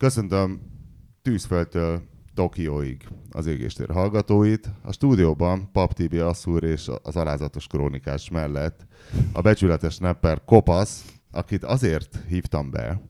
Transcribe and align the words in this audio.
Köszöntöm 0.00 0.60
Tűzföldtől 1.22 2.02
Tokióig 2.34 3.08
az 3.30 3.46
égéstér 3.46 3.90
hallgatóit. 3.90 4.70
A 4.82 4.92
stúdióban 4.92 5.70
Pap 5.72 5.92
Tibi 5.92 6.18
Asszúr 6.18 6.64
és 6.64 6.90
az 7.02 7.16
alázatos 7.16 7.66
krónikás 7.66 8.30
mellett 8.30 8.86
a 9.32 9.40
becsületes 9.40 9.98
nepper 9.98 10.44
Kopasz, 10.44 11.20
akit 11.30 11.64
azért 11.64 12.18
hívtam 12.28 12.70
be, 12.70 13.02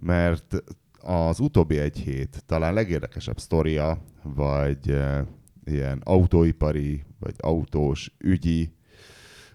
mert 0.00 0.62
az 1.00 1.40
utóbbi 1.40 1.78
egy 1.78 1.98
hét 1.98 2.42
talán 2.46 2.74
legérdekesebb 2.74 3.38
sztoria, 3.38 4.02
vagy 4.22 4.90
e, 4.90 5.26
ilyen 5.64 6.00
autóipari, 6.04 7.04
vagy 7.20 7.34
autós 7.38 8.14
ügyi, 8.18 8.74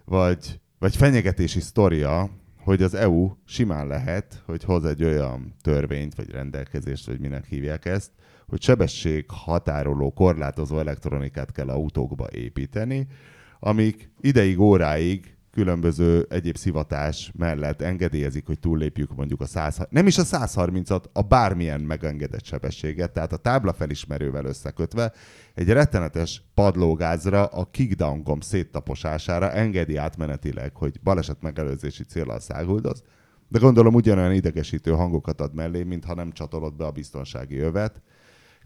vagy, 0.04 0.60
vagy 0.78 0.96
fenyegetési 0.96 1.60
sztoria, 1.60 2.30
hogy 2.64 2.82
az 2.82 2.94
EU 2.94 3.30
simán 3.44 3.86
lehet, 3.86 4.42
hogy 4.46 4.64
hoz 4.64 4.84
egy 4.84 5.04
olyan 5.04 5.54
törvényt, 5.60 6.14
vagy 6.14 6.30
rendelkezést, 6.30 7.06
vagy 7.06 7.20
minek 7.20 7.44
hívják 7.44 7.84
ezt, 7.84 8.10
hogy 8.46 8.62
sebesség 8.62 9.24
határoló, 9.28 10.12
korlátozó 10.12 10.78
elektronikát 10.78 11.52
kell 11.52 11.68
autókba 11.68 12.26
építeni, 12.30 13.06
amik 13.60 14.10
ideig, 14.20 14.60
óráig 14.60 15.36
különböző 15.52 16.26
egyéb 16.30 16.56
szivatás 16.56 17.32
mellett 17.34 17.82
engedélyezik, 17.82 18.46
hogy 18.46 18.58
túllépjük 18.58 19.14
mondjuk 19.14 19.40
a 19.40 19.46
100, 19.46 19.78
nem 19.90 20.06
is 20.06 20.18
a 20.18 20.22
130-at, 20.22 21.04
a 21.12 21.22
bármilyen 21.22 21.80
megengedett 21.80 22.44
sebességet, 22.44 23.12
tehát 23.12 23.32
a 23.32 23.36
tábla 23.36 23.72
felismerővel 23.72 24.44
összekötve 24.44 25.12
egy 25.54 25.68
rettenetes 25.68 26.42
padlógázra 26.54 27.46
a 27.46 27.70
kickdown 27.70 28.22
gomb 28.22 28.42
széttaposására 28.42 29.52
engedi 29.52 29.96
átmenetileg, 29.96 30.76
hogy 30.76 31.00
baleset 31.02 31.42
megelőzési 31.42 32.04
célral 32.04 32.40
száguldoz, 32.40 33.02
de 33.48 33.58
gondolom 33.58 33.94
ugyanolyan 33.94 34.32
idegesítő 34.32 34.90
hangokat 34.90 35.40
ad 35.40 35.54
mellé, 35.54 35.82
mintha 35.82 36.14
nem 36.14 36.32
csatolod 36.32 36.76
be 36.76 36.84
a 36.84 36.90
biztonsági 36.90 37.58
övet, 37.58 38.02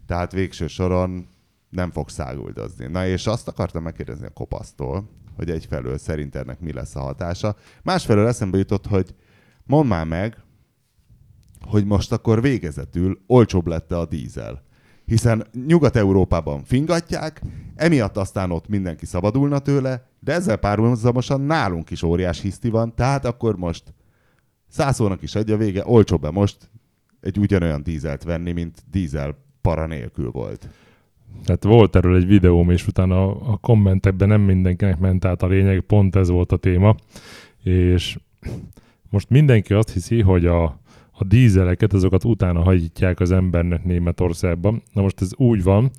tehát 0.06 0.32
végső 0.32 0.66
soron 0.66 1.28
nem 1.68 1.90
fog 1.90 2.08
száguldozni. 2.08 2.86
Na 2.86 3.06
és 3.06 3.26
azt 3.26 3.48
akartam 3.48 3.82
megkérdezni 3.82 4.26
a 4.26 4.30
kopasztól, 4.30 5.08
hogy 5.36 5.50
egyfelől 5.50 5.98
szerint 5.98 6.34
ennek 6.34 6.60
mi 6.60 6.72
lesz 6.72 6.96
a 6.96 7.00
hatása. 7.00 7.56
Másfelől 7.82 8.26
eszembe 8.26 8.58
jutott, 8.58 8.86
hogy 8.86 9.14
mondd 9.64 9.86
már 9.88 10.06
meg, 10.06 10.36
hogy 11.60 11.84
most 11.84 12.12
akkor 12.12 12.40
végezetül 12.40 13.18
olcsóbb 13.26 13.66
lett 13.66 13.92
a 13.92 14.06
dízel. 14.06 14.64
Hiszen 15.04 15.46
Nyugat-Európában 15.66 16.64
fingatják, 16.64 17.42
emiatt 17.74 18.16
aztán 18.16 18.50
ott 18.50 18.68
mindenki 18.68 19.06
szabadulna 19.06 19.58
tőle, 19.58 20.08
de 20.20 20.32
ezzel 20.32 20.56
párhuzamosan 20.56 21.40
nálunk 21.40 21.90
is 21.90 22.02
óriás 22.02 22.40
hiszti 22.40 22.68
van, 22.68 22.94
tehát 22.94 23.24
akkor 23.24 23.56
most 23.56 23.94
százszónak 24.68 25.22
is 25.22 25.34
egy 25.34 25.50
a 25.50 25.56
vége, 25.56 25.82
olcsóbb-e 25.86 26.30
most 26.30 26.70
egy 27.20 27.38
ugyanolyan 27.38 27.82
dízelt 27.82 28.22
venni, 28.22 28.52
mint 28.52 28.84
dízel 28.90 29.36
para 29.60 29.86
nélkül 29.86 30.30
volt. 30.30 30.68
Tehát 31.44 31.64
volt 31.64 31.96
erről 31.96 32.16
egy 32.16 32.26
videóm, 32.26 32.70
és 32.70 32.86
utána 32.86 33.40
a, 33.40 33.56
kommentekben 33.56 34.28
nem 34.28 34.40
mindenkinek 34.40 34.98
ment 34.98 35.24
át 35.24 35.42
a 35.42 35.46
lényeg, 35.46 35.80
pont 35.80 36.16
ez 36.16 36.28
volt 36.28 36.52
a 36.52 36.56
téma. 36.56 36.94
És 37.62 38.18
most 39.10 39.30
mindenki 39.30 39.74
azt 39.74 39.92
hiszi, 39.92 40.20
hogy 40.20 40.46
a, 40.46 40.64
a 41.10 41.24
dízeleket, 41.24 41.92
azokat 41.92 42.24
utána 42.24 42.62
hagyítják 42.62 43.20
az 43.20 43.30
embernek 43.30 43.84
Németországban. 43.84 44.82
Na 44.92 45.02
most 45.02 45.20
ez 45.20 45.30
úgy 45.36 45.62
van, 45.62 45.90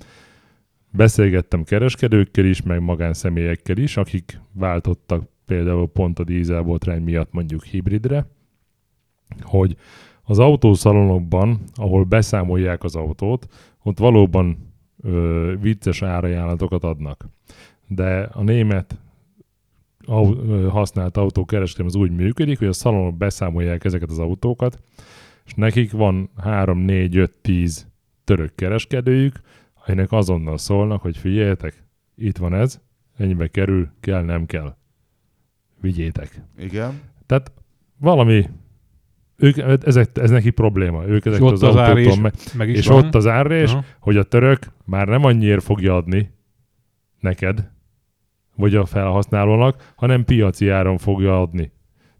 beszélgettem 0.90 1.64
kereskedőkkel 1.64 2.44
is, 2.44 2.62
meg 2.62 2.80
magánszemélyekkel 2.80 3.76
is, 3.76 3.96
akik 3.96 4.40
váltottak 4.52 5.28
például 5.46 5.88
pont 5.88 6.18
a 6.18 6.24
dízelbotrány 6.24 7.02
miatt 7.02 7.32
mondjuk 7.32 7.64
hibridre, 7.64 8.26
hogy 9.40 9.76
az 10.22 10.38
autószalonokban, 10.38 11.60
ahol 11.74 12.04
beszámolják 12.04 12.84
az 12.84 12.96
autót, 12.96 13.46
ott 13.82 13.98
valóban 13.98 14.67
ö, 15.02 15.54
vicces 15.60 16.02
árajánlatokat 16.02 16.84
adnak. 16.84 17.28
De 17.86 18.22
a 18.32 18.42
német 18.42 18.98
au, 20.06 20.34
ö, 20.34 20.68
használt 20.68 21.16
autókereskedelem 21.16 21.92
az 21.94 22.00
úgy 22.00 22.10
működik, 22.10 22.58
hogy 22.58 22.68
a 22.68 22.72
szalonok 22.72 23.16
beszámolják 23.16 23.84
ezeket 23.84 24.10
az 24.10 24.18
autókat, 24.18 24.82
és 25.44 25.54
nekik 25.54 25.92
van 25.92 26.30
3, 26.36 26.78
4, 26.78 27.16
5, 27.16 27.30
10 27.40 27.86
török 28.24 28.54
kereskedőjük, 28.54 29.40
akinek 29.74 30.12
azonnal 30.12 30.58
szólnak, 30.58 31.02
hogy 31.02 31.16
figyeljetek, 31.16 31.84
itt 32.14 32.36
van 32.36 32.54
ez, 32.54 32.80
ennyibe 33.16 33.48
kerül, 33.48 33.88
kell, 34.00 34.22
nem 34.22 34.46
kell. 34.46 34.76
Vigyétek. 35.80 36.42
Igen. 36.58 37.00
Tehát 37.26 37.52
valami 37.96 38.48
ők, 39.38 39.56
ezek, 39.86 40.10
ez 40.14 40.30
neki 40.30 40.50
probléma. 40.50 41.06
Ők 41.06 41.26
ezek 41.26 41.42
az, 41.42 41.62
az 41.62 41.76
autótól 41.76 42.20
meg, 42.20 42.32
meg 42.56 42.68
is 42.68 42.78
és 42.78 42.86
van. 42.86 43.04
ott 43.04 43.14
az 43.14 43.26
árrés, 43.26 43.70
Aha. 43.70 43.84
hogy 44.00 44.16
a 44.16 44.22
török 44.22 44.58
már 44.84 45.08
nem 45.08 45.24
annyiért 45.24 45.62
fogja 45.62 45.96
adni 45.96 46.30
neked, 47.20 47.70
vagy 48.56 48.74
a 48.74 48.84
felhasználónak, 48.84 49.92
hanem 49.96 50.24
piaci 50.24 50.68
áron 50.68 50.98
fogja 50.98 51.40
adni. 51.40 51.72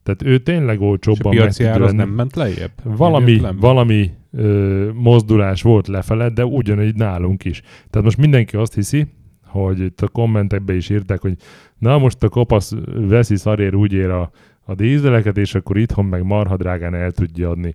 Tehát 0.03 0.23
ő 0.23 0.39
tényleg 0.39 0.81
olcsóbban 0.81 1.35
meg 1.35 1.55
tudja 1.55 1.73
az 1.73 1.81
venni. 1.81 1.97
nem 1.97 2.09
ment 2.09 2.37
lejjebb? 2.37 2.73
Valami, 2.83 3.41
valami 3.57 4.11
ö, 4.33 4.91
mozdulás 4.95 5.63
volt 5.63 5.87
lefele, 5.87 6.29
de 6.29 6.45
ugyanígy 6.45 6.95
nálunk 6.95 7.45
is. 7.45 7.61
Tehát 7.61 8.05
most 8.07 8.17
mindenki 8.17 8.57
azt 8.57 8.75
hiszi, 8.75 9.07
hogy 9.47 9.81
itt 9.81 10.01
a 10.01 10.09
kommentekben 10.09 10.77
is 10.77 10.91
írták, 10.91 11.21
hogy 11.21 11.37
na 11.79 11.99
most 11.99 12.23
a 12.23 12.29
kopasz 12.29 12.75
veszi 12.95 13.37
szarér 13.37 13.75
úgy 13.75 13.93
ér 13.93 14.11
a, 14.11 14.31
a 14.69 14.75
dízeleket, 14.75 15.37
és 15.37 15.55
akkor 15.55 15.77
itthon 15.77 16.05
meg 16.05 16.23
marha 16.23 16.57
drágán 16.57 16.95
el 16.95 17.11
tudja 17.11 17.51
adni. 17.51 17.75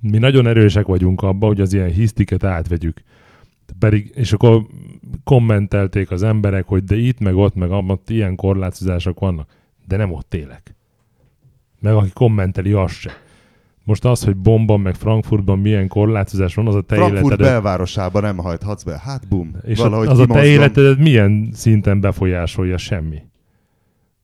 Mi 0.00 0.18
nagyon 0.18 0.46
erősek 0.46 0.86
vagyunk 0.86 1.22
abban, 1.22 1.48
hogy 1.48 1.60
az 1.60 1.72
ilyen 1.72 1.90
hisztiket 1.90 2.44
átvegyük. 2.44 3.02
Pedig, 3.78 4.12
és 4.14 4.32
akkor 4.32 4.66
kommentelték 5.24 6.10
az 6.10 6.22
emberek, 6.22 6.66
hogy 6.66 6.84
de 6.84 6.96
itt 6.96 7.18
meg 7.18 7.36
ott 7.36 7.54
meg 7.54 7.70
ott 7.70 8.10
ilyen 8.10 8.36
korlátozások 8.36 9.20
vannak. 9.20 9.50
De 9.86 9.96
nem 9.96 10.12
ott 10.12 10.34
élek. 10.34 10.74
Meg 11.80 11.94
aki 11.94 12.10
kommenteli, 12.12 12.72
az 12.72 12.92
se. 12.92 13.10
Most 13.84 14.04
az, 14.04 14.24
hogy 14.24 14.36
Bomban 14.36 14.80
meg 14.80 14.94
Frankfurtban 14.94 15.58
milyen 15.58 15.88
korlátozás 15.88 16.54
van, 16.54 16.66
az 16.66 16.74
a 16.74 16.82
te 16.82 16.94
Frankfurt 16.94 17.24
életedet, 17.24 17.46
belvárosában 17.46 18.22
nem 18.22 18.36
hajthatsz 18.36 18.82
be. 18.82 19.00
Hát 19.04 19.28
bum. 19.28 19.56
és 19.62 19.78
valahogy 19.78 20.06
az 20.06 20.18
a 20.18 20.26
te 20.26 20.44
életedet 20.44 20.98
milyen 20.98 21.50
szinten 21.52 22.00
befolyásolja 22.00 22.76
semmi. 22.76 23.22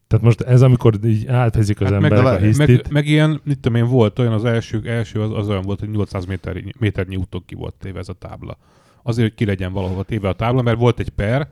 Tehát 0.09 0.25
most 0.25 0.41
ez, 0.41 0.63
amikor 0.63 0.95
így 1.05 1.27
átvezik 1.27 1.81
az 1.81 1.87
Hát 1.87 1.95
emberek 1.95 2.25
a 2.25 2.37
hisztit, 2.37 2.67
meg, 2.67 2.93
meg, 2.93 3.07
ilyen, 3.07 3.41
mit 3.45 3.59
tudom 3.61 3.79
én, 3.79 3.89
volt 3.89 4.19
olyan, 4.19 4.33
az 4.33 4.45
első, 4.45 4.81
első 4.85 5.21
az, 5.21 5.33
az 5.33 5.49
olyan 5.49 5.63
volt, 5.63 5.81
hogy 5.81 5.91
800 5.91 6.25
méter, 6.25 6.63
méternyi 6.79 7.17
úton 7.17 7.43
ki 7.47 7.55
volt 7.55 7.75
téve 7.79 7.99
ez 7.99 8.09
a 8.09 8.13
tábla. 8.13 8.59
Azért, 9.03 9.29
hogy 9.29 9.37
ki 9.37 9.45
legyen 9.45 9.73
valahova 9.73 10.03
téve 10.03 10.29
a 10.29 10.33
tábla, 10.33 10.63
mert 10.63 10.79
volt 10.79 11.01
egy 11.01 11.09
per, 11.09 11.49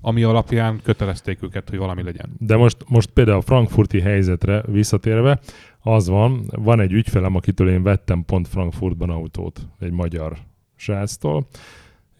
ami 0.00 0.22
alapján 0.22 0.80
kötelezték 0.82 1.42
őket, 1.42 1.68
hogy 1.68 1.78
valami 1.78 2.02
legyen. 2.02 2.34
De 2.38 2.56
most, 2.56 2.76
most 2.88 3.10
például 3.10 3.36
a 3.36 3.40
frankfurti 3.40 4.00
helyzetre 4.00 4.62
visszatérve, 4.66 5.40
az 5.80 6.08
van, 6.08 6.44
van 6.50 6.80
egy 6.80 6.92
ügyfelem, 6.92 7.34
akitől 7.34 7.68
én 7.68 7.82
vettem 7.82 8.24
pont 8.24 8.48
Frankfurtban 8.48 9.10
autót, 9.10 9.68
egy 9.78 9.92
magyar 9.92 10.36
sráctól, 10.76 11.46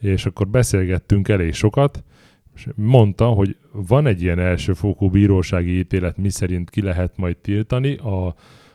és 0.00 0.26
akkor 0.26 0.48
beszélgettünk 0.48 1.28
elég 1.28 1.54
sokat, 1.54 2.04
és 2.54 2.68
mondta, 2.74 3.26
hogy 3.26 3.56
van 3.72 4.06
egy 4.06 4.22
ilyen 4.22 4.38
elsőfokú 4.38 5.10
bírósági 5.10 5.78
ítélet, 5.78 6.16
mi 6.16 6.30
szerint 6.30 6.70
ki 6.70 6.82
lehet 6.82 7.16
majd 7.16 7.36
tiltani 7.36 7.96
a, 7.96 8.34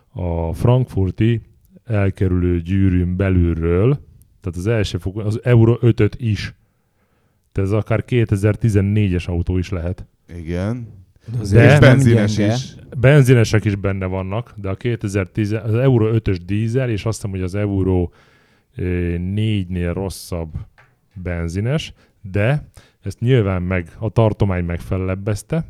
a 0.10 0.54
frankfurti 0.54 1.42
elkerülő 1.86 2.62
gyűrűn 2.62 3.16
belülről, 3.16 3.94
tehát 4.42 4.58
az 4.58 4.68
elsőfokú, 4.68 5.20
az 5.20 5.40
Euro 5.44 5.78
5 5.82 6.16
is. 6.20 6.54
Tehát 7.52 7.70
ez 7.70 7.76
akár 7.76 8.04
2014-es 8.08 9.26
autó 9.26 9.58
is 9.58 9.70
lehet. 9.70 10.06
Igen. 10.38 10.88
De- 11.52 11.74
és 11.74 11.80
benzines 11.80 12.36
gyenge. 12.36 12.54
is. 12.54 12.76
Benzinesek 12.98 13.66
is 13.66 13.76
benne 13.76 14.06
vannak, 14.06 14.54
de 14.56 14.70
a 14.70 14.76
2010, 14.76 15.52
az 15.52 15.74
Euro 15.74 16.10
5-ös 16.14 16.38
dízel, 16.46 16.90
és 16.90 17.06
azt 17.06 17.16
hiszem, 17.16 17.32
hogy 17.32 17.42
az 17.42 17.56
Euro 17.56 18.10
eh, 18.76 18.86
4-nél 19.18 19.92
rosszabb 19.94 20.54
benzines, 21.14 21.94
de 22.22 22.70
ezt 23.02 23.20
nyilván 23.20 23.62
meg 23.62 23.96
a 24.00 24.10
tartomány 24.10 24.64
megfellebbezte, 24.64 25.66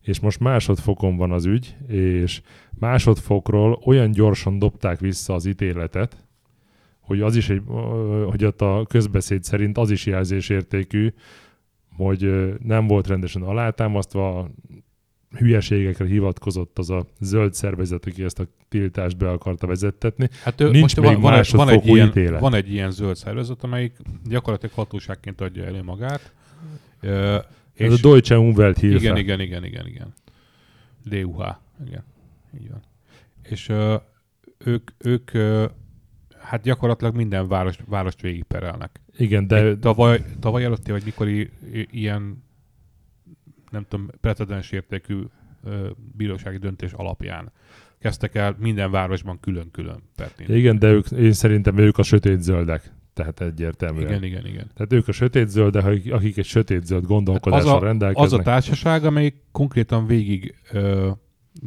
és 0.00 0.20
most 0.20 0.40
másodfokon 0.40 1.16
van 1.16 1.32
az 1.32 1.44
ügy, 1.44 1.76
és 1.88 2.40
másodfokról 2.78 3.80
olyan 3.84 4.10
gyorsan 4.10 4.58
dobták 4.58 5.00
vissza 5.00 5.34
az 5.34 5.46
ítéletet, 5.46 6.26
hogy 7.00 7.20
az 7.20 7.36
is 7.36 7.48
egy, 7.48 7.62
hogy 8.26 8.44
ott 8.44 8.60
a 8.60 8.86
közbeszéd 8.88 9.44
szerint 9.44 9.78
az 9.78 9.90
is 9.90 10.06
jelzésértékű, 10.06 11.12
hogy 11.96 12.54
nem 12.62 12.86
volt 12.86 13.06
rendesen 13.06 13.42
alátámasztva, 13.42 14.50
hülyeségekre 15.36 16.06
hivatkozott 16.06 16.78
az 16.78 16.90
a 16.90 17.06
zöld 17.20 17.54
szervezet, 17.54 18.06
aki 18.06 18.22
ezt 18.22 18.38
a 18.38 18.46
tiltást 18.68 19.16
be 19.16 19.30
akarta 19.30 19.66
vezettetni. 19.66 20.28
Hát 20.42 20.60
ő, 20.60 20.70
Nincs 20.70 20.80
most 20.80 21.00
még 21.00 21.20
van, 21.20 21.20
van, 21.20 21.38
egy, 21.38 21.50
van, 21.50 21.68
egy 21.68 21.86
ilyen, 21.86 22.38
van 22.40 22.54
egy 22.54 22.72
ilyen 22.72 22.90
zöld 22.90 23.16
szervezet, 23.16 23.62
amelyik 23.64 23.96
gyakorlatilag 24.24 24.74
hatóságként 24.74 25.40
adja 25.40 25.64
elő 25.64 25.82
magát. 25.82 26.32
Ö, 27.04 27.38
Ez 27.76 27.92
a 27.92 27.96
Deutsche 28.02 28.38
Umwelthilfe. 28.38 28.96
Igen, 28.96 29.16
igen, 29.16 29.40
igen, 29.40 29.64
igen, 29.64 29.86
igen. 29.86 30.14
DUH, 31.04 31.46
igen. 31.86 32.04
Így 32.60 32.70
van. 32.70 32.82
És 33.42 33.68
ö, 33.68 33.96
ők, 34.58 34.90
ők 34.98 35.34
ö, 35.34 35.66
Hát 36.40 36.62
gyakorlatilag 36.62 37.14
minden 37.14 37.48
város, 37.48 37.76
várost 37.86 38.20
végigperelnek. 38.20 39.00
Igen, 39.16 39.46
De 39.46 39.62
de 39.62 39.76
tavaly, 39.78 40.24
tavaly 40.40 40.64
előtti, 40.64 40.90
vagy 40.90 41.02
mikor 41.04 41.28
i- 41.28 41.50
i- 41.72 41.88
ilyen, 41.90 42.42
nem 43.70 43.86
tudom, 43.88 44.08
precedens 44.20 44.70
értékű 44.70 45.20
ö, 45.64 45.90
bírósági 46.16 46.56
döntés 46.58 46.92
alapján 46.92 47.52
kezdtek 47.98 48.34
el 48.34 48.56
minden 48.58 48.90
városban 48.90 49.40
külön-külön 49.40 50.02
indítani. 50.38 50.58
igen, 50.58 50.78
de 50.78 50.90
ők, 50.90 51.06
én 51.10 51.32
szerintem 51.32 51.78
ők 51.78 51.98
a 51.98 52.02
sötét 52.02 52.40
zöldek. 52.42 52.92
Tehát 53.14 53.40
egyértelműen. 53.40 54.06
igen, 54.06 54.22
igen, 54.22 54.46
igen. 54.46 54.70
Tehát 54.74 54.92
ők 54.92 55.08
a 55.08 55.12
sötét 55.12 55.48
zöldek, 55.48 55.84
akik, 55.84 56.12
akik 56.12 56.36
egy 56.36 56.44
sötét 56.44 56.84
zöld 56.86 57.06
gondolkodással 57.06 57.66
Hát 57.68 57.76
az 57.76 57.82
a- 57.82 57.86
rendelkeznek. 57.86 58.32
Az 58.32 58.32
a 58.32 58.42
társaság, 58.42 59.04
amelyik 59.04 59.34
konkrétan 59.52 60.06
végig 60.06 60.54
ö, 60.72 61.10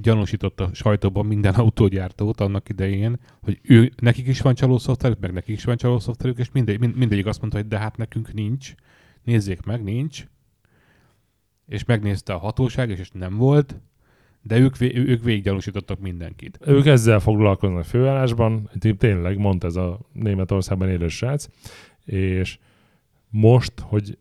gyanúsította 0.01 0.69
sajtóban 0.73 1.25
minden 1.25 1.53
autógyártót 1.53 2.41
annak 2.41 2.69
idején, 2.69 3.19
hogy 3.41 3.59
ő, 3.63 3.91
nekik 4.01 4.27
is 4.27 4.41
van 4.41 4.55
csalószoftverük, 4.55 5.19
meg 5.19 5.33
nekik 5.33 5.55
is 5.55 5.63
van 5.63 5.77
csalószoftverük, 5.77 6.37
és 6.37 6.51
mindegy, 6.51 6.79
mind, 6.79 6.95
mindegyik 6.95 7.25
azt 7.25 7.39
mondta, 7.39 7.57
hogy 7.57 7.67
de 7.67 7.77
hát 7.77 7.97
nekünk 7.97 8.33
nincs, 8.33 8.73
nézzék 9.23 9.61
meg, 9.61 9.83
nincs, 9.83 10.25
és 11.67 11.85
megnézte 11.85 12.33
a 12.33 12.37
hatóság, 12.37 12.89
és 12.89 13.09
nem 13.13 13.35
volt, 13.35 13.75
de 14.47 14.57
ők, 14.57 14.81
ők 14.81 15.23
végig 15.23 15.43
gyanúsítottak 15.43 15.99
mindenkit. 15.99 16.59
Ők 16.65 16.85
ezzel 16.85 17.19
foglalkoznak 17.19 17.83
főállásban, 17.83 18.69
tényleg 18.97 19.37
mondta 19.37 19.67
ez 19.67 19.75
a 19.75 19.99
Németországban 20.13 20.89
élő 20.89 21.07
srác, 21.07 21.47
és 22.05 22.59
most, 23.29 23.73
hogy 23.79 24.17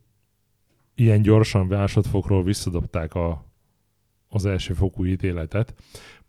ilyen 0.94 1.22
gyorsan 1.22 1.66
másodfokról 1.66 2.42
visszadobták 2.42 3.14
a, 3.14 3.44
az 4.28 4.46
első 4.46 4.74
fokú 4.74 5.04
ítéletet, 5.04 5.74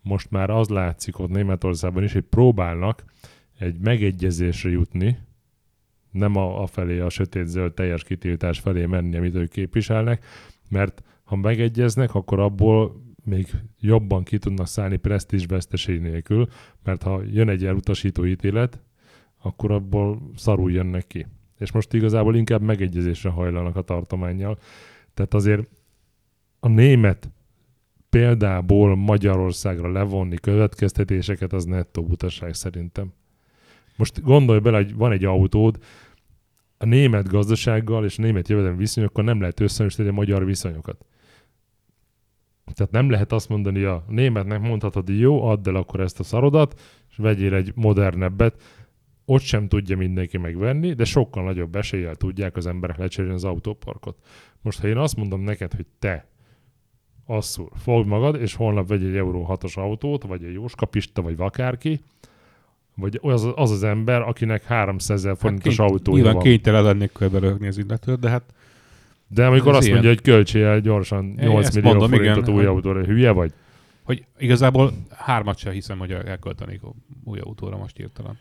most 0.01 0.31
már 0.31 0.49
az 0.49 0.69
látszik 0.69 1.19
ott 1.19 1.29
Németországban 1.29 2.03
is, 2.03 2.13
hogy 2.13 2.23
próbálnak 2.23 3.03
egy 3.59 3.79
megegyezésre 3.79 4.69
jutni, 4.69 5.17
nem 6.11 6.35
a, 6.35 6.61
a 6.61 6.67
felé, 6.67 6.99
a 6.99 7.09
sötét-zöld 7.09 7.73
teljes 7.73 8.03
kitiltás 8.03 8.59
felé 8.59 8.85
menni, 8.85 9.17
amit 9.17 9.35
ők 9.35 9.49
képviselnek, 9.49 10.25
mert 10.69 11.03
ha 11.23 11.35
megegyeznek, 11.35 12.15
akkor 12.15 12.39
abból 12.39 13.06
még 13.27 13.47
jobban 13.79 14.23
ki 14.23 14.37
tudnak 14.37 14.67
szállni 14.67 14.97
presztízs 14.97 15.45
veszteség 15.45 16.01
nélkül, 16.01 16.47
mert 16.83 17.03
ha 17.03 17.21
jön 17.31 17.49
egy 17.49 17.65
elutasító 17.65 18.25
ítélet, 18.25 18.81
akkor 19.41 19.71
abból 19.71 20.31
szarul 20.35 20.71
jönnek 20.71 21.07
ki. 21.07 21.25
És 21.59 21.71
most 21.71 21.93
igazából 21.93 22.35
inkább 22.35 22.61
megegyezésre 22.61 23.29
hajlanak 23.29 23.75
a 23.75 23.81
tartományjal. 23.81 24.57
Tehát 25.13 25.33
azért 25.33 25.69
a 26.59 26.67
német 26.67 27.29
példából 28.09 28.95
Magyarországra 28.95 29.91
levonni 29.91 30.35
következtetéseket, 30.35 31.53
az 31.53 31.65
nettó 31.65 32.03
butaság 32.03 32.53
szerintem. 32.53 33.13
Most 33.95 34.21
gondolj 34.21 34.59
bele, 34.59 34.77
hogy 34.77 34.95
van 34.95 35.11
egy 35.11 35.25
autód, 35.25 35.77
a 36.77 36.85
német 36.85 37.27
gazdasággal 37.27 38.05
és 38.05 38.17
a 38.17 38.21
német 38.21 38.47
jövedelmi 38.47 38.77
viszonyokkal 38.77 39.23
nem 39.23 39.39
lehet 39.39 39.59
összehasonlítani 39.59 40.17
a 40.17 40.21
magyar 40.21 40.45
viszonyokat. 40.45 41.05
Tehát 42.73 42.91
nem 42.91 43.09
lehet 43.09 43.31
azt 43.31 43.49
mondani, 43.49 43.83
a 43.83 44.03
németnek 44.07 44.61
mondhatod, 44.61 45.05
hogy 45.05 45.19
jó, 45.19 45.43
add 45.43 45.67
el 45.67 45.75
akkor 45.75 45.99
ezt 45.99 46.19
a 46.19 46.23
szarodat, 46.23 46.79
és 47.09 47.17
vegyél 47.17 47.53
egy 47.53 47.71
modernebbet. 47.75 48.61
Ott 49.25 49.41
sem 49.41 49.67
tudja 49.67 49.97
mindenki 49.97 50.37
megvenni, 50.37 50.93
de 50.93 51.05
sokkal 51.05 51.43
nagyobb 51.43 51.75
eséllyel 51.75 52.15
tudják 52.15 52.55
az 52.55 52.67
emberek 52.67 52.97
lecserélni 52.97 53.35
az 53.35 53.43
autóparkot. 53.43 54.17
Most, 54.61 54.79
ha 54.79 54.87
én 54.87 54.97
azt 54.97 55.15
mondom 55.15 55.41
neked, 55.41 55.73
hogy 55.73 55.85
te 55.99 56.27
asszul, 57.25 57.69
fogd 57.75 58.07
magad, 58.07 58.41
és 58.41 58.55
holnap 58.55 58.87
vegy 58.87 59.03
egy 59.03 59.15
Euró 59.15 59.47
6-os 59.49 59.73
autót, 59.77 60.23
vagy 60.23 60.43
egy 60.43 60.53
Jóskapista, 60.53 61.21
vagy 61.21 61.35
akárki, 61.37 61.99
vagy 62.95 63.19
az 63.21 63.51
az, 63.55 63.71
az 63.71 63.83
ember, 63.83 64.21
akinek 64.21 64.63
300 64.63 65.17
ezer 65.25 65.37
forintos 65.37 65.75
kény- 65.75 65.87
autója 65.89 66.05
Hát 66.05 66.13
Nyilván 66.15 66.33
van. 66.33 66.43
kénytelen 66.43 66.83
lennék 66.83 67.11
körbe 67.11 67.39
röhögni 67.39 67.67
az 67.67 67.77
illetőt, 67.77 68.19
de 68.19 68.29
hát 68.29 68.53
De 69.27 69.45
amikor 69.45 69.73
azt 69.73 69.81
ilyen. 69.87 69.91
mondja, 69.93 70.09
hogy 70.13 70.21
költsél 70.21 70.65
el 70.65 70.79
gyorsan 70.79 71.25
8 71.37 71.65
ezt 71.65 71.75
millió 71.75 71.89
mondom, 71.89 72.09
forintot 72.09 72.37
igen, 72.43 72.49
új 72.49 72.55
hogy- 72.65 72.65
autóra, 72.75 73.03
hülye 73.03 73.31
vagy? 73.31 73.53
hogy 74.03 74.25
igazából 74.37 74.91
hármat 75.09 75.57
sem 75.57 75.71
hiszem, 75.73 75.97
hogy 75.97 76.11
elköltenék 76.11 76.83
a 76.83 76.93
új 77.23 77.39
autóra 77.39 77.77
most 77.77 77.97
hirtelen. 77.97 78.37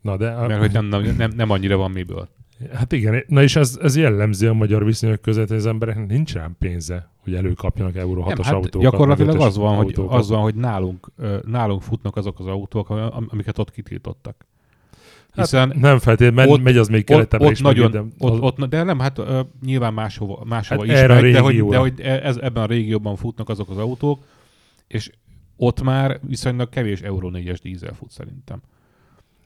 Na 0.00 0.16
de, 0.16 0.34
Mert 0.34 0.60
hogy 0.60 0.72
nem, 0.72 0.84
nem, 0.84 1.14
nem, 1.16 1.30
nem 1.36 1.50
annyira 1.50 1.76
van 1.76 1.90
miből. 1.90 2.28
hát 2.72 2.92
igen, 2.92 3.24
na 3.26 3.42
és 3.42 3.56
ez, 3.56 3.78
ez 3.82 3.96
jellemzi 3.96 4.46
a 4.46 4.52
magyar 4.52 4.84
viszonyok 4.84 5.20
között, 5.20 5.48
hogy 5.48 5.56
az 5.56 5.66
embereknek 5.66 6.06
nincs 6.06 6.32
rám 6.34 6.56
pénze, 6.58 7.10
hogy 7.16 7.34
előkapjanak 7.34 7.96
Euró 7.96 8.22
6-os 8.22 8.26
Nem, 8.26 8.44
hát 8.44 8.54
autókat. 8.54 8.90
gyakorlatilag 8.90 9.40
az 9.40 9.56
van, 9.56 9.76
hogy, 9.76 9.84
autókat. 9.86 10.18
az 10.18 10.28
van, 10.28 10.40
hogy 10.42 10.54
nálunk, 10.54 11.10
nálunk 11.46 11.82
futnak 11.82 12.16
azok 12.16 12.38
az 12.38 12.46
autók, 12.46 12.90
am- 12.90 13.26
amiket 13.28 13.58
ott 13.58 13.70
kitiltottak. 13.70 14.46
Hiszen 15.34 15.68
hát 15.70 15.80
nem 15.80 15.98
feltétlenül, 15.98 16.52
ott- 16.52 16.58
ott, 16.58 16.64
megy 16.64 16.76
az 16.76 16.88
még 16.88 17.00
ott, 17.00 17.06
keletebbre 17.06 17.46
ott 17.46 17.52
is, 17.52 17.60
nagyon, 17.60 17.90
meg, 17.90 18.02
de 18.02 18.08
ott, 18.18 18.32
az, 18.32 18.38
ott, 18.40 18.64
de 18.64 18.82
nem, 18.82 18.98
hát 18.98 19.18
ö, 19.18 19.40
nyilván 19.64 19.94
máshova, 19.94 20.44
máshova 20.44 20.80
Hát 20.86 20.90
is 20.90 20.98
erre 20.98 21.20
megy, 21.20 21.32
de 21.32 21.40
hogy, 21.40 21.64
de 21.64 21.76
hogy 21.76 22.00
ez, 22.00 22.36
ebben 22.36 22.62
a 22.62 22.66
régióban 22.66 23.16
futnak 23.16 23.48
azok 23.48 23.70
az 23.70 23.78
autók, 23.78 24.24
és 24.86 25.10
ott 25.56 25.82
már 25.82 26.20
viszonylag 26.22 26.68
kevés 26.68 27.00
Euro 27.00 27.30
4-es 27.32 27.58
dízel 27.62 27.94
fut 27.94 28.10
szerintem. 28.10 28.60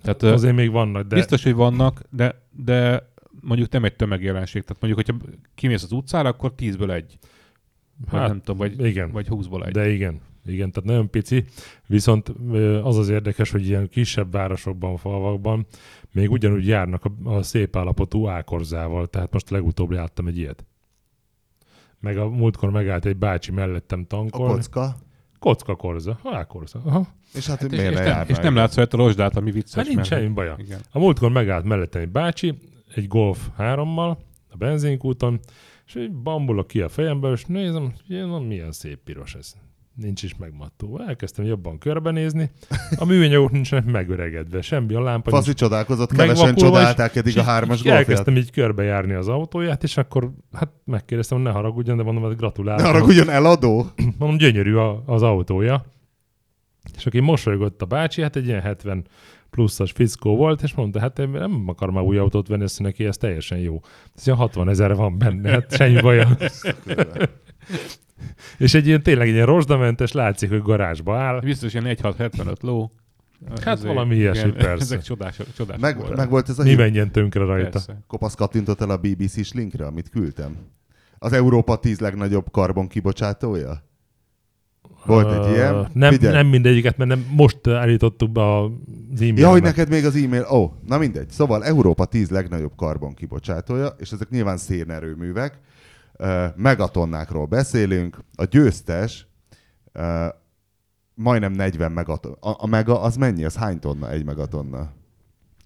Tehát 0.02 0.22
ö, 0.22 0.32
azért 0.32 0.54
még 0.54 0.70
vannak, 0.70 1.06
de 1.06 1.14
biztos, 1.14 1.42
hogy 1.42 1.54
vannak, 1.54 2.02
de, 2.10 2.42
de 2.50 3.08
mondjuk 3.40 3.70
nem 3.70 3.84
egy 3.84 3.96
tömegjelenség. 3.96 4.62
Tehát 4.62 4.82
mondjuk, 4.82 5.06
hogyha 5.06 5.30
kimész 5.54 5.82
az 5.82 5.92
utcára, 5.92 6.28
akkor 6.28 6.52
10-ből 6.58 6.90
egy. 6.90 7.18
Hát, 8.10 8.28
nem 8.28 8.40
tudom, 8.40 8.56
vagy, 8.56 8.84
igen. 8.84 9.10
vagy 9.10 9.26
20-ból 9.30 9.66
egy. 9.66 9.72
De 9.72 9.88
igen, 9.88 10.20
igen, 10.48 10.70
tehát 10.72 10.88
nagyon 10.88 11.10
pici, 11.10 11.44
viszont 11.86 12.28
az 12.82 12.96
az 12.96 13.08
érdekes, 13.08 13.50
hogy 13.50 13.66
ilyen 13.66 13.88
kisebb 13.88 14.32
városokban, 14.32 14.96
falvakban 14.96 15.66
még 16.12 16.30
ugyanúgy 16.30 16.66
járnak 16.66 17.04
a, 17.04 17.30
a 17.30 17.42
szép 17.42 17.76
állapotú 17.76 18.28
ákorzával, 18.28 19.06
tehát 19.06 19.32
most 19.32 19.50
legutóbb 19.50 19.90
láttam 19.90 20.26
egy 20.26 20.38
ilyet. 20.38 20.64
Meg 22.00 22.18
a 22.18 22.28
múltkor 22.28 22.70
megállt 22.70 23.04
egy 23.04 23.16
bácsi 23.16 23.52
mellettem 23.52 24.00
A 24.00 24.06
tankolni. 24.06 24.52
kocka. 24.52 24.96
Kocka 25.38 25.74
korza, 25.74 26.18
ákorza. 26.24 26.80
Aha. 26.84 27.06
És 27.34 27.46
hát, 27.46 27.60
Hát 27.60 27.72
és, 27.72 27.78
és, 27.78 27.84
ne 27.94 28.04
nem, 28.04 28.24
és 28.28 28.36
nem 28.36 28.54
látsz 28.54 28.74
rajta 28.76 28.96
a 28.96 29.00
rozsdát, 29.00 29.36
ami 29.36 29.50
vicces. 29.50 29.74
Hát 29.74 29.94
nincs 29.94 30.06
semmi 30.06 30.28
baja. 30.28 30.56
Igen. 30.58 30.80
A 30.90 30.98
múltkor 30.98 31.30
megállt 31.30 31.64
mellettem 31.64 32.02
egy 32.02 32.08
bácsi, 32.08 32.58
egy 32.94 33.08
Golf 33.08 33.48
3-mal, 33.58 34.16
a 34.50 34.56
benzinkúton, 34.56 35.40
és 35.86 35.94
így 35.94 36.12
bambulok 36.12 36.66
ki 36.66 36.80
a 36.80 36.88
fejemből, 36.88 37.32
és 37.32 37.44
nézem, 37.44 37.82
hogy 38.06 38.26
na, 38.26 38.38
milyen 38.38 38.72
szép 38.72 38.98
piros 39.04 39.34
ez. 39.34 39.54
Nincs 39.96 40.22
is 40.22 40.36
megmattó. 40.36 41.00
Elkezdtem 41.06 41.44
jobban 41.44 41.78
körbenézni. 41.78 42.50
A 42.96 43.04
műanyagok 43.04 43.50
nincsenek 43.50 43.84
megöregedve, 43.84 44.60
semmi 44.60 44.94
a 44.94 45.00
lámpa 45.00 45.30
Faszi 45.30 45.46
nincs 45.46 45.58
csodálkozott, 45.58 46.12
kevesen 46.12 46.54
csodálták 46.54 47.16
eddig 47.16 47.38
a 47.38 47.42
hármas 47.42 47.82
golfját. 47.82 47.96
Elkezdtem 47.96 48.36
így 48.36 48.50
körbejárni 48.50 49.12
az 49.12 49.28
autóját, 49.28 49.82
és 49.82 49.96
akkor 49.96 50.30
hát 50.52 50.70
megkérdeztem, 50.84 51.36
hogy 51.36 51.46
ne 51.46 51.52
haragudjon, 51.52 51.96
de 51.96 52.02
mondom, 52.02 52.22
hogy 52.22 52.36
gratulálok. 52.36 52.82
Ne 52.82 52.86
haragudjon 52.86 53.30
eladó. 53.30 53.86
Mondom, 54.18 54.36
gyönyörű 54.36 54.74
a, 54.74 55.02
az 55.06 55.22
autója. 55.22 55.84
És 56.96 57.06
aki 57.06 57.20
mosolygott 57.20 57.82
a 57.82 57.86
bácsi, 57.86 58.22
hát 58.22 58.36
egy 58.36 58.46
ilyen 58.46 58.60
70 58.60 59.06
pluszos 59.50 59.90
fickó 59.90 60.36
volt, 60.36 60.62
és 60.62 60.74
mondta, 60.74 61.00
hát 61.00 61.18
én 61.18 61.28
nem 61.28 61.64
akar 61.66 61.90
már 61.90 62.02
új 62.02 62.18
autót 62.18 62.48
venni, 62.48 62.62
ezt 62.62 62.80
neki 62.80 63.04
ez 63.04 63.16
teljesen 63.16 63.58
jó. 63.58 63.80
Ez 64.16 64.26
ilyen 64.26 64.38
60 64.38 64.68
ezer 64.68 64.94
van 64.94 65.18
benne, 65.18 65.50
hát 65.50 65.76
semmi 65.76 66.00
baja. 66.00 66.36
És 68.58 68.74
egy 68.74 68.86
ilyen 68.86 69.02
tényleg 69.02 69.28
egy 69.28 69.34
ilyen 69.34 69.46
rozsdamentes, 69.46 70.12
látszik, 70.12 70.48
hogy 70.50 70.62
garázsba 70.62 71.16
áll. 71.18 71.40
Biztos 71.40 71.74
ilyen 71.74 71.96
1.675 71.96 72.60
ló. 72.60 72.92
Hát 73.48 73.66
Ezért- 73.66 73.94
valami 73.94 74.14
ilyesmi, 74.16 74.48
igen, 74.48 74.52
persze. 74.66 74.82
Ezek 74.84 75.02
csodás, 75.02 75.36
csodás 75.56 75.78
Meg, 75.80 76.16
meg 76.16 76.28
volt 76.30 76.48
ez 76.48 76.58
a 76.58 76.62
Mi 76.62 76.68
hír. 76.68 76.78
menjen 76.78 77.10
tönkre 77.10 77.44
rajta. 77.44 77.68
Persze. 77.70 78.02
Kopasz 78.06 78.34
kattintott 78.34 78.80
el 78.80 78.90
a 78.90 78.96
BBC-s 78.96 79.52
linkre, 79.52 79.86
amit 79.86 80.08
küldtem. 80.08 80.56
Az 81.18 81.32
Európa 81.32 81.76
10 81.76 81.98
legnagyobb 81.98 82.50
karbon 82.50 82.88
kibocsátója? 82.88 83.82
Volt 85.04 85.44
egy 85.46 85.54
ilyen? 85.54 85.74
Ö, 85.74 85.82
Nem, 85.92 86.12
Figyelj. 86.12 86.34
nem 86.34 86.46
mindegyiket, 86.46 86.96
mert 86.96 87.10
nem, 87.10 87.26
most 87.30 87.66
állítottuk 87.66 88.30
be 88.30 88.56
az 88.60 88.70
e-mailbe. 89.16 89.40
Ja, 89.40 89.50
hogy 89.50 89.62
neked 89.62 89.88
még 89.88 90.04
az 90.04 90.16
e-mail... 90.16 90.46
Ó, 90.50 90.56
oh, 90.62 90.72
na 90.86 90.98
mindegy. 90.98 91.30
Szóval 91.30 91.64
Európa 91.64 92.04
10 92.04 92.30
legnagyobb 92.30 92.72
karbon 92.76 93.14
kibocsátója, 93.14 93.86
és 93.98 94.10
ezek 94.10 94.28
nyilván 94.28 94.56
szénerőművek. 94.56 95.58
Megatonnákról 96.56 97.46
beszélünk. 97.46 98.18
A 98.34 98.44
győztes 98.44 99.26
majdnem 101.14 101.52
40 101.52 101.92
megatonna. 101.92 102.36
A, 102.40 102.56
a 102.58 102.66
mega 102.66 103.00
az 103.00 103.16
mennyi? 103.16 103.44
Az 103.44 103.56
hány 103.56 103.78
tonna? 103.78 104.10
Egy 104.10 104.24
megatonna? 104.24 104.92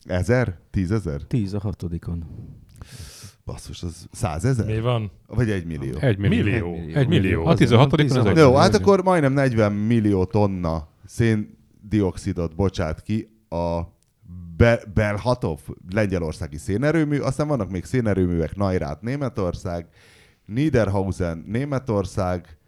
Ezer? 0.04 0.58
Tízezer? 0.70 1.22
10 1.22 1.54
a 1.54 1.58
hatodikon. 1.58 2.24
Basszus, 3.44 3.82
az 3.82 4.06
százezer? 4.12 4.66
Mi 4.66 4.80
van? 4.80 5.10
Vagy 5.26 5.50
egy 5.50 5.66
millió? 5.66 5.98
Egy 5.98 6.18
millió. 6.18 6.42
Millió. 6.42 6.74
Egy 6.74 6.94
Egy 6.94 7.08
millió. 7.08 7.46
A 7.46 7.54
16 7.54 7.92
az 7.92 8.26
egy 8.26 8.36
Jó, 8.36 8.54
hát 8.54 8.74
akkor 8.74 9.02
majdnem 9.02 9.32
40 9.32 9.72
millió 9.72 10.24
tonna 10.24 10.88
széndiokszidot 11.04 12.54
bocsát 12.54 13.02
ki 13.02 13.40
a 13.48 13.80
Be- 14.56 14.82
Belhatov 14.94 15.58
lengyelországi 15.92 16.56
szénerőmű, 16.56 17.18
aztán 17.18 17.48
vannak 17.48 17.70
még 17.70 17.84
szénerőművek 17.84 18.56
Nairát 18.56 19.02
Németország, 19.02 19.88
Niederhausen 20.50 21.44
Németország, 21.46 22.58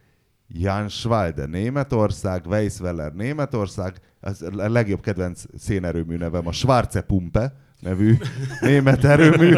Jan 0.48 0.88
Schwalde 0.88 1.46
Németország, 1.46 2.46
Weissweller 2.46 3.12
Németország, 3.12 4.00
az 4.20 4.42
a 4.42 4.68
legjobb 4.68 5.00
kedvenc 5.00 5.44
szénerőmű 5.58 6.16
nevem 6.16 6.46
a 6.46 6.52
Schwarze 6.52 7.00
Pumpe 7.00 7.52
nevű 7.80 8.16
német 8.60 9.04
erőmű, 9.04 9.54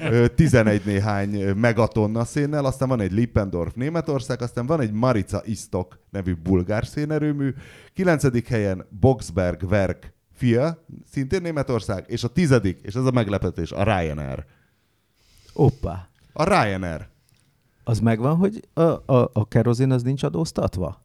Ö, 0.00 0.26
11 0.26 0.82
néhány 0.84 1.54
megatonna 1.56 2.24
szénnel, 2.24 2.64
aztán 2.64 2.88
van 2.88 3.00
egy 3.00 3.12
Lippendorf 3.12 3.74
Németország, 3.74 4.42
aztán 4.42 4.66
van 4.66 4.80
egy 4.80 4.92
Marica 4.92 5.42
Istok 5.44 5.98
nevű 6.10 6.34
bulgár 6.34 6.86
szénerőmű, 6.86 7.54
9. 7.94 8.48
helyen 8.48 8.86
Boxberg 9.00 9.62
Werk 9.62 10.14
Fia, 10.32 10.84
szintén 11.10 11.42
Németország, 11.42 12.04
és 12.06 12.24
a 12.24 12.28
tizedik, 12.28 12.80
és 12.82 12.94
ez 12.94 13.04
a 13.04 13.10
meglepetés, 13.10 13.72
a 13.72 13.82
Ryanair. 13.82 14.44
Oppá. 15.52 16.08
A 16.32 16.44
Ryanair. 16.44 17.08
Az 17.88 18.00
megvan, 18.00 18.36
hogy 18.36 18.68
a, 18.74 18.80
a, 18.82 19.30
a 19.32 19.48
kerozin 19.48 19.90
az 19.90 20.02
nincs 20.02 20.22
adóztatva? 20.22 21.02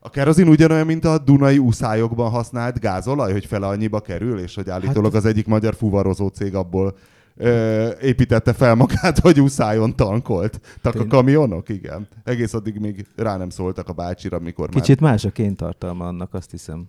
A 0.00 0.10
kerozin 0.10 0.48
ugyanolyan, 0.48 0.86
mint 0.86 1.04
a 1.04 1.18
Dunai 1.18 1.58
uszályokban 1.58 2.30
használt 2.30 2.80
gázolaj, 2.80 3.32
hogy 3.32 3.46
fele 3.46 3.66
annyiba 3.66 4.00
kerül, 4.00 4.38
és 4.38 4.54
hogy 4.54 4.70
állítólag 4.70 5.14
az 5.14 5.24
egyik 5.24 5.46
magyar 5.46 5.74
fuvarozó 5.74 6.28
cég 6.28 6.54
abból 6.54 6.96
ö, 7.36 7.88
építette 8.00 8.52
fel 8.52 8.74
magát, 8.74 9.18
hogy 9.18 9.40
uszájon 9.40 9.96
tankolt. 9.96 10.60
Tak 10.82 10.94
a 10.94 11.06
kamionok, 11.06 11.68
igen. 11.68 12.08
Egész 12.24 12.54
addig 12.54 12.78
még 12.78 13.06
rá 13.16 13.36
nem 13.36 13.50
szóltak 13.50 13.88
a 13.88 13.92
bácsira, 13.92 14.38
mikor 14.38 14.68
Kicsit 14.68 15.00
más 15.00 15.24
a 15.24 15.30
kéntartalma 15.30 16.06
annak, 16.06 16.34
azt 16.34 16.50
hiszem. 16.50 16.88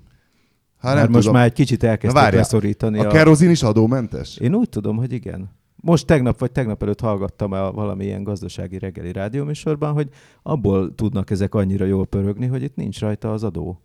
Hát 0.80 0.94
Hát 0.94 1.02
nem 1.02 1.12
most 1.12 1.20
tudom. 1.20 1.36
már 1.36 1.46
egy 1.46 1.54
kicsit 1.54 1.84
elkezdték 1.84 2.22
várjál, 2.22 2.42
leszorítani 2.42 3.00
A 3.00 3.08
kerozin 3.08 3.50
is 3.50 3.64
adómentes? 3.64 4.38
Én 4.38 4.54
úgy 4.54 4.70
tudom, 4.70 4.98
hogy 4.98 5.12
igen. 5.12 5.50
Most 5.86 6.06
tegnap 6.06 6.40
vagy 6.40 6.52
tegnap 6.52 6.82
előtt 6.84 7.00
hallgattam 7.00 7.52
a 7.52 7.72
valamilyen 7.72 8.24
gazdasági 8.24 8.80
reggeli 8.80 9.12
rádióműsorban, 9.12 9.94
hogy 9.94 10.10
abból 10.44 10.96
tudnak 10.96 11.30
ezek 11.30 11.56
annyira 11.56 11.86
jól 11.86 12.06
pörögni, 12.06 12.46
hogy 12.46 12.64
itt 12.64 12.76
nincs 12.76 13.00
rajta 13.00 13.32
az 13.32 13.44
adó. 13.44 13.82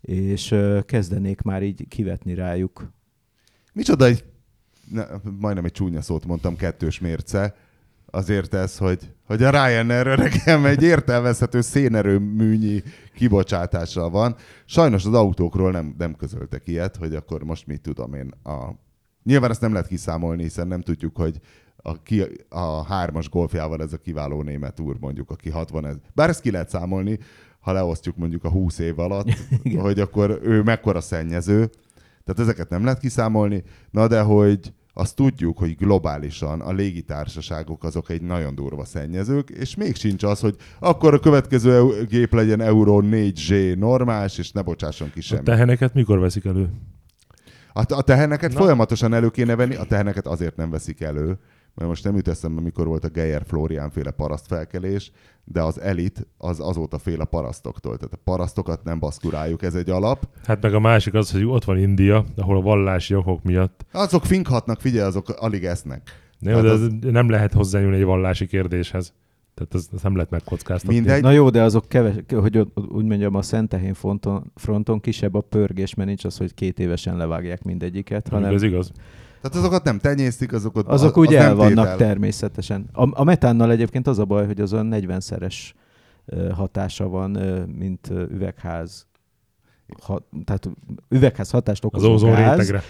És 0.00 0.54
kezdenék 0.82 1.40
már 1.40 1.62
így 1.62 1.88
kivetni 1.88 2.34
rájuk. 2.34 2.92
Micsoda 3.72 4.04
egy, 4.04 4.24
ne, 4.90 5.04
majdnem 5.38 5.64
egy 5.64 5.72
csúnya 5.72 6.02
szót 6.02 6.26
mondtam, 6.26 6.56
kettős 6.56 7.00
mérce. 7.00 7.56
Azért 8.06 8.54
ez, 8.54 8.78
hogy, 8.78 9.12
hogy 9.26 9.42
a 9.42 9.50
Ryanair 9.50 10.06
öregem 10.06 10.64
egy 10.64 10.82
értelmezhető 10.82 11.60
szénerőműnyi 11.60 12.82
kibocsátással 13.14 14.10
van. 14.10 14.36
Sajnos 14.64 15.04
az 15.04 15.14
autókról 15.14 15.70
nem, 15.70 15.94
nem 15.98 16.14
közöltek 16.14 16.68
ilyet, 16.68 16.96
hogy 16.96 17.14
akkor 17.14 17.42
most 17.42 17.66
mit 17.66 17.80
tudom 17.80 18.14
én. 18.14 18.32
A... 18.42 18.84
Nyilván 19.26 19.50
ezt 19.50 19.60
nem 19.60 19.72
lehet 19.72 19.88
kiszámolni, 19.88 20.42
hiszen 20.42 20.68
nem 20.68 20.80
tudjuk, 20.80 21.16
hogy 21.16 21.40
a, 21.76 22.02
ki, 22.02 22.22
a 22.48 22.84
hármas 22.84 23.28
golfjával 23.28 23.82
ez 23.82 23.92
a 23.92 23.96
kiváló 23.96 24.42
német 24.42 24.80
úr 24.80 24.96
mondjuk, 25.00 25.30
aki 25.30 25.50
60 25.50 25.86
ez. 25.86 25.94
Bár 26.14 26.28
ezt 26.28 26.40
ki 26.40 26.50
lehet 26.50 26.68
számolni, 26.68 27.18
ha 27.60 27.72
leosztjuk 27.72 28.16
mondjuk 28.16 28.44
a 28.44 28.50
20 28.50 28.78
év 28.78 28.98
alatt, 28.98 29.28
hogy 29.86 30.00
akkor 30.00 30.40
ő 30.42 30.62
mekkora 30.62 31.00
szennyező. 31.00 31.70
Tehát 32.24 32.40
ezeket 32.40 32.68
nem 32.68 32.84
lehet 32.84 32.98
kiszámolni, 32.98 33.62
na 33.90 34.06
de 34.06 34.20
hogy 34.20 34.72
azt 34.92 35.16
tudjuk, 35.16 35.58
hogy 35.58 35.76
globálisan 35.76 36.60
a 36.60 36.72
légitársaságok 36.72 37.84
azok 37.84 38.10
egy 38.10 38.22
nagyon 38.22 38.54
durva 38.54 38.84
szennyezők, 38.84 39.50
és 39.50 39.74
még 39.74 39.94
sincs 39.94 40.22
az, 40.22 40.40
hogy 40.40 40.56
akkor 40.78 41.14
a 41.14 41.18
következő 41.18 42.04
gép 42.08 42.32
legyen 42.32 42.60
Euro 42.60 43.00
4G 43.02 43.78
normás, 43.78 44.38
és 44.38 44.52
ne 44.52 44.62
bocsásson 44.62 45.10
ki 45.10 45.18
A 45.18 45.22
semmit. 45.22 45.44
teheneket 45.44 45.94
mikor 45.94 46.18
veszik 46.18 46.44
elő? 46.44 46.70
A, 47.76 47.84
a 47.94 48.02
teheneket 48.02 48.52
Na. 48.52 48.58
folyamatosan 48.58 49.14
elő 49.14 49.28
kéne 49.28 49.56
venni, 49.56 49.74
a 49.74 49.84
teheneket 49.84 50.26
azért 50.26 50.56
nem 50.56 50.70
veszik 50.70 51.00
elő, 51.00 51.38
mert 51.74 51.88
most 51.88 52.04
nem 52.04 52.14
jut 52.16 52.28
eszembe, 52.28 52.60
mikor 52.60 52.86
volt 52.86 53.04
a 53.04 53.08
Geyer 53.08 53.42
Florián 53.46 53.90
féle 53.90 54.10
parasztfelkelés, 54.10 55.12
de 55.44 55.62
az 55.62 55.80
elit 55.80 56.26
az 56.38 56.60
azóta 56.60 56.98
fél 56.98 57.20
a 57.20 57.24
parasztoktól. 57.24 57.96
Tehát 57.96 58.12
a 58.12 58.20
parasztokat 58.24 58.84
nem 58.84 58.98
baszkuráljuk, 58.98 59.62
ez 59.62 59.74
egy 59.74 59.90
alap. 59.90 60.28
Hát 60.44 60.62
meg 60.62 60.74
a 60.74 60.80
másik 60.80 61.14
az, 61.14 61.30
hogy 61.30 61.44
ott 61.44 61.64
van 61.64 61.78
India, 61.78 62.24
ahol 62.36 62.56
a 62.56 62.60
vallási 62.60 63.14
okok 63.14 63.42
miatt. 63.42 63.86
Azok 63.92 64.24
finkhatnak, 64.24 64.80
figyelj, 64.80 65.06
azok 65.06 65.28
alig 65.28 65.64
esznek. 65.64 66.10
Ne, 66.38 66.50
Tehát 66.50 66.64
de 66.64 66.70
az... 66.70 66.88
nem 67.00 67.30
lehet 67.30 67.52
hozzányúlni 67.52 67.96
egy 67.96 68.04
vallási 68.04 68.46
kérdéshez. 68.46 69.12
Tehát 69.56 69.74
ez, 69.74 69.88
ez 69.94 70.02
nem 70.02 70.14
lehet 70.14 70.30
megkockáztatni. 70.30 70.94
Mindegy. 70.94 71.22
Na 71.22 71.30
jó, 71.30 71.50
de 71.50 71.62
azok 71.62 71.88
keves, 71.88 72.14
hogy 72.28 72.58
úgy 72.74 73.04
mondjam, 73.04 73.34
a 73.34 73.42
Szentehén 73.42 73.94
fronton, 73.94 74.52
fronton 74.54 75.00
kisebb 75.00 75.34
a 75.34 75.40
pörgés, 75.40 75.94
mert 75.94 76.08
nincs 76.08 76.24
az, 76.24 76.36
hogy 76.36 76.54
két 76.54 76.78
évesen 76.78 77.16
levágják 77.16 77.62
mindegyiket, 77.62 78.28
Hanem... 78.28 78.54
Ez 78.54 78.62
igaz. 78.62 78.92
Tehát 79.40 79.56
azokat 79.56 79.84
nem 79.84 79.98
tenyésztik, 79.98 80.52
azokat 80.52 80.86
azok 80.86 81.16
az, 81.16 81.22
úgy 81.22 81.34
az 81.34 81.44
el 81.44 81.54
vannak 81.54 81.84
tétel. 81.84 81.96
természetesen. 81.96 82.88
A, 82.92 83.20
a 83.20 83.24
metánnal 83.24 83.70
egyébként 83.70 84.06
az 84.06 84.18
a 84.18 84.24
baj, 84.24 84.46
hogy 84.46 84.60
az 84.60 84.72
olyan 84.72 84.88
40-szeres 84.92 85.54
ö, 86.24 86.48
hatása 86.50 87.08
van, 87.08 87.30
mint 87.76 88.10
üvegház 88.10 89.06
ha, 90.02 90.28
tehát 90.44 90.68
üvegház 91.08 91.50
hatást 91.50 91.84
Az 91.84 91.88
okozó 91.88 92.12
ózon 92.12 92.30
gáz, 92.30 92.58
rétegre. 92.58 92.82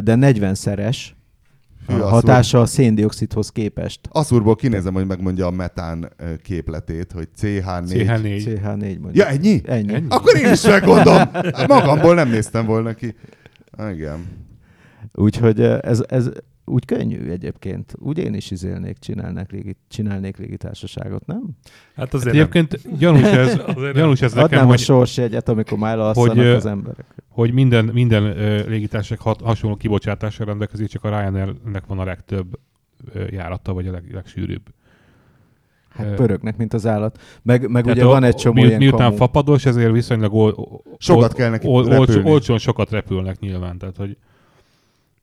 de 0.00 0.16
40-szeres 0.18 0.96
Hű, 1.86 1.98
a 1.98 2.08
hatása 2.08 2.60
a 2.60 2.66
széndiokszidhoz 2.66 3.50
képest. 3.50 4.00
Asszurból 4.10 4.54
kinézem, 4.56 4.94
hogy 4.94 5.06
megmondja 5.06 5.46
a 5.46 5.50
metán 5.50 6.12
képletét, 6.42 7.12
hogy 7.12 7.28
CH4. 7.40 7.84
CH4. 7.88 8.42
CH4 8.44 8.78
mondjuk. 8.78 9.16
Ja, 9.16 9.26
ennyi? 9.26 9.60
Ennyi. 9.64 9.94
Ennyi? 9.94 10.06
Akkor 10.08 10.36
én 10.36 10.52
is 10.52 10.62
meggondolom. 10.62 11.28
Magamból 11.68 12.14
nem 12.14 12.28
néztem 12.28 12.66
volna 12.66 12.94
ki. 12.94 13.14
Igen. 13.90 14.26
Úgyhogy 15.12 15.60
ez, 15.60 16.02
ez 16.08 16.30
úgy 16.64 16.84
könnyű 16.84 17.30
egyébként. 17.30 17.94
Úgy 17.98 18.18
én 18.18 18.34
is 18.34 18.50
izélnék, 18.50 18.98
csinálnék, 18.98 19.50
légi, 19.50 19.76
csinálnék 19.88 20.36
légitársaságot, 20.36 21.26
nem? 21.26 21.42
Hát 21.94 21.94
Hát 21.96 22.14
azért 22.14 22.32
nem. 22.34 22.42
egyébként 22.42 22.98
gyanús 22.98 23.22
ez, 23.22 23.48
Azért 23.66 23.76
nem. 23.76 23.92
gyanús 23.92 24.22
ez 24.22 24.32
nekem, 24.32 24.44
Adnám 24.48 24.64
a 24.66 24.68
hogy, 24.68 24.78
sorsjegyet, 24.78 25.48
amikor 25.48 25.78
már 25.78 26.12
hogy, 26.14 26.38
az 26.38 26.66
emberek. 26.66 27.04
hogy 27.28 27.52
minden, 27.52 27.84
minden 27.84 28.22
ö, 28.24 28.68
légitársaság 28.68 29.18
hat, 29.18 29.40
hasonló 29.40 29.76
kibocsátással 29.76 30.46
rendelkezik, 30.46 30.88
csak 30.88 31.04
a 31.04 31.08
Ryanairnek 31.08 31.86
van 31.86 31.98
a 31.98 32.04
legtöbb 32.04 32.58
ö, 33.12 33.24
járata, 33.30 33.72
vagy 33.72 33.86
a 33.88 33.90
leg, 33.92 34.04
legsűrűbb. 34.12 34.62
Hát 35.88 36.14
pörögnek, 36.14 36.56
mint 36.56 36.74
az 36.74 36.86
állat. 36.86 37.20
Meg, 37.42 37.70
meg 37.70 37.82
Tehát 37.82 37.98
ugye 37.98 38.06
a- 38.06 38.10
van 38.10 38.24
egy 38.24 38.34
csomó 38.34 38.60
mi, 38.62 38.66
ilyen 38.66 38.78
Miután 38.78 38.98
kamu. 39.00 39.16
fapados, 39.16 39.66
ezért 39.66 39.92
viszonylag 39.92 40.34
ol, 40.34 40.82
Sokat 40.98 41.32
kell 41.34 41.50
neki 41.50 41.66
repülni. 41.66 42.30
olcsón 42.30 42.58
sokat 42.58 42.90
repülnek 42.90 43.38
nyilván. 43.38 43.78
Tehát, 43.78 43.96
hogy 43.96 44.16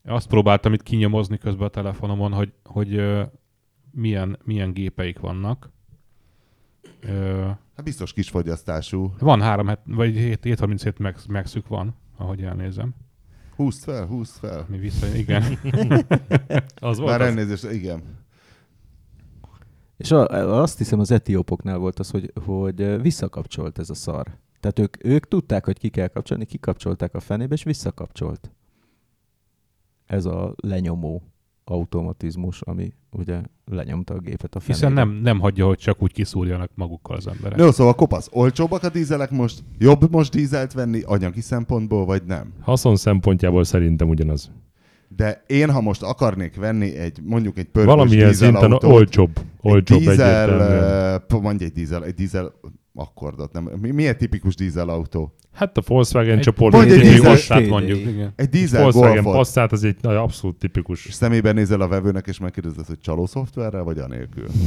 azt 0.05 0.27
próbáltam 0.27 0.73
itt 0.73 0.83
kinyomozni 0.83 1.37
közben 1.37 1.67
a 1.67 1.69
telefonomon, 1.69 2.31
hogy, 2.33 2.53
hogy 2.63 2.95
ö, 2.95 3.23
milyen, 3.91 4.37
milyen 4.43 4.73
gépeik 4.73 5.19
vannak. 5.19 5.69
Ö, 7.01 7.45
Hát 7.75 7.83
biztos 7.85 8.13
kisfogyasztású. 8.13 9.13
van 9.19 9.41
3, 9.41 9.67
het- 9.67 9.81
vagy 9.85 10.15
7, 10.15 10.43
737 10.43 10.99
max, 10.99 11.25
maxük 11.25 11.67
van, 11.67 11.95
ahogy 12.17 12.43
elnézem. 12.43 12.93
Húzd 13.55 13.83
fel, 13.83 14.05
húzd 14.05 14.33
fel. 14.37 14.65
Mi 14.69 14.77
vissza, 14.77 15.07
igen. 15.15 15.43
Az 16.75 16.97
volt 16.97 17.09
Már 17.09 17.21
az. 17.21 17.27
elnézést, 17.27 17.63
igen. 17.71 18.01
És 19.97 20.11
a, 20.11 20.25
azt 20.61 20.77
hiszem 20.77 20.99
az 20.99 21.11
etiópoknál 21.11 21.77
volt 21.77 21.99
az, 21.99 22.09
hogy, 22.09 22.31
hogy 22.45 23.01
visszakapcsolt 23.01 23.79
ez 23.79 23.89
a 23.89 23.93
szar. 23.93 24.27
Tehát 24.59 24.79
ők, 24.79 25.05
ők 25.05 25.27
tudták, 25.27 25.65
hogy 25.65 25.77
ki 25.79 25.89
kell 25.89 26.07
kapcsolni, 26.07 26.45
kikapcsolták 26.45 27.13
a 27.13 27.19
fenébe, 27.19 27.53
és 27.53 27.63
visszakapcsolt. 27.63 28.51
Ez 30.11 30.25
a 30.25 30.53
lenyomó 30.55 31.23
automatizmus, 31.63 32.61
ami 32.61 32.93
ugye 33.11 33.41
lenyomta 33.65 34.13
a 34.13 34.19
gépet 34.19 34.55
a 34.55 34.59
fenébe. 34.59 34.73
Hiszen 34.87 34.93
nem, 34.93 35.19
nem 35.23 35.39
hagyja, 35.39 35.65
hogy 35.65 35.77
csak 35.77 36.01
úgy 36.01 36.11
kiszúrjanak 36.11 36.71
magukkal 36.75 37.15
az 37.15 37.27
emberek. 37.27 37.59
Jó, 37.59 37.71
szóval 37.71 37.93
kopasz, 37.93 38.29
olcsóbbak 38.31 38.83
a 38.83 38.89
dízelek 38.89 39.31
most? 39.31 39.63
Jobb 39.77 40.11
most 40.11 40.31
dízelt 40.31 40.73
venni 40.73 41.01
anyagi 41.05 41.41
szempontból, 41.41 42.05
vagy 42.05 42.23
nem? 42.25 42.53
Haszon 42.61 42.95
szempontjából 42.95 43.63
szerintem 43.63 44.09
ugyanaz. 44.09 44.51
De 45.07 45.43
én, 45.47 45.69
ha 45.71 45.81
most 45.81 46.03
akarnék 46.03 46.55
venni 46.55 46.95
egy, 46.95 47.19
mondjuk 47.23 47.57
egy 47.57 47.67
pörgős 47.69 47.93
Valamilyen 47.93 48.33
szinten 48.33 48.53
dízelautót, 48.53 48.91
olcsóbb. 48.91 49.39
Olcsóbb 49.61 49.99
egy 49.99 50.07
dízel, 50.07 51.19
p- 51.19 51.41
mondj 51.41 51.63
egy 51.63 51.71
dízel, 51.71 52.05
egy 52.05 52.13
dízel 52.13 52.53
akkordot, 52.93 53.51
nem. 53.51 53.63
Mi, 53.81 53.91
mi 53.91 54.07
egy 54.07 54.17
tipikus 54.17 54.55
dízelautó? 54.55 55.33
Hát 55.53 55.77
a 55.77 55.81
Volkswagen 55.87 56.37
Egy- 56.37 56.43
csoport. 56.43 56.73
mondj 56.73 56.91
egy 56.91 56.97
egy 56.99 57.07
dízel- 57.07 57.23
Passat 57.33 57.57
TDI. 57.57 57.69
mondjuk. 57.69 57.99
Igen. 57.99 58.33
Egy 58.35 58.49
dízel 58.49 58.81
Volkswagen 58.81 59.13
Golfot. 59.23 59.33
Passat, 59.33 59.71
az 59.71 59.83
egy 59.83 59.97
nagyon 60.01 60.21
abszolút 60.21 60.55
És 60.55 60.61
tipikus. 60.61 61.07
szemébe 61.11 61.51
nézel 61.51 61.81
a 61.81 61.87
vevőnek, 61.87 62.27
és 62.27 62.39
megkérdezed, 62.39 62.85
hogy 62.85 62.99
csaló 62.99 63.25
szoftverrel, 63.25 63.83
vagy 63.83 63.97
anélkül. 63.99 64.47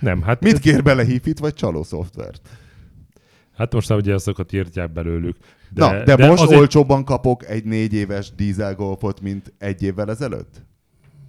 Nem, 0.00 0.22
hát, 0.22 0.40
Mit 0.40 0.58
kér 0.58 0.82
bele, 0.82 1.04
hifit, 1.04 1.38
vagy 1.38 1.54
csaló 1.54 1.82
szoftvert? 1.82 2.48
hát 3.56 3.72
most 3.72 3.88
már 3.88 3.98
ugye 3.98 4.14
azokat 4.14 4.52
írtják 4.52 4.92
belőlük. 4.92 5.36
De, 5.70 5.84
Na, 5.86 6.02
de, 6.04 6.16
de 6.16 6.26
most 6.28 6.42
azért, 6.42 6.60
olcsóbban 6.60 7.04
kapok 7.04 7.46
egy 7.48 7.64
négy 7.64 7.92
éves 7.94 8.34
dízel 8.34 8.74
Golfot, 8.74 9.20
mint 9.20 9.52
egy 9.58 9.82
évvel 9.82 10.10
ezelőtt? 10.10 10.62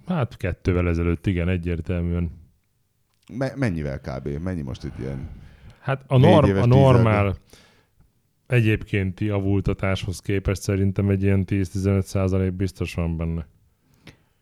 Hát 0.06 0.36
kettővel 0.36 0.88
ezelőtt, 0.88 1.26
igen, 1.26 1.48
egyértelműen. 1.48 2.30
Me- 3.32 3.56
mennyivel 3.56 4.00
kb? 4.00 4.28
Mennyi 4.28 4.62
most 4.62 4.84
egy 4.84 4.98
ilyen? 4.98 5.28
Hát 5.80 6.04
a, 6.06 6.16
norm, 6.16 6.46
éves 6.46 6.62
a 6.62 6.66
normál 6.66 7.36
egyébkénti 8.46 9.24
javultatáshoz 9.24 10.20
képest 10.20 10.62
szerintem 10.62 11.10
egy 11.10 11.22
ilyen 11.22 11.44
10-15 11.46 12.00
százalék 12.00 12.52
biztos 12.52 12.94
van 12.94 13.16
benne. 13.16 13.46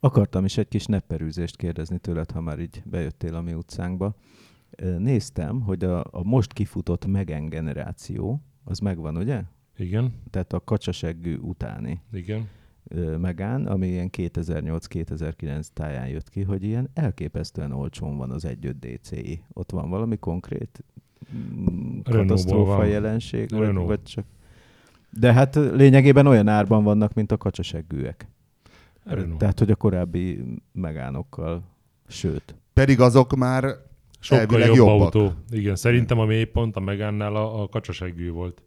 Akartam 0.00 0.45
is 0.45 0.57
egy 0.59 0.69
kis 0.69 0.87
nepperűzést 0.87 1.57
kérdezni 1.57 1.99
tőled, 1.99 2.31
ha 2.31 2.41
már 2.41 2.59
így 2.59 2.83
bejöttél 2.85 3.35
a 3.35 3.41
mi 3.41 3.53
utcánkba. 3.53 4.14
Néztem, 4.99 5.61
hogy 5.61 5.85
a, 5.85 6.00
a 6.11 6.23
most 6.23 6.53
kifutott 6.53 7.07
Megen 7.07 7.49
generáció, 7.49 8.43
az 8.64 8.79
megvan, 8.79 9.17
ugye? 9.17 9.43
Igen, 9.76 10.12
Tehát 10.31 10.53
a 10.53 10.61
kacsaseggű 10.61 11.37
utáni 11.37 12.00
igen. 12.12 12.49
Megán, 13.19 13.67
ami 13.67 13.87
ilyen 13.87 14.11
2008-2009 14.17 15.67
táján 15.73 16.09
jött 16.09 16.29
ki, 16.29 16.43
hogy 16.43 16.62
ilyen 16.62 16.91
elképesztően 16.95 17.73
olcsón 17.73 18.17
van 18.17 18.31
az 18.31 18.47
1.5 18.47 18.75
DCI. 18.79 19.43
Ott 19.53 19.71
van 19.71 19.91
valami 19.91 20.17
konkrét 20.17 20.85
mm, 21.35 21.99
katasztrófa 22.00 22.85
jelenség, 22.85 23.50
vagy, 23.50 23.75
vagy 23.75 24.03
csak... 24.03 24.25
De 25.11 25.33
hát 25.33 25.55
lényegében 25.55 26.26
olyan 26.26 26.49
árban 26.49 26.85
vannak, 26.85 27.14
mint 27.14 27.33
a 27.33 27.37
kacsaseggűek. 27.37 28.26
Renault. 29.05 29.38
Tehát, 29.38 29.59
hogy 29.59 29.71
a 29.71 29.76
korábbi 29.76 30.45
megánokkal, 30.73 31.62
sőt. 32.09 32.55
Pedig 32.73 33.00
azok 33.00 33.37
már 33.37 33.64
Sokkal 34.21 34.61
jobb 34.61 34.76
jobbak. 34.76 35.14
autó. 35.14 35.33
Igen, 35.50 35.76
szerintem 35.76 36.19
a 36.19 36.25
mélypont 36.25 36.76
a 36.76 36.81
Megánnál 36.81 37.37
a, 37.37 37.62
a 37.62 37.69
kacsaseggű 37.69 38.31
volt. 38.31 38.62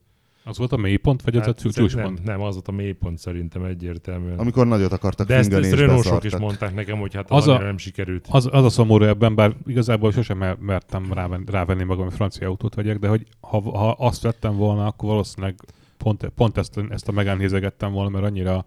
Az 0.48 0.58
volt 0.58 0.72
a 0.72 0.78
mélypont, 0.78 1.22
vagy 1.22 1.36
az 1.36 1.42
a 1.42 1.46
Hát, 1.46 1.60
csú- 1.62 1.76
nem, 1.76 1.88
csúcspont? 1.88 2.24
nem, 2.24 2.42
az 2.42 2.54
volt 2.54 2.68
a 2.68 2.72
mélypont 2.72 3.18
szerintem 3.18 3.64
egyértelműen. 3.64 4.38
Amikor 4.40 4.68
nagyot 4.68 4.92
akartak 4.92 5.28
De 5.28 5.36
ezt, 5.36 5.54
ezt 5.54 5.74
Renault-sok 5.74 6.24
is 6.24 6.36
mondták 6.38 6.74
nekem, 6.74 7.00
hogy 7.00 7.14
hát 7.14 7.32
Az 7.32 7.48
a- 7.48 7.52
annyira 7.52 7.66
nem 7.66 7.78
sikerült. 7.78 8.28
Az, 8.30 8.50
az 8.52 8.64
a 8.64 8.70
szomorú 8.70 9.04
ebben, 9.06 9.36
bár 9.36 9.56
igazából 9.66 10.12
sosem 10.12 10.38
mer- 10.38 10.60
mertem 10.60 11.14
ráven, 11.14 11.44
rávenni 11.52 11.84
magam, 11.84 12.04
hogy 12.06 12.14
francia 12.14 12.48
autót 12.48 12.76
vegyek, 12.76 13.00
de 13.00 13.08
hogy 13.08 13.26
ha, 13.40 13.62
ha 13.62 13.90
azt 13.92 14.22
vettem 14.22 14.56
volna, 14.56 14.86
akkor 14.86 15.10
valószínűleg 15.10 15.56
pont, 15.98 16.32
pont 16.36 16.58
ezt, 16.58 16.80
ezt 16.90 17.08
a 17.08 17.12
megán 17.12 17.38
nézegettem 17.38 17.92
volna, 17.92 18.10
mert 18.10 18.26
annyira 18.26 18.66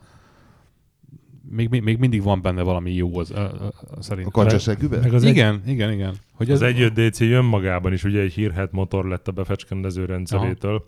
még, 1.51 1.69
még, 1.69 1.83
még 1.83 1.99
mindig 1.99 2.23
van 2.23 2.43
benne 2.43 2.63
valami 2.63 2.93
jó 2.93 3.19
az, 3.19 3.31
a, 3.31 3.39
a, 3.41 3.65
a 3.65 3.73
A 3.97 4.03
szerintem. 4.03 4.31
kacsaseggűben? 4.33 5.01
Meg 5.01 5.15
az 5.15 5.23
egy, 5.25 5.31
igen, 5.31 5.63
igen, 5.67 5.93
igen. 5.93 6.15
Hogy 6.35 6.51
az 6.51 6.63
ez, 6.63 6.75
1 6.75 6.93
DC 6.93 7.21
önmagában 7.21 7.93
is 7.93 8.05
ugye 8.05 8.21
egy 8.21 8.33
hírhet 8.33 8.73
motor 8.73 9.05
lett 9.05 9.29
a 9.29 9.33
befecskendező 9.33 10.05
rendszerétől. 10.05 10.85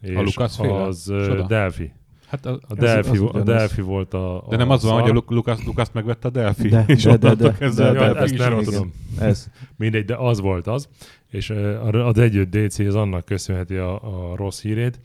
És 0.00 0.14
A 0.16 0.20
Lucas 0.22 0.56
féle? 0.56 0.82
az 0.82 1.08
ö, 1.08 1.26
Csoda. 1.26 1.46
Delphi. 1.46 1.92
hát 2.26 2.46
a, 2.46 2.58
A 2.68 2.74
Delphi, 2.74 3.10
az 3.10 3.18
vo- 3.18 3.34
a. 3.34 3.42
Delphi 3.42 3.80
volt 3.80 4.14
a, 4.14 4.36
a 4.46 4.48
de 4.50 4.56
nem 4.56 4.70
az 4.70 4.82
van, 4.82 4.92
szar. 4.92 5.00
hogy 5.00 5.10
a 5.10 5.12
Lu- 5.14 5.30
Lukasz, 5.30 5.64
Lukasz 5.64 5.90
megvette 5.92 6.28
a 6.28 6.30
Delphi, 6.30 6.68
De- 6.68 6.84
és 6.86 7.02
de- 7.02 7.16
de- 7.16 7.34
de- 7.34 7.52
kezdve 7.58 7.84
de- 7.84 7.92
de- 7.92 7.98
Delphi 7.98 8.22
ezt 8.22 8.38
nem 8.38 8.58
az. 8.58 8.64
tudom. 8.64 8.92
Ez. 9.20 9.50
Mindegy, 9.76 10.04
de 10.04 10.14
az 10.16 10.40
volt 10.40 10.66
az. 10.66 10.88
És 11.30 11.50
az 11.92 12.18
1 12.18 12.48
DC 12.48 12.78
az 12.78 12.94
annak 12.94 13.24
köszönheti 13.24 13.74
a, 13.76 13.94
a 14.30 14.36
rossz 14.36 14.62
hírét. 14.62 15.00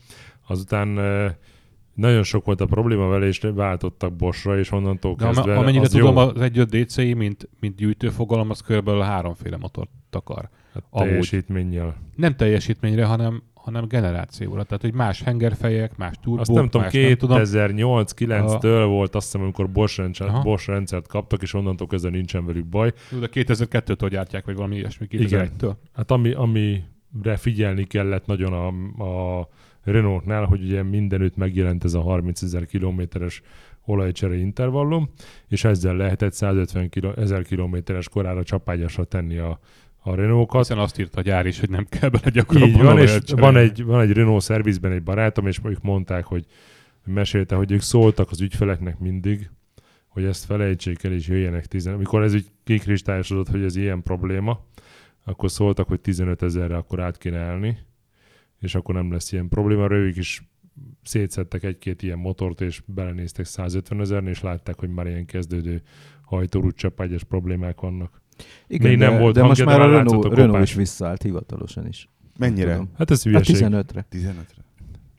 Azután 0.46 0.98
nagyon 1.94 2.22
sok 2.22 2.44
volt 2.44 2.60
a 2.60 2.66
probléma 2.66 3.08
vele, 3.08 3.26
és 3.26 3.40
váltottak 3.54 4.12
Boschra, 4.16 4.58
és 4.58 4.70
onnantól 4.72 5.14
De 5.14 5.24
kezdve 5.24 5.56
amennyire 5.56 5.82
az 5.82 5.88
tudom, 5.90 6.14
jó. 6.14 6.20
az 6.20 6.32
1.5 6.36 6.66
DCI, 6.84 7.12
mint, 7.14 7.48
mint 7.60 7.76
gyűjtőfogalom, 7.76 8.50
az 8.50 8.60
körülbelül 8.60 9.00
háromféle 9.00 9.56
motort 9.56 9.90
takar. 10.10 10.48
Hát 10.74 10.82
teljesítménnyel. 10.90 11.96
Nem 12.16 12.36
teljesítményre, 12.36 13.04
hanem, 13.04 13.42
hanem 13.62 13.88
generációra. 13.88 14.62
Tehát, 14.64 14.82
hogy 14.82 14.94
más 14.94 15.22
hengerfejek, 15.22 15.96
más 15.96 16.16
turbók, 16.22 16.40
Azt 16.40 16.50
nem 16.50 16.68
tudom, 16.68 16.82
más 16.82 16.92
nem 16.92 17.16
tudom. 17.16 17.38
2008-9-től 17.38 18.84
volt 18.86 19.14
azt 19.14 19.24
hiszem, 19.24 19.40
amikor 19.40 19.70
Bosch, 19.70 19.98
rendszer, 19.98 20.28
Aha. 20.28 20.42
Bosch 20.42 20.68
rendszert 20.68 21.06
kaptak, 21.06 21.42
és 21.42 21.54
onnantól 21.54 21.86
kezdve 21.86 22.10
nincsen 22.10 22.46
velük 22.46 22.66
baj. 22.66 22.92
De 23.20 23.28
2002-től 23.32 24.08
gyártják, 24.10 24.44
vagy 24.44 24.54
valami 24.54 24.76
ilyesmi, 24.76 25.06
Igen. 25.10 25.50
2001-től. 25.58 25.72
Hát 25.94 26.10
ami, 26.10 26.32
amire 26.32 27.36
figyelni 27.36 27.84
kellett 27.84 28.26
nagyon 28.26 28.52
a, 28.52 28.66
a 29.04 29.48
Renaultnál, 29.84 30.44
hogy 30.44 30.62
ugye 30.62 30.82
mindenütt 30.82 31.36
megjelent 31.36 31.84
ez 31.84 31.94
a 31.94 32.00
30 32.00 32.42
ezer 32.42 32.66
kilométeres 32.66 33.42
olajcsere 33.84 34.36
intervallum, 34.36 35.10
és 35.48 35.64
ezzel 35.64 35.96
lehetett 35.96 36.32
150 36.32 36.88
kilo, 36.88 37.12
ezer 37.12 37.42
kilométeres 37.42 38.08
korára 38.08 38.42
csapágyasra 38.42 39.04
tenni 39.04 39.38
a, 39.38 39.58
a 40.02 40.14
Renault-kat. 40.14 40.60
Hiszen 40.60 40.78
azt 40.78 40.98
írta 40.98 41.18
a 41.18 41.22
gyár 41.22 41.46
is, 41.46 41.60
hogy 41.60 41.70
nem 41.70 41.86
kell 41.88 42.08
bele 42.08 42.30
gyakorabban 42.30 42.68
Így 42.68 42.82
van, 42.82 42.98
és 42.98 43.18
van 43.26 43.56
egy, 43.56 43.84
van 43.84 44.00
egy 44.00 44.12
Renault 44.12 44.42
szervizben 44.42 44.92
egy 44.92 45.02
barátom, 45.02 45.46
és 45.46 45.60
ők 45.64 45.82
mondták, 45.82 46.24
hogy 46.24 46.46
mesélte, 47.04 47.54
hogy 47.54 47.72
ők 47.72 47.80
szóltak 47.80 48.30
az 48.30 48.40
ügyfeleknek 48.40 48.98
mindig, 48.98 49.50
hogy 50.08 50.24
ezt 50.24 50.44
felejtsék 50.44 51.04
el, 51.04 51.12
és 51.12 51.28
jöjjenek 51.28 51.66
10. 51.66 51.86
Amikor 51.86 52.22
ez 52.22 52.34
úgy 52.34 52.46
kikristályosodott, 52.64 53.48
hogy 53.48 53.62
ez 53.62 53.76
ilyen 53.76 54.02
probléma, 54.02 54.64
akkor 55.24 55.50
szóltak, 55.50 55.88
hogy 55.88 56.00
15 56.00 56.42
ezerre 56.42 56.76
akkor 56.76 57.00
át 57.00 57.18
kéne 57.18 57.38
állni, 57.38 57.78
és 58.60 58.74
akkor 58.74 58.94
nem 58.94 59.12
lesz 59.12 59.32
ilyen 59.32 59.48
probléma. 59.48 59.90
Ők 59.90 60.16
is 60.16 60.42
szétszedtek 61.02 61.62
egy-két 61.62 62.02
ilyen 62.02 62.18
motort, 62.18 62.60
és 62.60 62.82
belenéztek 62.86 63.44
150 63.44 64.00
ezernél, 64.00 64.30
és 64.30 64.40
látták, 64.40 64.78
hogy 64.78 64.88
már 64.88 65.06
ilyen 65.06 65.26
kezdődő 65.26 65.82
hajtórút 66.22 66.76
csapágyas 66.76 67.24
problémák 67.24 67.80
vannak. 67.80 68.21
Igen, 68.66 68.88
Még 68.90 68.98
de, 68.98 69.08
nem 69.08 69.20
volt 69.20 69.34
de 69.34 69.42
most 69.42 69.64
már 69.64 69.80
a 69.80 69.90
Renault, 69.90 70.24
a 70.24 70.34
Renault 70.34 70.62
is 70.62 70.74
visszaállt 70.74 71.22
hivatalosan 71.22 71.86
is. 71.86 72.08
Mennyire? 72.38 72.72
Tudom. 72.72 72.88
Hát 72.96 73.10
ez 73.10 73.22
Hát 73.22 73.32
hülyeség. 73.32 73.56
15-re. 73.56 74.06
15-re. 74.10 74.62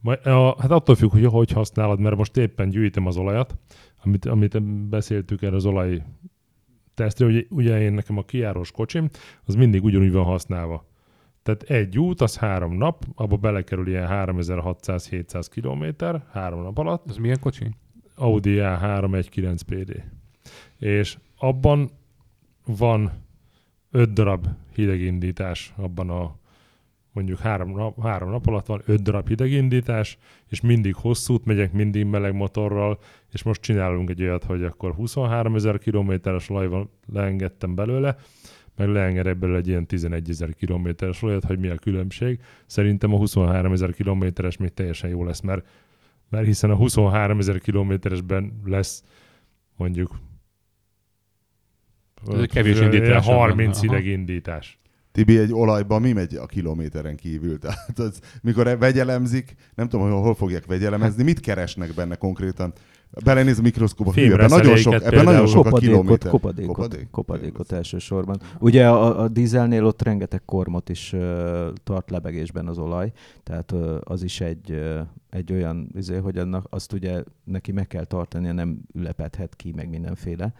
Majd, 0.01 0.25
a, 0.25 0.55
hát 0.59 0.71
attól 0.71 0.95
függ, 0.95 1.11
hogy 1.11 1.25
hogy 1.25 1.51
használod, 1.51 1.99
mert 1.99 2.15
most 2.15 2.37
éppen 2.37 2.69
gyűjtöm 2.69 3.05
az 3.05 3.17
olajat, 3.17 3.57
amit, 4.03 4.25
amit 4.25 4.63
beszéltük 4.89 5.41
erre 5.41 5.55
az 5.55 5.65
olaj 5.65 6.03
tesztre, 6.93 7.25
ugye, 7.25 7.43
ugye 7.49 7.81
én 7.81 7.93
nekem 7.93 8.17
a 8.17 8.23
kijárós 8.23 8.71
kocsim, 8.71 9.09
az 9.45 9.55
mindig 9.55 9.83
ugyanúgy 9.83 10.11
van 10.11 10.23
használva. 10.23 10.85
Tehát 11.43 11.63
egy 11.63 11.99
út, 11.99 12.21
az 12.21 12.37
három 12.37 12.77
nap, 12.77 13.05
abba 13.15 13.35
belekerül 13.35 13.87
ilyen 13.87 14.07
3600-700 14.09 15.45
kilométer, 15.51 16.23
három 16.31 16.61
nap 16.61 16.77
alatt, 16.77 17.09
Ez 17.09 17.17
milyen 17.17 17.39
kocsi? 17.39 17.69
Audi 18.15 18.55
A3 18.59 19.23
1.9 19.33 19.59
PD. 19.65 20.03
És 20.77 21.17
abban 21.37 21.89
van 22.65 23.11
öt 23.91 24.13
darab 24.13 24.47
hidegindítás 24.73 25.73
abban 25.75 26.09
a 26.09 26.35
mondjuk 27.13 27.39
három 27.39 27.71
nap, 27.75 28.01
három 28.01 28.29
nap 28.29 28.47
alatt 28.47 28.65
van 28.65 28.81
öt 28.85 29.01
darab 29.01 29.27
hidegindítás, 29.27 30.17
és 30.47 30.61
mindig 30.61 30.95
hosszút 30.95 31.45
megyek, 31.45 31.71
mindig 31.71 32.05
meleg 32.05 32.33
motorral, 32.33 32.99
és 33.31 33.43
most 33.43 33.61
csinálunk 33.61 34.09
egy 34.09 34.21
olyat, 34.21 34.43
hogy 34.43 34.63
akkor 34.63 34.93
23 34.93 35.55
ezer 35.55 35.77
kilométeres 35.77 36.49
olajval 36.49 36.89
leengedtem 37.13 37.75
belőle, 37.75 38.15
meg 38.75 38.87
leengedek 38.87 39.37
belőle 39.37 39.57
egy 39.57 39.67
ilyen 39.67 39.85
11 39.85 40.29
ezer 40.29 40.53
kilométeres 40.55 41.21
olajat, 41.21 41.43
hogy 41.43 41.59
mi 41.59 41.67
a 41.67 41.75
különbség. 41.75 42.39
Szerintem 42.65 43.13
a 43.13 43.17
23 43.17 43.71
ezer 43.71 43.93
kilométeres 43.93 44.57
még 44.57 44.73
teljesen 44.73 45.09
jó 45.09 45.23
lesz, 45.23 45.41
mert, 45.41 45.67
mert 46.29 46.45
hiszen 46.45 46.69
a 46.69 46.75
23 46.75 47.39
ezer 47.39 47.59
kilométeresben 47.59 48.59
lesz 48.65 49.03
mondjuk 49.75 50.19
Ez 52.31 52.45
kevés 52.45 52.79
indítás 52.79 53.25
van 53.25 53.35
30 53.35 53.57
benne, 53.57 53.87
aha. 53.87 53.97
hidegindítás. 53.97 54.77
Tibi, 55.11 55.37
egy 55.37 55.53
olajban 55.53 56.01
mi 56.01 56.11
megy 56.11 56.35
a 56.35 56.45
kilométeren 56.45 57.15
kívül? 57.15 57.59
Tehát 57.59 57.99
az, 57.99 58.19
mikor 58.41 58.77
vegyelemzik, 58.77 59.55
nem 59.75 59.87
tudom, 59.87 60.11
hogy 60.11 60.21
hol 60.21 60.35
fogják 60.35 60.65
vegyelemezni, 60.65 61.23
mit 61.23 61.39
keresnek 61.39 61.93
benne 61.93 62.15
konkrétan? 62.15 62.73
Belenéz 63.23 63.59
a 63.59 63.61
mikroszkóba, 63.61 64.13
hű, 64.13 64.31
ebben 64.31 64.49
nagyon 64.49 64.75
sok, 64.75 64.93
ebben 64.93 65.23
nagyon 65.23 65.47
sok 65.47 65.65
a 65.65 65.69
Kopadékot, 65.69 65.79
kilométer. 65.79 66.31
kopadékot, 66.31 66.75
Kopadék? 66.75 67.09
kopadékot 67.11 67.71
elsősorban. 67.71 68.39
Ugye 68.59 68.87
a, 68.87 69.21
a 69.21 69.27
dízelnél 69.27 69.85
ott 69.85 70.01
rengeteg 70.01 70.41
kormot 70.45 70.89
is 70.89 71.13
uh, 71.13 71.67
tart 71.83 72.09
lebegésben 72.09 72.67
az 72.67 72.77
olaj, 72.77 73.11
tehát 73.43 73.71
uh, 73.71 73.95
az 74.03 74.23
is 74.23 74.41
egy, 74.41 74.71
uh, 74.71 74.99
egy 75.29 75.53
olyan, 75.53 75.89
izé, 75.95 76.17
hogy 76.17 76.37
annak, 76.37 76.65
azt 76.69 76.93
ugye 76.93 77.23
neki 77.43 77.71
meg 77.71 77.87
kell 77.87 78.05
tartania, 78.05 78.53
nem 78.53 78.81
ülepedhet 78.93 79.55
ki, 79.55 79.71
meg 79.75 79.89
mindenféle. 79.89 80.53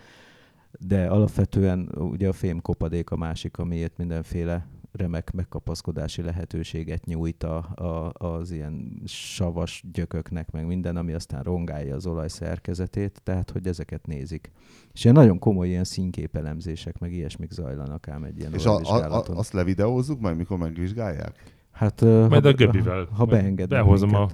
De 0.79 1.07
alapvetően 1.07 1.89
ugye 1.95 2.27
a 2.27 2.33
fém 2.33 2.61
kopadék 2.61 3.09
a 3.09 3.15
másik, 3.15 3.57
amiért 3.57 3.97
mindenféle 3.97 4.67
remek 4.93 5.31
megkapaszkodási 5.31 6.21
lehetőséget 6.21 7.05
nyújt 7.05 7.43
a, 7.43 7.57
a, 7.75 8.11
az 8.27 8.51
ilyen 8.51 9.01
savas 9.05 9.83
gyököknek, 9.93 10.51
meg 10.51 10.65
minden, 10.65 10.97
ami 10.97 11.13
aztán 11.13 11.43
rongálja 11.43 11.95
az 11.95 12.05
olaj 12.05 12.27
szerkezetét, 12.27 13.21
tehát 13.23 13.51
hogy 13.51 13.67
ezeket 13.67 14.07
nézik. 14.07 14.51
És 14.93 15.03
ilyen 15.03 15.15
nagyon 15.15 15.39
komoly 15.39 15.67
ilyen 15.67 15.83
színképelemzések, 15.83 16.99
meg 16.99 17.13
ilyesmik 17.13 17.51
zajlanak 17.51 18.07
ám 18.07 18.23
egy 18.23 18.39
ilyen 18.39 18.53
És 18.53 18.65
a, 18.65 18.79
a, 18.83 19.17
a, 19.17 19.23
azt 19.27 19.53
levideózzuk 19.53 20.19
majd, 20.19 20.37
mikor 20.37 20.57
megvizsgálják? 20.57 21.53
Hát, 21.71 22.01
Majd 22.01 22.43
ha, 22.43 22.49
a 22.49 22.53
göbivel. 22.53 23.07
Ha 23.11 23.25
beengednek 23.25 23.79
Behozom 23.79 24.15
a, 24.15 24.27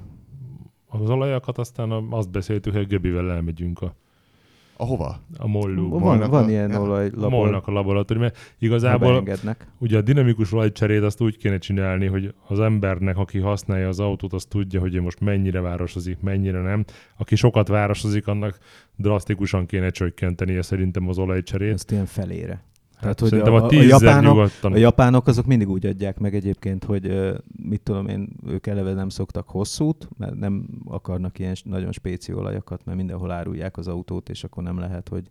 az 0.88 1.10
olajakat, 1.10 1.58
aztán 1.58 1.92
azt 1.92 2.32
beszéltük, 2.32 2.74
hogy 2.74 2.84
a 2.84 2.88
göbivel 2.88 3.32
elmegyünk 3.32 3.82
a, 3.82 3.96
A 4.82 4.86
hova? 4.86 5.20
a 5.38 5.48
mollú. 5.48 5.90
Van, 5.90 6.00
Molnak 6.00 6.30
van 6.30 6.44
a- 6.44 6.50
ilyen 6.50 6.72
ja. 6.72 6.82
olajlabor, 6.82 7.30
Molnak 7.30 7.68
a 7.68 7.72
laboratórium, 7.72 8.26
mert 8.26 8.56
igazából 8.60 9.24
ugye 9.78 9.98
a 9.98 10.02
dinamikus 10.02 10.54
olajcserét 10.54 11.04
azt 11.04 11.22
úgy 11.22 11.38
kéne 11.38 11.58
csinálni, 11.58 12.06
hogy 12.06 12.34
az 12.48 12.60
embernek, 12.60 13.18
aki 13.18 13.40
használja 13.40 13.88
az 13.88 14.00
autót, 14.00 14.34
az 14.34 14.46
tudja, 14.46 14.80
hogy 14.80 15.02
most 15.02 15.20
mennyire 15.20 15.62
városozik, 15.62 16.20
mennyire 16.22 16.62
nem. 16.62 16.86
Aki 17.18 17.36
sokat 17.36 17.68
városozik, 17.68 18.28
annak 18.28 18.58
drasztikusan 18.96 19.66
kéne 19.66 19.90
csökkentenie 19.90 20.62
szerintem 20.62 21.08
az 21.08 21.18
olajcserét. 21.18 21.74
Ezt 21.74 21.92
ilyen 21.92 22.06
felére. 22.06 22.64
Hát 23.00 23.20
hogy 23.20 23.30
szerintem 23.30 23.54
a- 23.54 23.62
a, 23.62 23.66
a 23.66 23.68
10 23.68 23.88
japánok- 23.90 24.34
nyugodtan. 24.34 24.74
A 24.74 24.78
japánok 24.78 25.28
azok 25.28 25.46
mindig 25.46 25.70
úgy 25.70 25.86
adják 25.86 26.20
meg 26.20 26.36
egyébként, 26.36 26.84
hogy 26.84 27.32
mit 27.64 27.82
tudom 27.82 28.08
én, 28.08 28.30
ők 28.48 28.68
eleve 28.68 28.94
nem 28.94 29.10
szoktak 29.10 29.48
hosszút, 29.50 30.08
mert 30.18 30.36
nem 30.36 30.66
akarnak 30.86 31.40
ilyen 31.40 31.56
nagyon 31.64 31.92
spéci 31.92 32.34
olajakat, 32.34 32.86
mert 32.86 32.98
mindenhol 32.98 33.32
árulják 33.32 33.78
az 33.78 33.88
autót, 33.88 34.30
és 34.30 34.44
akkor 34.44 34.64
nem 34.64 34.80
lehet, 34.80 35.10
hogy, 35.10 35.24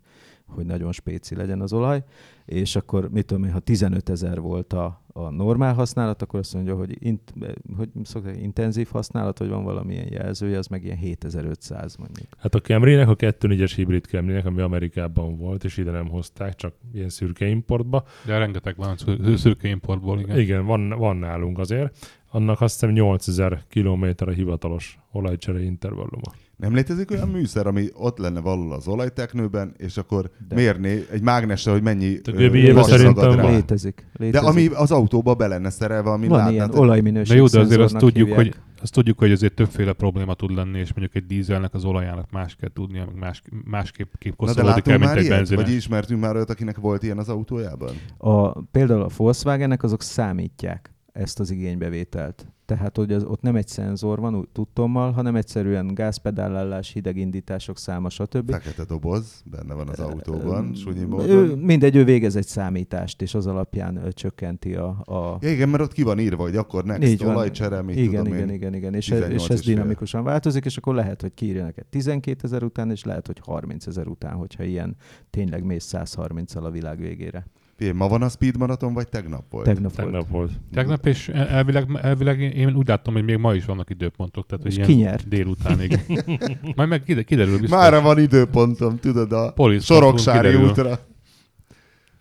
hogy 0.49 0.65
nagyon 0.65 0.91
spéci 0.91 1.35
legyen 1.35 1.61
az 1.61 1.73
olaj, 1.73 2.03
és 2.45 2.75
akkor 2.75 3.09
mit 3.09 3.25
tudom 3.25 3.43
én, 3.43 3.51
ha 3.51 3.59
15 3.59 4.09
ezer 4.09 4.39
volt 4.39 4.73
a, 4.73 5.01
a 5.07 5.29
normál 5.29 5.73
használat, 5.73 6.21
akkor 6.21 6.39
azt 6.39 6.53
mondja, 6.53 6.75
hogy, 6.75 6.97
int, 6.99 7.33
hogy 7.77 7.89
szokták, 8.03 8.41
intenzív 8.41 8.87
használat, 8.91 9.37
hogy 9.37 9.49
van 9.49 9.63
valamilyen 9.63 10.07
jelzője, 10.11 10.57
az 10.57 10.67
meg 10.67 10.83
ilyen 10.83 10.97
7500 10.97 11.95
mondjuk. 11.95 12.27
Hát 12.37 12.55
a 12.55 12.59
Camry-nek, 12.59 13.07
a 13.07 13.15
2.4-es 13.15 13.71
hibrid 13.75 14.05
camry 14.05 14.35
ami 14.35 14.61
Amerikában 14.61 15.37
volt, 15.37 15.63
és 15.63 15.77
ide 15.77 15.91
nem 15.91 16.07
hozták, 16.07 16.55
csak 16.55 16.73
ilyen 16.93 17.09
szürke 17.09 17.47
importba. 17.47 18.03
De 18.25 18.37
rengeteg 18.37 18.75
van 18.75 18.97
szür- 18.97 19.37
szürke 19.37 19.67
importból, 19.67 20.19
igen. 20.19 20.39
Igen, 20.39 20.65
van, 20.65 20.89
van 20.89 21.17
nálunk 21.17 21.59
azért. 21.59 21.97
Annak 22.31 22.61
azt 22.61 22.79
hiszem 22.79 22.93
8000 22.93 23.63
km 23.69 24.05
a 24.17 24.29
hivatalos 24.29 24.99
olajcsere 25.11 25.61
intervalluma. 25.61 26.31
Nem 26.59 26.73
létezik 26.73 27.11
olyan 27.11 27.29
műszer, 27.29 27.67
ami 27.67 27.87
ott 27.93 28.17
lenne 28.17 28.39
valahol 28.39 28.73
az 28.73 28.87
olajteknőben, 28.87 29.73
és 29.77 29.97
akkor 29.97 30.29
De. 30.47 30.55
Mérné 30.55 31.05
egy 31.11 31.21
mágnessel, 31.21 31.73
hogy 31.73 31.81
mennyi 31.81 32.15
A 32.25 32.31
ö, 32.33 32.81
szerintem 32.81 33.31
rá. 33.35 33.41
van. 33.41 33.51
Létezik. 33.51 34.05
De 34.13 34.23
létezik. 34.25 34.47
ami 34.47 34.65
az 34.67 34.91
autóba 34.91 35.33
be 35.33 35.47
lenne 35.47 35.69
szerelve, 35.69 36.09
ami 36.09 36.27
van 36.27 36.51
ilyen 36.51 36.71
olajminőség 36.75 37.27
De 37.35 37.35
jó, 37.41 37.47
de 37.47 37.59
azért 37.59 37.81
azt 37.81 37.97
tudjuk, 37.97 38.27
hívják. 38.27 38.35
hogy 38.45 38.55
azt 38.81 38.93
tudjuk, 38.93 39.17
hogy 39.19 39.31
azért 39.31 39.53
többféle 39.53 39.93
probléma 39.93 40.33
tud 40.33 40.51
lenni, 40.55 40.79
és 40.79 40.93
mondjuk 40.93 41.15
egy 41.15 41.25
dízelnek 41.25 41.73
az 41.73 41.85
olajának 41.85 42.31
más 42.31 42.55
kell 42.55 42.69
tudnia, 42.73 43.05
meg 43.05 43.15
más, 43.15 43.41
másképp 43.65 44.13
kép 44.17 44.33
Na 44.39 44.45
de 44.45 44.53
koszolódik 44.53 44.87
el, 44.87 44.97
mint 44.97 45.11
egy 45.11 45.23
ilyet? 45.23 45.35
benzines. 45.35 45.63
Vagy 45.63 45.73
ismertünk 45.73 46.21
már 46.21 46.35
olyat, 46.35 46.49
akinek 46.49 46.77
volt 46.77 47.03
ilyen 47.03 47.17
az 47.17 47.29
autójában? 47.29 47.91
A, 48.17 48.61
például 48.61 49.01
a 49.01 49.09
Volkswagennek 49.17 49.83
azok 49.83 50.01
számítják 50.01 50.93
ezt 51.11 51.39
az 51.39 51.51
igénybevételt. 51.51 52.47
Tehát, 52.65 52.97
hogy 52.97 53.13
az, 53.13 53.23
ott 53.23 53.41
nem 53.41 53.55
egy 53.55 53.67
szenzor 53.67 54.19
van, 54.19 54.49
tudtommal, 54.53 55.11
hanem 55.11 55.35
egyszerűen 55.35 55.93
gázpedállás, 55.93 56.91
hidegindítások 56.93 57.77
száma, 57.77 58.09
stb. 58.09 58.51
Fekete 58.51 58.83
doboz, 58.83 59.43
benne 59.51 59.73
van 59.73 59.87
az 59.87 59.99
autóban, 59.99 60.73
sunyi 60.75 60.99
Ő, 60.99 61.07
módon. 61.07 61.57
mindegy, 61.57 61.95
ő 61.95 62.03
végez 62.03 62.35
egy 62.35 62.45
számítást, 62.47 63.21
és 63.21 63.33
az 63.33 63.47
alapján 63.47 63.95
ö, 63.95 64.11
csökkenti 64.11 64.75
a... 64.75 64.87
a 64.87 65.37
Ja, 65.41 65.51
igen, 65.51 65.69
mert 65.69 65.83
ott 65.83 65.93
ki 65.93 66.03
van 66.03 66.19
írva, 66.19 66.43
hogy 66.43 66.55
akkor 66.55 66.83
next 66.83 67.09
Így 67.09 67.23
van. 67.23 67.35
olajcsere, 67.35 67.81
mit 67.81 67.95
igen, 67.95 68.23
tudom 68.23 68.33
igen, 68.37 68.49
én. 68.49 68.55
igen, 68.55 68.73
igen, 68.73 68.93
és, 68.93 69.05
18 69.05 69.41
és 69.41 69.49
ez 69.49 69.59
és 69.59 69.65
fél. 69.65 69.73
dinamikusan 69.73 70.23
változik, 70.23 70.65
és 70.65 70.77
akkor 70.77 70.95
lehet, 70.95 71.21
hogy 71.21 71.33
kiírja 71.33 71.63
neked 71.63 71.85
12 71.85 72.39
ezer 72.43 72.63
után, 72.63 72.91
és 72.91 73.03
lehet, 73.03 73.27
hogy 73.27 73.39
30 73.45 73.87
ezer 73.87 74.07
után, 74.07 74.33
hogyha 74.33 74.63
ilyen 74.63 74.95
tényleg 75.29 75.63
mész 75.63 75.89
130-al 75.97 76.63
a 76.63 76.69
világ 76.71 76.99
végére. 76.99 77.45
Figyelj, 77.79 77.97
ma 77.97 78.07
van 78.07 78.21
a 78.21 78.29
speed 78.29 78.57
maraton, 78.57 78.93
vagy 78.93 79.07
tegnap 79.09 79.43
volt? 79.49 79.65
Tegnap, 79.65 79.95
volt. 79.95 80.05
Tegnap 80.11 80.29
volt. 80.29 80.51
Tegnap, 80.73 81.05
és 81.05 81.29
elvileg, 81.29 81.87
elvileg 82.01 82.39
én 82.41 82.75
úgy 82.75 82.87
láttam, 82.87 83.13
hogy 83.13 83.23
még 83.23 83.37
ma 83.37 83.53
is 83.53 83.65
vannak 83.65 83.89
időpontok, 83.89 84.45
tehát 84.45 84.65
És 84.65 84.75
ki 84.75 84.93
nyert? 84.93 85.27
délutánig. 85.27 85.99
Majd 86.75 86.89
meg 86.89 87.03
kide- 87.03 87.23
kiderül 87.23 87.59
biztos. 87.59 87.77
Mára 87.77 88.01
van 88.01 88.19
időpontom, 88.19 88.97
tudod, 88.97 89.31
a 89.31 89.51
Polisz 89.51 89.83
Soroksári 89.83 90.55
útra. 90.55 90.99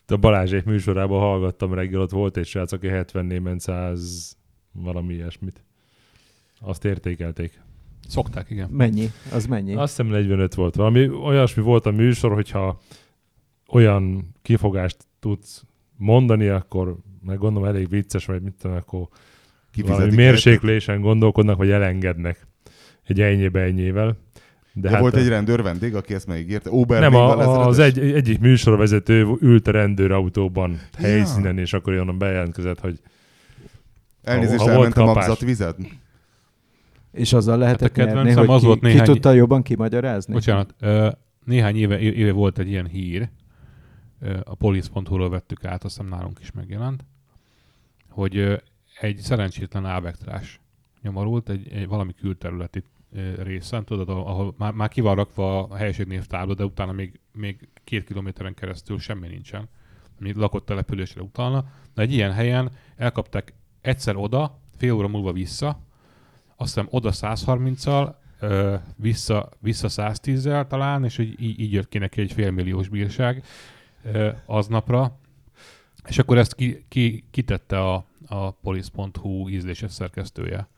A 0.07 0.17
Balázsék 0.17 0.65
műsorában 0.65 1.21
hallgattam 1.21 1.75
reggel, 1.75 2.01
ott 2.01 2.11
volt 2.11 2.37
egy 2.37 2.47
srác, 2.47 2.73
aki 2.73 2.89
70 2.89 3.25
ment 3.25 3.61
100 3.61 4.37
valami 4.73 5.15
ilyesmit. 5.15 5.65
Azt 6.61 6.85
értékelték. 6.85 7.61
Szokták, 8.09 8.51
igen. 8.51 8.69
Mennyi? 8.71 9.11
Az 9.33 9.47
mennyi? 9.47 9.75
Azt 9.75 9.97
hiszem 9.97 10.13
45 10.13 10.55
volt. 10.55 10.75
Valami 10.75 11.09
olyasmi 11.09 11.63
volt 11.63 11.87
a 11.87 11.91
műsor, 11.91 12.33
hogyha 12.35 12.81
olyan 13.69 14.35
kifogást 14.43 15.08
tudsz 15.21 15.65
mondani, 15.97 16.49
akkor 16.49 16.97
meg 17.25 17.39
gondolom 17.39 17.69
elég 17.69 17.89
vicces, 17.89 18.27
vagy 18.27 18.43
mit 18.43 18.55
tudom, 18.61 18.77
akkor 18.77 19.09
valami 19.87 20.15
mérséklésen 20.15 21.01
gondolkodnak, 21.01 21.57
vagy 21.57 21.71
elengednek 21.71 22.47
egy 23.07 23.21
ennyibe 23.21 23.61
ennyivel. 23.61 24.17
De, 24.73 24.91
hát 24.91 25.01
volt 25.01 25.17
egy 25.17 25.29
rendőr 25.29 25.63
vendég, 25.63 25.95
aki 25.95 26.15
ezt 26.15 26.27
megígérte. 26.27 26.71
Ober 26.71 27.01
nem, 27.01 27.15
a, 27.15 27.67
az 27.67 27.79
egy, 27.79 27.99
egyik 27.99 28.41
műsorvezető 28.41 29.37
ült 29.41 29.69
a 29.69 29.71
rendőrautóban 29.71 30.71
Ja. 30.71 31.07
helyszínen, 31.07 31.59
és 31.59 31.73
akkor 31.73 31.93
onnan 31.93 32.19
bejelentkezett, 32.19 32.81
hogy 32.81 33.01
Elnézést, 34.23 34.59
ha 34.59 34.65
volt 34.65 34.77
elment 34.77 34.97
a 34.97 35.05
magzatvizet. 35.05 35.77
És 37.13 37.33
azzal 37.33 37.59
lehetett 37.59 37.97
Hát 37.97 38.07
a 38.09 38.13
nyerni, 38.13 38.33
hogy 38.33 38.49
az 38.49 38.61
ki, 38.61 38.67
volt 38.67 38.81
ki 38.81 38.87
néhány- 38.87 39.05
tudta 39.05 39.33
jobban 39.33 39.63
kimagyarázni? 39.63 40.33
Bocsánat, 40.33 40.75
néhány 41.45 41.77
éve, 41.77 41.99
éve 42.01 42.33
volt 42.33 42.59
egy 42.59 42.69
ilyen 42.69 42.87
hír, 42.87 43.29
a 44.45 44.55
police.hu-ról 44.55 45.29
vettük 45.29 45.65
át, 45.65 45.85
azt 45.85 45.97
hiszem 45.97 46.11
nálunk 46.11 46.39
is 46.41 46.53
megjelent, 46.53 47.05
hogy 48.09 48.63
egy 49.01 49.19
szerencsétlen 49.19 49.87
ávektrás 49.87 50.61
nyomorult 51.03 51.49
egy, 51.49 51.73
egy 51.73 51.89
valami 51.89 52.15
külterületi 52.15 52.83
részen, 53.39 53.85
tudod, 53.85 54.09
ahol 54.09 54.55
már, 54.59 54.73
már 54.73 54.89
ki 54.89 55.01
van 55.01 55.15
rakva 55.15 55.63
a 55.63 55.77
helységnévtábla, 55.77 56.55
de 56.55 56.65
utána 56.65 56.93
még, 56.93 57.21
még 57.33 57.69
két 57.85 58.05
kilométeren 58.05 58.55
keresztül 58.55 58.99
semmi 58.99 59.29
nincsen, 59.29 59.69
ami 60.21 60.33
lakott 60.33 60.67
településre 60.67 61.23
utalna. 61.23 61.65
De 61.95 62.03
egy 62.03 62.13
ilyen 62.13 62.33
helyen 62.33 62.71
elkapták 62.97 63.55
egyszer 63.81 64.17
oda, 64.17 64.59
fél 64.77 64.93
óra 64.93 65.09
múlva 65.09 65.33
vissza, 65.33 65.81
azt 66.57 66.75
hiszem 66.75 66.89
oda 66.91 67.11
130-al, 67.13 68.15
ö, 68.41 68.75
vissza, 68.97 69.49
vissza 69.59 69.89
110-zel 69.91 70.67
talán, 70.67 71.05
és 71.05 71.19
így, 71.19 71.61
így 71.61 71.73
jött 71.73 71.89
ki 71.89 71.99
neki 71.99 72.21
egy 72.21 72.33
félmilliós 72.33 72.89
bírság 72.89 73.45
aznapra. 74.47 75.19
És 76.07 76.19
akkor 76.19 76.39
ezt 76.39 76.55
ki, 76.55 76.85
ki, 76.89 77.25
kitette 77.31 77.81
a, 77.81 78.05
a 78.27 78.51
police.hu 78.51 79.49
ízléses 79.49 79.93
szerkesztője, 79.93 80.69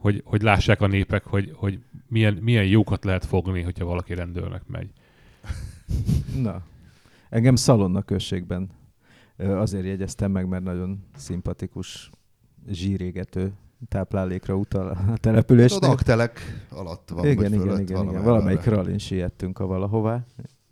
hogy, 0.00 0.22
hogy 0.24 0.42
lássák 0.42 0.80
a 0.80 0.86
népek, 0.86 1.24
hogy, 1.24 1.52
hogy 1.54 1.78
milyen, 2.08 2.34
milyen 2.34 2.64
jókat 2.66 3.04
lehet 3.04 3.24
fogni, 3.24 3.62
hogyha 3.62 3.84
valaki 3.84 4.14
rendőrnek 4.14 4.62
megy. 4.66 4.90
Na, 6.42 6.62
engem 7.30 7.56
Szalonna 7.56 8.02
községben 8.02 8.70
azért 9.36 9.84
jegyeztem 9.84 10.30
meg, 10.30 10.48
mert 10.48 10.64
nagyon 10.64 11.04
szimpatikus, 11.16 12.10
zsírégető 12.68 13.52
táplálékra 13.88 14.54
utal 14.54 14.88
a 14.88 14.96
Tudod, 14.96 15.20
településnél. 15.20 15.90
aktelek 15.90 16.66
alatt 16.70 17.10
van, 17.10 17.24
igen, 17.26 17.36
vagy 17.36 17.52
igen, 17.52 17.80
igen, 17.80 18.08
igen. 18.08 18.22
Valamelyik 18.22 18.64
rallin 18.64 18.98
siettünk 18.98 19.58
a 19.58 19.66
valahová. 19.66 20.24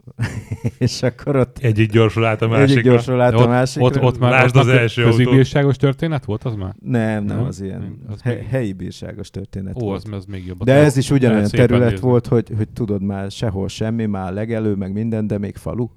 és 0.79 1.03
akkor 1.03 1.37
ott 1.37 1.59
egyik 1.59 1.91
gyorsul 1.91 2.25
át 2.25 2.43
a 2.43 2.45
egyik 2.45 2.57
másikra. 2.59 2.83
gyorsul 2.83 3.21
át 3.21 3.33
a 3.33 3.37
ott, 3.37 3.49
másikra. 3.49 3.87
ott, 3.87 4.01
ott 4.01 4.19
már 4.19 4.31
Lásd 4.31 4.57
az 4.57 4.69
első 4.69 5.03
autó. 5.05 5.17
közügybírságos 5.17 5.77
történet 5.77 6.25
volt 6.25 6.45
az 6.45 6.55
már? 6.55 6.75
Nem, 6.81 7.25
nem, 7.25 7.37
Nem? 7.37 7.47
az 7.47 7.61
ilyen 7.61 7.99
az 8.09 8.23
he- 8.23 8.35
még- 8.39 8.47
helyi 8.47 8.73
bírságos 8.73 9.31
történet 9.31 9.77
Ó, 9.77 9.81
volt. 9.81 10.05
az, 10.07 10.13
az 10.13 10.25
még 10.25 10.47
jobb. 10.47 10.65
De 10.65 10.75
ez 10.75 10.97
is 10.97 11.11
ugyanolyan 11.11 11.49
terület 11.49 11.91
nézni. 11.91 12.07
volt, 12.07 12.27
hogy, 12.27 12.53
hogy 12.57 12.69
tudod 12.69 13.03
már 13.03 13.31
sehol 13.31 13.69
semmi, 13.69 14.07
már 14.07 14.33
legelő, 14.33 14.75
meg 14.75 14.93
minden, 14.93 15.27
de 15.27 15.39
még 15.39 15.57
falu. 15.57 15.89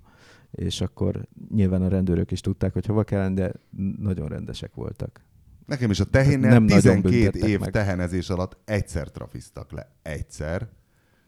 És 0.52 0.82
akkor 0.82 1.28
nyilván 1.56 1.82
a 1.82 1.88
rendőrök 1.88 2.32
is 2.32 2.42
tudták, 2.42 2.74
hogy 2.74 2.86
hova 2.86 3.04
kell, 3.04 3.30
de 3.30 3.52
nagyon 4.02 4.28
rendesek 4.28 4.74
voltak. 4.74 5.24
Nekem 5.66 5.90
is 5.90 6.00
a 6.00 6.04
tehénnel 6.06 6.50
Nem 6.50 6.64
nagyon 6.64 6.82
12 7.02 7.10
büntettek 7.10 7.50
év 7.50 7.60
meg. 7.60 7.72
tehenezés 7.72 8.30
alatt 8.30 8.58
egyszer 8.66 9.08
trafiztak 9.12 9.72
le. 9.72 9.92
Egyszer. 10.02 10.68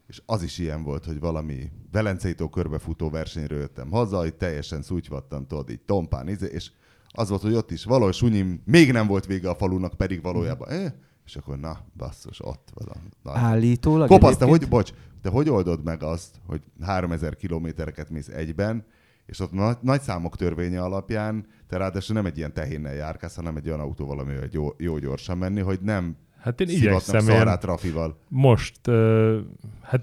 És 0.08 0.22
az 0.26 0.42
is 0.42 0.58
ilyen 0.58 0.82
volt, 0.82 1.04
hogy 1.04 1.20
valami 1.20 1.70
Velencei 1.90 2.34
tó 2.34 2.48
körbefutó 2.48 3.10
versenyről 3.10 3.58
jöttem 3.58 3.90
haza, 3.90 4.18
hogy 4.18 4.34
teljesen 4.34 4.82
szúgyvattam, 4.82 5.46
tudod, 5.46 5.70
így 5.70 5.80
tompán, 5.80 6.28
izé, 6.28 6.46
és 6.46 6.70
az 7.08 7.28
volt, 7.28 7.42
hogy 7.42 7.54
ott 7.54 7.70
is 7.70 7.84
valahol 7.84 8.12
sunyim, 8.12 8.62
még 8.64 8.92
nem 8.92 9.06
volt 9.06 9.26
vége 9.26 9.50
a 9.50 9.54
falunak, 9.54 9.94
pedig 9.94 10.22
valójában, 10.22 10.68
eh? 10.68 10.92
és 11.24 11.36
akkor 11.36 11.58
na, 11.58 11.78
basszus, 11.96 12.44
ott 12.44 12.70
van 12.74 12.88
a 12.88 12.98
nagy. 13.22 13.36
Állítólag 13.36 14.08
Kopasz, 14.08 14.36
te 14.36 14.44
hogy, 14.44 14.68
bocs, 14.68 14.92
te 15.22 15.28
hogy 15.28 15.48
oldod 15.48 15.84
meg 15.84 16.02
azt, 16.02 16.40
hogy 16.46 16.62
3000 16.80 17.36
kilométereket 17.36 18.10
mész 18.10 18.28
egyben, 18.28 18.84
és 19.26 19.40
ott 19.40 19.52
nagy, 19.52 19.76
nagy 19.80 20.00
számok 20.00 20.36
törvénye 20.36 20.82
alapján 20.82 21.46
te 21.66 21.76
ráadásul 21.76 22.14
nem 22.14 22.26
egy 22.26 22.36
ilyen 22.36 22.52
tehénnel 22.52 22.94
járkálsz, 22.94 23.34
hanem 23.34 23.56
egy 23.56 23.66
olyan 23.66 23.80
autóval, 23.80 24.18
amivel 24.18 24.48
jó, 24.50 24.68
jó 24.76 24.98
gyorsan 24.98 25.38
menni, 25.38 25.60
hogy 25.60 25.80
nem 25.80 26.16
Hát 26.40 26.60
én 26.60 26.68
igyekszem 26.68 27.28
ilyen, 27.28 27.58
trafival. 27.58 28.18
most, 28.28 28.86
uh, 28.86 29.36
hát 29.82 30.00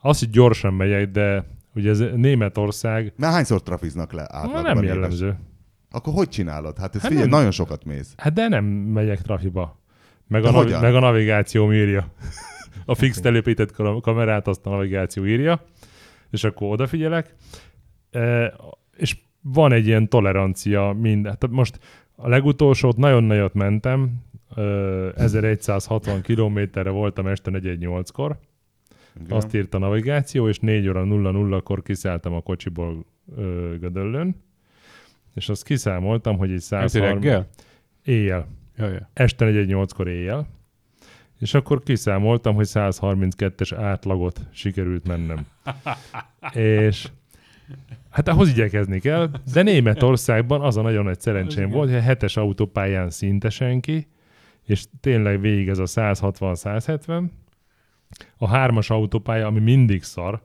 az, 0.00 0.18
hogy 0.18 0.30
gyorsan 0.30 0.74
megyek, 0.74 1.10
de 1.10 1.44
ugye 1.74 1.90
ez 1.90 1.98
Németország 2.14 3.12
Mert 3.16 3.32
hányszor 3.32 3.62
trafiznak 3.62 4.12
le 4.12 4.22
átlagban 4.30 4.62
nem 4.62 4.76
éves? 4.76 4.88
jellemző. 4.88 5.38
Akkor 5.90 6.12
hogy 6.12 6.28
csinálod? 6.28 6.78
Hát 6.78 6.94
ez 6.94 7.00
Hát 7.00 7.10
figyelj, 7.10 7.28
nem. 7.28 7.36
nagyon 7.38 7.50
sokat 7.52 7.84
mész. 7.84 8.12
Hát 8.16 8.32
de 8.32 8.48
nem 8.48 8.64
megyek 8.64 9.20
trafiba. 9.20 9.78
Meg 10.26 10.42
De 10.42 10.48
a, 10.48 10.50
navi- 10.50 10.80
meg 10.80 10.94
a 10.94 11.00
navigáció 11.00 11.72
írja. 11.72 12.12
A 12.84 12.94
fix 12.94 13.20
telepített 13.20 13.72
kam- 13.76 14.02
kamerát 14.02 14.48
azt 14.48 14.66
a 14.66 14.70
navigáció 14.70 15.26
írja, 15.26 15.64
és 16.30 16.44
akkor 16.44 16.72
odafigyelek. 16.72 17.34
E, 18.10 18.54
és 18.96 19.16
van 19.40 19.72
egy 19.72 19.86
ilyen 19.86 20.08
tolerancia 20.08 20.96
minden. 21.00 21.38
Tehát 21.38 21.56
most 21.56 21.78
a 22.16 22.28
legutolsót 22.28 22.96
nagyon 22.96 23.24
nagyot 23.24 23.54
mentem, 23.54 24.12
1160 24.56 26.22
kilométerre 26.22 26.90
voltam 26.90 27.26
este 27.26 27.50
418-kor, 27.54 28.38
Igen. 29.20 29.36
azt 29.36 29.54
írta 29.54 29.76
a 29.76 29.80
navigáció, 29.80 30.48
és 30.48 30.58
4 30.58 30.88
óra 30.88 31.04
00-kor 31.06 31.82
kiszálltam 31.82 32.32
a 32.32 32.40
kocsiból 32.40 33.04
ö, 33.36 33.74
Gödöllőn, 33.80 34.36
és 35.34 35.48
azt 35.48 35.64
kiszámoltam, 35.64 36.38
hogy 36.38 36.50
egy 36.50 36.56
Ez 36.56 36.64
130... 36.64 37.22
reggel? 37.22 37.48
Éjjel. 38.04 38.46
Jaj, 38.76 38.90
jaj. 38.90 39.06
Este 39.12 39.46
4-8-kor 39.50 40.08
éjjel. 40.08 40.46
És 41.38 41.54
akkor 41.54 41.82
kiszámoltam, 41.82 42.54
hogy 42.54 42.66
132-es 42.70 43.74
átlagot 43.76 44.40
sikerült 44.50 45.06
mennem. 45.06 45.46
és 46.54 47.08
hát 48.10 48.28
ahhoz 48.28 48.48
igyekezni 48.48 49.00
kell, 49.00 49.30
de 49.52 49.62
Németországban 49.62 50.60
az 50.60 50.76
a 50.76 50.82
nagyon 50.82 51.04
nagy 51.04 51.20
szerencsém 51.20 51.70
volt, 51.70 51.88
hogy 51.88 51.98
a 51.98 52.02
hetes 52.02 52.36
autópályán 52.36 53.10
szinte 53.10 53.50
senki, 53.50 54.06
és 54.66 54.84
tényleg 55.00 55.40
végig 55.40 55.68
ez 55.68 55.78
a 55.78 55.86
160-170. 55.86 57.24
A 58.36 58.48
hármas 58.48 58.90
autópálya, 58.90 59.46
ami 59.46 59.60
mindig 59.60 60.02
szar, 60.02 60.42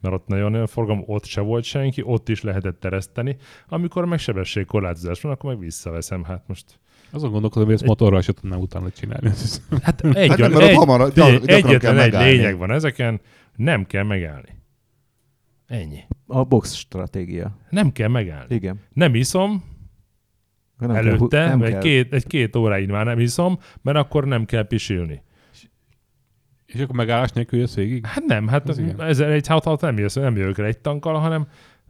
mert 0.00 0.14
ott 0.14 0.26
nagyon 0.26 0.50
nagyon 0.50 0.66
forgalom, 0.66 1.02
ott 1.06 1.24
se 1.24 1.40
volt 1.40 1.64
senki, 1.64 2.02
ott 2.04 2.28
is 2.28 2.42
lehetett 2.42 2.80
tereszteni. 2.80 3.36
Amikor 3.68 4.04
meg 4.04 4.18
sebességkorlátozás 4.18 5.20
van, 5.20 5.32
akkor 5.32 5.50
meg 5.50 5.58
visszaveszem. 5.58 6.24
Hát 6.24 6.42
most 6.46 6.78
Azon 7.10 7.30
gondolkodom, 7.30 7.66
hogy 7.66 7.76
ezt 7.76 7.84
motorral 7.84 8.20
se 8.20 8.32
tudnám 8.32 8.60
utána 8.60 8.90
csinálni. 8.90 9.30
Hát 9.82 10.04
egy, 10.04 10.28
Hát 10.28 10.38
nem, 10.38 10.38
hát 10.38 10.38
mert 10.38 10.54
ott 10.54 10.60
egy, 10.60 10.74
hamar- 10.74 11.14
gyakran 11.14 11.40
kell 11.40 11.56
egyetlen 11.56 11.98
egy 11.98 12.12
lényeg 12.12 12.58
van 12.58 12.70
ezeken, 12.70 13.20
nem 13.56 13.86
kell 13.86 14.02
megállni. 14.04 14.56
Ennyi. 15.66 16.00
A 16.26 16.44
box 16.44 16.74
stratégia. 16.74 17.56
Nem 17.70 17.92
kell 17.92 18.08
megállni. 18.08 18.54
Igen. 18.54 18.80
Nem 18.92 19.14
iszom 19.14 19.64
Nem 20.78 20.90
kell 20.90 21.06
előtte, 21.06 21.48
nem 21.48 21.62
egy, 21.62 21.70
kell. 21.70 21.80
két, 21.80 22.12
egy 22.12 22.26
két 22.26 22.56
óráig 22.56 22.90
már 22.90 23.04
nem 23.04 23.18
iszom, 23.18 23.58
mert 23.82 23.98
akkor 23.98 24.24
nem 24.24 24.44
kell 24.44 24.66
pisilni. 24.66 25.22
És 26.66 26.80
akkor 26.80 26.96
megállás 26.96 27.30
nélkül 27.30 27.58
jössz 27.58 27.74
végig? 27.74 28.06
Hát 28.06 28.24
nem, 28.24 28.48
hát 28.48 28.78
ezzel 28.98 29.30
egy 29.30 29.46
hat 29.46 29.80
nem, 29.80 29.98
jössz, 29.98 30.14
nem 30.14 30.36
jövök 30.36 30.58
el 30.58 30.64
egy 30.64 30.78
tankkal, 30.78 31.18
hanem 31.18 31.46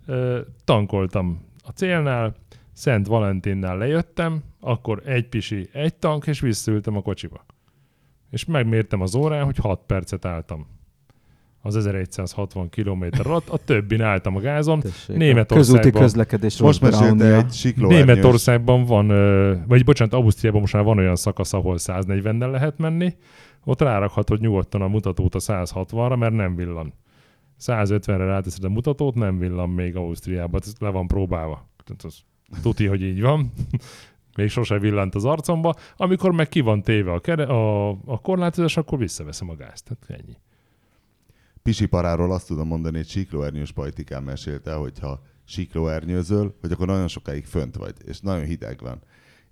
ö, 0.07 0.41
tankoltam 0.65 1.47
a 1.65 1.71
célnál, 1.71 2.35
Szent 2.73 3.07
Valentinnál 3.07 3.79
lejöttem, 3.79 4.43
akkor 4.61 5.03
egy 5.05 5.29
pisi, 5.29 5.69
egy 5.73 5.95
tank, 5.95 6.27
és 6.27 6.41
visszaültem 6.41 6.97
a 6.97 7.03
kocsiba. 7.03 7.45
És 8.31 8.45
megmértem 8.45 9.01
az 9.01 9.15
órán, 9.15 9.45
hogy 9.45 9.57
6 9.57 9.81
percet 9.87 10.25
álltam. 10.25 10.67
Az 11.69 11.77
1160 11.77 12.69
km 12.69 13.05
alatt, 13.25 13.49
a 13.49 13.57
többin 13.57 14.01
álltam 14.01 14.37
a 14.37 14.41
gázon. 14.41 14.81
Tessék, 14.81 15.17
Németországban- 15.17 15.81
Közúti 15.83 15.99
közlekedés 15.99 16.61
Most 16.61 16.81
mesélte 16.81 17.37
egy 17.37 17.53
siklóernyős. 17.53 18.05
Németországban 18.05 18.85
van, 18.85 19.07
vagy 19.67 19.85
bocsánat, 19.85 20.15
Ausztriában 20.15 20.61
most 20.61 20.73
már 20.73 20.85
van 20.85 20.99
olyan 20.99 21.17
szakasz, 21.17 21.53
ahol 21.53 21.77
140-nel 21.79 22.51
lehet 22.51 22.79
menni, 22.79 23.15
ott 23.65 23.81
rárakhatod 23.81 24.41
nyugodtan 24.41 24.83
a 24.83 24.89
mutatót 24.89 25.35
a 25.35 25.39
160-ra, 25.39 26.19
mert 26.19 26.35
nem 26.35 26.55
villan. 26.55 26.93
150-re 27.61 28.25
ráteszed 28.25 28.65
a 28.65 28.69
mutatót, 28.69 29.15
nem 29.15 29.39
villan 29.39 29.69
még 29.69 29.97
Ausztriában, 29.97 30.61
ez 30.65 30.73
le 30.79 30.89
van 30.89 31.07
próbálva. 31.07 31.69
Tuti, 32.63 32.87
hogy 32.87 33.03
így 33.03 33.21
van. 33.21 33.53
még 34.37 34.49
sose 34.49 34.79
villant 34.79 35.15
az 35.15 35.25
arcomba. 35.25 35.75
Amikor 35.97 36.33
meg 36.33 36.49
ki 36.49 36.61
van 36.61 36.83
téve 36.83 37.13
a, 37.13 37.21
kere, 37.21 37.45
a, 37.45 37.89
a 37.89 38.21
korlátozás, 38.23 38.77
akkor 38.77 38.99
visszaveszem 38.99 39.51
a 39.51 39.57
gázt. 39.57 39.85
Tehát 39.85 40.21
ennyi. 40.23 40.37
Pisiparáról 41.69 42.33
azt 42.33 42.47
tudom 42.47 42.67
mondani, 42.67 42.97
hogy 42.97 43.09
siklóernyős 43.09 43.73
pajtikán 43.73 44.23
mesélte, 44.23 44.73
hogyha 44.73 45.23
siklóernyőzöl, 45.45 46.55
hogy 46.61 46.73
akkor 46.73 46.87
nagyon 46.87 47.09
sokáig 47.09 47.45
fönt 47.45 47.77
vagy, 47.77 47.95
és 48.05 48.21
nagyon 48.21 48.45
hideg 48.45 48.81
van. 48.81 49.03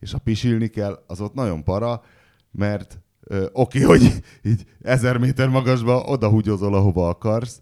És 0.01 0.13
ha 0.13 0.19
pisilni 0.19 0.69
kell, 0.69 1.05
az 1.07 1.21
ott 1.21 1.35
nagyon 1.35 1.65
para, 1.65 2.03
mert 2.51 3.01
ö, 3.21 3.47
oké, 3.53 3.81
hogy 3.81 4.23
így 4.43 4.65
ezer 4.83 5.19
méter 5.19 5.49
magasba 5.49 6.01
oda 6.01 6.29
húgyozol, 6.29 6.75
ahova 6.75 7.09
akarsz, 7.09 7.61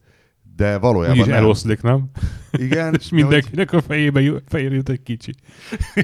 de 0.57 0.79
valójában 0.79 1.19
Úgyis 1.19 1.27
nem. 1.33 1.37
eloszlik, 1.37 1.83
nem? 1.83 2.11
Igen, 2.53 2.95
És 2.99 3.09
mindenkinek 3.09 3.73
a 3.73 3.81
fejébe 3.81 4.43
fejére 4.47 4.75
jut 4.75 4.89
egy 4.89 5.03
kicsi. 5.03 5.35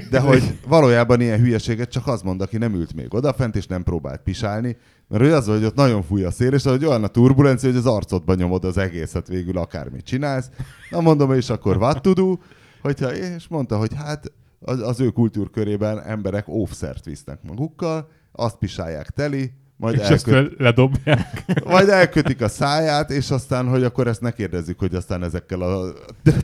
de 0.09 0.19
hogy 0.19 0.59
valójában 0.67 1.21
ilyen 1.21 1.39
hülyeséget 1.39 1.91
csak 1.91 2.07
az 2.07 2.21
mond, 2.21 2.41
aki 2.41 2.57
nem 2.57 2.73
ült 2.73 2.93
még 2.93 3.13
odafent, 3.13 3.55
és 3.55 3.67
nem 3.67 3.83
próbált 3.83 4.21
pisálni, 4.23 4.77
mert 5.11 5.23
hogy 5.23 5.31
az, 5.31 5.47
hogy 5.47 5.65
ott 5.65 5.75
nagyon 5.75 6.03
fúj 6.03 6.23
a 6.23 6.31
szél, 6.31 6.53
és 6.53 6.63
hogy 6.63 6.85
olyan 6.85 7.03
a 7.03 7.07
turbulencia, 7.07 7.69
hogy 7.69 7.77
az 7.77 7.85
arcodba 7.85 8.33
nyomod 8.33 8.65
az 8.65 8.77
egészet 8.77 9.27
végül, 9.27 9.57
akármit 9.57 10.05
csinálsz. 10.05 10.49
Na 10.89 11.01
mondom, 11.01 11.33
és 11.33 11.49
akkor 11.49 11.77
what 11.77 12.01
to 12.01 12.13
do? 12.13 12.35
Hogyha, 12.81 13.15
és 13.15 13.47
mondta, 13.47 13.77
hogy 13.77 13.93
hát 13.95 14.31
az, 14.59 14.79
az 14.79 14.99
ő 14.99 15.09
kultúrkörében 15.09 16.01
emberek 16.01 16.47
óvszert 16.47 17.05
visznek 17.05 17.39
magukkal, 17.43 18.09
azt 18.31 18.57
pisálják 18.57 19.09
teli, 19.09 19.51
majd 19.77 19.95
És 19.95 20.01
ezt 20.01 20.27
elköt, 20.27 20.55
le- 20.57 20.63
ledobják. 20.65 21.43
majd 21.65 21.89
elkötik 21.89 22.41
a 22.41 22.47
száját, 22.47 23.09
és 23.09 23.31
aztán, 23.31 23.67
hogy 23.67 23.83
akkor 23.83 24.07
ezt 24.07 24.21
ne 24.21 24.31
kérdezzük, 24.31 24.79
hogy 24.79 24.95
aztán 24.95 25.23
ezekkel 25.23 25.61
a 25.61 25.93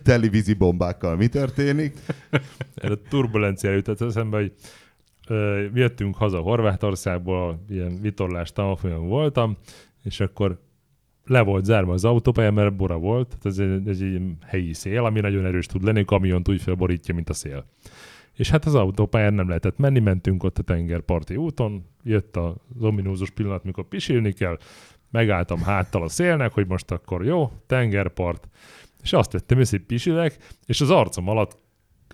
teli 0.03 0.29
vízibombákkal 0.29 1.15
mi 1.15 1.27
történik. 1.27 1.97
Erre 2.75 2.93
a 2.93 2.99
turbulenciára 3.09 3.75
jutott 3.75 4.01
eszembe, 4.01 4.37
hogy 4.37 4.53
ö, 5.27 5.65
jöttünk 5.73 6.15
haza 6.15 6.39
Horvátországból, 6.39 7.63
ilyen 7.69 8.01
vitorlás 8.01 8.51
tanfolyam 8.51 9.07
voltam, 9.07 9.57
és 10.03 10.19
akkor 10.19 10.59
le 11.25 11.41
volt 11.41 11.65
zárva 11.65 11.93
az 11.93 12.05
autópálya, 12.05 12.51
mert 12.51 12.75
bora 12.75 12.97
volt, 12.97 13.27
tehát 13.27 13.45
ez 13.45 13.57
egy, 13.57 13.87
ez 13.87 13.99
egy 14.01 14.21
helyi 14.45 14.73
szél, 14.73 15.05
ami 15.05 15.19
nagyon 15.19 15.45
erős 15.45 15.65
tud 15.65 15.83
lenni, 15.83 15.99
a 15.99 16.05
kamiont 16.05 16.49
úgy 16.49 16.61
felborítja, 16.61 17.13
mint 17.13 17.29
a 17.29 17.33
szél. 17.33 17.65
És 18.33 18.49
hát 18.49 18.65
az 18.65 18.75
autópályán 18.75 19.33
nem 19.33 19.47
lehetett 19.47 19.77
menni, 19.77 19.99
mentünk 19.99 20.43
ott 20.43 20.57
a 20.57 20.63
tengerparti 20.63 21.35
úton, 21.35 21.85
jött 22.03 22.35
az 22.35 22.53
ominózus 22.79 23.29
pillanat, 23.29 23.63
mikor 23.63 23.87
pisilni 23.87 24.31
kell, 24.31 24.57
megálltam 25.11 25.61
háttal 25.61 26.03
a 26.03 26.09
szélnek, 26.09 26.53
hogy 26.53 26.67
most 26.67 26.91
akkor 26.91 27.25
jó, 27.25 27.51
tengerpart, 27.67 28.47
és 29.03 29.13
azt 29.13 29.31
vettem 29.31 29.59
észre, 29.59 29.77
hogy 29.77 29.85
pisilek, 29.85 30.37
és 30.65 30.81
az 30.81 30.89
arcom 30.89 31.29
alatt 31.29 31.57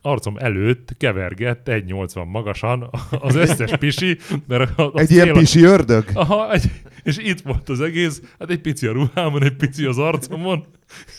arcom 0.05 0.37
előtt 0.37 0.95
kevergett 0.97 1.67
1,80 1.69 2.25
magasan 2.31 2.89
az 3.19 3.35
összes 3.35 3.77
pisi, 3.77 4.17
mert 4.47 4.79
a, 4.79 4.91
a 4.93 4.99
Egy 4.99 5.11
ilyen 5.11 5.33
pisi 5.33 5.63
ördög? 5.63 6.05
Aha, 6.13 6.53
egy, 6.53 6.71
és 7.03 7.17
itt 7.17 7.41
volt 7.41 7.69
az 7.69 7.81
egész, 7.81 8.21
hát 8.39 8.49
egy 8.49 8.61
pici 8.61 8.87
a 8.87 8.91
ruhámon, 8.91 9.43
egy 9.43 9.55
pici 9.55 9.85
az 9.85 9.97
arcomon, 9.97 10.65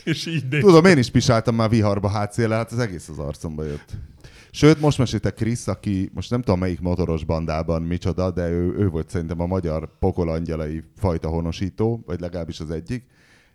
és 0.04 0.26
így 0.26 0.44
néz. 0.50 0.60
Tudom, 0.60 0.84
én 0.84 0.98
is 0.98 1.10
pisáltam 1.10 1.54
már 1.54 1.68
viharba 1.68 2.08
hátszéle, 2.08 2.54
hát 2.54 2.72
az 2.72 2.78
egész 2.78 3.08
az 3.08 3.18
arcomba 3.18 3.64
jött. 3.64 3.92
Sőt, 4.50 4.80
most 4.80 4.98
mesélte 4.98 5.30
Krisz, 5.30 5.66
aki 5.66 6.10
most 6.14 6.30
nem 6.30 6.42
tudom 6.42 6.58
melyik 6.58 6.80
motoros 6.80 7.24
bandában 7.24 7.82
micsoda, 7.82 8.30
de 8.30 8.48
ő, 8.48 8.74
ő 8.78 8.88
volt 8.88 9.10
szerintem 9.10 9.40
a 9.40 9.46
magyar 9.46 9.98
pokolangyalai 9.98 10.82
fajta 10.96 11.28
honosító, 11.28 12.02
vagy 12.06 12.20
legalábbis 12.20 12.60
az 12.60 12.70
egyik. 12.70 13.04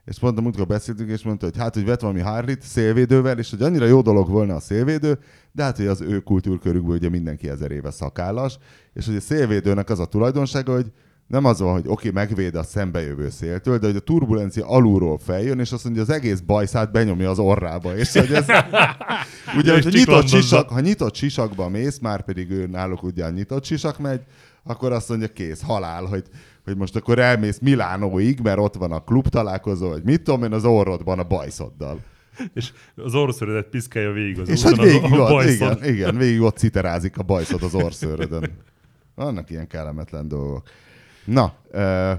És 0.09 0.19
mondtam, 0.19 0.45
amikor 0.45 0.65
beszéltünk, 0.65 1.09
és 1.09 1.23
mondta, 1.23 1.45
hogy 1.45 1.57
hát, 1.57 1.73
hogy 1.73 1.85
vett 1.85 2.01
valami 2.01 2.19
Harley-t 2.19 2.61
szélvédővel, 2.61 3.39
és 3.39 3.49
hogy 3.49 3.61
annyira 3.61 3.85
jó 3.85 4.01
dolog 4.01 4.29
volna 4.29 4.55
a 4.55 4.59
szélvédő, 4.59 5.19
de 5.51 5.63
hát, 5.63 5.77
hogy 5.77 5.87
az 5.87 6.01
ő 6.01 6.19
kultúrkörükből 6.19 6.95
ugye 6.95 7.09
mindenki 7.09 7.49
ezer 7.49 7.71
éve 7.71 7.91
szakállas, 7.91 8.57
és 8.93 9.05
hogy 9.05 9.15
a 9.15 9.19
szélvédőnek 9.19 9.89
az 9.89 9.99
a 9.99 10.05
tulajdonsága, 10.05 10.73
hogy 10.73 10.91
nem 11.27 11.45
az 11.45 11.59
van, 11.59 11.71
hogy 11.71 11.83
oké, 11.87 12.09
okay, 12.09 12.11
megvéd 12.11 12.55
a 12.55 12.63
szembejövő 12.63 13.29
széltől, 13.29 13.77
de 13.77 13.87
hogy 13.87 13.95
a 13.95 13.99
turbulencia 13.99 14.67
alulról 14.67 15.17
feljön, 15.17 15.59
és 15.59 15.71
azt 15.71 15.83
mondja, 15.83 16.03
hogy 16.03 16.11
az 16.11 16.17
egész 16.17 16.39
bajszát 16.39 16.91
benyomja 16.91 17.29
az 17.29 17.39
orrába. 17.39 17.97
És 17.97 18.11
hogy 18.11 18.31
ez, 18.33 18.45
ugye, 19.57 19.75
És 19.75 19.83
hogy 19.83 19.93
nyitott 19.93 20.27
sisak, 20.27 20.69
ha 20.69 20.79
nyitott 20.79 21.15
sisakba 21.15 21.69
mész, 21.69 21.99
már 21.99 22.23
pedig 22.23 22.51
ő 22.51 22.67
náluk 22.67 23.03
ugye 23.03 23.25
a 23.25 23.29
nyitott 23.29 23.63
sisak 23.63 23.99
megy, 23.99 24.21
akkor 24.63 24.91
azt 24.91 25.09
mondja, 25.09 25.27
kész, 25.27 25.61
halál, 25.61 26.05
hogy, 26.05 26.23
hogy 26.69 26.77
most 26.77 26.95
akkor 26.95 27.19
elmész 27.19 27.59
Milánóig, 27.59 28.39
mert 28.39 28.57
ott 28.57 28.75
van 28.75 28.91
a 28.91 29.03
klub 29.03 29.27
találkozó, 29.27 29.89
vagy 29.89 30.03
mit 30.03 30.21
tudom 30.21 30.43
én, 30.43 30.53
az 30.53 30.65
orrodban 30.65 31.19
a 31.19 31.23
bajszoddal. 31.23 31.99
És 32.53 32.71
az 32.95 33.15
orszörödet 33.15 33.65
piszkálja 33.65 34.11
végig 34.11 34.39
az 34.39 34.49
És 34.49 34.63
úton, 34.63 34.77
hogy 34.77 34.87
végig 34.87 35.11
a, 35.11 35.27
a 35.27 35.31
ott, 35.31 35.43
igen, 35.43 35.83
igen, 35.83 36.17
végig 36.17 36.41
ott 36.41 36.57
citerázik 36.57 37.17
a 37.17 37.23
bajszod 37.23 37.63
az 37.63 37.75
orszőrödön. 37.75 38.51
Vannak 39.15 39.49
ilyen 39.49 39.67
kellemetlen 39.67 40.27
dolgok. 40.27 40.67
Na, 41.25 41.53
ö, 41.71 42.11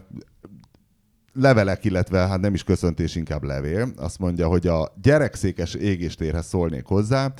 levelek, 1.32 1.84
illetve 1.84 2.18
hát 2.18 2.40
nem 2.40 2.54
is 2.54 2.64
köszöntés, 2.64 3.16
inkább 3.16 3.42
levél. 3.42 3.92
Azt 3.96 4.18
mondja, 4.18 4.46
hogy 4.46 4.66
a 4.66 4.92
gyerekszékes 5.02 5.74
égéstérhez 5.74 6.46
szólnék 6.46 6.84
hozzá. 6.84 7.32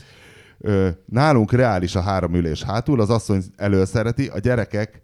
Ö, 0.59 0.89
nálunk 1.07 1.53
reális 1.53 1.95
a 1.95 2.01
három 2.01 2.35
ülés 2.35 2.63
hátul, 2.63 3.01
az 3.01 3.11
asszony 3.11 3.43
előszereti, 3.57 4.27
a 4.27 4.39
gyerekek 4.39 5.03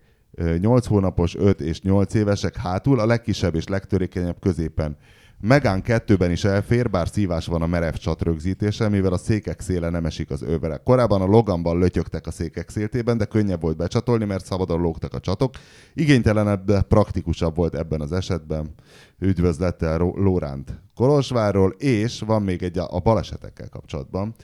8 0.58 0.86
hónapos, 0.86 1.34
5 1.34 1.60
és 1.60 1.80
8 1.80 2.14
évesek 2.14 2.56
hátul, 2.56 3.00
a 3.00 3.06
legkisebb 3.06 3.54
és 3.54 3.66
legtörékenyebb 3.66 4.40
középen. 4.40 4.96
Megán 5.40 5.82
kettőben 5.82 6.30
is 6.30 6.44
elfér, 6.44 6.90
bár 6.90 7.08
szívás 7.08 7.46
van 7.46 7.62
a 7.62 7.66
merev 7.66 7.94
csat 7.94 8.22
rögzítése, 8.22 8.88
mivel 8.88 9.12
a 9.12 9.16
székek 9.16 9.60
széle 9.60 9.90
nem 9.90 10.06
esik 10.06 10.30
az 10.30 10.42
övere. 10.42 10.76
Korábban 10.76 11.20
a 11.20 11.26
Loganban 11.26 11.78
lötyögtek 11.78 12.26
a 12.26 12.30
székek 12.30 12.70
széltében, 12.70 13.18
de 13.18 13.24
könnyebb 13.24 13.60
volt 13.60 13.76
becsatolni, 13.76 14.24
mert 14.24 14.44
szabadon 14.44 14.80
lógtak 14.80 15.14
a 15.14 15.20
csatok. 15.20 15.54
Igénytelenebb, 15.94 16.64
de 16.64 16.82
praktikusabb 16.82 17.56
volt 17.56 17.74
ebben 17.74 18.00
az 18.00 18.12
esetben. 18.12 18.74
Üdvözlettel 19.18 19.98
Lóránt 19.98 20.80
Kolozsvárról, 20.94 21.70
és 21.78 22.20
van 22.20 22.42
még 22.42 22.62
egy 22.62 22.78
a 22.78 23.00
balesetekkel 23.02 23.68
kapcsolatban. 23.68 24.34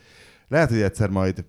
Lehet, 0.49 0.69
hogy 0.69 0.81
egyszer 0.81 1.09
majd 1.09 1.45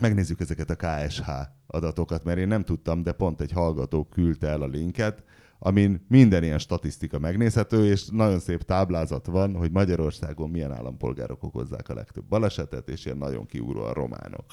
megnézzük 0.00 0.40
ezeket 0.40 0.70
a 0.70 0.76
KSH 0.76 1.30
adatokat, 1.66 2.24
mert 2.24 2.38
én 2.38 2.48
nem 2.48 2.64
tudtam, 2.64 3.02
de 3.02 3.12
pont 3.12 3.40
egy 3.40 3.52
hallgató 3.52 4.04
küldte 4.04 4.46
el 4.46 4.62
a 4.62 4.66
linket, 4.66 5.22
amin 5.58 6.04
minden 6.08 6.42
ilyen 6.42 6.58
statisztika 6.58 7.18
megnézhető, 7.18 7.86
és 7.90 8.06
nagyon 8.10 8.38
szép 8.38 8.62
táblázat 8.62 9.26
van, 9.26 9.54
hogy 9.54 9.70
Magyarországon 9.70 10.50
milyen 10.50 10.72
állampolgárok 10.72 11.42
okozzák 11.42 11.88
a 11.88 11.94
legtöbb 11.94 12.24
balesetet, 12.24 12.88
és 12.88 13.04
ilyen 13.04 13.16
nagyon 13.16 13.46
kiugró 13.46 13.82
a 13.82 13.92
románok. 13.92 14.44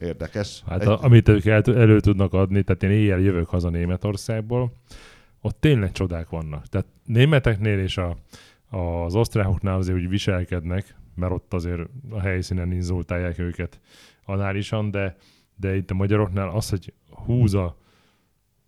Érdekes. 0.00 0.62
Hát 0.66 0.80
Egy- 0.80 0.88
a, 0.88 1.02
amit 1.02 1.28
ők 1.28 1.46
el, 1.46 1.62
elő 1.62 2.00
tudnak 2.00 2.32
adni, 2.32 2.62
tehát 2.62 2.82
én 2.82 2.90
éjjel 2.90 3.18
jövök 3.18 3.48
haza 3.48 3.68
Németországból, 3.68 4.72
ott 5.40 5.60
tényleg 5.60 5.92
csodák 5.92 6.28
vannak. 6.28 6.66
Tehát 6.66 6.86
németeknél 7.04 7.78
és 7.78 7.96
a, 7.96 8.16
az 8.70 9.14
osztrákoknál 9.14 9.76
azért 9.76 9.98
úgy 9.98 10.08
viselkednek, 10.08 10.94
mert 11.14 11.32
ott 11.32 11.54
azért 11.54 11.80
a 12.10 12.20
helyszínen 12.20 12.72
inzultálják 12.72 13.38
őket 13.38 13.80
análisan, 14.28 14.90
de, 14.90 15.16
de 15.56 15.76
itt 15.76 15.90
a 15.90 15.94
magyaroknál 15.94 16.48
az, 16.48 16.68
hogy 16.70 16.92
húz 17.10 17.54
a, 17.54 17.76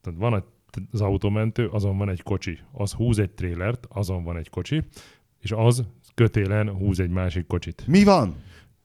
tehát 0.02 0.18
van 0.18 0.34
egy, 0.34 0.42
az 0.92 1.00
autómentő, 1.00 1.66
azon 1.66 1.98
van 1.98 2.08
egy 2.08 2.22
kocsi, 2.22 2.58
az 2.72 2.92
húz 2.92 3.18
egy 3.18 3.30
trélert, 3.30 3.86
azon 3.88 4.24
van 4.24 4.36
egy 4.36 4.50
kocsi, 4.50 4.82
és 5.40 5.52
az 5.56 5.84
kötélen 6.14 6.68
húz 6.70 7.00
egy 7.00 7.10
másik 7.10 7.46
kocsit. 7.46 7.84
Mi 7.86 8.04
van? 8.04 8.34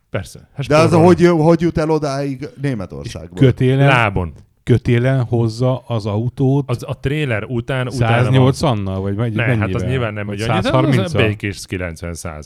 Persze. 0.09 0.49
Hát 0.53 0.67
De 0.67 0.77
az, 0.77 0.85
spórolnak. 0.87 1.17
hogy, 1.17 1.27
hogy 1.27 1.61
jut 1.61 1.77
el 1.77 1.89
odáig 1.89 2.47
Németországból? 2.61 3.37
Kötélen, 3.39 3.87
Lábon. 3.87 4.33
kötélen 4.63 5.23
hozza 5.23 5.77
az 5.87 6.05
autót 6.05 6.69
Az 6.69 6.83
a 6.87 6.99
trailer 6.99 7.43
után... 7.43 7.87
utána 7.87 8.29
180-nal, 8.51 8.97
vagy 9.01 9.15
megy, 9.15 9.33
Ne, 9.33 9.45
mennyivel? 9.45 9.67
hát 9.67 9.75
az 9.75 9.83
nyilván 9.83 10.13
nem 10.13 10.27
de 10.27 10.37
130 10.37 10.97
az 10.97 11.13
a 11.15 11.17
békés 11.17 11.59
90-100. 11.69 12.45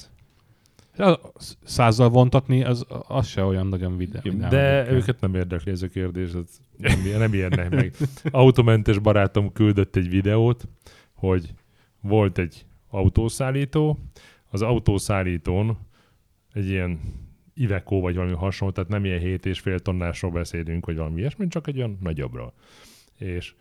Százzal 1.64 2.10
vontatni, 2.10 2.64
az, 2.64 2.86
az 3.08 3.28
se 3.28 3.44
olyan 3.44 3.68
nagyon 3.68 3.98
videó. 3.98 4.34
De 4.50 4.92
őket 4.92 5.22
nem 5.22 5.36
érdekli 5.36 5.72
ez 5.72 5.82
a 5.82 5.88
kérdés, 5.88 6.32
ez 6.32 6.60
nem, 6.78 7.18
nem 7.18 7.34
ijednek 7.34 7.70
meg. 7.70 7.96
Automentes 8.32 9.00
barátom 9.00 9.52
küldött 9.52 9.96
egy 9.96 10.10
videót, 10.10 10.68
hogy 11.14 11.54
volt 12.02 12.38
egy 12.38 12.66
autószállító, 12.90 14.00
az 14.50 14.62
autószállítón 14.62 15.78
egy 16.54 16.68
ilyen 16.68 17.00
Iveco 17.54 18.00
vagy 18.00 18.16
valami 18.16 18.34
hasonló, 18.34 18.74
tehát 18.74 18.90
nem 18.90 19.06
ilyen 19.06 19.22
7,5 19.22 19.80
tonnásról 19.80 20.32
beszélünk, 20.32 20.86
vagy 20.86 20.96
valami 20.96 21.20
ilyesmi, 21.20 21.48
csak 21.48 21.68
egy 21.68 21.78
olyan 21.78 21.98
nagyobbról. 22.02 22.54
És 23.18 23.54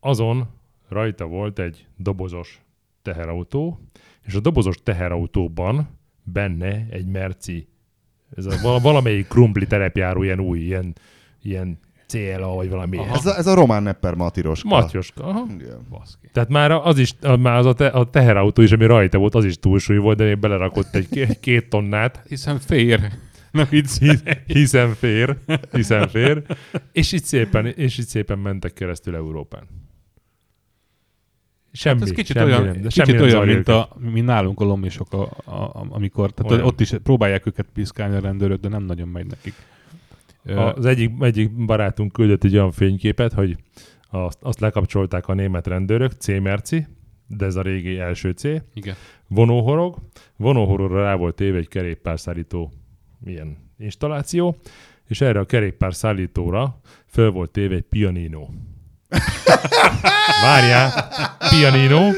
azon 0.00 0.48
rajta 0.88 1.26
volt 1.26 1.58
egy 1.58 1.86
dobozos 1.96 2.60
teherautó, 3.02 3.80
és 4.22 4.34
a 4.34 4.40
dobozos 4.40 4.76
teherautóban 4.82 5.88
benne 6.32 6.86
egy 6.90 7.06
merci, 7.06 7.68
ez 8.36 8.46
a 8.46 8.58
val- 8.62 8.82
valamelyik 8.82 9.26
krumpli 9.28 9.66
terepjáró, 9.66 10.22
ilyen 10.22 10.40
új, 10.40 10.58
ilyen, 10.58 10.94
ilyen 11.42 11.78
CLA, 12.06 12.54
vagy 12.54 12.68
valami 12.70 12.96
ilyen. 12.96 13.08
Ez 13.08 13.26
a, 13.26 13.36
ez 13.36 13.46
a 13.46 13.54
román 13.54 13.82
nepper 13.82 14.14
Matiroska. 14.14 14.68
Matyoska. 14.68 15.24
Aha. 15.24 15.46
Igen. 15.60 15.86
Baszki. 15.90 16.28
Tehát 16.32 16.48
már 16.48 16.70
az 16.70 16.98
is, 16.98 17.14
már 17.38 17.56
az 17.56 17.66
a, 17.66 17.72
te, 17.72 17.86
a 17.86 18.10
teherautó 18.10 18.62
is, 18.62 18.72
ami 18.72 18.86
rajta 18.86 19.18
volt, 19.18 19.34
az 19.34 19.44
is 19.44 19.58
túlsúly 19.58 19.96
volt, 19.96 20.16
de 20.16 20.24
még 20.24 20.38
belerakott 20.38 20.94
egy 20.94 21.08
ké- 21.08 21.40
két 21.40 21.68
tonnát, 21.68 22.22
Hiszen 22.28 22.58
fér. 22.58 23.00
Nem 23.50 23.68
hiszen 24.46 24.94
fér, 24.94 25.36
hiszen 25.72 26.08
fér, 26.08 26.42
és 26.92 27.12
így 27.12 27.24
szépen, 27.24 27.66
és 27.66 27.98
így 27.98 28.06
szépen 28.06 28.38
mentek 28.38 28.72
keresztül 28.72 29.14
Európán. 29.16 29.62
Semmi, 31.76 31.98
Hát 31.98 32.08
ez 32.08 32.14
kicsit 32.14 32.36
semmi 32.36 32.50
olyan, 32.50 32.64
nem, 32.64 32.80
de 32.80 32.88
kicsit 32.88 33.20
olyan 33.20 33.46
mint, 33.46 33.68
a, 33.68 33.88
mint 33.98 34.26
nálunk 34.26 34.60
a 34.60 34.64
lomisok, 34.64 35.12
a, 35.12 35.22
a, 35.44 35.50
a, 35.54 35.86
amikor, 35.88 36.30
tehát 36.32 36.52
Olyan. 36.52 36.64
ott 36.64 36.80
is 36.80 36.92
próbálják 37.02 37.46
őket 37.46 37.66
piszkálni 37.72 38.16
a 38.16 38.20
rendőrök, 38.20 38.60
de 38.60 38.68
nem 38.68 38.82
nagyon 38.82 39.08
megy 39.08 39.26
nekik. 39.26 39.54
Az 40.76 40.86
egyik, 40.86 41.10
egyik 41.20 41.64
barátunk 41.64 42.12
küldött 42.12 42.44
egy 42.44 42.54
olyan 42.54 42.72
fényképet, 42.72 43.32
hogy 43.32 43.56
azt, 44.10 44.38
azt 44.40 44.60
lekapcsolták 44.60 45.28
a 45.28 45.34
német 45.34 45.66
rendőrök, 45.66 46.12
C-merci, 46.12 46.86
de 47.26 47.44
ez 47.44 47.56
a 47.56 47.62
régi 47.62 47.98
első 47.98 48.30
C, 48.30 48.44
Igen. 48.74 48.94
vonóhorog, 49.28 49.96
vonóhorogra 50.36 51.02
rá 51.02 51.14
volt 51.14 51.34
téve 51.34 51.58
egy 51.58 51.68
kerékpárszállító 51.68 52.72
ilyen 53.24 53.56
installáció, 53.78 54.56
és 55.08 55.20
erre 55.20 55.38
a 55.38 55.44
kerékpárszállítóra 55.44 56.80
föl 57.06 57.30
volt 57.30 57.50
téve 57.50 57.74
egy 57.74 57.82
pianino. 57.82 58.48
Várjál, 60.42 61.08
pianino, 61.50 62.10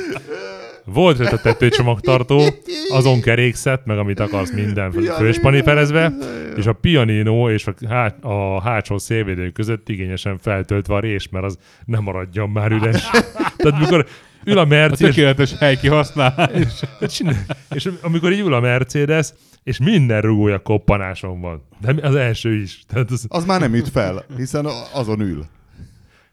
volt 0.84 1.18
rajta 1.18 1.38
tetőcsomagtartó, 1.38 2.42
azon 2.88 3.20
kerékszet, 3.20 3.86
meg 3.86 3.98
amit 3.98 4.20
akarsz 4.20 4.52
minden 4.52 4.92
főspaniferezve, 4.92 6.12
és 6.56 6.66
a 6.66 6.72
pianino 6.72 7.50
és 7.50 7.66
a, 7.66 7.74
hát, 7.88 8.24
a 8.24 8.60
hátsó 8.60 8.98
szélvédő 8.98 9.50
között 9.50 9.88
igényesen 9.88 10.38
feltöltve 10.38 10.94
a 10.94 11.00
rés, 11.00 11.28
mert 11.28 11.44
az 11.44 11.58
nem 11.84 12.02
maradjon 12.02 12.50
már 12.50 12.70
üres. 12.70 13.10
Tehát 13.56 13.78
mikor 13.78 14.06
ül 14.44 14.58
a 14.58 14.60
A 14.60 14.64
Merci, 14.64 15.04
és, 15.04 15.08
tökéletes 15.08 15.54
hely 15.58 15.76
kihasználás. 15.76 16.50
és 17.70 17.88
amikor 18.02 18.32
így 18.32 18.40
ül 18.40 18.54
a 18.54 18.60
Mercedes, 18.60 19.32
és 19.62 19.78
minden 19.78 20.20
rugója 20.20 20.58
koppanáson 20.58 21.40
van. 21.40 21.62
De 21.80 22.08
az 22.08 22.14
első 22.14 22.54
is. 22.54 22.82
Tehát 22.88 23.10
az, 23.10 23.26
Az 23.28 23.44
már 23.44 23.60
nem 23.60 23.74
üt 23.74 23.88
fel, 23.88 24.24
hiszen 24.36 24.66
azon 24.92 25.20
ül. 25.20 25.46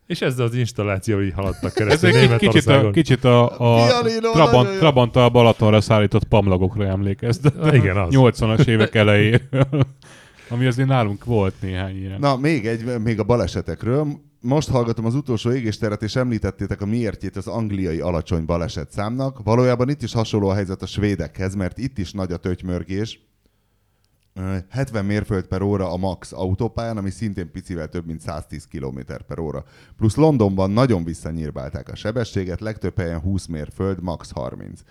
És 0.07 0.21
ezzel 0.21 0.45
az 0.45 0.55
installációi 0.55 1.31
haladtak 1.31 1.63
Ez 1.63 1.73
keresztül 1.73 2.15
egy 2.15 2.35
kicsit 2.37 2.67
a, 2.67 2.89
kicsit 2.91 3.23
a, 3.23 3.43
a 3.43 3.85
Pianino, 3.85 4.31
Trabant, 4.31 4.51
nagyon 4.51 4.73
jó. 4.73 4.79
Trabant 4.79 5.15
a 5.15 5.29
Balatonra 5.29 5.81
szállított 5.81 6.23
pamlagokra 6.23 6.85
emlékeztet. 6.85 7.53
Igen, 7.79 7.97
az. 7.97 8.13
80-as 8.15 8.67
évek 8.67 8.95
elejéről. 8.95 9.67
Ami 10.49 10.65
azért 10.65 10.87
nálunk 10.87 11.23
volt 11.23 11.53
néhány 11.61 11.97
ilyen. 11.97 12.19
Na, 12.19 12.37
még 12.37 12.67
egy, 12.67 12.99
még 13.03 13.19
a 13.19 13.23
balesetekről. 13.23 14.07
Most 14.41 14.69
hallgatom 14.69 15.05
az 15.05 15.15
utolsó 15.15 15.51
égésteret, 15.51 16.03
és 16.03 16.15
említettétek 16.15 16.81
a 16.81 16.85
miértjét 16.85 17.35
az 17.35 17.47
angliai 17.47 17.99
alacsony 17.99 18.45
baleset 18.45 18.91
számnak. 18.91 19.43
Valójában 19.43 19.89
itt 19.89 20.01
is 20.01 20.13
hasonló 20.13 20.49
a 20.49 20.53
helyzet 20.53 20.81
a 20.81 20.85
svédekhez, 20.85 21.55
mert 21.55 21.77
itt 21.77 21.97
is 21.97 22.11
nagy 22.11 22.31
a 22.31 22.37
tötymörgés. 22.37 23.19
Ö, 24.39 24.57
70 24.69 25.05
mérföld 25.05 25.45
per 25.45 25.61
óra 25.61 25.91
a 25.91 25.97
max 25.97 26.31
autópályán, 26.31 26.97
ami 26.97 27.09
szintén 27.09 27.51
picivel 27.51 27.87
több, 27.87 28.05
mint 28.05 28.21
110 28.21 28.67
km 28.67 28.99
per 29.27 29.39
óra. 29.39 29.63
Plusz 29.97 30.15
Londonban 30.15 30.71
nagyon 30.71 31.03
visszanyírbálták 31.03 31.89
a 31.89 31.95
sebességet, 31.95 32.59
legtöbb 32.59 32.97
helyen 32.97 33.19
20 33.19 33.45
mérföld, 33.45 34.01
max 34.01 34.31
30. 34.31 34.81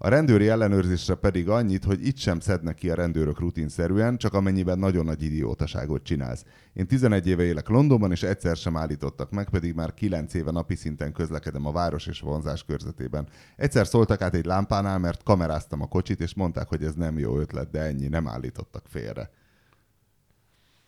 A 0.00 0.08
rendőri 0.08 0.48
ellenőrzésre 0.48 1.14
pedig 1.14 1.48
annyit, 1.48 1.84
hogy 1.84 2.06
itt 2.06 2.16
sem 2.16 2.40
szednek 2.40 2.74
ki 2.74 2.90
a 2.90 2.94
rendőrök 2.94 3.38
rutinszerűen, 3.40 4.16
csak 4.16 4.34
amennyiben 4.34 4.78
nagyon 4.78 5.04
nagy 5.04 5.22
idiótaságot 5.22 6.02
csinálsz. 6.02 6.44
Én 6.72 6.86
11 6.86 7.26
éve 7.26 7.42
élek 7.42 7.68
Londonban, 7.68 8.10
és 8.10 8.22
egyszer 8.22 8.56
sem 8.56 8.76
állítottak 8.76 9.30
meg, 9.30 9.48
pedig 9.48 9.74
már 9.74 9.94
9 9.94 10.34
éve 10.34 10.50
napi 10.50 10.74
szinten 10.74 11.12
közlekedem 11.12 11.66
a 11.66 11.72
város 11.72 12.06
és 12.06 12.20
vonzás 12.20 12.64
körzetében. 12.64 13.28
Egyszer 13.56 13.86
szóltak 13.86 14.20
át 14.20 14.34
egy 14.34 14.44
lámpánál, 14.44 14.98
mert 14.98 15.22
kameráztam 15.22 15.82
a 15.82 15.86
kocsit, 15.86 16.20
és 16.20 16.34
mondták, 16.34 16.68
hogy 16.68 16.84
ez 16.84 16.94
nem 16.94 17.18
jó 17.18 17.38
ötlet, 17.38 17.70
de 17.70 17.80
ennyi, 17.80 18.08
nem 18.08 18.28
állítottak 18.28 18.84
félre. 18.86 19.30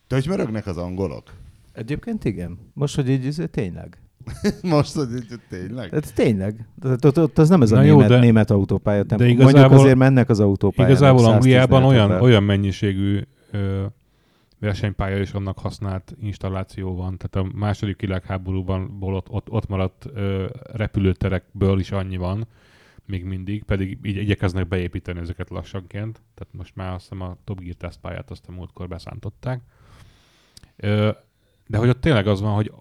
Tögymörögnek 0.07 0.65
az 0.65 0.77
angolok? 0.77 1.33
Egyébként 1.73 2.25
igen. 2.25 2.71
Most, 2.73 2.95
hogy 2.95 3.09
így 3.09 3.49
tényleg. 3.51 3.97
Most, 4.61 4.93
hogy 4.93 5.13
így 5.15 5.39
tényleg? 5.49 5.89
Tehát 5.89 6.13
tényleg. 6.13 6.67
Tehát 6.81 7.05
ott, 7.05 7.19
ott 7.19 7.37
az 7.37 7.49
nem 7.49 7.61
ez 7.61 7.71
a 7.71 7.75
Na 7.75 7.81
jó, 7.83 7.93
német, 7.95 8.09
de- 8.09 8.19
német 8.19 8.51
autópálya. 8.51 9.03
de 9.03 9.15
De 9.15 9.27
igazából- 9.27 9.59
Mondjuk 9.61 9.79
azért 9.81 9.97
mennek 9.97 10.29
az 10.29 10.39
autópályán. 10.39 10.91
Igazából 10.91 11.21
nem 11.21 11.31
110 11.31 11.53
Angliában 11.53 11.83
olyan, 11.83 12.11
olyan 12.11 12.43
mennyiségű 12.43 13.19
ö, 13.51 13.83
versenypálya 14.59 15.17
és 15.17 15.31
annak 15.31 15.59
használt 15.59 16.15
installáció 16.21 16.95
van. 16.95 17.17
Tehát 17.17 17.47
a 17.49 17.57
második 17.57 18.01
világháborúban 18.01 18.97
ott, 18.99 19.29
ott, 19.29 19.49
ott 19.49 19.67
maradt 19.67 20.05
ö, 20.13 20.45
repülőterekből 20.73 21.79
is 21.79 21.91
annyi 21.91 22.17
van, 22.17 22.47
még 23.05 23.23
mindig, 23.23 23.63
pedig 23.63 23.97
így 24.03 24.17
igyekeznek 24.17 24.67
beépíteni 24.67 25.19
ezeket 25.19 25.49
lassanként. 25.49 26.21
Tehát 26.35 26.53
most 26.57 26.75
már 26.75 26.93
azt 26.93 27.01
hiszem 27.09 27.21
a 27.21 27.37
Top 27.43 27.59
Gear 27.61 27.75
tesztpályát 27.75 28.31
azt 28.31 28.43
a 28.47 28.51
múltkor 28.51 28.87
beszántották. 28.87 29.61
Ö, 30.75 31.09
de 31.67 31.77
hogy 31.77 31.89
ott 31.89 32.01
tényleg 32.01 32.27
az 32.27 32.41
van, 32.41 32.53
hogy 32.53 32.71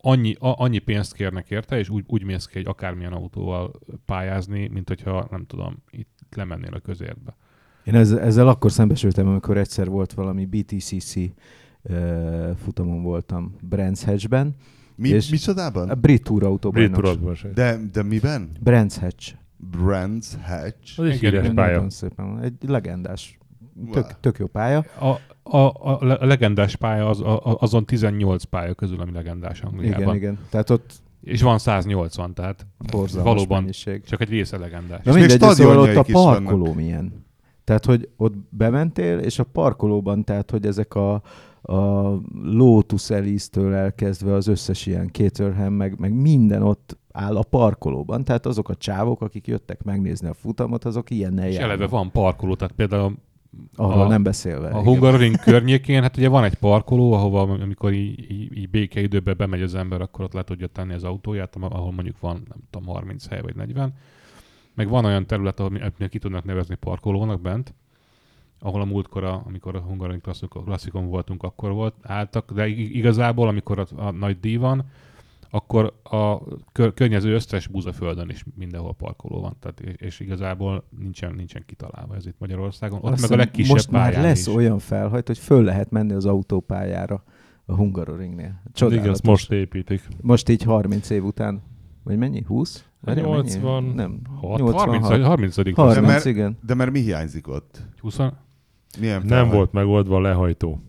annyi, 0.00 0.34
a, 0.38 0.54
annyi 0.60 0.78
pénzt 0.78 1.14
kérnek 1.14 1.50
érte, 1.50 1.78
és 1.78 1.88
úgy, 1.88 2.04
úgy 2.06 2.22
mész 2.22 2.46
ki 2.46 2.58
egy 2.58 2.66
akármilyen 2.66 3.12
autóval 3.12 3.70
pályázni, 4.04 4.68
mint 4.72 4.88
hogyha, 4.88 5.26
nem 5.30 5.46
tudom, 5.46 5.82
itt 5.90 6.18
lemennél 6.36 6.72
a 6.74 6.80
közértbe. 6.80 7.36
Én 7.84 7.94
ezzel, 7.94 8.20
ezzel 8.20 8.48
akkor 8.48 8.72
szembesültem, 8.72 9.28
amikor 9.28 9.56
egyszer 9.56 9.88
volt 9.88 10.12
valami 10.12 10.46
BTCC 10.46 11.14
uh, 11.16 12.56
futamon 12.56 13.02
voltam 13.02 13.54
Brands 13.68 14.04
Hatchben. 14.04 14.54
Mi, 14.96 15.08
és- 15.08 15.30
micsodában? 15.30 15.90
A 15.90 15.94
brit 15.94 16.24
Tour 16.24 16.58
Brit 16.58 16.92
tudatban 16.92 17.36
De, 17.54 17.78
de 17.92 18.02
miben? 18.02 18.50
Brands 18.60 18.98
Hatch. 18.98 19.34
Brands 19.56 20.34
Hatch? 20.42 21.00
Az 21.00 21.06
egy 21.06 21.18
híres 21.18 21.48
pálya. 21.54 21.90
Szépen. 21.90 22.40
Egy 22.42 22.54
legendás. 22.66 23.38
Tök, 23.92 24.20
tök 24.20 24.38
jó 24.38 24.46
pálya. 24.46 24.84
A, 25.00 25.06
a, 25.56 25.66
a 25.92 25.98
le- 26.04 26.14
a 26.14 26.24
legendás 26.26 26.76
pálya 26.76 27.08
az, 27.08 27.20
a, 27.20 27.56
azon 27.60 27.84
18 27.86 28.44
pálya 28.44 28.74
közül, 28.74 29.00
ami 29.00 29.12
legendás 29.12 29.60
Angliában. 29.60 30.00
Igen, 30.02 30.14
igen. 30.14 30.38
Tehát 30.50 30.70
ott 30.70 30.92
És 31.22 31.42
van 31.42 31.58
180, 31.58 32.34
tehát 32.34 32.66
borzalmas 32.90 33.32
Valóban. 33.32 33.60
mennyiség. 33.60 34.04
csak 34.04 34.20
egy 34.20 34.28
része 34.28 34.58
legendás. 34.58 35.04
Na 35.04 35.12
mindegy, 35.12 35.38
de 35.38 35.48
szóval 35.52 35.78
ott 35.78 35.96
a 35.96 36.04
is 36.06 36.12
vannak. 36.12 36.42
parkoló 36.44 36.72
milyen. 36.72 37.24
Tehát, 37.64 37.84
hogy 37.84 38.08
ott 38.16 38.34
bementél, 38.50 39.18
és 39.18 39.38
a 39.38 39.44
parkolóban, 39.44 40.24
tehát, 40.24 40.50
hogy 40.50 40.66
ezek 40.66 40.94
a, 40.94 41.22
a 41.62 42.10
Lotus 42.42 43.10
Elise-től 43.10 43.74
elkezdve 43.74 44.32
az 44.32 44.46
összes 44.46 44.86
ilyen 44.86 45.08
Caterham, 45.12 45.72
meg, 45.72 45.98
meg 45.98 46.12
minden 46.14 46.62
ott 46.62 46.98
áll 47.12 47.36
a 47.36 47.42
parkolóban. 47.42 48.24
Tehát 48.24 48.46
azok 48.46 48.68
a 48.68 48.74
csávok, 48.74 49.20
akik 49.20 49.46
jöttek 49.46 49.82
megnézni 49.82 50.28
a 50.28 50.34
futamot, 50.34 50.84
azok 50.84 51.10
ilyennel 51.10 51.46
És 51.46 51.56
eleve 51.56 51.70
járnak. 51.72 51.90
van 51.90 52.10
parkoló, 52.10 52.54
tehát 52.54 52.74
például 52.74 53.14
Arról 53.76 54.02
A- 54.02 54.08
nem 54.08 54.22
beszélve. 54.22 54.68
A. 54.68 54.82
Hungaroring 54.82 55.40
környékén, 55.40 56.02
hát 56.02 56.16
ugye 56.16 56.28
van 56.28 56.44
egy 56.44 56.54
parkoló, 56.54 57.12
ahova 57.12 57.40
amikor 57.40 57.92
így, 57.92 58.30
így, 58.30 58.56
így 58.56 58.70
békeidőben 58.70 59.36
bemegy 59.36 59.62
az 59.62 59.74
ember, 59.74 60.00
akkor 60.00 60.24
ott 60.24 60.32
le 60.32 60.42
tudja 60.42 60.66
tenni 60.66 60.94
az 60.94 61.04
autóját, 61.04 61.56
ahol 61.60 61.92
mondjuk 61.92 62.20
van, 62.20 62.42
nem 62.48 62.58
tudom, 62.70 62.94
30 62.94 63.26
hely 63.28 63.40
vagy 63.40 63.56
40. 63.56 63.94
Meg 64.74 64.88
van 64.88 65.04
olyan 65.04 65.26
terület, 65.26 65.60
ahol 65.60 65.92
ki 66.08 66.18
tudnak 66.18 66.44
nevezni 66.44 66.74
parkolónak 66.74 67.40
bent, 67.40 67.74
ahol 68.60 68.80
a 68.80 68.84
múltkor, 68.84 69.24
a, 69.24 69.42
amikor 69.46 69.76
a 69.76 69.80
Hungaroring 69.80 70.20
klasszikon, 70.64 71.08
voltunk, 71.08 71.42
akkor 71.42 71.72
volt, 71.72 71.94
álltak, 72.02 72.52
de 72.52 72.66
ig- 72.68 72.94
igazából, 72.94 73.48
amikor 73.48 73.78
a, 73.78 73.86
a 74.06 74.10
nagy 74.10 74.40
díj 74.40 74.56
van, 74.56 74.84
akkor 75.50 75.92
a 76.02 76.38
kör, 76.72 76.94
környező 76.94 77.34
összes 77.34 77.66
búzaföldön 77.66 78.28
is 78.28 78.44
mindenhol 78.54 78.94
parkoló 78.94 79.40
van, 79.40 79.56
tehát, 79.60 79.80
és, 79.80 79.94
és 79.96 80.20
igazából 80.20 80.84
nincsen, 80.98 81.34
nincsen 81.34 81.62
kitalálva 81.66 82.14
ez 82.14 82.26
itt 82.26 82.36
Magyarországon. 82.38 82.98
Ott 83.02 83.12
Azt 83.12 83.22
meg 83.22 83.30
a 83.30 83.36
legkisebb 83.36 83.72
Most 83.74 83.90
már 83.90 84.12
lesz 84.12 84.46
is. 84.46 84.54
olyan 84.54 84.78
felhajt, 84.78 85.26
hogy 85.26 85.38
föl 85.38 85.62
lehet 85.64 85.90
menni 85.90 86.12
az 86.12 86.24
autópályára 86.26 87.22
a 87.64 87.74
Hungaroringnél. 87.74 88.62
Csodálatos. 88.72 89.02
Igen, 89.02 89.10
ezt 89.12 89.22
most 89.26 89.52
építik. 89.52 90.02
Most 90.20 90.48
így 90.48 90.62
30 90.62 91.10
év 91.10 91.24
után, 91.24 91.62
vagy 92.04 92.16
mennyi? 92.18 92.42
20? 92.46 92.84
Várjál, 93.00 93.28
mennyi? 93.28 93.42
80, 93.42 93.84
Nem, 93.84 94.20
hat, 94.40 94.60
30, 94.60 94.72
86. 94.72 95.22
30. 95.22 95.54
30, 95.76 95.94
De 95.94 96.00
mert- 96.00 96.24
igen. 96.24 96.58
De 96.66 96.74
mert 96.74 96.90
mi 96.90 97.00
hiányzik 97.00 97.48
ott? 97.48 97.82
20, 98.00 98.18
Milyen 99.00 99.22
Nem 99.26 99.48
volt 99.48 99.72
megoldva 99.72 100.16
a 100.16 100.20
lehajtó. 100.20 100.80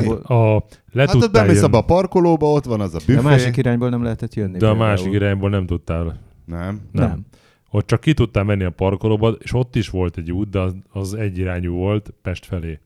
Mi? 0.00 0.06
volt. 0.06 0.24
A, 0.24 0.64
le 0.92 1.06
Hát 1.06 1.14
ott 1.14 1.32
bemész 1.32 1.54
jönni, 1.54 1.66
abba 1.66 1.78
a 1.78 1.84
parkolóba, 1.84 2.52
ott 2.52 2.64
van 2.64 2.80
az 2.80 2.94
a 2.94 2.98
De 2.98 3.04
büfé. 3.06 3.18
a 3.18 3.22
másik 3.22 3.56
irányból 3.56 3.88
nem 3.88 4.02
lehetett 4.02 4.34
jönni. 4.34 4.58
de 4.58 4.68
a 4.68 4.74
másik 4.74 5.12
irányból 5.12 5.50
nem 5.50 5.66
tudtál. 5.66 6.04
Nem. 6.04 6.80
Nem. 6.92 7.08
Nem. 7.08 7.26
Ott 7.70 7.86
csak 7.86 8.00
ki 8.00 8.14
tudtál 8.14 8.44
menni 8.44 8.64
a 8.64 8.70
parkolóba, 8.70 9.28
és 9.28 9.52
ott 9.52 9.76
is 9.76 9.88
volt 9.88 10.16
egy 10.16 10.32
út, 10.32 10.48
de 10.50 10.58
az, 10.58 10.74
az 10.90 11.14
egyirányú 11.14 11.74
volt 11.74 12.12
Pest 12.22 12.44
felé. 12.46 12.78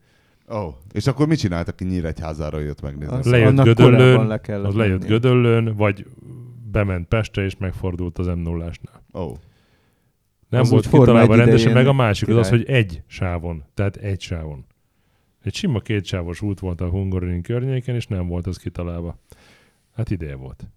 Ó, 0.51 0.55
oh. 0.57 0.73
és 0.91 1.07
akkor 1.07 1.27
mit 1.27 1.39
csináltak, 1.39 1.73
aki 1.73 1.83
Nyíregyházára 1.83 2.59
jött 2.59 2.81
megnézni? 2.81 3.15
Az- 3.15 3.25
Lejött 3.25 3.61
Gödöllőn, 3.61 4.27
le 4.27 4.39
Az 4.63 4.75
lejött. 4.75 5.05
Gödöllőn, 5.05 5.75
vagy 5.75 6.05
bement 6.71 7.07
Pestre, 7.07 7.43
és 7.43 7.57
megfordult 7.57 8.17
az 8.17 8.25
m 8.27 8.39
0 8.39 8.71
Ó. 9.13 9.19
Oh. 9.21 9.35
Nem 10.49 10.61
Az 10.61 10.69
volt 10.69 10.89
kitalálva 10.89 11.35
rendesen, 11.35 11.73
meg 11.73 11.87
a 11.87 11.93
másik 11.93 12.27
az 12.27 12.35
az, 12.35 12.49
király. 12.49 12.63
hogy 12.65 12.75
egy 12.75 13.01
sávon, 13.07 13.63
tehát 13.73 13.95
egy 13.95 14.21
sávon. 14.21 14.65
Egy 15.47 15.53
sima 15.53 15.79
kétsávos 15.79 16.41
út 16.41 16.59
volt 16.59 16.81
a 16.81 16.89
Hungaroring 16.89 17.43
környéken, 17.43 17.95
és 17.95 18.07
nem 18.07 18.27
volt 18.27 18.47
az 18.47 18.57
kitalálva. 18.57 19.19
Hát 19.93 20.09
ideje 20.09 20.35
volt. 20.35 20.67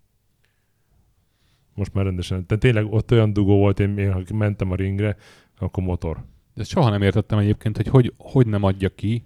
Most 1.75 1.95
már 1.95 2.05
rendesen. 2.05 2.47
Tehát 2.47 2.63
tényleg 2.63 2.93
ott 2.93 3.13
olyan 3.13 3.33
dugó 3.33 3.57
volt, 3.57 3.81
én, 3.81 3.99
én 3.99 4.13
ha 4.13 4.23
mentem 4.35 4.71
a 4.71 4.75
ringre, 4.75 5.17
akkor 5.59 5.85
motor. 5.85 6.17
De 6.55 6.61
ezt 6.61 6.71
soha 6.71 6.91
nem 6.91 7.03
értettem 7.03 7.39
egyébként, 7.39 7.77
hogy 7.77 7.89
hogy, 7.89 8.15
hogy 8.19 8.47
nem 8.47 8.63
adja 8.63 8.89
ki, 8.95 9.25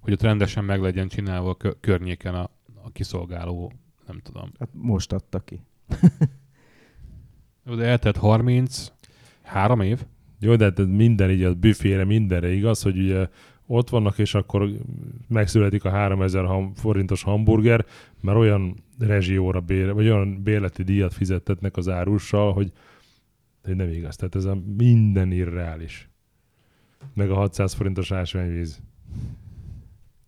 hogy 0.00 0.12
ott 0.12 0.22
rendesen 0.22 0.64
meg 0.64 0.80
legyen 0.80 1.08
csinálva 1.08 1.50
a 1.50 1.54
kö- 1.54 1.80
környéken 1.80 2.34
a, 2.34 2.50
a 2.82 2.90
kiszolgáló, 2.92 3.72
nem 4.06 4.20
tudom. 4.20 4.52
Hát 4.58 4.68
most 4.72 5.12
adta 5.12 5.40
ki. 5.40 5.60
Jó, 7.66 7.74
De 7.74 7.84
eltelt 7.84 8.16
30, 8.16 8.92
három 9.42 9.80
év, 9.80 10.04
Jó, 10.40 10.56
de 10.56 10.64
hát 10.64 10.86
minden 10.86 11.30
így 11.30 11.42
a 11.42 11.54
büfére, 11.54 12.04
mindenre 12.04 12.52
igaz, 12.52 12.82
hogy 12.82 12.98
ugye 12.98 13.28
ott 13.66 13.88
vannak, 13.88 14.18
és 14.18 14.34
akkor 14.34 14.70
megszületik 15.28 15.84
a 15.84 15.90
3000 15.90 16.44
ham- 16.44 16.78
forintos 16.78 17.22
hamburger, 17.22 17.86
mert 18.20 18.38
olyan 18.38 18.84
rezsióra 18.98 19.60
bér, 19.60 19.92
vagy 19.92 20.08
olyan 20.08 20.42
bérleti 20.42 20.82
díjat 20.82 21.14
fizettetnek 21.14 21.76
az 21.76 21.88
árussal, 21.88 22.52
hogy, 22.52 22.72
hogy 23.64 23.76
nem 23.76 23.88
igaz. 23.88 24.16
Tehát 24.16 24.34
ez 24.34 24.44
a 24.44 24.58
minden 24.76 25.32
irreális. 25.32 26.08
Meg 27.14 27.30
a 27.30 27.34
600 27.34 27.72
forintos 27.72 28.12
ásványvíz. 28.12 28.80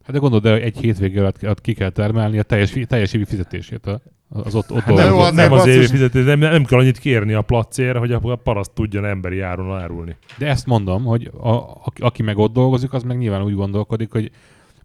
Hát 0.03 0.13
de 0.13 0.19
gondolod, 0.19 0.45
de 0.45 0.63
egy 0.63 0.79
hétvége 0.79 1.21
alatt 1.21 1.43
alatt 1.43 1.61
ki 1.61 1.75
kell 1.75 1.91
termelni 1.91 2.39
a 2.39 2.43
teljes, 2.43 2.77
teljes 2.87 3.13
évi 3.13 3.25
fizetését 3.25 3.87
a, 3.87 4.01
az 4.29 4.55
ott, 4.55 4.73
ott 4.73 4.81
Hát 4.81 4.95
de 4.95 5.03
jó, 5.03 5.09
dolgozó. 5.09 5.29
az 5.29 5.35
nem 5.35 5.53
az 5.53 5.67
évi 5.67 5.87
fizetés, 5.87 6.25
nem, 6.25 6.39
nem 6.39 6.65
kell 6.65 6.79
annyit 6.79 6.99
kérni 6.99 7.33
a 7.33 7.43
placér, 7.43 7.97
hogy 7.97 8.13
a 8.13 8.37
paraszt 8.37 8.73
tudjon 8.73 9.05
emberi 9.05 9.41
áron 9.41 9.79
árulni. 9.81 10.17
De 10.39 10.47
ezt 10.47 10.67
mondom, 10.67 11.05
hogy 11.05 11.31
a, 11.41 11.51
aki, 11.85 12.03
aki 12.03 12.23
meg 12.23 12.39
ott 12.39 12.53
dolgozik, 12.53 12.93
az 12.93 13.03
meg 13.03 13.19
nyilván 13.19 13.43
úgy 13.43 13.55
gondolkodik, 13.55 14.13
hogy 14.13 14.31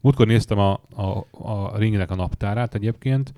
múltkor 0.02 0.28
néztem 0.28 0.58
a, 0.58 0.72
a, 0.96 1.26
a 1.32 1.78
ringnek 1.78 2.12
a 2.12 2.16
naptárát 2.16 2.76
egyébként, 2.76 3.34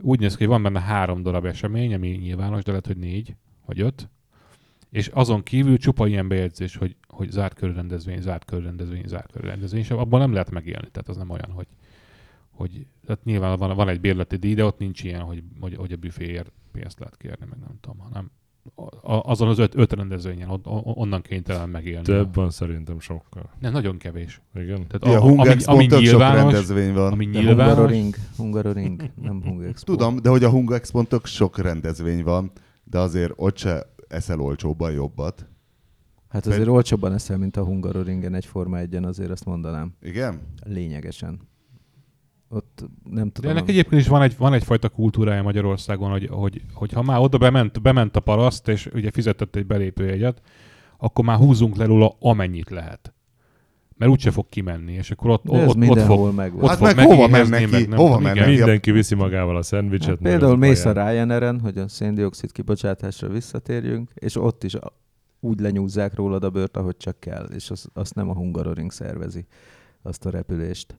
úgy 0.00 0.18
néz 0.18 0.32
ki, 0.36 0.38
hogy 0.38 0.52
van 0.52 0.62
benne 0.62 0.80
három 0.80 1.22
darab 1.22 1.44
esemény, 1.44 1.94
ami 1.94 2.08
nyilvános, 2.08 2.62
de 2.62 2.70
lehet, 2.70 2.86
hogy 2.86 2.96
négy 2.96 3.34
vagy 3.66 3.80
öt, 3.80 4.08
és 4.90 5.08
azon 5.08 5.42
kívül 5.42 5.76
csupa 5.78 6.06
ilyen 6.06 6.28
bejegyzés, 6.28 6.76
hogy, 6.76 6.96
hogy 7.08 7.30
zárt 7.30 7.54
körű 7.54 7.72
rendezvény, 7.72 8.20
zárt 8.20 8.44
körű 8.44 8.64
rendezvény, 8.64 9.02
zárt 9.06 9.32
körű 9.32 9.46
rendezvény, 9.46 9.80
és 9.80 9.90
abban 9.90 10.20
nem 10.20 10.32
lehet 10.32 10.50
megélni, 10.50 10.88
tehát 10.92 11.08
az 11.08 11.16
nem 11.16 11.30
olyan, 11.30 11.50
hogy, 11.54 11.66
hogy 12.56 12.86
tehát 13.06 13.24
nyilván 13.24 13.58
van, 13.58 13.76
van 13.76 13.88
egy 13.88 14.00
bérleti 14.00 14.36
díj, 14.36 14.54
de 14.54 14.64
ott 14.64 14.78
nincs 14.78 15.02
ilyen, 15.04 15.20
hogy, 15.20 15.42
hogy, 15.60 15.74
hogy 15.76 15.92
a 15.92 15.96
büféért 15.96 16.52
pénzt 16.72 16.98
lehet 16.98 17.16
kérni, 17.16 17.46
meg 17.50 17.58
nem 17.58 17.76
tudom, 17.80 17.98
hanem 17.98 18.30
a- 19.02 19.30
azon 19.30 19.48
az 19.48 19.58
öt, 19.58 19.74
öt 19.74 19.92
rendezvényen, 19.92 20.48
on, 20.48 20.60
on- 20.64 20.82
onnan 20.84 21.22
kénytelen 21.22 21.68
megélni. 21.68 22.04
Több 22.04 22.34
van 22.34 22.50
szerintem 22.50 23.00
sokkal. 23.00 23.50
Nem, 23.58 23.72
nagyon 23.72 23.96
kevés. 23.98 24.40
Igen. 24.54 24.86
Tehát 24.86 25.04
Ja, 25.04 25.10
a, 25.12 25.16
a, 25.16 25.28
Hung 25.28 25.38
ami, 25.38 25.62
ami 25.64 25.86
tök 25.86 25.98
sok 25.98 26.08
nyilvános, 26.08 26.42
rendezvény 26.52 26.92
van. 26.94 27.12
ami 27.12 27.24
De 27.26 27.38
nyilvános, 27.40 27.66
Hungaroring, 27.74 28.14
Hungaroring, 28.36 29.02
nem 29.22 29.42
Hungexpo. 29.42 29.92
Tudom, 29.96 30.16
de 30.22 30.28
hogy 30.28 30.44
a 30.44 30.50
Hung 30.50 30.72
Expo-n 30.72 31.06
tök 31.06 31.26
sok 31.26 31.58
rendezvény 31.58 32.22
van, 32.24 32.50
de 32.84 32.98
azért 32.98 33.32
ott 33.36 33.56
se 33.56 33.86
eszel 34.08 34.40
olcsóbban 34.40 34.92
jobbat. 34.92 35.46
Hát 36.28 36.46
azért 36.46 36.68
olcsóbban 36.68 37.12
eszel, 37.12 37.38
mint 37.38 37.56
a 37.56 37.64
Hungaroringen 37.64 38.34
egy 38.34 38.46
Forma 38.46 38.78
1 38.78 38.94
azért 38.94 39.30
azt 39.30 39.44
mondanám. 39.44 39.94
Igen? 40.02 40.40
Lényegesen. 40.64 41.40
Ott 42.56 42.84
nem 43.10 43.26
de 43.26 43.32
tudom. 43.32 43.50
ennek 43.50 43.68
egyébként 43.68 44.00
is 44.00 44.08
van, 44.08 44.22
egy, 44.22 44.36
van 44.36 44.52
egyfajta 44.52 44.88
kultúrája 44.88 45.42
Magyarországon, 45.42 46.10
hogy, 46.10 46.28
hogy, 46.30 46.62
hogy 46.72 46.92
ha 46.92 47.02
már 47.02 47.20
oda 47.20 47.38
bement, 47.38 47.82
bement 47.82 48.16
a 48.16 48.20
paraszt, 48.20 48.68
és 48.68 48.88
ugye 48.94 49.10
fizetett 49.10 49.56
egy 49.56 49.66
belépőjegyet, 49.66 50.40
akkor 50.98 51.24
már 51.24 51.36
húzzunk 51.36 51.76
le 51.76 51.84
róla 51.84 52.16
amennyit 52.20 52.70
lehet. 52.70 53.14
Mert 53.98 54.10
úgyse 54.10 54.30
fog 54.30 54.48
kimenni, 54.48 54.92
és 54.92 55.10
akkor 55.10 55.30
ott, 55.30 55.44
De 55.44 55.58
ott, 55.58 55.68
ott 55.68 55.76
mindenhol 55.76 56.16
fog, 56.16 56.34
megvan. 56.34 56.62
ott 56.62 56.68
Hát 56.68 56.78
fog 56.78 56.96
meg 56.96 57.06
hova 57.06 57.26
mennek 57.26 57.64
ki? 57.64 57.70
meg 57.70 57.88
nem 57.88 57.98
Hova 57.98 58.18
mennek 58.18 58.36
igen. 58.36 58.48
Mindenki 58.48 58.90
viszi 58.90 59.14
magával 59.14 59.56
a 59.56 59.62
szendvicset. 59.62 60.08
Hát 60.08 60.20
meg 60.20 60.32
például 60.32 60.56
mész 60.56 60.84
a. 60.84 60.92
Ryanair-en, 60.92 61.60
hogy 61.60 61.78
a 61.78 61.88
széndiokszid 61.88 62.52
kibocsátásra 62.52 63.28
visszatérjünk, 63.28 64.10
és 64.14 64.36
ott 64.36 64.64
is 64.64 64.76
úgy 65.40 65.60
lenyúzzák 65.60 66.14
rólad 66.14 66.44
a 66.44 66.50
bőrt, 66.50 66.76
ahogy 66.76 66.96
csak 66.96 67.20
kell, 67.20 67.44
és 67.54 67.70
az, 67.70 67.88
azt 67.92 68.14
nem 68.14 68.30
a 68.30 68.34
Hungaroring 68.34 68.92
szervezi, 68.92 69.46
azt 70.02 70.26
a 70.26 70.30
repülést. 70.30 70.98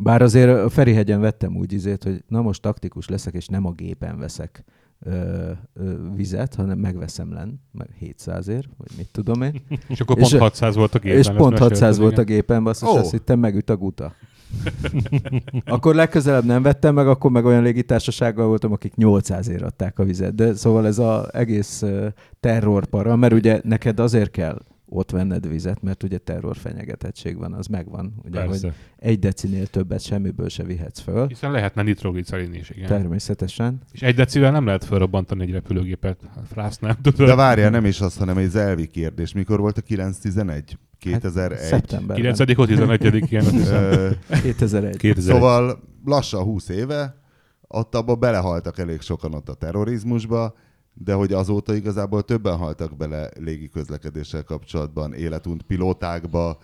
Bár 0.00 0.22
azért 0.22 0.58
a 0.58 0.68
Ferihegyen 0.68 1.20
vettem 1.20 1.56
úgy 1.56 1.72
izét, 1.72 2.02
hogy 2.02 2.24
na 2.28 2.42
most 2.42 2.62
taktikus 2.62 3.08
leszek, 3.08 3.34
és 3.34 3.46
nem 3.46 3.66
a 3.66 3.72
gépen 3.72 4.18
veszek 4.18 4.64
ö, 5.00 5.50
ö, 5.74 5.92
vizet, 6.16 6.54
hanem 6.54 6.78
megveszem 6.78 7.32
len, 7.32 7.60
meg 7.72 7.88
700 7.98 8.48
ér, 8.48 8.68
vagy 8.76 8.90
mit 8.96 9.08
tudom 9.12 9.42
én. 9.42 9.62
És 9.88 10.00
akkor 10.00 10.18
És- 10.18 10.28
pont 10.28 10.42
600 10.42 10.74
volt 10.76 10.94
a 10.94 10.98
gépen. 10.98 11.18
és 11.18 11.26
pont 11.26 11.38
mesélted, 11.38 11.68
600 11.68 11.98
volt 11.98 12.18
a 12.18 12.22
igen. 12.22 12.34
gépen, 12.34 12.64
basszus, 12.64 12.88
Ó. 12.88 12.96
azt 12.96 13.10
hittem 13.10 13.38
megüt 13.38 13.70
a 13.70 13.76
guta. 13.76 14.12
akkor 15.64 15.94
legközelebb 15.94 16.44
nem 16.44 16.62
vettem 16.62 16.94
meg, 16.94 17.08
akkor 17.08 17.30
meg 17.30 17.44
olyan 17.44 17.62
légitársasággal 17.62 18.46
voltam, 18.46 18.72
akik 18.72 18.94
800 18.94 19.48
ér 19.48 19.64
adták 19.64 19.98
a 19.98 20.04
vizet. 20.04 20.34
De 20.34 20.54
szóval 20.54 20.86
ez 20.86 20.98
az 20.98 21.34
egész 21.34 21.84
terrorpara, 22.40 23.16
mert 23.16 23.32
ugye 23.32 23.60
neked 23.64 24.00
azért 24.00 24.30
kell 24.30 24.58
ott 24.88 25.10
venned 25.10 25.48
vizet, 25.48 25.82
mert 25.82 26.02
ugye 26.02 26.18
terror 26.18 26.56
fenyegetettség 26.56 27.38
van, 27.38 27.52
az 27.52 27.66
megvan. 27.66 28.14
Ugye, 28.24 28.40
hogy 28.40 28.48
Persze. 28.48 28.72
egy 28.96 29.18
decinél 29.18 29.66
többet 29.66 30.00
semmiből 30.00 30.48
se 30.48 30.62
vihetsz 30.62 31.00
föl. 31.00 31.26
Hiszen 31.26 31.50
lehetne 31.50 31.82
nitroglicerin 31.82 32.54
is, 32.54 32.70
igen. 32.70 32.86
Természetesen. 32.86 33.80
És 33.92 34.02
egy 34.02 34.14
decivel 34.14 34.50
nem 34.50 34.66
lehet 34.66 34.84
felrobbantani 34.84 35.42
egy 35.42 35.50
repülőgépet. 35.50 36.20
Hát 36.34 36.46
Frász 36.52 36.78
nem 36.78 36.96
tudod. 37.02 37.26
De 37.26 37.34
várjál, 37.34 37.70
nem 37.70 37.84
is 37.84 38.00
az, 38.00 38.16
hanem 38.16 38.38
egy 38.38 38.56
elvi 38.56 38.86
kérdés. 38.86 39.32
Mikor 39.32 39.60
volt 39.60 39.78
a 39.78 39.80
911? 39.80 40.78
2001. 40.98 41.58
Szeptemberben. 41.58 42.34
9 42.34 42.54
hó 42.56 42.64
11 42.64 43.30
ilyen. 43.30 43.44
azt 43.44 43.54
hiszem. 43.54 43.82
Ö, 43.82 44.10
2001. 44.42 44.96
2001. 44.96 45.34
Szóval 45.34 45.82
lassan 46.04 46.42
20 46.42 46.68
éve, 46.68 47.16
ott 47.60 47.94
abba 47.94 48.14
belehaltak 48.14 48.78
elég 48.78 49.00
sokan 49.00 49.34
ott 49.34 49.48
a 49.48 49.54
terrorizmusba, 49.54 50.54
de 51.04 51.14
hogy 51.14 51.32
azóta 51.32 51.74
igazából 51.74 52.22
többen 52.22 52.56
haltak 52.56 52.96
bele 52.96 53.30
légiközlekedéssel 53.38 54.44
kapcsolatban, 54.44 55.14
életunt 55.14 55.62
pilótákba, 55.62 56.58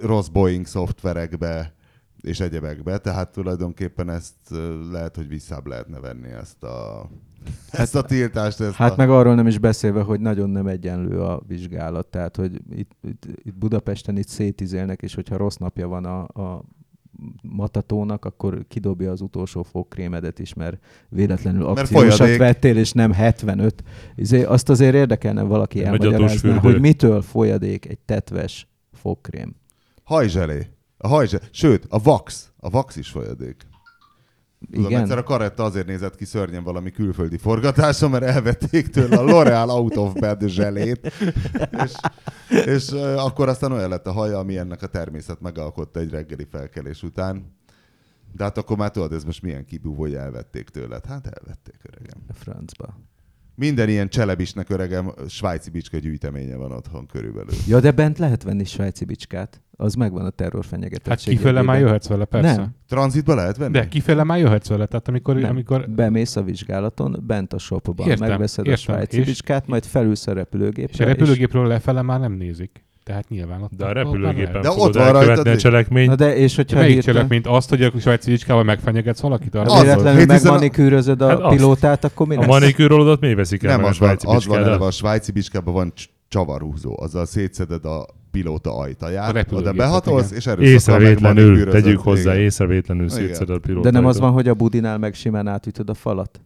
rossz 0.00 0.28
Boeing 0.28 0.66
szoftverekbe 0.66 1.74
és 2.20 2.40
egyebekbe, 2.40 2.98
tehát 2.98 3.32
tulajdonképpen 3.32 4.10
ezt 4.10 4.34
lehet, 4.90 5.16
hogy 5.16 5.28
visszább 5.28 5.66
lehetne 5.66 6.00
venni 6.00 6.30
ezt 6.30 6.62
a, 6.62 7.08
ezt 7.70 7.94
a 7.94 8.02
tiltást. 8.02 8.60
Ezt 8.60 8.74
Hát 8.74 8.92
a... 8.92 8.96
meg 8.96 9.10
arról 9.10 9.34
nem 9.34 9.46
is 9.46 9.58
beszélve, 9.58 10.02
hogy 10.02 10.20
nagyon 10.20 10.50
nem 10.50 10.66
egyenlő 10.66 11.22
a 11.22 11.42
vizsgálat. 11.46 12.06
Tehát, 12.06 12.36
hogy 12.36 12.60
itt, 12.70 12.90
itt, 13.02 13.26
itt 13.42 13.54
Budapesten 13.54 14.16
itt 14.16 14.28
szétizélnek, 14.28 15.02
és 15.02 15.14
hogyha 15.14 15.36
rossz 15.36 15.56
napja 15.56 15.88
van 15.88 16.04
a, 16.04 16.20
a 16.42 16.64
matatónak, 17.42 18.24
akkor 18.24 18.64
kidobja 18.68 19.10
az 19.10 19.20
utolsó 19.20 19.62
fogkrémedet 19.62 20.38
is, 20.38 20.54
mert 20.54 20.78
véletlenül 21.08 21.66
akciósat 21.66 22.16
folyadék. 22.16 22.38
vettél, 22.38 22.76
és 22.76 22.92
nem 22.92 23.12
75. 23.12 23.82
Izé, 24.14 24.42
azt 24.42 24.68
azért 24.68 24.94
érdekelne 24.94 25.42
valaki 25.42 25.84
elmagyarázná, 25.84 26.26
fürdő. 26.26 26.58
hogy 26.58 26.80
mitől 26.80 27.22
folyadék 27.22 27.86
egy 27.88 27.98
tetves 27.98 28.68
fogkrém. 28.92 29.54
Hajzselé. 30.02 30.66
A 30.96 31.08
hajzselé. 31.08 31.44
Sőt, 31.50 31.86
a 31.88 31.98
vax. 31.98 32.52
A 32.56 32.70
vax 32.70 32.96
is 32.96 33.08
folyadék. 33.08 33.56
Tudom, 34.70 34.90
Igen. 34.90 35.02
egyszer 35.02 35.18
a 35.18 35.22
karetta 35.22 35.64
azért 35.64 35.86
nézett 35.86 36.14
ki 36.14 36.24
szörnyen 36.24 36.62
valami 36.62 36.90
külföldi 36.90 37.36
forgatáson, 37.36 38.10
mert 38.10 38.24
elvették 38.24 38.88
tőle 38.88 39.16
a 39.16 39.24
L'Oreal 39.24 39.68
Out 39.68 39.96
of 39.96 40.12
Bed 40.12 40.48
zselét, 40.48 41.12
és, 41.84 41.92
és 42.66 42.90
akkor 43.16 43.48
aztán 43.48 43.72
olyan 43.72 43.88
lett 43.88 44.06
a 44.06 44.12
haja, 44.12 44.38
ami 44.38 44.58
ennek 44.58 44.82
a 44.82 44.86
természet 44.86 45.40
megalkotta 45.40 46.00
egy 46.00 46.10
reggeli 46.10 46.46
felkelés 46.50 47.02
után. 47.02 47.56
De 48.32 48.44
hát 48.44 48.58
akkor 48.58 48.76
már 48.76 48.90
tudod, 48.90 49.12
ez 49.12 49.24
most 49.24 49.42
milyen 49.42 49.64
kibúvó, 49.64 50.00
hogy 50.00 50.14
elvették 50.14 50.68
tőled. 50.68 51.06
Hát 51.06 51.26
elvették, 51.26 51.76
öregem. 51.82 52.22
A 52.28 52.32
francba. 52.32 52.96
Minden 53.54 53.88
ilyen 53.88 54.08
cselebisnek, 54.08 54.70
öregem, 54.70 55.12
svájci 55.28 55.70
bicska 55.70 55.98
gyűjteménye 55.98 56.56
van 56.56 56.72
otthon 56.72 57.06
körülbelül. 57.06 57.50
Ja, 57.66 57.80
de 57.80 57.90
bent 57.90 58.18
lehet 58.18 58.42
venni 58.42 58.64
svájci 58.64 59.04
bicskát. 59.04 59.62
Az 59.76 59.94
megvan 59.94 60.24
a 60.26 60.30
terror 60.30 60.64
fenyegetettség. 60.64 61.32
Hát 61.32 61.42
kifele 61.42 61.62
már 61.62 61.80
jöhetsz 61.80 62.06
vele, 62.08 62.24
persze. 62.24 62.56
Nem, 62.56 62.74
Tranzitba 62.88 63.34
lehet 63.34 63.56
venni? 63.56 63.72
De 63.72 63.88
kifele 63.88 64.24
már 64.24 64.38
jöhetsz 64.38 64.68
vele, 64.68 64.86
tehát 64.86 65.08
amikor... 65.08 65.34
nem. 65.36 65.50
amikor 65.50 65.90
Bemész 65.90 66.36
a 66.36 66.42
vizsgálaton, 66.42 67.22
bent 67.26 67.52
a 67.52 67.58
shopban, 67.58 68.08
Értem, 68.08 68.28
megveszed 68.28 68.66
értem. 68.66 68.72
a 68.72 68.76
svájci 68.96 69.18
És- 69.18 69.26
bicskát, 69.26 69.66
majd 69.66 69.84
felülsz 69.84 70.26
a 70.26 70.32
repülőgépre. 70.32 70.92
és 70.92 71.00
a 71.00 71.04
repülőgépről 71.04 71.66
lefele 71.66 72.02
már 72.02 72.20
nem 72.20 72.32
nézik. 72.32 72.84
Tehát 73.04 73.28
nyilván 73.28 73.62
ott... 73.62 73.70
De 73.76 73.84
a 73.84 73.92
repülőgépen 73.92 74.60
De 74.62 74.70
ott 74.70 74.94
van 74.94 75.12
rajtad 75.12 75.46
a 75.46 75.50
egy- 75.50 75.58
cselekményt. 75.58 76.08
Na 76.08 76.14
de, 76.14 76.36
és 76.36 76.50
De 76.54 76.62
hogyha 76.62 76.76
melyik 76.78 76.92
hirtelen- 76.92 77.14
cselekményt 77.16 77.46
azt, 77.56 77.68
hogy 77.68 77.82
a 77.82 77.90
svájci 78.00 78.30
vizsgával 78.30 78.62
megfenyegetsz 78.64 79.20
valakit? 79.20 79.54
Arra 79.54 79.62
Az- 79.64 79.68
gondolsz? 79.68 79.96
véletlenül 80.02 80.30
a- 80.30 80.32
megmanikűrözöd 80.42 81.20
a 81.22 81.28
Hát 81.28 81.48
pilótát, 81.56 82.04
akkor 82.04 82.26
mi 82.26 82.34
A 82.36 82.38
lesz? 82.38 82.48
manikűrolodat 82.48 83.20
miért 83.20 83.36
veszik 83.36 83.62
el 83.62 83.70
Nem, 83.70 83.80
meg 83.80 83.86
a 83.86 83.90
az 83.90 83.98
van, 83.98 84.08
svájci 84.08 84.26
az 84.36 84.46
van 84.46 84.58
eleve, 84.58 84.84
a 84.84 84.90
svájci 84.90 85.32
bicskában 85.32 85.74
van 85.74 85.92
cs- 85.94 86.08
csavarhúzó, 86.28 86.98
azzal 87.00 87.26
szétszeded 87.26 87.84
a 87.84 88.06
pilóta 88.30 88.76
A 88.76 88.80
ajtaját, 88.80 89.28
oda 89.28 89.38
repülőgépet, 89.38 89.76
behatolsz, 89.76 90.26
igen. 90.26 90.38
és 90.38 90.46
erőszakkal 90.46 91.02
Észrevétlenül, 91.02 91.70
tegyük 91.70 92.00
hozzá, 92.00 92.30
Igen. 92.32 92.44
észrevétlenül 92.44 93.04
Igen. 93.04 93.16
szétszed 93.16 93.50
a 93.50 93.58
pilóta. 93.58 93.90
De 93.90 93.98
nem 93.98 94.06
az 94.06 94.18
van, 94.18 94.30
hogy 94.32 94.48
a 94.48 94.54
budinál 94.54 94.98
meg 94.98 95.14
simán 95.14 95.46
átütöd 95.48 95.88
a 95.90 95.94
falat? 95.94 96.40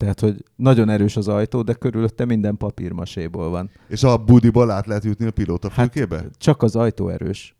Tehát, 0.00 0.20
hogy 0.20 0.44
nagyon 0.56 0.88
erős 0.88 1.16
az 1.16 1.28
ajtó, 1.28 1.62
de 1.62 1.72
körülötte 1.72 2.24
minden 2.24 2.56
papírmaséból 2.56 3.50
van. 3.50 3.70
És 3.88 4.02
a 4.02 4.16
budiból 4.24 4.70
át 4.70 4.86
lehet 4.86 5.04
jutni 5.04 5.26
a 5.26 5.30
pilóta 5.30 5.68
Hát- 5.68 5.76
fülkébe? 5.76 6.24
Csak 6.38 6.62
az 6.62 6.76
ajtó 6.76 7.08
erős. 7.08 7.56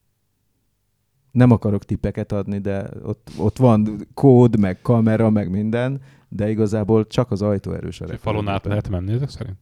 Nem 1.30 1.51
akarok 1.51 1.84
tippeket 1.84 2.32
adni, 2.32 2.59
de 2.59 2.91
ott, 3.03 3.30
ott 3.36 3.57
van 3.57 4.07
kód, 4.14 4.59
meg 4.59 4.80
kamera, 4.82 5.30
meg 5.30 5.51
minden, 5.51 6.01
de 6.28 6.51
igazából 6.51 7.07
csak 7.07 7.30
az 7.30 7.43
ajtó 7.43 7.72
erős 7.72 8.01
a 8.01 8.18
falon 8.18 8.49
át 8.49 8.64
lehet 8.64 8.88
menni 8.88 9.12
ezek 9.12 9.28
szerint? 9.28 9.57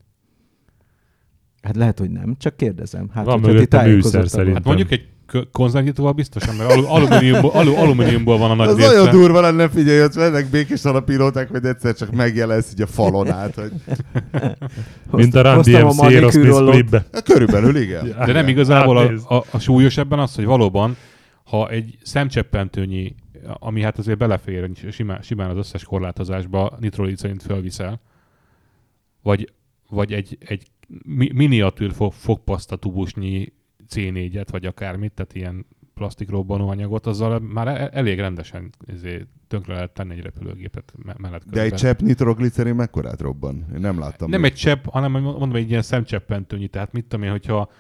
Hát 1.63 1.77
lehet, 1.77 1.99
hogy 1.99 2.11
nem, 2.11 2.37
csak 2.37 2.57
kérdezem. 2.57 3.09
Hát, 3.09 3.25
Van 3.25 3.41
mögötte 3.41 3.57
műszer 3.57 3.69
tájékozottak 3.69 4.29
szerint. 4.29 4.55
Hát 4.55 4.65
mondjuk 4.65 4.91
egy 4.91 5.09
k- 5.29 5.49
konzervnyitóval 5.53 6.13
biztosan, 6.13 6.55
mert 6.55 6.71
alu- 6.73 6.89
alumíniumból, 6.89 7.51
alu- 7.51 7.77
alumíniumból 7.77 8.39
van 8.39 8.51
a 8.51 8.55
nagy 8.55 8.77
része. 8.77 8.87
nagyon 8.93 9.11
durva 9.11 9.41
lenne, 9.41 9.69
figyelj, 9.69 10.01
hogy 10.01 10.11
mennek 10.17 10.47
békésen 10.47 10.95
a 10.95 11.01
pilóták, 11.01 11.49
hogy 11.49 11.65
egyszer 11.65 11.95
csak 11.95 12.11
megjelensz 12.11 12.73
így 12.73 12.83
a 12.83 12.87
falon 12.87 13.31
át. 13.31 13.55
Hogy... 13.55 13.73
Mint 15.11 15.35
a 15.35 15.59
a 15.59 15.63
DMC 15.63 15.99
Aerosmith. 15.99 16.93
Hát 17.13 17.23
Körülbelül 17.23 17.77
igen. 17.77 18.17
De 18.27 18.33
nem 18.33 18.49
igazából 18.49 18.99
átnéz. 18.99 19.25
a, 19.27 19.35
a, 19.35 19.45
a 19.51 19.59
súlyos 19.59 19.97
ebben 19.97 20.19
az, 20.19 20.35
hogy 20.35 20.45
valóban, 20.45 20.97
ha 21.45 21.69
egy 21.71 21.99
szemcseppentőnyi, 22.03 23.15
ami 23.45 23.83
hát 23.83 23.99
azért 23.99 24.19
belefér 24.19 24.71
simán, 24.91 25.23
simán 25.23 25.51
az 25.51 25.57
összes 25.57 25.85
korlátozásba 25.85 26.77
nitrolicerint 26.81 27.43
fölviszel, 27.43 28.01
vagy, 29.23 29.53
vagy 29.89 30.13
egy, 30.13 30.39
egy 30.41 30.67
mi, 31.05 31.31
miniatűr 31.35 31.93
fog, 31.93 32.13
fogpaszta 32.13 32.77
tubusnyi 32.77 33.53
C4-et, 33.91 34.47
vagy 34.51 34.67
akármit, 34.67 35.13
tehát 35.13 35.35
ilyen 35.35 35.67
plastik 35.95 36.31
robbanóanyagot, 36.31 37.07
azzal 37.07 37.39
már 37.39 37.69
e- 37.69 37.91
elég 37.93 38.19
rendesen 38.19 38.71
tönkre 39.49 39.73
lehet 39.75 39.91
tenni 39.95 40.15
egy 40.15 40.23
repülőgépet 40.23 40.93
me- 41.03 41.19
menet 41.19 41.45
De 41.51 41.61
egy 41.63 41.71
közben. 41.71 41.91
csepp 41.91 42.01
nitroglicerin 42.07 42.75
mekkorát 42.75 43.21
robban? 43.21 43.67
Én 43.75 43.81
nem 43.81 43.99
láttam. 43.99 44.31
Nem 44.31 44.41
még. 44.41 44.51
egy 44.51 44.57
csepp, 44.57 44.85
hanem 44.87 45.13
mondom 45.13 45.55
egy 45.55 45.71
ilyen 45.71 45.83
szemcseppentőnyi, 45.83 46.69
tehát 46.69 46.93
mit 46.93 47.05
tudom 47.07 47.25
én, 47.25 47.31
hogyha 47.31 47.71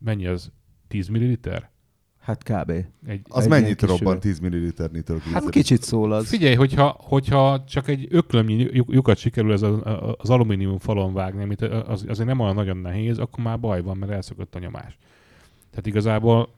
mennyi 0.00 0.26
az? 0.26 0.52
10 0.88 1.08
milliliter? 1.08 1.70
Hát 2.22 2.42
kb. 2.42 2.70
Egy, 3.06 3.20
Az 3.28 3.42
egy 3.44 3.48
mennyit 3.48 3.80
robban 3.82 4.00
üveg. 4.06 4.18
10 4.18 4.38
ml 4.38 4.48
nitroglicerin? 4.48 5.32
Hát 5.32 5.50
kicsit 5.50 5.82
szól 5.82 6.12
az. 6.12 6.28
Figyelj, 6.28 6.54
hogyha, 6.54 6.96
hogyha 6.98 7.64
csak 7.68 7.88
egy 7.88 8.06
öklömnyi 8.10 8.68
lyuk- 8.72 8.92
lyukat 8.92 9.16
sikerül 9.18 9.52
ez 9.52 9.62
a, 9.62 10.16
az 10.18 10.30
alumínium 10.30 10.78
falon 10.78 11.12
vágni, 11.12 11.42
amit 11.42 11.60
az, 11.62 12.04
azért 12.08 12.28
nem 12.28 12.40
olyan 12.40 12.54
nagyon 12.54 12.76
nehéz, 12.76 13.18
akkor 13.18 13.44
már 13.44 13.60
baj 13.60 13.82
van, 13.82 13.96
mert 13.96 14.12
elszokott 14.12 14.54
a 14.54 14.58
nyomás. 14.58 14.98
Tehát 15.70 15.86
igazából 15.86 16.48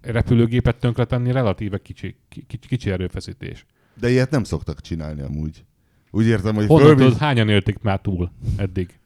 repülőgépet 0.00 0.76
tönkretenni 0.76 1.32
relatíve 1.32 1.78
kicsi, 1.78 2.16
kicsi, 2.28 2.68
kicsi 2.68 2.90
erőfeszítés. 2.90 3.66
De 4.00 4.10
ilyet 4.10 4.30
nem 4.30 4.44
szoktak 4.44 4.80
csinálni 4.80 5.20
amúgy. 5.20 5.64
Úgy 6.10 6.26
értem, 6.26 6.54
hogy 6.54 6.66
Honnan 6.66 6.96
tudod, 6.96 7.16
hányan 7.16 7.48
élték 7.48 7.78
már 7.80 8.00
túl 8.00 8.30
eddig, 8.56 8.98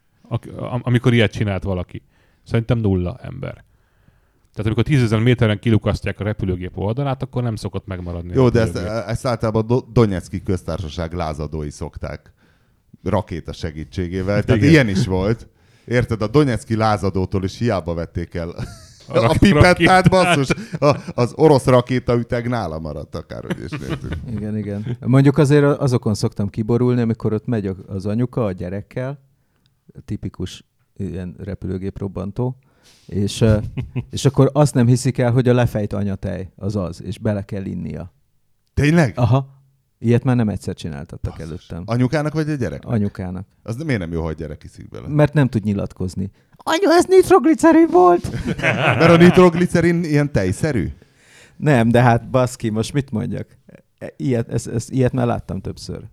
amikor 0.83 1.13
ilyet 1.13 1.33
csinált 1.33 1.63
valaki? 1.63 2.03
Szerintem 2.43 2.79
nulla 2.79 3.19
ember. 3.23 3.65
Tehát 4.57 4.67
amikor 4.73 4.83
tízezer 4.93 5.19
méteren 5.19 5.59
kilukasztják 5.59 6.21
a 6.21 6.25
repülőgép 6.25 6.77
oldalát, 6.79 7.23
akkor 7.23 7.43
nem 7.43 7.57
szokott 7.57 7.87
megmaradni. 7.87 8.31
a 8.31 8.35
Jó, 8.35 8.49
de 8.49 8.61
ezt, 8.61 8.77
ezt 9.07 9.27
általában 9.27 9.67
Do- 9.67 9.93
Donetszki 9.93 10.43
köztársaság 10.43 11.13
lázadói 11.13 11.71
szokták 11.71 12.33
rakéta 13.03 13.53
segítségével. 13.53 14.43
Tehát 14.43 14.61
Igen. 14.61 14.71
ilyen 14.73 14.89
is 14.89 15.07
volt. 15.07 15.49
Érted, 15.85 16.23
a 16.23 16.27
Donetszki 16.27 16.77
lázadótól 16.77 17.45
is 17.45 17.59
hiába 17.59 17.95
vették 17.95 18.35
el 18.35 18.49
A 18.49 18.63
a, 19.17 19.21
rak- 19.21 19.35
a 19.35 19.39
pipettát, 19.39 20.11
basszus. 20.11 20.49
A, 20.79 20.97
az 21.15 21.33
orosz 21.37 21.65
rakétaüteg 21.65 22.49
nála 22.49 22.79
maradt 22.79 23.15
akárhogy 23.15 23.65
is 23.65 23.71
nézzük. 23.71 24.17
Igen, 24.31 24.57
igen. 24.57 24.97
Mondjuk 25.01 25.39
azért 25.39 25.65
azokon 25.65 26.15
szoktam 26.15 26.49
kiborulni, 26.49 27.01
amikor 27.01 27.33
ott 27.33 27.47
megy 27.47 27.67
a- 27.67 27.77
az 27.87 28.07
anyuka 28.07 28.45
a 28.45 28.53
gyerekkel, 28.53 29.21
tipikus 30.05 30.65
ilyen 30.97 31.35
repülőgép 31.39 31.99
robbantó, 31.99 32.57
és, 33.07 33.45
és 34.11 34.25
akkor 34.25 34.51
azt 34.53 34.75
nem 34.75 34.87
hiszik 34.87 35.19
el, 35.19 35.33
hogy 35.33 35.49
a 35.49 35.55
lefejt 35.55 35.93
anyatej 35.93 36.51
az 36.57 36.77
az, 36.77 37.03
és 37.03 37.19
bele 37.19 37.45
kell 37.45 37.65
innia. 37.65 38.13
Tényleg? 38.75 39.13
Aha. 39.17 39.55
Ilyet 39.99 40.25
már 40.25 40.37
nem 40.37 40.49
egyszer 40.49 40.75
csináltattak 40.75 41.33
Basszus. 41.37 41.47
előttem. 41.49 41.83
Anyukának 41.87 42.33
vagy 42.33 42.51
a 42.51 42.55
gyerek? 42.55 42.83
Anyukának. 42.85 43.47
Az 43.63 43.77
miért 43.77 44.01
nem 44.01 44.13
jó, 44.13 44.23
ha 44.23 44.29
a 44.29 44.33
gyerek 44.33 44.65
iszik 44.65 44.89
bele? 44.89 45.09
Mert 45.09 45.33
nem 45.33 45.49
tud 45.49 45.65
nyilatkozni. 45.65 46.31
Anyu, 46.57 46.91
ez 46.91 47.05
nitroglicerin 47.05 47.87
volt! 47.91 48.31
Mert 48.99 49.11
a 49.11 49.17
nitroglicerin 49.17 50.05
ilyen 50.05 50.33
tejszerű? 50.33 50.89
Nem, 51.57 51.89
de 51.89 52.03
hát 52.03 52.31
baszki, 52.31 52.69
most 52.71 52.93
mit 52.93 53.11
mondjak? 53.11 53.59
E- 53.99 54.13
Ilyet, 54.17 54.49
ezt, 54.49 54.67
ezt, 54.67 54.91
ilyet 54.91 55.13
már 55.13 55.27
láttam 55.27 55.61
többször. 55.61 56.05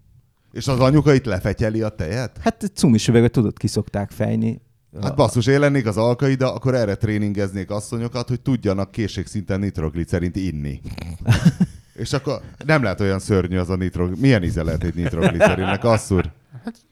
És 0.51 0.67
az 0.67 0.79
anyuka 0.79 1.13
itt 1.13 1.25
lefetyeli 1.25 1.81
a 1.81 1.89
tejet? 1.89 2.37
Hát 2.41 2.71
cumis 2.73 3.07
üveget 3.07 3.31
tudod, 3.31 3.57
kiszokták 3.57 4.11
fejni. 4.11 4.61
Hát 5.01 5.15
basszus, 5.15 5.47
én 5.47 5.59
lennék 5.59 5.87
az 5.87 5.97
alkaida, 5.97 6.53
akkor 6.53 6.75
erre 6.75 6.95
tréningeznék 6.95 7.69
asszonyokat, 7.69 8.27
hogy 8.27 8.41
tudjanak 8.41 8.91
készségszinten 8.91 9.59
nitroglicerint 9.59 10.35
inni. 10.35 10.81
És 11.93 12.13
akkor 12.13 12.41
nem 12.65 12.83
lehet 12.83 12.99
olyan 12.99 13.19
szörnyű 13.19 13.57
az 13.57 13.69
a 13.69 13.75
nitrog... 13.75 14.19
Milyen 14.19 14.43
íze 14.43 14.63
lehet 14.63 14.83
egy 14.83 14.95
nitroglicerinnek, 14.95 15.83
asszur? 15.83 16.31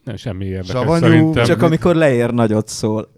Nem, 0.04 0.16
semmi 0.16 0.45
érdekes 0.45 0.70
Savanyú, 0.70 1.02
szerintem. 1.02 1.43
Csak 1.43 1.62
amikor 1.62 1.95
leér 1.95 2.32
nagyot 2.32 2.68
szól. 2.68 3.12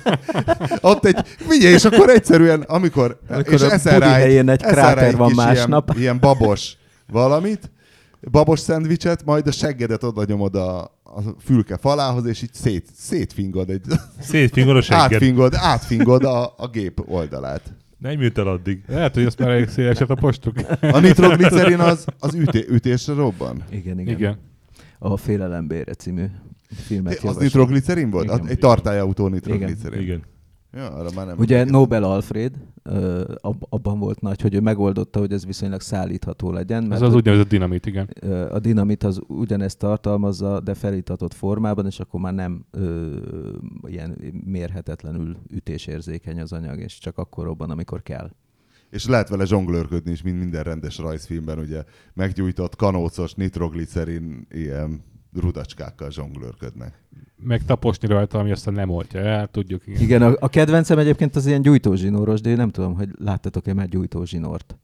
Ott 0.80 1.04
egy... 1.04 1.16
Figyelj, 1.26 1.74
és 1.74 1.84
akkor 1.84 2.08
egyszerűen, 2.10 2.60
amikor... 2.60 3.20
Amikor 3.28 3.52
és 3.52 3.60
a 3.60 3.72
eszel 3.72 3.98
rá 3.98 4.14
egy, 4.14 4.22
helyén 4.22 4.48
egy 4.48 4.62
kráter 4.62 5.16
van 5.16 5.28
kis 5.28 5.36
másnap. 5.36 5.88
Ilyen, 5.88 6.00
ilyen 6.00 6.18
babos 6.20 6.76
valamit, 7.12 7.70
babos 8.30 8.60
szendvicset, 8.60 9.24
majd 9.24 9.46
a 9.46 9.52
seggedet 9.52 10.02
oda 10.02 10.24
nyomod 10.26 10.54
a, 10.54 10.80
a 11.02 11.20
fülke 11.40 11.76
falához, 11.76 12.26
és 12.26 12.42
így 12.42 12.52
szét, 12.54 12.88
szétfingod 12.96 13.70
egy... 13.70 13.82
Szétfingod 14.20 14.76
a 14.76 14.82
segged. 14.82 15.12
Átfingod, 15.12 15.54
átfingod 15.54 16.24
a, 16.24 16.54
a 16.56 16.68
gép 16.72 17.00
oldalát. 17.06 17.72
Nem 17.98 18.20
jut 18.22 18.38
el 18.38 18.46
addig. 18.46 18.82
Lehet, 18.86 19.14
hogy 19.14 19.24
ezt 19.24 19.38
már 19.38 19.48
elég 19.48 19.68
széleset 19.68 20.10
a 20.10 20.14
postuk. 20.14 20.54
A 20.80 20.98
nitroglicerin 20.98 21.78
az, 21.78 22.04
az 22.18 22.34
üté, 22.34 22.64
ütésre 22.68 23.14
robban? 23.14 23.62
Igen, 23.70 23.98
igen. 24.00 24.14
Igen. 24.16 24.38
A 24.98 25.16
Félelembére 25.16 25.92
című 25.94 26.24
filmet 26.68 27.18
Az 27.24 27.36
nitroglicerin 27.36 28.10
volt? 28.10 28.24
Igen. 28.24 28.38
A- 28.38 28.48
Egy 28.48 28.58
tartályautó 28.58 29.28
nitroglicerin. 29.28 30.00
Igen. 30.00 30.22
Ja, 30.72 30.88
arra 30.88 31.08
már 31.14 31.26
nem 31.26 31.38
Ugye. 31.38 31.64
Nobel 31.64 32.04
Alfred 32.04 32.56
ab- 33.40 33.66
abban 33.68 33.98
volt 33.98 34.20
nagy, 34.20 34.40
hogy 34.40 34.54
ő 34.54 34.60
megoldotta, 34.60 35.18
hogy 35.18 35.32
ez 35.32 35.46
viszonylag 35.46 35.80
szállítható 35.80 36.52
legyen, 36.52 36.82
Ez 36.82 36.88
mert 36.88 37.02
az 37.02 37.14
úgynevezett 37.14 37.48
dinamit, 37.48 37.86
igen. 37.86 38.08
a 38.50 38.58
dinamit 38.58 39.02
az 39.04 39.20
ugyanezt 39.26 39.78
tartalmazza, 39.78 40.60
de 40.60 40.74
felítatott 40.74 41.34
formában, 41.34 41.86
és 41.86 42.00
akkor 42.00 42.20
már 42.20 42.34
nem 42.34 42.64
ö, 42.70 43.16
ilyen 43.86 44.18
mérhetetlenül 44.44 45.36
ütésérzékeny 45.50 46.40
az 46.40 46.52
anyag, 46.52 46.78
és 46.78 46.98
csak 46.98 47.18
akkor 47.18 47.44
robban, 47.44 47.70
amikor 47.70 48.02
kell. 48.02 48.30
És 48.90 49.06
lehet 49.06 49.28
vele 49.28 49.44
zsonglőrködni 49.44 50.10
is, 50.10 50.22
mint 50.22 50.38
minden 50.38 50.62
rendes 50.62 50.98
rajzfilmben, 50.98 51.58
ugye 51.58 51.84
meggyújtott 52.14 52.76
kanócos 52.76 53.34
nitroglicerin 53.34 54.46
ilyen 54.50 55.00
rudacskákkal 55.40 56.10
zsonglőrködnek. 56.10 57.02
Meg 57.42 57.64
taposni 57.64 58.08
rajta, 58.08 58.38
ami 58.38 58.50
aztán 58.50 58.74
nem 58.74 58.90
oltja 58.90 59.20
el, 59.20 59.46
tudjuk. 59.46 59.86
Igen. 59.86 60.00
Igen, 60.00 60.22
a, 60.22 60.34
a 60.38 60.48
kedvencem 60.48 60.98
egyébként 60.98 61.36
az 61.36 61.46
ilyen 61.46 61.62
gyújtózsinóros, 61.62 62.40
de 62.40 62.50
én 62.50 62.56
nem 62.56 62.70
tudom, 62.70 62.94
hogy 62.94 63.08
láttatok-e 63.18 63.74
már 63.74 63.88
gyújtózsinort. 63.88 64.76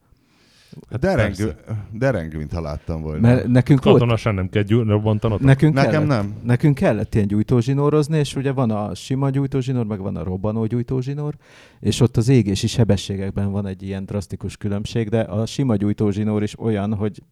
Hát 0.89 0.99
dereng, 0.99 1.35
persze. 1.35 1.55
dereng, 1.91 2.35
mintha 2.35 2.61
láttam 2.61 3.01
volna. 3.01 3.19
Mert 3.19 3.47
nekünk 3.47 3.83
volt, 3.83 3.97
Katonasan 3.97 4.33
nem 4.35 4.49
kell 4.49 4.63
gyú- 4.63 4.87
robbantanod? 4.87 5.41
nekünk 5.41 5.73
Nekem 5.73 5.91
kellett, 5.91 6.07
nem. 6.07 6.35
Nekünk 6.43 6.75
kellett 6.75 7.15
ilyen 7.15 7.27
gyújtózsinórozni, 7.27 8.17
és 8.17 8.35
ugye 8.35 8.51
van 8.51 8.71
a 8.71 8.95
sima 8.95 9.29
gyújtózsinór, 9.29 9.85
meg 9.85 9.99
van 9.99 10.15
a 10.15 10.23
robbanó 10.23 10.65
gyújtózsinór, 10.65 11.35
és 11.79 11.99
ott 11.99 12.17
az 12.17 12.27
égési 12.27 12.67
sebességekben 12.67 13.51
van 13.51 13.65
egy 13.65 13.83
ilyen 13.83 14.05
drasztikus 14.05 14.57
különbség, 14.57 15.09
de 15.09 15.19
a 15.19 15.45
sima 15.45 15.75
gyújtózsinór 15.75 16.43
is 16.43 16.59
olyan, 16.59 16.95
hogy 16.95 17.23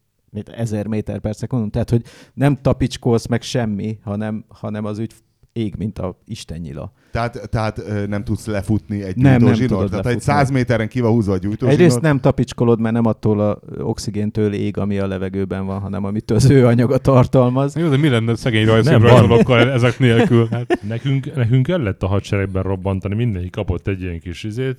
1000 0.45 0.87
méter 0.87 1.19
per 1.19 1.35
szekundum, 1.35 1.69
tehát 1.69 1.89
hogy 1.89 2.01
nem 2.33 2.57
tapicskolsz 2.61 3.27
meg 3.27 3.41
semmi, 3.41 3.99
hanem, 4.03 4.45
hanem 4.47 4.85
az 4.85 4.99
úgy 4.99 5.11
ég, 5.53 5.75
mint 5.77 5.99
a 5.99 6.19
istennyila. 6.25 6.91
Tehát, 7.11 7.49
tehát 7.49 7.81
nem 8.07 8.23
tudsz 8.23 8.45
lefutni 8.45 9.03
egy 9.03 9.15
Nem, 9.15 9.43
nem 9.43 9.53
tudod 9.53 9.89
Tehát 9.89 10.05
egy 10.05 10.13
lefutni. 10.13 10.19
100 10.19 10.49
méteren 10.49 10.87
ki 10.87 10.99
van 10.99 11.11
húzva 11.11 11.33
a 11.33 11.37
gyújtózsinort? 11.37 11.79
Egyrészt 11.79 12.01
nem 12.01 12.19
tapicskolod, 12.19 12.79
mert 12.79 12.93
nem 12.93 13.05
attól 13.05 13.39
a 13.39 13.59
oxigéntől 13.79 14.53
ég, 14.53 14.77
ami 14.77 14.99
a 14.99 15.07
levegőben 15.07 15.65
van, 15.65 15.79
hanem 15.79 16.03
amitől 16.05 16.37
az 16.37 16.49
ő 16.49 16.65
anyaga 16.65 16.97
tartalmaz. 16.97 17.75
Jó, 17.75 17.89
de 17.89 17.97
mi 17.97 18.09
lenne 18.09 18.35
szegény 18.35 18.65
rajzolókkal 18.65 19.71
ezek 19.71 19.99
nélkül? 19.99 20.47
Hát, 20.51 20.79
Nekünk, 20.87 21.35
nekünk 21.35 21.65
kellett 21.65 22.03
a 22.03 22.07
hadseregben 22.07 22.63
robbantani, 22.63 23.15
mindenki 23.15 23.49
kapott 23.49 23.87
egy 23.87 24.01
ilyen 24.01 24.19
kis 24.19 24.43
izét, 24.43 24.77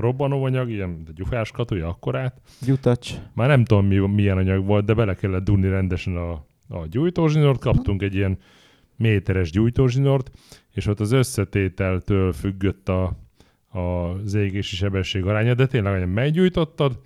robbanóanyag, 0.00 0.70
ilyen 0.70 1.06
gyufás 1.14 1.50
katúja 1.50 1.88
akkorát. 1.88 2.40
Gyutacs. 2.60 3.14
Már 3.34 3.48
nem 3.48 3.64
tudom 3.64 3.86
mi, 3.86 3.96
milyen 3.96 4.36
anyag 4.36 4.64
volt, 4.66 4.84
de 4.84 4.94
bele 4.94 5.14
kellett 5.14 5.44
dunni 5.44 5.68
rendesen 5.68 6.16
a, 6.16 6.32
a 6.68 6.86
gyújtózsinort, 6.90 7.60
kaptunk 7.60 8.02
egy 8.02 8.14
ilyen 8.14 8.38
méteres 8.96 9.50
gyújtózsinort, 9.50 10.30
és 10.72 10.86
ott 10.86 11.00
az 11.00 11.12
összetételtől 11.12 12.32
függött 12.32 12.88
a, 12.88 13.16
az 13.68 14.34
égési 14.34 14.76
sebesség 14.76 15.24
aránya, 15.24 15.54
de 15.54 15.66
tényleg 15.66 15.92
olyan 15.92 16.08
meggyújtottad, 16.08 17.00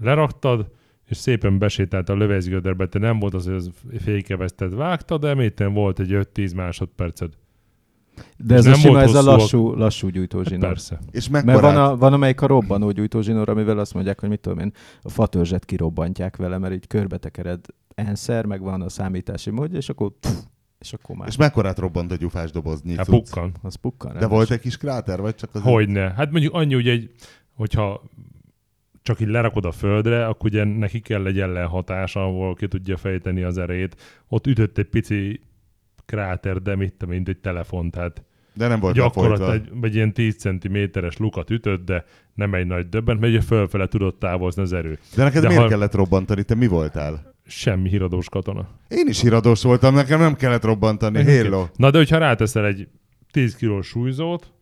leraktad, 0.00 0.70
és 1.04 1.16
szépen 1.16 1.58
besétált 1.58 2.08
a 2.08 2.16
lövezgödörbe, 2.16 2.88
te 2.88 2.98
nem 2.98 3.18
volt 3.18 3.34
az, 3.34 3.46
hogy 3.46 3.70
fékeveszted, 4.02 4.74
vágtad, 4.74 5.20
de 5.20 5.34
méten 5.34 5.72
volt 5.72 5.98
egy 5.98 6.10
5-10 6.12 6.54
másodperced. 6.54 7.32
De 8.36 8.54
ez 8.54 8.66
a 8.66 8.74
sima, 8.74 9.00
ez 9.00 9.14
a 9.14 9.22
lassú, 9.22 9.74
lassú 9.74 10.06
Hát 10.06 10.14
gyújtózsinór. 10.14 10.68
persze. 10.68 10.98
És 11.10 11.28
Mert 11.28 11.44
mekkorát? 11.44 11.74
van, 11.74 11.84
a, 11.90 11.96
van 11.96 12.12
amelyik 12.12 12.40
a 12.40 12.46
robbanó 12.46 12.90
gyújtózsinór, 12.90 13.48
amivel 13.48 13.78
azt 13.78 13.94
mondják, 13.94 14.20
hogy 14.20 14.28
mit 14.28 14.40
tudom 14.40 14.58
én, 14.58 14.72
a 15.02 15.08
fatörzset 15.08 15.64
kirobbantják 15.64 16.36
vele, 16.36 16.58
mert 16.58 16.74
így 16.74 16.86
körbetekered 16.86 17.60
enszer, 17.94 18.44
meg 18.46 18.60
van 18.60 18.82
a 18.82 18.88
számítási 18.88 19.50
módja, 19.50 19.78
és 19.78 19.88
akkor 19.88 20.10
pff, 20.20 20.30
és 20.78 20.92
akkor 20.92 21.16
már 21.16 21.28
És 21.28 21.36
mekkorát 21.36 21.78
robbant 21.78 22.12
a 22.12 22.16
gyufás 22.16 22.50
doboznyi 22.50 22.96
Hát 22.96 23.06
pukkan. 23.06 23.52
az 23.62 23.74
pukkan. 23.74 24.16
De 24.18 24.26
volt 24.26 24.50
egy 24.50 24.60
kis 24.60 24.76
kráter, 24.76 25.20
vagy 25.20 25.34
csak 25.34 25.50
az... 25.54 25.62
Hogyne. 25.62 26.12
Hát 26.16 26.30
mondjuk 26.30 26.54
annyi, 26.54 26.74
hogy 26.74 26.88
egy, 26.88 27.10
hogyha 27.54 28.02
csak 29.02 29.20
így 29.20 29.28
lerakod 29.28 29.64
a 29.64 29.72
földre, 29.72 30.26
akkor 30.26 30.50
ugye 30.50 30.64
neki 30.64 31.00
kell 31.00 31.26
egy 31.26 31.40
ellenhatás, 31.40 32.16
ahol 32.16 32.54
ki 32.54 32.68
tudja 32.68 32.96
fejteni 32.96 33.42
az 33.42 33.58
erét. 33.58 33.96
Ott 34.28 34.46
ütött 34.46 34.78
egy 34.78 34.88
pici 34.88 35.40
kráter, 36.06 36.62
de 36.62 36.76
mit 36.76 36.92
tudom, 36.92 37.14
mint 37.14 37.28
egy 37.28 37.38
telefon, 37.38 37.90
tehát 37.90 38.24
De 38.52 38.68
nem 38.68 38.80
volt 38.80 38.94
gyakorlat 38.94 39.52
egy, 39.52 39.68
egy 39.82 39.94
ilyen 39.94 40.12
10 40.12 40.36
cm-es 40.36 41.16
lukat 41.16 41.50
ütött, 41.50 41.84
de 41.84 42.04
nem 42.34 42.54
egy 42.54 42.66
nagy 42.66 42.88
döbbent, 42.88 43.20
mert 43.20 43.32
ugye 43.32 43.42
fölfele 43.42 43.86
tudott 43.86 44.18
távozni 44.18 44.62
az 44.62 44.72
erő. 44.72 44.98
De 45.16 45.22
neked 45.22 45.42
De 45.42 45.48
miért 45.48 45.62
ha- 45.62 45.68
kellett 45.68 45.94
robbantani? 45.94 46.42
Te 46.42 46.54
mi 46.54 46.66
voltál? 46.66 47.34
Semmi 47.46 47.88
híradós 47.88 48.28
katona. 48.28 48.68
Én 48.88 49.06
is 49.08 49.20
híradós 49.20 49.62
voltam, 49.62 49.94
nekem 49.94 50.20
nem 50.20 50.34
kellett 50.34 50.64
robbantani. 50.64 51.22
Hello. 51.24 51.66
Na 51.76 51.90
de 51.90 51.98
hogyha 51.98 52.18
ráteszel 52.18 52.66
egy 52.66 52.88
10 53.30 53.56
kilós 53.56 53.86
súlyzót, 53.86 54.52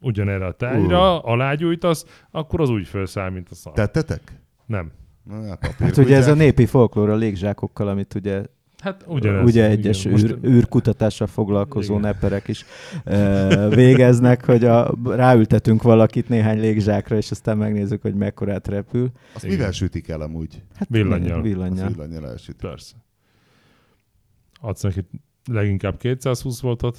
ugyanerre 0.00 0.46
a 0.46 0.52
tájra, 0.52 1.16
uh. 1.16 1.28
alágyújtasz, 1.28 2.06
akkor 2.30 2.60
az 2.60 2.70
úgy 2.70 2.86
felszáll, 2.86 3.30
mint 3.30 3.48
a 3.50 3.54
szar. 3.54 3.72
Tettetek? 3.72 4.20
Nem. 4.66 4.90
Na, 5.24 5.48
hát 5.48 5.58
papír, 5.58 5.86
Hát 5.86 5.96
ugye 5.96 6.16
ez 6.16 6.28
a 6.28 6.34
népi 6.34 6.66
folklór 6.66 7.08
a 7.08 7.14
légzsákokkal, 7.14 7.88
amit 7.88 8.14
ugye, 8.14 8.42
Hát 8.82 9.04
ugyanez. 9.06 9.44
ugye 9.44 9.68
egyes 9.68 10.04
igen. 10.04 10.18
űr, 10.18 10.38
űrkutatással 10.44 11.26
foglalkozó 11.26 11.98
Igen. 11.98 12.12
neperek 12.12 12.48
is 12.48 12.64
e, 13.04 13.68
végeznek, 13.68 14.44
hogy 14.44 14.64
a, 14.64 14.94
ráültetünk 15.04 15.82
valakit 15.82 16.28
néhány 16.28 16.60
légzsákra, 16.60 17.16
és 17.16 17.30
aztán 17.30 17.58
megnézzük, 17.58 18.02
hogy 18.02 18.14
mekkorát 18.14 18.68
repül. 18.68 19.10
Azt 19.34 19.44
Igen. 19.44 19.56
mivel 19.56 19.72
sütik 19.72 20.08
el 20.08 20.20
amúgy? 20.20 20.62
Hát 20.74 20.88
Villannyal. 20.90 21.32
Azt 21.32 21.42
Villannyal. 21.42 21.88
villanyjal 21.88 22.28
elsütik. 22.28 22.60
Persze. 22.60 22.94
Adsz 24.60 24.82
neki 24.82 25.00
leginkább 25.50 25.96
220 25.96 26.60
voltot, 26.60 26.98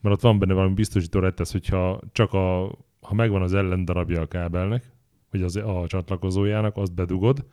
mert 0.00 0.14
ott 0.14 0.22
van 0.22 0.38
benne 0.38 0.54
valami 0.54 0.74
biztosító 0.74 1.18
rettesz, 1.20 1.52
hogyha 1.52 2.00
csak 2.12 2.32
a, 2.32 2.78
ha 3.00 3.14
megvan 3.14 3.42
az 3.42 3.54
ellendarabja 3.54 4.20
a 4.20 4.26
kábelnek, 4.26 4.92
vagy 5.30 5.42
az, 5.42 5.56
a 5.56 5.84
csatlakozójának, 5.86 6.76
azt 6.76 6.94
bedugod, 6.94 7.44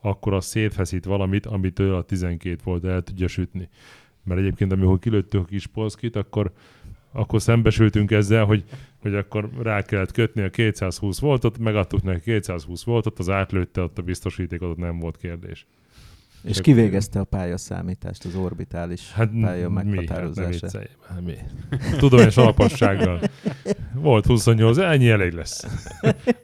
akkor 0.00 0.32
az 0.32 0.44
szétfeszít 0.44 1.04
valamit, 1.04 1.46
amitől 1.46 1.94
a 1.94 2.02
12 2.02 2.56
volt 2.64 2.84
el 2.84 3.02
tudja 3.02 3.28
sütni. 3.28 3.68
Mert 4.24 4.40
egyébként, 4.40 4.72
amikor 4.72 4.98
kilőttük 4.98 5.40
a 5.40 5.44
kis 5.44 5.66
polszkit, 5.66 6.16
akkor 6.16 6.52
akkor 7.12 7.42
szembesültünk 7.42 8.10
ezzel, 8.10 8.44
hogy, 8.44 8.64
hogy 8.98 9.14
akkor 9.14 9.50
rá 9.62 9.82
kellett 9.82 10.12
kötni 10.12 10.42
a 10.42 10.50
220 10.50 11.18
voltot, 11.18 11.58
megadtuk 11.58 12.02
neki 12.02 12.20
220 12.20 12.84
voltot, 12.84 13.18
az 13.18 13.28
átlőtte 13.28 13.82
ott 13.82 13.98
a 13.98 14.02
biztosítékot, 14.02 14.68
ott 14.68 14.76
nem 14.76 14.98
volt 14.98 15.16
kérdés. 15.16 15.66
És 16.42 16.60
kivégezte 16.60 17.20
a 17.20 17.24
pályaszámítást, 17.24 18.24
az 18.24 18.34
orbitális 18.34 19.12
Hát 19.12 19.30
pálya 19.40 19.68
mi? 19.68 20.06
Hát 20.06 20.34
nem. 20.34 20.52
Hát 21.08 21.20
mi? 21.24 21.34
Tudományos 21.98 22.36
alapassággal. 22.36 23.20
Volt 23.94 24.26
28, 24.26 24.78
ennyi 24.78 25.08
elég 25.08 25.32
lesz. 25.32 25.66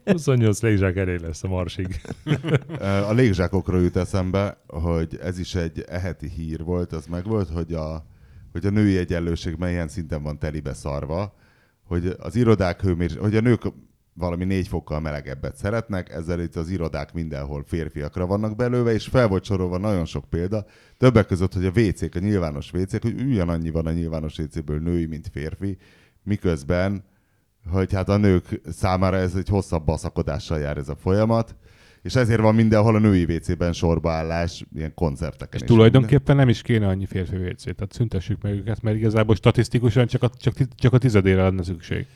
28 0.05 0.63
légzsák 0.63 0.97
elég 0.97 1.21
lesz 1.21 1.45
a 1.45 1.49
marsig. 1.49 2.01
A 3.09 3.13
légzsákokról 3.13 3.83
jut 3.83 3.97
eszembe, 3.97 4.61
hogy 4.67 5.19
ez 5.23 5.39
is 5.39 5.55
egy 5.55 5.85
eheti 5.89 6.29
hír 6.29 6.65
volt, 6.65 6.93
az 6.93 7.07
meg 7.07 7.25
volt, 7.25 7.49
hogy 7.49 7.73
a, 7.73 8.07
hogy 8.53 8.67
a 8.67 8.71
női 8.71 8.97
egyenlőség 8.97 9.55
melyen 9.59 9.89
szinten 9.89 10.23
van 10.23 10.39
telibe 10.39 10.75
szarva, 10.75 11.35
hogy 11.85 12.15
az 12.19 12.37
irodák 12.37 12.81
hőmér, 12.81 13.19
hogy 13.19 13.37
a 13.37 13.41
nők 13.41 13.63
valami 14.17 14.45
négy 14.45 14.69
fokkal 14.69 15.01
melegebbet 15.01 15.57
szeretnek, 15.57 16.11
ezzel 16.11 16.41
itt 16.41 16.57
az 16.57 16.71
irodák 16.71 17.13
mindenhol 17.13 17.65
férfiakra 17.67 18.27
vannak 18.27 18.57
belőve, 18.57 18.93
és 18.93 19.07
fel 19.07 19.29
volt 19.29 19.45
sorolva 19.45 19.79
nagyon 19.79 20.05
sok 20.05 20.25
példa, 20.25 20.67
többek 20.99 21.27
között, 21.27 21.53
hogy 21.53 21.65
a 21.65 21.81
WC-k, 21.81 22.15
a 22.15 22.19
nyilvános 22.19 22.73
WC-k, 22.73 23.03
hogy 23.03 23.21
ugyanannyi 23.21 23.71
van 23.71 23.87
a 23.87 23.93
nyilvános 23.93 24.39
WC-ből 24.39 24.79
női, 24.79 25.07
mint 25.07 25.29
férfi, 25.33 25.77
miközben, 26.23 27.05
hogy 27.71 27.93
hát 27.93 28.09
a 28.09 28.17
nők 28.17 28.61
számára 28.69 29.17
ez 29.17 29.35
egy 29.35 29.49
hosszabb 29.49 29.85
baszakodással 29.85 30.59
jár 30.59 30.77
ez 30.77 30.89
a 30.89 30.97
folyamat, 30.97 31.57
és 32.03 32.15
ezért 32.15 32.41
van 32.41 32.55
mindenhol 32.55 32.95
a 32.95 32.99
női 32.99 33.25
WC-ben 33.25 33.73
sorbaállás, 33.73 34.65
ilyen 34.75 34.95
koncerteken. 34.95 35.55
És 35.55 35.61
is. 35.61 35.67
tulajdonképpen 35.67 36.37
nem 36.37 36.49
is 36.49 36.63
kéne 36.63 36.89
annyi 36.89 37.07
férfi 37.07 37.37
WC, 37.37 37.63
tehát 37.63 37.93
szüntessük 37.93 38.43
meg 38.43 38.53
őket, 38.53 38.83
mert 38.83 38.97
igazából 38.97 39.35
statisztikusan 39.35 40.07
csak 40.07 40.23
a, 40.23 40.29
csak, 40.29 40.55
csak 40.75 40.93
a 40.93 40.99
tizedére 40.99 41.43
lenne 41.43 41.63
szükség. 41.63 42.07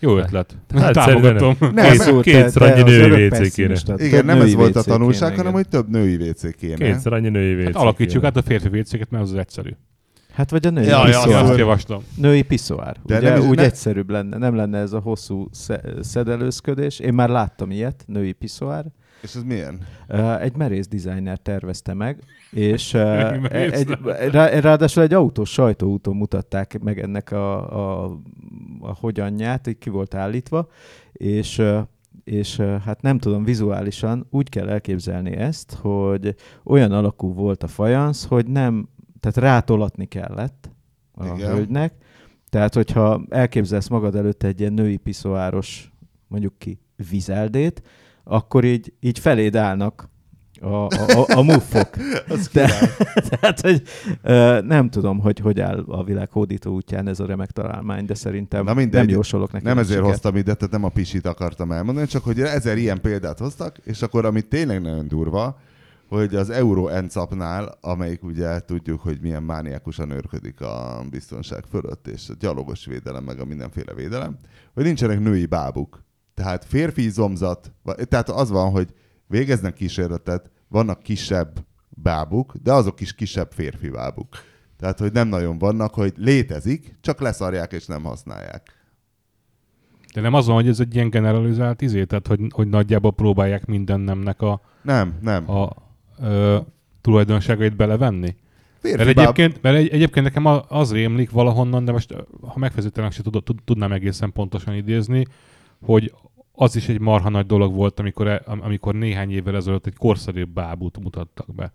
Jó 0.00 0.16
ötlet. 0.16 0.56
Hát 0.74 0.92
Támogatom. 0.92 1.56
Nem, 1.72 1.98
Két- 1.98 2.20
kétszer 2.22 2.62
annyi 2.62 2.82
női 2.82 3.26
WC 3.26 3.54
kéne. 3.54 3.74
Igen, 3.96 4.24
nem 4.24 4.40
ez 4.40 4.54
volt 4.54 4.76
a 4.76 4.82
tanulság, 4.82 5.36
hanem 5.36 5.52
hogy 5.52 5.68
több 5.68 5.90
női 5.90 6.28
WC 6.28 6.54
kéne. 6.56 6.74
Kétszer 6.74 7.12
annyi 7.12 7.28
női 7.28 7.54
WC 7.54 7.64
Hát 7.64 7.74
alakítsuk 7.82 8.24
át 8.24 8.36
a 8.36 8.42
férfi 8.42 8.78
WC-ket, 8.78 9.10
mert 9.10 9.22
az 9.24 9.30
az 9.30 9.36
egyszerű. 9.38 9.70
Hát 10.32 10.50
vagy 10.50 10.66
a 10.66 10.70
női 10.70 10.86
Ja, 10.86 11.02
piszoár. 11.04 11.42
azt 11.42 11.52
ja. 11.52 11.58
javaslom. 11.58 12.02
Női 12.16 12.42
piszoár. 12.42 12.96
De 13.06 13.18
Ugye 13.18 13.28
nem 13.30 13.40
is- 13.40 13.46
úgy 13.48 13.56
ne- 13.56 13.62
egyszerűbb 13.62 14.10
lenne, 14.10 14.36
nem 14.38 14.54
lenne 14.54 14.78
ez 14.78 14.92
a 14.92 14.98
hosszú 14.98 15.48
sze- 15.52 15.82
szedelőzködés. 16.00 16.98
Én 16.98 17.14
már 17.14 17.28
láttam 17.28 17.70
ilyet, 17.70 18.04
női 18.06 18.32
piszoár. 18.32 18.84
És 19.22 19.34
ez 19.34 19.42
milyen? 19.42 19.80
Uh, 20.08 20.42
egy 20.42 20.56
merész 20.56 20.88
designer 20.88 21.38
tervezte 21.38 21.94
meg, 21.94 22.22
és 22.50 22.94
uh, 22.94 23.00
Egy 23.54 23.72
egy, 23.72 23.98
rá, 24.30 24.60
ráadásul 24.60 25.02
egy 25.02 25.14
autós 25.14 25.50
sajtóúton 25.50 26.16
mutatták 26.16 26.78
meg 26.82 27.00
ennek 27.00 27.32
a, 27.32 28.04
a, 28.04 28.04
a 28.80 28.94
hogyanját, 28.94 29.66
így 29.66 29.78
ki 29.78 29.90
volt 29.90 30.14
állítva, 30.14 30.68
és 31.12 31.58
uh, 31.58 31.78
és 32.24 32.58
uh, 32.58 32.80
hát 32.80 33.02
nem 33.02 33.18
tudom, 33.18 33.44
vizuálisan 33.44 34.26
úgy 34.30 34.48
kell 34.48 34.68
elképzelni 34.68 35.36
ezt, 35.36 35.72
hogy 35.80 36.34
olyan 36.64 36.92
alakú 36.92 37.34
volt 37.34 37.62
a 37.62 37.66
fajansz, 37.66 38.26
hogy 38.26 38.46
nem, 38.46 38.88
tehát 39.20 39.36
rátolatni 39.36 40.06
kellett 40.06 40.70
a 41.12 41.24
Igen. 41.24 41.50
hölgynek, 41.50 41.94
tehát 42.48 42.74
hogyha 42.74 43.22
elképzelsz 43.28 43.88
magad 43.88 44.16
előtt 44.16 44.42
egy 44.42 44.60
ilyen 44.60 44.72
női 44.72 44.96
piszoáros, 44.96 45.92
mondjuk 46.26 46.58
ki, 46.58 46.80
vizeldét, 47.10 47.82
akkor 48.30 48.64
így, 48.64 48.92
így 49.00 49.18
feléd 49.18 49.56
állnak 49.56 50.08
a, 50.60 50.66
a, 50.66 50.88
a, 50.88 51.36
a 51.38 51.42
muffok. 51.42 51.88
De, 52.52 52.70
tehát, 53.30 53.60
hogy 53.60 53.82
ö, 54.22 54.60
nem 54.64 54.90
tudom, 54.90 55.18
hogy 55.18 55.38
hogy 55.38 55.60
áll 55.60 55.84
a 55.86 56.04
világ 56.04 56.30
hódító 56.30 56.72
útján 56.74 57.08
ez 57.08 57.20
a 57.20 57.26
remek 57.26 57.50
találmány, 57.50 58.04
de 58.04 58.14
szerintem 58.14 58.64
Na 58.64 58.74
mindegy. 58.74 59.00
nem 59.00 59.08
jósolok 59.08 59.52
neki. 59.52 59.64
Nem 59.64 59.78
ezért 59.78 59.90
sikert. 59.92 60.10
hoztam 60.10 60.36
ide, 60.36 60.54
tehát 60.54 60.72
nem 60.72 60.84
a 60.84 60.88
pisit 60.88 61.26
akartam 61.26 61.72
elmondani, 61.72 62.06
csak 62.06 62.24
hogy 62.24 62.40
ezer 62.40 62.78
ilyen 62.78 63.00
példát 63.00 63.38
hoztak, 63.38 63.78
és 63.84 64.02
akkor 64.02 64.24
amit 64.24 64.48
tényleg 64.48 64.80
nagyon 64.82 65.08
durva, 65.08 65.58
hogy 66.08 66.34
az 66.34 66.50
Euro 66.50 67.00
NCAP-nál, 67.00 67.78
amelyik 67.80 68.24
ugye 68.24 68.60
tudjuk, 68.60 69.00
hogy 69.00 69.18
milyen 69.22 69.42
mániákusan 69.42 70.10
őrködik 70.10 70.60
a 70.60 71.02
biztonság 71.10 71.64
fölött, 71.70 72.06
és 72.06 72.28
a 72.28 72.34
gyalogos 72.38 72.86
védelem, 72.86 73.24
meg 73.24 73.40
a 73.40 73.44
mindenféle 73.44 73.94
védelem, 73.94 74.36
hogy 74.74 74.84
nincsenek 74.84 75.20
női 75.20 75.46
bábuk. 75.46 76.08
Tehát 76.40 76.64
férfi 76.64 77.08
zomzat, 77.08 77.72
vagy- 77.82 78.08
tehát 78.08 78.28
az 78.28 78.50
van, 78.50 78.70
hogy 78.70 78.88
végeznek 79.26 79.74
kísérletet, 79.74 80.50
vannak 80.68 81.02
kisebb 81.02 81.64
bábuk, 81.88 82.54
de 82.62 82.72
azok 82.72 83.00
is 83.00 83.14
kisebb 83.14 83.52
férfi 83.52 83.88
bábuk. 83.88 84.28
Tehát, 84.78 84.98
hogy 84.98 85.12
nem 85.12 85.28
nagyon 85.28 85.58
vannak, 85.58 85.94
hogy 85.94 86.12
létezik, 86.16 86.96
csak 87.00 87.20
leszarják 87.20 87.72
és 87.72 87.86
nem 87.86 88.02
használják. 88.02 88.84
De 90.14 90.20
nem 90.20 90.34
az 90.34 90.46
van, 90.46 90.54
hogy 90.54 90.68
ez 90.68 90.80
egy 90.80 90.94
ilyen 90.94 91.10
generalizált 91.10 91.80
izé, 91.82 92.04
tehát 92.04 92.26
hogy, 92.26 92.40
hogy 92.54 92.68
nagyjából 92.68 93.12
próbálják 93.12 93.66
minden 93.66 94.00
nemnek 94.00 94.42
a, 94.42 94.60
Nem, 94.82 95.18
nem. 95.22 95.50
a 95.50 95.70
ö, 96.22 96.58
tulajdonságait 97.00 97.76
belevenni? 97.76 98.36
Férfi 98.78 99.04
Mert 99.04 99.14
báb- 99.14 99.18
egyébként, 99.38 99.62
mert 99.62 99.76
egy, 99.76 99.88
egyébként 99.88 100.24
nekem 100.26 100.46
az 100.68 100.92
rémlik 100.92 101.30
valahonnan, 101.30 101.84
de 101.84 101.92
most 101.92 102.14
ha 102.40 102.58
megfejezetlenek 102.58 103.12
se 103.12 103.22
tud, 103.22 103.42
tud, 103.44 103.58
tudnám 103.64 103.92
egészen 103.92 104.32
pontosan 104.32 104.74
idézni, 104.74 105.26
hogy 105.82 106.14
az 106.62 106.76
is 106.76 106.88
egy 106.88 107.00
marha 107.00 107.28
nagy 107.28 107.46
dolog 107.46 107.74
volt, 107.74 108.00
amikor, 108.00 108.26
e- 108.26 108.42
am- 108.46 108.60
amikor 108.62 108.94
néhány 108.94 109.30
évvel 109.30 109.56
ezelőtt 109.56 109.86
egy 109.86 109.96
korszerűbb 109.96 110.48
bábút 110.48 110.98
mutattak 111.02 111.54
be. 111.54 111.72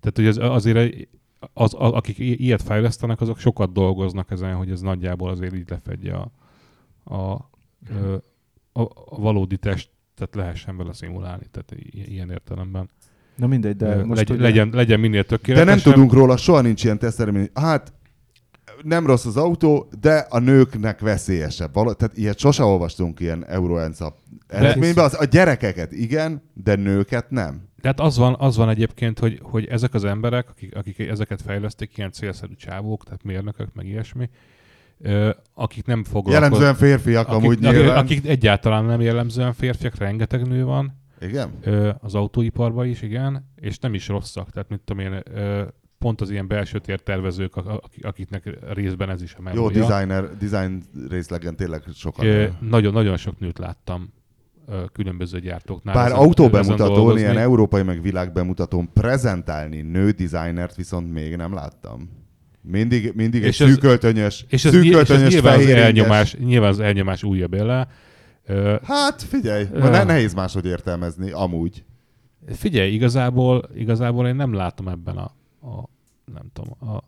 Tehát, 0.00 0.16
hogy 0.16 0.26
az, 0.26 0.38
azért 0.38 1.08
az, 1.52 1.74
az, 1.78 1.92
akik 1.92 2.18
ilyet 2.18 2.62
fejlesztenek, 2.62 3.20
azok 3.20 3.38
sokat 3.38 3.72
dolgoznak 3.72 4.30
ezen, 4.30 4.54
hogy 4.54 4.70
ez 4.70 4.80
nagyjából 4.80 5.30
azért 5.30 5.54
így 5.54 5.68
lefedje 5.70 6.14
a, 6.14 6.30
a, 7.14 7.32
a, 8.72 8.82
a 8.82 9.20
valódi 9.20 9.56
testet 9.56 10.34
lehessen 10.34 10.76
vele 10.76 10.92
szimulálni, 10.92 11.44
tehát 11.50 11.74
ilyen 11.90 12.30
értelemben. 12.30 12.88
Na 13.36 13.46
mindegy, 13.46 13.76
de 13.76 14.04
most 14.04 14.18
legy, 14.18 14.30
ugye, 14.30 14.42
legyen, 14.42 14.70
legyen 14.72 15.00
minél 15.00 15.20
De 15.20 15.26
tökéletesebb. 15.26 15.68
nem 15.84 15.92
tudunk 15.92 16.12
róla, 16.12 16.36
soha 16.36 16.60
nincs 16.60 16.84
ilyen 16.84 16.98
teszteremény. 16.98 17.50
Hát 17.54 17.92
nem 18.84 19.06
rossz 19.06 19.24
az 19.24 19.36
autó, 19.36 19.88
de 20.00 20.26
a 20.30 20.38
nőknek 20.38 21.00
veszélyesebb. 21.00 21.74
Val- 21.74 21.96
tehát 21.96 22.16
ilyet 22.16 22.38
sose 22.38 22.62
olvastunk 22.62 23.20
ilyen 23.20 23.46
Euro 23.46 23.88
NCAP 23.88 24.14
eredményben. 24.48 25.04
Az, 25.04 25.16
a 25.20 25.24
gyerekeket 25.24 25.92
igen, 25.92 26.42
de 26.54 26.74
nőket 26.74 27.30
nem. 27.30 27.70
De 27.80 27.88
hát 27.88 28.00
az 28.00 28.16
van, 28.16 28.36
az 28.38 28.56
van 28.56 28.68
egyébként, 28.68 29.18
hogy, 29.18 29.38
hogy 29.42 29.66
ezek 29.66 29.94
az 29.94 30.04
emberek, 30.04 30.48
akik, 30.48 30.76
akik 30.76 30.98
ezeket 30.98 31.42
fejleszték, 31.42 31.96
ilyen 31.96 32.12
célszerű 32.12 32.54
csávók, 32.54 33.04
tehát 33.04 33.22
mérnökök, 33.22 33.74
meg 33.74 33.86
ilyesmi, 33.86 34.28
akik 35.54 35.86
nem 35.86 36.04
foglalkoznak. 36.04 36.42
Jellemzően 36.42 36.74
férfiak 36.74 37.28
akik, 37.28 37.42
amúgy 37.42 37.64
akik, 37.64 37.78
nyilván. 37.78 37.96
akik 37.96 38.26
egyáltalán 38.26 38.84
nem 38.84 39.00
jellemzően 39.00 39.52
férfiak, 39.52 39.96
rengeteg 39.96 40.46
nő 40.46 40.64
van 40.64 41.00
Igen? 41.20 41.50
az 42.00 42.14
autóiparban 42.14 42.86
is, 42.86 43.02
igen, 43.02 43.52
és 43.56 43.78
nem 43.78 43.94
is 43.94 44.08
rosszak. 44.08 44.50
Tehát 44.50 44.68
mit 44.68 44.80
tudom 44.80 45.12
én, 45.12 45.22
pont 46.02 46.20
az 46.20 46.30
ilyen 46.30 46.46
belső 46.46 46.78
tértervezők, 46.78 47.56
ak- 47.56 47.84
akik- 47.84 48.04
akiknek 48.04 48.58
részben 48.72 49.10
ez 49.10 49.22
is 49.22 49.32
a 49.34 49.36
Jó 49.38 49.42
memória. 49.44 49.86
designer, 49.86 50.36
design 50.36 50.82
részlegen 51.10 51.56
tényleg 51.56 51.82
sokan. 51.94 52.26
Ö, 52.26 52.46
nagyon, 52.60 52.92
nagyon 52.92 53.16
sok 53.16 53.38
nőt 53.38 53.58
láttam 53.58 54.12
különböző 54.92 55.38
gyártóknál. 55.40 55.94
Bár 55.94 56.12
autóbemutatón, 56.12 57.18
ilyen 57.18 57.38
európai 57.38 57.82
meg 57.82 58.02
világbemutatón 58.02 58.92
prezentálni 58.92 59.80
nő 59.80 60.10
designert 60.10 60.76
viszont 60.76 61.12
még 61.12 61.36
nem 61.36 61.54
láttam. 61.54 62.10
Mindig, 62.60 63.12
mindig 63.14 63.42
egy 63.42 63.48
És 63.48 63.60
ez- 63.60 63.68
szűköltönyös, 63.68 64.44
És 64.48 64.64
ez, 64.64 64.72
ny- 64.72 64.78
és 64.84 64.90
ez 64.90 64.96
szűköltönyös 65.06 65.32
nyilván, 65.32 65.58
az 65.58 65.66
elnyomás, 65.66 66.36
nyilván 66.36 66.68
az 66.70 66.80
elnyomás 66.80 67.22
újabb 67.22 67.54
éle. 67.54 67.88
Ö, 68.46 68.76
Hát 68.84 69.22
figyelj, 69.22 69.66
Ja. 69.74 69.88
ne, 69.88 70.04
nehéz 70.04 70.34
máshogy 70.34 70.64
értelmezni, 70.66 71.30
amúgy. 71.30 71.84
Figyelj, 72.48 72.92
igazából, 72.92 73.68
igazából 73.74 74.26
én 74.26 74.34
nem 74.36 74.52
látom 74.52 74.88
ebben 74.88 75.16
a, 75.16 75.30
a 75.66 75.88
nem 76.24 76.44
tudom, 76.52 76.74
a, 76.78 77.02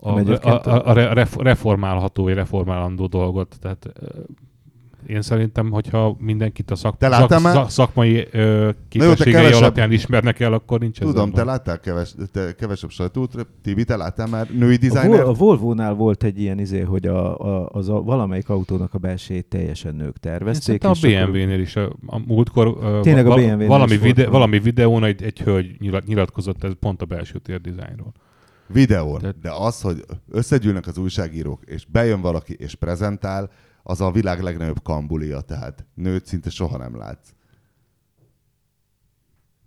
a, 0.00 0.20
a, 0.42 0.48
a, 0.48 0.88
a 0.88 0.92
re- 0.92 1.12
ref- 1.12 1.40
reformálható 1.40 2.22
vagy 2.22 2.34
reformálandó 2.34 3.06
dolgot. 3.06 3.56
Tehát 3.60 3.92
én 5.06 5.22
szerintem, 5.22 5.70
hogyha 5.70 6.16
mindenkit 6.18 6.70
a 6.70 6.74
szak, 6.74 6.96
szak, 7.00 7.30
szak, 7.38 7.70
szakmai 7.70 8.26
ö, 8.30 8.70
képességei 8.88 9.32
kevesebb- 9.32 9.62
alapján 9.62 9.92
ismernek 9.92 10.40
el, 10.40 10.52
akkor 10.52 10.80
nincs 10.80 11.00
ezzel 11.00 11.12
Tudom, 11.12 11.30
te 11.30 11.36
baj. 11.36 11.44
láttál 11.44 11.80
keves, 11.80 12.14
te 12.32 12.54
kevesebb 12.54 12.90
sajtót, 12.90 13.46
Tibi, 13.62 13.84
te 13.84 13.96
láttál 13.96 14.26
már 14.26 14.48
női 14.50 14.78
a? 14.88 15.06
Vol- 15.06 15.26
a 15.26 15.32
Volvo-nál 15.32 15.94
volt 15.94 16.22
egy 16.24 16.40
ilyen 16.40 16.58
izé, 16.58 16.80
hogy 16.80 17.06
a, 17.06 17.38
a, 17.40 17.68
az 17.72 17.88
a, 17.88 18.02
valamelyik 18.02 18.48
autónak 18.48 18.94
a 18.94 18.98
belsejét 18.98 19.46
teljesen 19.46 19.94
nők 19.94 20.06
Én 20.06 20.12
tervezték. 20.20 20.84
A 20.84 20.90
és 20.90 21.02
akkor- 21.02 21.26
BMW-nél 21.30 21.60
is 21.60 21.76
a, 21.76 21.92
a 22.06 22.18
múltkor 22.26 22.76
ö, 22.82 23.00
Tényleg 23.02 23.26
a 23.26 23.34
BMW-nél 23.34 23.68
valami, 23.68 23.96
vide, 23.96 24.28
valami. 24.28 24.58
videón 24.58 25.04
egy, 25.04 25.22
egy 25.22 25.40
hölgy 25.40 25.76
nyilat- 25.80 26.06
nyilatkozott 26.06 26.64
ez 26.64 26.72
pont 26.80 27.02
a 27.02 27.06
belső 27.06 27.38
térdizájnról. 27.38 28.12
Videón. 28.68 29.18
Tehát- 29.18 29.38
De 29.38 29.50
az, 29.52 29.80
hogy 29.80 30.04
összegyűlnek 30.30 30.86
az 30.86 30.98
újságírók, 30.98 31.62
és 31.64 31.84
bejön 31.86 32.20
valaki, 32.20 32.54
és 32.58 32.74
prezentál, 32.74 33.50
az 33.82 34.00
a 34.00 34.10
világ 34.10 34.42
legnagyobb 34.42 34.82
kambulia, 34.82 35.40
tehát 35.40 35.86
nőt 35.94 36.26
szinte 36.26 36.50
soha 36.50 36.78
nem 36.78 36.96
látsz. 36.96 37.28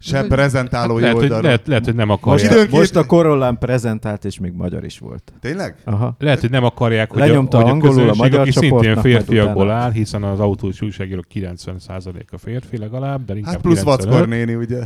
Se 0.03 0.17
Hát 0.17 0.27
prezentálói 0.27 0.99
lehet, 1.01 1.15
hogy, 1.15 1.23
oldalról. 1.23 1.45
lehet, 1.49 1.67
lehet, 1.67 1.85
hogy 1.85 1.95
nem 1.95 2.07
Most, 2.07 2.21
akarják. 2.21 2.51
Időnként- 2.51 2.71
most 2.77 2.95
a 2.95 3.05
Corollán 3.05 3.57
prezentált, 3.57 4.25
és 4.25 4.39
még 4.39 4.53
magyar 4.53 4.83
is 4.83 4.99
volt. 4.99 5.33
Tényleg? 5.39 5.75
Aha. 5.83 6.15
Lehet, 6.19 6.39
hogy 6.39 6.49
nem 6.49 6.63
akarják, 6.63 7.11
hogy 7.11 7.19
Lenyomta 7.19 7.57
a, 7.57 7.61
hogy 7.61 7.69
a 7.69 7.73
angolul 7.73 8.09
a 8.09 8.13
magyar 8.15 8.39
aki 8.39 8.51
szintén 8.51 8.95
férfiakból 9.01 9.71
áll, 9.71 9.91
hiszen 9.91 10.23
az 10.23 10.39
autós 10.39 10.81
újságírók 10.81 11.25
90%-a 11.33 12.37
férfi 12.37 12.77
legalább, 12.77 13.25
de 13.25 13.35
inkább 13.35 13.53
Hát 13.53 13.61
plusz 13.61 13.79
95, 13.79 14.05
vackor 14.09 14.27
néni, 14.27 14.55
ugye? 14.55 14.79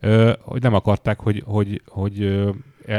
ö, 0.00 0.32
hogy 0.40 0.62
nem 0.62 0.74
akarták, 0.74 1.20
hogy, 1.20 1.42
hogy, 1.46 1.82
hogy 1.86 2.22
el- 2.22 2.54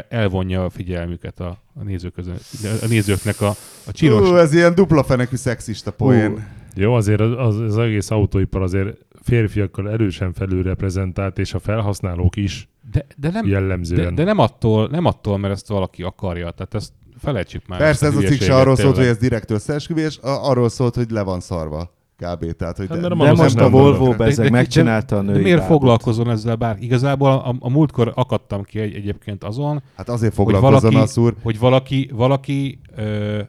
elvonja 0.09 0.65
a 0.65 0.69
figyelmüket 0.69 1.39
a, 1.39 1.57
a, 1.79 1.83
nézők 1.83 2.13
közön, 2.13 2.35
a 2.81 2.85
nézőknek 2.87 3.41
a, 3.41 3.49
a 3.85 3.91
csinos... 3.91 4.29
Ú, 4.29 4.35
ez 4.35 4.53
ilyen 4.53 4.75
dupla 4.75 5.03
fenekű 5.03 5.35
szexista 5.35 5.91
poén. 5.91 6.47
Jó, 6.75 6.93
azért 6.93 7.19
az, 7.19 7.31
az, 7.37 7.59
az 7.59 7.77
egész 7.77 8.09
autóipar 8.11 8.61
azért 8.61 8.97
férfiakkal 9.21 9.89
erősen 9.89 10.33
felülreprezentált, 10.33 11.39
és 11.39 11.53
a 11.53 11.59
felhasználók 11.59 12.35
is 12.35 12.69
De, 12.91 13.05
de, 13.17 13.29
nem, 13.29 13.47
jellemzően. 13.47 14.15
de, 14.15 14.21
de 14.21 14.23
nem, 14.23 14.37
attól, 14.37 14.87
nem 14.87 15.05
attól, 15.05 15.37
mert 15.37 15.53
ezt 15.53 15.67
valaki 15.67 16.03
akarja. 16.03 16.51
Tehát 16.51 16.73
ezt 16.73 16.91
felejtsük 17.17 17.67
már. 17.67 17.79
Persze 17.79 18.05
ez 18.05 18.15
a 18.15 18.19
cikk 18.19 18.41
se 18.41 18.55
arról 18.55 18.75
szólt, 18.75 18.95
hogy 18.95 19.05
ez 19.05 19.17
direkt 19.17 19.51
összeesküvés, 19.51 20.17
a- 20.17 20.49
arról 20.49 20.69
szólt, 20.69 20.95
hogy 20.95 21.11
le 21.11 21.21
van 21.21 21.39
szarva. 21.39 21.99
Kb. 22.25 22.51
Tehát, 22.51 22.77
hogy 22.77 22.87
Hát, 22.89 22.99
de, 22.99 23.07
De 23.07 23.15
Valószínűleg 23.15 23.37
most 23.43 23.59
a 23.59 23.69
Volvo 23.69 24.11
bezeg 24.15 24.35
De- 24.35 24.51
de- 24.51 24.57
megcsinálta 24.57 25.17
a 25.17 25.21
De 25.21 25.31
női 25.31 25.41
miért 25.41 25.57
bábút. 25.59 25.71
foglalkozol 25.73 26.31
ezzel 26.31 26.55
bár? 26.55 26.77
Igazából 26.79 27.29
a, 27.31 27.55
a 27.59 27.69
múltkor 27.69 28.11
akadtam 28.15 28.63
ki 28.63 28.79
egy, 28.79 28.93
egyébként 28.93 29.43
azon, 29.43 29.81
hát 29.95 30.09
azért 30.09 30.35
hogy 30.35 30.45
foglalkozzon 30.45 30.91
valaki, 30.91 30.95
a 30.95 31.05
szúr. 31.11 31.35
hogy 31.43 31.59
valaki, 31.59 32.09
valaki 32.13 32.79
ö, 32.95 33.41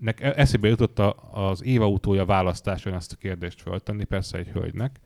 nek 0.00 0.20
e- 0.20 0.32
eszébe 0.36 0.68
jutott 0.68 0.98
a, 0.98 1.14
az 1.32 1.64
évautója 1.64 2.24
választáson 2.24 2.94
ezt 2.94 3.12
a 3.12 3.16
kérdést 3.16 3.60
föltenni, 3.62 4.04
persze 4.04 4.38
egy 4.38 4.48
hölgynek, 4.48 5.00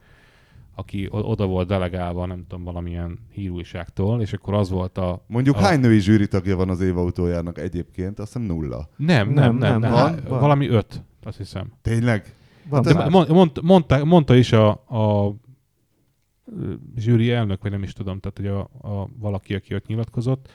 aki 0.75 1.09
oda 1.11 1.47
volt 1.47 1.69
delegálva, 1.69 2.27
nem 2.27 2.45
tudom, 2.49 2.65
valamilyen 2.65 3.19
hírújságtól, 3.33 4.21
és 4.21 4.33
akkor 4.33 4.55
az 4.55 4.71
volt 4.71 4.99
a... 4.99 5.25
Mondjuk 5.27 5.57
a, 5.57 5.59
hány 5.59 5.81
női 5.81 5.99
zsűritagja 5.99 6.57
van 6.57 6.69
az 6.69 6.81
év 6.81 6.99
autójának 6.99 7.59
egyébként? 7.59 8.19
Azt 8.19 8.33
hiszem 8.33 8.49
nulla. 8.49 8.89
Nem, 8.97 9.29
nem, 9.29 9.35
nem. 9.35 9.57
nem, 9.57 9.71
nem, 9.71 9.81
nem. 9.81 9.93
van, 9.93 10.19
van. 10.29 10.41
Valami 10.41 10.69
öt, 10.69 11.03
azt 11.23 11.37
hiszem. 11.37 11.73
Tényleg? 11.83 12.35
Van 12.69 12.83
De 12.83 13.09
mond, 13.09 13.29
mond, 13.31 13.51
mondta, 13.63 14.05
mondta 14.05 14.37
is 14.37 14.53
a, 14.53 14.69
a 14.71 15.35
zsűri 16.97 17.31
elnök, 17.31 17.63
vagy 17.63 17.71
nem 17.71 17.83
is 17.83 17.93
tudom, 17.93 18.21
tehát 18.21 18.37
hogy 18.37 18.47
a, 18.47 18.89
a 19.01 19.09
valaki, 19.19 19.55
aki 19.55 19.75
ott 19.75 19.87
nyilatkozott, 19.87 20.49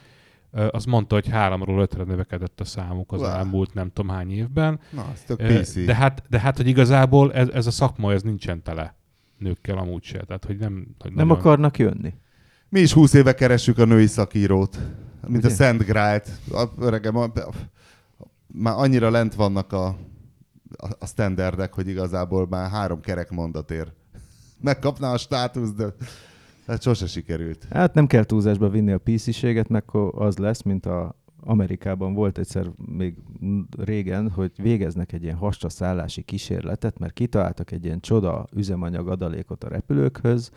az 0.71 0.85
mondta, 0.85 1.15
hogy 1.15 1.29
háromról 1.29 1.81
ötre 1.81 2.03
növekedett 2.03 2.59
a 2.59 2.65
számuk 2.65 3.11
az 3.11 3.19
Wow. 3.19 3.29
elmúlt 3.29 3.73
nem 3.73 3.89
tudom 3.93 4.11
hány 4.11 4.31
évben. 4.31 4.79
Na, 4.89 5.05
ez 5.13 5.21
tök 5.23 5.37
PC. 5.47 5.85
De 5.85 5.95
hát, 5.95 6.23
de 6.29 6.39
hát, 6.39 6.57
hogy 6.57 6.67
igazából 6.67 7.33
ez, 7.33 7.47
ez 7.47 7.67
a 7.67 7.71
szakma, 7.71 8.11
ez 8.13 8.21
nincsen 8.21 8.63
tele 8.63 8.95
nőkkel 9.37 9.77
amúgy 9.77 10.03
se. 10.03 10.19
Tehát, 10.23 10.45
hogy 10.45 10.57
nem... 10.57 10.85
Hogy 10.99 11.13
Nem 11.13 11.27
nagyon- 11.27 11.41
akarnak 11.41 11.77
jönni. 11.77 12.13
Mi 12.69 12.79
is 12.79 12.93
20 12.93 13.13
éve 13.13 13.33
keressük 13.33 13.77
a 13.77 13.85
női 13.85 14.07
szakírót, 14.07 14.79
mint 15.27 15.43
Ugye? 15.43 15.53
a 15.53 15.55
Szent 15.55 15.83
Grált. 15.83 16.29
A, 16.51 16.63
öregem, 16.79 17.15
a, 17.15 17.31
már 18.47 18.73
annyira 18.77 19.09
lent 19.09 19.35
vannak 19.35 19.73
a, 19.73 19.97
a, 20.77 20.87
a 20.99 21.05
standardek, 21.05 21.73
hogy 21.73 21.87
igazából 21.87 22.47
már 22.49 22.69
három 22.69 23.01
kerek 23.01 23.29
mondatér. 23.29 23.91
Megkapná 24.61 25.13
a 25.13 25.17
státusz, 25.17 25.73
de 25.73 25.85
hát 26.67 26.81
sose 26.81 27.07
sikerült. 27.07 27.67
Hát 27.69 27.93
nem 27.93 28.07
kell 28.07 28.23
túlzásba 28.23 28.69
vinni 28.69 28.91
a 28.91 28.97
PC-séget, 28.97 29.67
meg 29.67 29.83
az 30.11 30.37
lesz, 30.37 30.61
mint 30.61 30.85
a 30.85 31.19
Amerikában 31.43 32.13
volt 32.13 32.37
egyszer 32.37 32.71
még 32.85 33.15
régen, 33.77 34.29
hogy 34.29 34.51
végeznek 34.55 35.13
egy 35.13 35.23
ilyen 35.23 35.35
hasra 35.35 35.69
szállási 35.69 36.21
kísérletet, 36.21 36.99
mert 36.99 37.13
kitaláltak 37.13 37.71
egy 37.71 37.85
ilyen 37.85 37.99
csoda 37.99 38.47
üzemanyag 38.55 39.07
adalékot 39.07 39.63
a 39.63 39.69
repülőkhöz, 39.69 40.51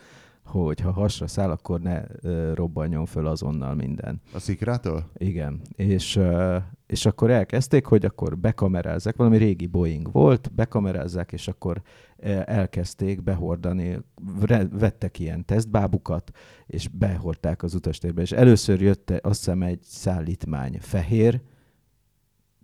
hogy 0.45 0.79
ha 0.79 0.91
hasra 0.91 1.27
száll, 1.27 1.49
akkor 1.49 1.79
ne 1.81 2.03
ö, 2.21 2.53
robbanjon 2.53 3.05
föl 3.05 3.27
azonnal 3.27 3.75
minden. 3.75 4.21
A 4.33 4.39
szikrától? 4.39 5.09
Igen, 5.17 5.61
és, 5.75 6.15
ö, 6.15 6.57
és 6.85 7.05
akkor 7.05 7.29
elkezdték, 7.29 7.85
hogy 7.85 8.05
akkor 8.05 8.37
bekamerázzák, 8.37 9.15
valami 9.15 9.37
régi 9.37 9.65
Boeing 9.65 10.11
volt, 10.11 10.51
bekamerázzák, 10.53 11.31
és 11.31 11.47
akkor 11.47 11.81
ö, 12.17 12.39
elkezdték 12.45 13.23
behordani, 13.23 13.99
vettek 14.71 15.19
ilyen 15.19 15.45
tesztbábukat, 15.45 16.31
és 16.65 16.87
behordták 16.87 17.63
az 17.63 17.73
utastérbe, 17.73 18.21
és 18.21 18.31
először 18.31 18.81
jött 18.81 19.09
azt 19.09 19.39
hiszem 19.39 19.61
egy 19.61 19.79
szállítmány 19.81 20.77
fehér 20.81 21.41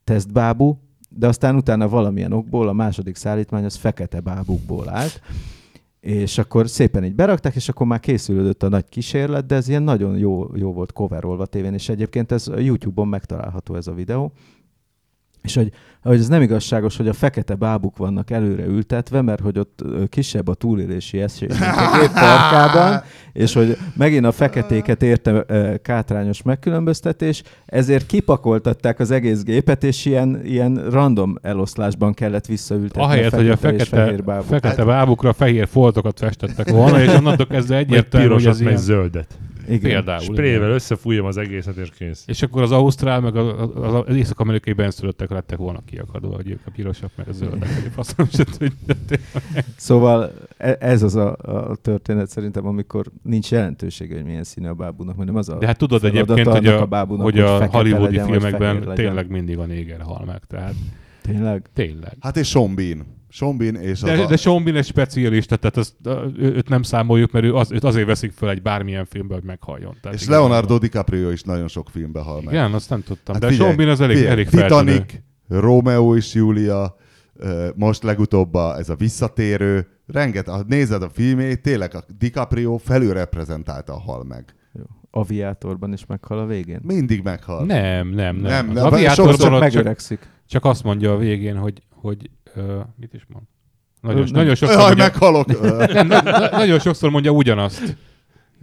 tesztbábú, 0.04 0.80
de 1.10 1.28
aztán 1.28 1.56
utána 1.56 1.90
valamilyen 1.90 2.32
okból 2.32 2.68
a 2.68 2.74
második 2.74 3.16
szállítmány 3.16 3.66
az 3.66 3.76
fekete 3.76 4.20
bábukból 4.20 4.90
állt, 4.90 5.22
és 6.02 6.38
akkor 6.38 6.70
szépen 6.70 7.04
így 7.04 7.16
berakták, 7.16 7.56
és 7.56 7.70
akkor 7.70 7.88
már 7.88 8.00
készülődött 8.00 8.64
a 8.64 8.70
nagy 8.70 8.90
kísérlet, 8.90 9.46
de 9.46 9.56
ez 9.56 9.68
ilyen 9.68 9.84
nagyon 9.84 10.18
jó, 10.18 10.56
jó 10.56 10.74
volt 10.74 10.92
coverolva 10.92 11.46
tévén, 11.46 11.74
és 11.74 11.90
egyébként 11.90 12.32
ez 12.32 12.48
a 12.48 12.60
YouTube-on 12.60 13.08
megtalálható 13.08 13.76
ez 13.76 13.88
a 13.88 13.94
videó. 13.94 14.32
És 15.42 15.56
hogy, 15.56 15.72
hogy 16.02 16.20
ez 16.20 16.28
nem 16.28 16.42
igazságos, 16.42 16.98
hogy 16.98 17.08
a 17.08 17.14
fekete 17.14 17.56
bábuk 17.56 17.98
vannak 17.98 18.32
előre 18.32 18.66
ültetve, 18.66 19.22
mert 19.22 19.42
hogy 19.42 19.60
ott 19.60 19.84
kisebb 20.10 20.48
a 20.48 20.54
túlélési 20.54 21.22
esély, 21.22 21.48
mint 21.48 21.62
a 21.62 22.00
gép 22.00 22.10
farkában, 22.10 23.02
és 23.34 23.54
hogy 23.54 23.78
megint 23.98 24.26
a 24.26 24.32
feketéket 24.32 25.04
érte 25.04 25.46
kátrányos 25.82 26.42
megkülönböztetés, 26.42 27.44
ezért 27.66 28.06
kipakoltatták 28.06 29.00
az 29.00 29.12
egész 29.12 29.44
gépet, 29.44 29.84
és 29.84 30.06
ilyen, 30.06 30.42
ilyen 30.46 30.90
random 30.90 31.36
eloszlásban 31.42 32.14
kellett 32.14 32.46
visszaültetni 32.46 33.02
Ahelyett, 33.02 33.36
hogy 33.36 33.50
a 33.50 33.58
fekete 33.58 33.84
és 33.84 33.90
fekete, 33.90 34.06
fehér 34.06 34.24
bábuk. 34.24 34.48
fekete 34.48 34.84
bábukra 34.84 35.34
fehér 35.34 35.68
foltokat 35.68 36.20
festettek 36.20 36.70
volna, 36.70 37.02
és 37.02 37.14
onnantól 37.14 37.48
kezdve 37.48 37.78
egyértelmű, 37.78 38.28
hogy 38.28 38.46
meg 38.46 38.60
ilyen... 38.60 38.78
zöldet. 38.78 39.38
Igen. 39.68 39.80
Például. 39.80 40.22
Sprével 40.22 40.72
összefújjam 40.72 41.26
az 41.26 41.38
egészet, 41.38 41.76
és 41.76 41.90
kész. 41.98 42.24
És 42.28 42.42
akkor 42.42 42.62
az 42.62 42.72
Ausztrál, 42.72 43.20
meg 43.20 43.36
az, 43.36 43.70
az, 43.76 44.04
az 44.08 44.16
észak-amerikai 44.16 44.74
benszülöttek 44.74 45.30
lettek 45.30 45.58
volna 45.58 45.82
kiakadva, 45.86 46.36
hogy 46.36 46.50
ők 46.50 46.62
a 46.66 46.72
pirosak, 46.72 47.12
meg 47.16 47.28
a 47.28 47.32
zöldek, 47.32 47.70
a 47.88 47.92
faszom 47.92 48.28
se. 48.32 48.46
Szóval 49.76 50.32
e- 50.58 50.78
ez 50.80 51.04
az 51.04 51.16
a, 51.16 51.36
a 51.70 51.76
történet 51.76 52.30
szerintem, 52.30 52.66
amikor 52.66 53.06
nincs 53.24 53.52
jelentősége, 53.52 54.16
hogy 54.16 54.24
milyen 54.24 54.44
színű 54.44 54.68
a 54.68 54.74
bábúnak, 54.74 55.16
mert 55.16 55.28
nem 55.28 55.38
az 55.38 55.50
a 55.50 55.58
De 55.58 55.66
hát 55.66 55.78
tudod 55.78 56.04
egyébként, 56.04 56.48
hogy 56.48 56.68
annak 56.68 56.82
a, 56.82 56.86
bábúnak, 56.86 57.24
hogy 57.24 57.40
a 57.40 57.66
hollywoodi 57.66 58.16
legyen, 58.18 58.26
filmekben 58.26 58.96
tényleg 58.96 59.30
mindig 59.30 59.58
a 59.58 59.66
néger 59.66 60.02
hal 60.02 60.24
meg, 60.26 60.42
tehát 60.48 60.74
Tényleg? 61.22 61.70
tényleg. 61.74 62.18
Hát 62.20 62.38
és 62.38 62.48
Sean 62.48 62.76
Bean. 62.76 63.06
Bean 63.40 63.76
és 63.76 63.92
az 63.92 64.02
De, 64.02 64.12
a... 64.24 64.28
de 64.28 64.60
Bean 64.64 64.76
egy 64.76 64.86
specialista, 64.86 65.56
tehát 65.56 65.78
azt, 65.78 65.94
ő- 66.38 66.54
őt 66.56 66.70
nem 66.70 66.84
számoljuk, 66.84 67.32
mert 67.32 67.46
ő 67.46 67.56
az, 67.56 67.72
őt 67.72 67.84
azért 67.84 68.06
veszik 68.08 68.32
föl 68.32 68.50
egy 68.50 68.62
bármilyen 68.62 69.06
filmben, 69.06 69.38
hogy 69.38 69.48
meghalljon. 69.48 69.98
Tehát 70.02 70.18
és 70.18 70.28
Leonardo 70.28 70.78
DiCaprio 70.78 71.30
is 71.30 71.42
nagyon 71.42 71.68
sok 71.68 71.90
filmben 71.90 72.24
hal 72.24 72.42
meg. 72.42 72.54
Igen, 72.54 72.74
azt 72.74 72.90
nem 72.90 73.04
tudtam. 73.04 73.34
Hát 73.34 73.44
de 73.44 73.50
figyelj, 73.50 73.66
Sean 73.68 73.78
Bean 73.78 73.90
az 73.90 74.02
elég, 74.02 74.16
figyelj, 74.16 74.34
elég 74.34 74.48
feltűnő. 74.48 74.92
Titanic, 74.92 75.14
Romeo 75.48 76.16
és 76.16 76.34
Julia, 76.34 76.96
most 77.76 78.04
legutóbb 78.04 78.54
a, 78.54 78.78
ez 78.78 78.90
a 78.90 78.96
visszatérő, 78.96 79.88
rengeteg, 80.08 80.66
nézed 80.68 81.04
a 81.04 81.10
filmét, 81.10 81.62
tényleg 81.62 81.96
a 81.96 82.04
DiCaprio 82.18 82.78
felül 82.78 83.14
reprezentálta 83.14 83.94
a 83.94 84.00
hal 84.00 84.24
meg. 84.24 84.56
Jó. 84.74 84.84
Aviátorban 85.12 85.94
is 85.94 86.06
meghal 86.06 86.40
a 86.40 86.46
végén? 86.46 86.80
Mindig 86.84 87.24
meghal. 87.24 87.66
Nem, 87.66 88.08
nem, 88.08 88.36
nem. 88.36 88.52
Nem, 88.52 88.70
Az 88.70 88.76
nem, 88.76 88.86
aviátorban 88.86 89.36
csak, 89.36 89.60
Megöregszik. 89.60 90.28
csak 90.48 90.66
azt 90.66 90.84
mondja 90.84 91.12
a 91.14 91.18
végén, 91.18 91.58
hogy, 91.58 91.82
hogy 91.90 92.30
mit 92.96 93.14
is 93.14 93.26
mond? 93.28 93.46
Nagyon, 94.02 94.22
nem. 94.22 94.32
nagyon, 94.32 94.56
sokszor 94.56 94.78
Jaj, 94.78 94.86
mondja, 94.88 95.04
meghalok! 95.04 95.48
Nem, 95.94 96.08
na, 96.08 96.22
na, 96.22 96.50
nagyon 96.50 96.80
sokszor 96.80 97.10
mondja 97.10 97.32
ugyanazt. 97.32 97.98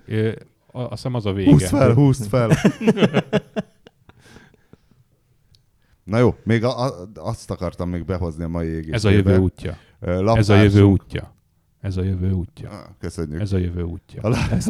Ö, 0.06 0.32
Azt 0.72 0.90
hiszem 0.90 1.14
az 1.14 1.26
a 1.26 1.32
vége. 1.32 1.50
Húzd 1.50 1.66
fel, 1.66 1.92
húzd 1.94 2.28
fel. 2.28 2.50
Na 6.04 6.18
jó, 6.18 6.34
még 6.44 6.64
a, 6.64 6.84
a, 6.84 7.08
azt 7.14 7.50
akartam 7.50 7.88
még 7.88 8.04
behozni 8.04 8.44
a 8.44 8.48
mai 8.48 8.66
égésbe. 8.66 8.94
Ez 8.94 9.04
a 9.04 9.10
jövő 9.10 9.38
útja. 9.38 9.76
Ö, 10.00 10.34
Ez 10.36 10.48
a 10.48 10.54
jövő 10.62 10.82
útja. 10.82 11.34
Ez 11.88 11.96
a 11.96 12.02
jövő 12.02 12.32
útja. 12.32 12.70
Ah, 12.70 12.78
Köszönjük. 12.98 13.40
Ez 13.40 13.52
a 13.52 13.56
jövő 13.56 13.82
útja. 13.82 14.22
A 14.22 14.28
la-. 14.28 14.50
Ez 14.50 14.68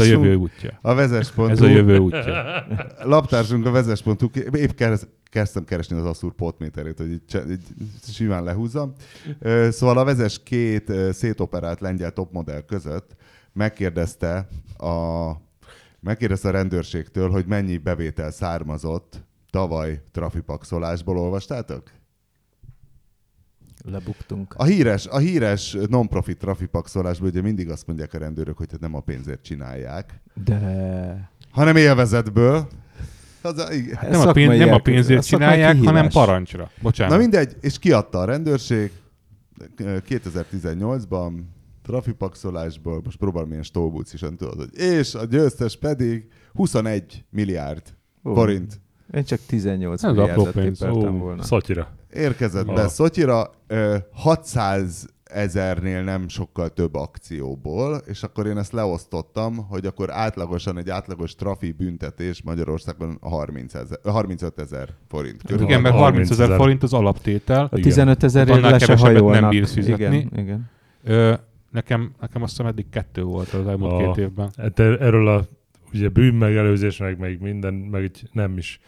a 0.00 0.02
jövő 0.04 0.34
útja. 0.34 0.78
a 0.82 0.94
vezes.hu, 0.94 1.46
Ez 1.46 1.60
a 1.60 1.66
jövő 1.66 1.98
útja. 1.98 2.64
laptársunk 3.14 3.66
a 3.66 3.70
vezes.hu, 3.70 4.28
épp 4.52 4.70
kerez, 4.70 5.08
kezdtem 5.24 5.64
keresni 5.64 5.96
az 5.96 6.04
Asszúr 6.04 6.32
potméterét, 6.32 6.98
hogy 6.98 7.10
így, 7.10 7.22
így 7.50 7.60
simán 8.02 8.44
lehúzzam. 8.44 8.92
Szóval 9.70 9.98
a 9.98 10.04
vezes 10.04 10.42
két 10.42 10.92
szétoperált 11.12 11.80
lengyel 11.80 12.10
topmodell 12.10 12.60
között 12.60 13.16
megkérdezte 13.52 14.48
a, 14.78 15.30
megkérdezte 16.00 16.48
a 16.48 16.52
rendőrségtől, 16.52 17.30
hogy 17.30 17.46
mennyi 17.46 17.76
bevétel 17.76 18.30
származott 18.30 19.24
tavaly 19.50 20.02
trafipaxolásból, 20.12 21.18
olvastátok? 21.18 21.82
Lebuktunk. 23.90 24.54
A 24.56 24.64
híres, 24.64 25.06
a 25.06 25.18
híres 25.18 25.76
non-profit 25.88 26.38
trafipaxolásból 26.38 27.28
ugye 27.28 27.40
mindig 27.42 27.70
azt 27.70 27.86
mondják 27.86 28.14
a 28.14 28.18
rendőrök, 28.18 28.56
hogy 28.56 28.70
hát 28.70 28.80
nem 28.80 28.94
a 28.94 29.00
pénzért 29.00 29.42
csinálják, 29.42 30.20
De... 30.44 31.30
hanem 31.50 31.76
élvezetből. 31.76 32.68
Az 33.42 33.58
a, 33.58 33.72
igen. 33.72 33.98
Ez 34.00 34.18
Nem 34.18 34.28
a, 34.28 34.32
pénz, 34.32 34.58
nem 34.58 34.72
a 34.72 34.78
pénzért 34.78 35.26
csinálják, 35.26 35.66
hanem 35.76 35.82
kihívás. 35.84 36.12
parancsra. 36.12 36.70
Bocsánat. 36.82 37.12
Na 37.12 37.18
mindegy, 37.20 37.56
és 37.60 37.78
kiadta 37.78 38.18
a 38.18 38.24
rendőrség 38.24 38.92
ö, 39.76 39.96
2018-ban 40.08 41.32
trafipaxolásból, 41.82 43.00
most 43.04 43.16
próbálom 43.16 43.50
ilyen 43.50 43.62
stolbucisan, 43.62 44.36
tudod, 44.36 44.58
hogy 44.58 44.78
és 44.78 45.14
a 45.14 45.24
győztes 45.24 45.76
pedig 45.76 46.26
21 46.54 47.24
milliárd 47.30 47.82
forint 48.22 48.80
Én 49.14 49.24
csak 49.24 49.40
18 49.46 50.02
Ez 50.04 50.10
milliárdot 50.14 50.52
tippeltem 50.52 51.18
volna. 51.18 51.42
szatyira. 51.42 51.88
Érkezett 52.12 52.68
Ah. 52.68 52.74
be 52.74 52.88
Szotyira, 52.88 53.50
ö, 53.66 53.96
600 54.12 55.06
ezernél 55.24 56.02
nem 56.02 56.28
sokkal 56.28 56.68
több 56.68 56.94
akcióból, 56.94 58.00
és 58.06 58.22
akkor 58.22 58.46
én 58.46 58.58
ezt 58.58 58.72
leosztottam, 58.72 59.56
hogy 59.56 59.86
akkor 59.86 60.10
átlagosan 60.10 60.78
egy 60.78 60.90
átlagos 60.90 61.34
trafi 61.34 61.72
büntetés 61.72 62.42
Magyarországon 62.42 63.18
30 63.20 63.74
ezer, 63.74 63.98
35 64.04 64.58
ezer 64.60 64.88
forint 65.08 65.42
körül. 65.42 65.62
Igen, 65.62 65.80
mert 65.80 65.94
30 65.94 66.30
ezer 66.30 66.56
forint 66.56 66.82
az 66.82 66.92
alaptétel. 66.92 67.62
A 67.64 67.68
Igen. 67.72 67.82
15 67.82 68.22
ezerért 68.22 68.56
Annál 68.56 68.70
le 68.70 68.78
se 68.78 68.86
kevesebbet 68.86 69.14
nem 69.14 69.24
hajolnak. 69.24 69.50
bírsz 69.50 69.72
fizetni. 69.72 70.04
Igen, 70.04 70.30
igen. 70.36 70.70
Ö, 71.04 71.34
nekem, 71.70 72.12
nekem 72.20 72.42
azt 72.42 72.50
hiszem 72.50 72.66
eddig 72.66 72.88
kettő 72.90 73.22
volt 73.22 73.52
az 73.52 73.66
elmúlt 73.66 73.92
A- 73.92 73.96
két 74.12 74.24
évben. 74.24 74.50
Hát 74.56 74.78
er- 74.78 75.00
erről 75.00 75.28
a 75.28 75.44
ugye 75.94 76.08
bűnmegelőzés, 76.08 76.98
meg, 76.98 77.18
meg 77.18 77.40
minden, 77.40 77.74
meg 77.74 78.02
így 78.02 78.28
nem 78.32 78.56
is. 78.58 78.80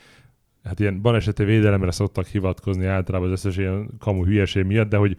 Hát 0.64 0.80
ilyen 0.80 1.00
baleseti 1.00 1.44
védelemre 1.44 1.90
szoktak 1.90 2.26
hivatkozni 2.26 2.86
általában 2.86 3.30
az 3.30 3.34
összes 3.44 3.56
ilyen 3.56 3.90
kamu 3.98 4.24
hülyeség 4.24 4.64
miatt, 4.64 4.88
de 4.88 4.96
hogy 4.96 5.16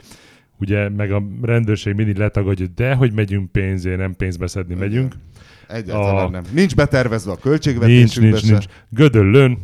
ugye 0.59 0.89
meg 0.89 1.11
a 1.11 1.23
rendőrség 1.41 1.95
mindig 1.95 2.17
letagadja, 2.17 2.67
de 2.75 2.93
hogy 2.95 3.13
megyünk 3.13 3.51
pénzért, 3.51 3.97
nem 3.97 4.15
pénzbe 4.15 4.47
szedni 4.47 4.75
megyünk. 4.75 5.13
Egyáltalán 5.67 6.25
A- 6.25 6.29
nem. 6.29 6.43
Nincs 6.53 6.75
betervezve 6.75 7.31
a 7.31 7.33
Nincs, 7.33 7.45
költségvetésünkbe 7.45 8.29
nincs, 8.29 8.45
se. 8.45 8.51
nincs. 8.51 8.65
Gödöllön, 8.89 9.57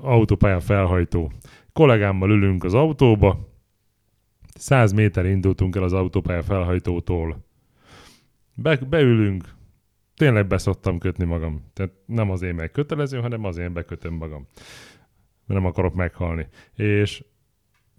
autópályán 0.00 0.60
felhajtó. 0.60 1.32
Kollégámmal 1.72 2.30
ülünk 2.30 2.64
az 2.64 2.74
autóba, 2.74 3.48
100 4.54 4.92
méter 4.92 5.26
indultunk 5.26 5.76
el 5.76 5.82
az 5.82 5.92
autópálya 5.92 6.42
felhajtótól. 6.42 7.44
Be, 8.54 8.76
beülünk, 8.76 9.44
tényleg 10.16 10.46
beszoktam 10.46 10.98
kötni 10.98 11.24
magam. 11.24 11.64
Tehát 11.72 11.92
nem 12.06 12.30
az 12.30 12.42
én 12.42 12.54
meg 12.54 12.70
kötelező, 12.70 13.18
hanem 13.18 13.44
az 13.44 13.56
én 13.56 13.72
bekötöm 13.72 14.14
magam. 14.14 14.46
Mert 15.46 15.60
nem 15.60 15.70
akarok 15.70 15.94
meghalni. 15.94 16.46
És 16.74 17.24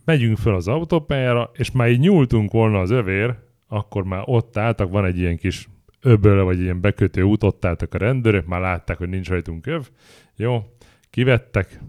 megyünk 0.05 0.37
föl 0.37 0.55
az 0.55 0.67
autópályára, 0.67 1.51
és 1.53 1.71
már 1.71 1.89
így 1.89 1.99
nyúltunk 1.99 2.51
volna 2.51 2.79
az 2.79 2.89
övér, 2.89 3.35
akkor 3.67 4.03
már 4.03 4.21
ott 4.25 4.57
álltak, 4.57 4.91
van 4.91 5.05
egy 5.05 5.17
ilyen 5.17 5.37
kis 5.37 5.69
öböl, 6.01 6.43
vagy 6.43 6.59
ilyen 6.59 6.81
bekötő 6.81 7.21
út, 7.21 7.43
ott 7.43 7.65
álltak 7.65 7.93
a 7.93 7.97
rendőrök, 7.97 8.45
már 8.45 8.61
látták, 8.61 8.97
hogy 8.97 9.09
nincs 9.09 9.29
rajtunk 9.29 9.65
öv. 9.65 9.89
Jó, 10.35 10.63
kivettek, 11.09 11.79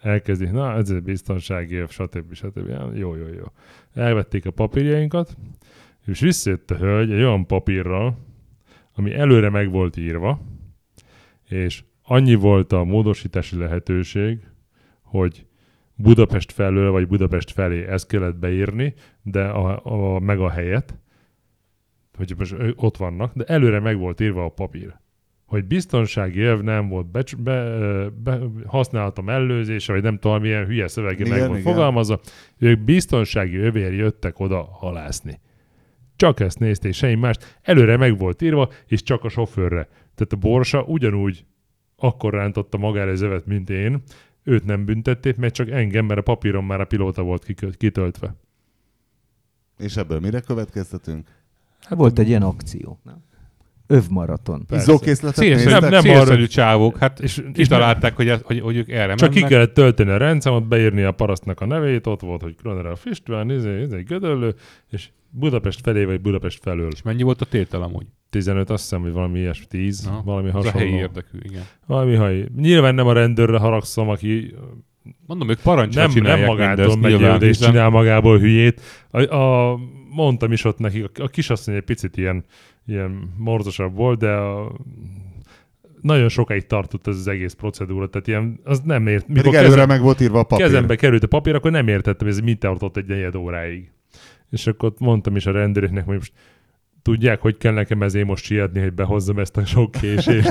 elkezdik, 0.00 0.50
na 0.50 0.72
ez 0.72 0.90
egy 0.90 1.02
biztonsági 1.02 1.74
öv, 1.74 1.88
stb. 1.88 2.34
stb. 2.34 2.68
Jó, 2.94 3.14
jó, 3.14 3.26
jó. 3.26 3.44
Elvették 3.92 4.46
a 4.46 4.50
papírjainkat, 4.50 5.36
és 6.06 6.20
visszajött 6.20 6.70
a 6.70 6.76
hölgy 6.76 7.12
egy 7.12 7.22
olyan 7.22 7.46
papírral, 7.46 8.18
ami 8.94 9.14
előre 9.14 9.50
meg 9.50 9.70
volt 9.70 9.96
írva, 9.96 10.40
és 11.48 11.84
annyi 12.02 12.34
volt 12.34 12.72
a 12.72 12.84
módosítási 12.84 13.56
lehetőség, 13.56 14.38
hogy 15.18 15.46
Budapest 15.94 16.52
felől, 16.52 16.90
vagy 16.90 17.06
Budapest 17.06 17.50
felé 17.50 17.86
ezt 17.86 18.06
kellett 18.06 18.36
beírni, 18.36 18.94
de 19.22 19.44
a, 19.44 19.80
a, 20.14 20.18
meg 20.18 20.38
a 20.38 20.50
helyet, 20.50 20.98
hogy 22.16 22.34
most 22.38 22.54
ott 22.76 22.96
vannak, 22.96 23.34
de 23.34 23.44
előre 23.44 23.80
meg 23.80 23.98
volt 23.98 24.20
írva 24.20 24.44
a 24.44 24.48
papír. 24.48 24.94
Hogy 25.46 25.64
biztonsági 25.64 26.40
öv 26.40 26.60
nem 26.60 26.88
volt 26.88 27.06
be, 27.06 27.22
be, 27.38 28.08
be, 28.22 28.40
használata 28.66 29.22
mellőzése, 29.22 29.92
vagy 29.92 30.02
nem 30.02 30.18
tudom, 30.18 30.40
milyen 30.40 30.66
hülye 30.66 30.88
szövege 30.88 31.28
meg 31.28 31.38
volt 31.46 31.58
igen. 31.58 31.72
fogalmazva. 31.72 32.20
Ők 32.58 32.80
biztonsági 32.80 33.56
övér 33.56 33.92
jöttek 33.92 34.40
oda 34.40 34.62
halászni. 34.62 35.40
csak 36.16 36.40
ezt 36.40 36.58
nézte, 36.58 36.88
és 36.88 36.96
semmi 36.96 37.14
mást. 37.14 37.58
Előre 37.62 37.96
meg 37.96 38.18
volt 38.18 38.42
írva, 38.42 38.70
és 38.86 39.02
csak 39.02 39.24
a 39.24 39.28
sofőrre. 39.28 39.88
Tehát 40.14 40.32
a 40.32 40.36
Borsa 40.36 40.82
ugyanúgy 40.82 41.44
akkor 41.96 42.32
rántotta 42.32 42.78
magára 42.78 43.10
az 43.10 43.20
övet, 43.20 43.46
mint 43.46 43.70
én. 43.70 44.02
Őt 44.44 44.64
nem 44.64 44.84
büntették, 44.84 45.36
mert 45.36 45.54
csak 45.54 45.70
engem, 45.70 46.04
mert 46.04 46.18
a 46.18 46.22
papíron 46.22 46.64
már 46.64 46.80
a 46.80 46.84
pilóta 46.84 47.22
volt 47.22 47.46
kitöltve. 47.78 48.34
És 49.78 49.96
ebből 49.96 50.20
mire 50.20 50.40
következtetünk? 50.40 51.28
Hát 51.80 51.98
volt 51.98 52.18
egy 52.18 52.28
ilyen 52.28 52.42
akció. 52.42 52.98
Nem? 53.02 53.22
Övmaraton. 53.86 54.66
Persze. 54.66 54.84
Izzókészletet 54.92 55.44
néztek? 55.44 55.80
nem- 55.80 55.90
nem, 55.90 56.16
arra- 56.16 56.48
csávók, 56.48 56.98
hát 56.98 57.20
És, 57.20 57.36
és 57.38 57.44
kitalálták, 57.52 58.16
hogy, 58.16 58.30
hogy, 58.42 58.60
hogy 58.60 58.76
ők 58.76 58.90
erre 58.90 59.14
Csak 59.14 59.28
ki 59.30 59.34
mennek. 59.34 59.50
kellett 59.50 59.74
tölteni 59.74 60.10
a 60.10 60.16
rendszámot, 60.16 60.68
beírni 60.68 61.02
a 61.02 61.12
parasztnak 61.12 61.60
a 61.60 61.66
nevét, 61.66 62.06
ott 62.06 62.20
volt, 62.20 62.42
hogy 62.42 62.56
Kroner 62.56 62.98
Fistván, 62.98 63.50
ez 63.50 63.64
egy 63.92 64.04
gödöllő, 64.04 64.54
és 64.90 65.08
Budapest 65.36 65.80
felé, 65.82 66.04
vagy 66.04 66.20
Budapest 66.20 66.58
felől. 66.62 66.88
És 66.92 67.02
mennyi 67.02 67.22
volt 67.22 67.40
a 67.40 67.44
tétel 67.44 67.82
amúgy? 67.82 68.06
15, 68.30 68.70
azt 68.70 68.82
hiszem, 68.82 69.00
hogy 69.00 69.12
valami 69.12 69.38
ilyesmi, 69.38 69.64
10, 69.68 70.04
Na, 70.04 70.22
valami 70.24 70.48
Ez 70.48 70.54
a 70.54 70.56
hasonló. 70.56 70.78
helyi 70.78 70.92
érdekű, 70.92 71.38
igen. 71.42 71.62
Valami 71.86 72.16
helyi. 72.16 72.44
Nyilván 72.56 72.94
nem 72.94 73.06
a 73.06 73.12
rendőrre 73.12 73.58
haragszom, 73.58 74.08
aki 74.08 74.54
Mondom, 75.26 75.50
ők 75.50 75.60
parancsra 75.60 76.00
nem, 76.00 76.10
nem 76.10 76.22
csinálják 76.22 76.48
magától 76.48 76.96
mindezt, 76.96 77.20
megy 77.20 77.42
és 77.42 77.46
hiszen- 77.48 77.70
csinál 77.70 77.88
magából 77.90 78.38
hülyét. 78.38 78.80
A, 79.10 79.34
a, 79.34 79.78
mondtam 80.10 80.52
is 80.52 80.64
ott 80.64 80.78
nekik, 80.78 81.04
a, 81.18 81.22
a 81.22 81.28
kisasszony 81.28 81.74
egy 81.74 81.82
picit 81.84 82.16
ilyen, 82.16 82.44
ilyen 82.86 83.32
morzosabb 83.36 83.94
volt, 83.94 84.18
de 84.18 84.30
a, 84.30 84.72
nagyon 86.00 86.28
sokáig 86.28 86.66
tartott 86.66 87.06
ez 87.06 87.16
az 87.16 87.28
egész 87.28 87.52
procedúra, 87.52 88.08
tehát 88.08 88.26
ilyen, 88.26 88.60
az 88.64 88.80
nem 88.80 89.06
ért. 89.06 89.22
Pedig 89.26 89.36
Mikor 89.36 89.54
előre 89.54 89.70
kezem- 89.72 89.88
meg 89.88 90.00
volt 90.00 90.20
írva 90.20 90.38
a 90.38 90.42
papír. 90.42 90.66
kezembe 90.66 90.96
került 90.96 91.22
a 91.22 91.26
papír, 91.26 91.54
akkor 91.54 91.70
nem 91.70 91.88
értettem, 91.88 92.26
hogy 92.26 92.36
ez 92.36 92.42
mit 92.42 92.58
tartott 92.58 92.96
egy 92.96 93.06
negyed 93.06 93.34
óráig. 93.34 93.90
És 94.54 94.66
akkor 94.66 94.88
ott 94.88 94.98
mondtam 94.98 95.36
is 95.36 95.46
a 95.46 95.50
rendőröknek, 95.50 96.04
hogy 96.04 96.16
most 96.16 96.32
tudják, 97.02 97.40
hogy 97.40 97.56
kell 97.56 97.72
nekem 97.72 98.02
ezért 98.02 98.26
most 98.26 98.44
sietni, 98.44 98.80
hogy 98.80 98.92
behozzam 98.92 99.38
ezt 99.38 99.56
a 99.56 99.64
sok 99.64 99.90
késést. 99.90 100.48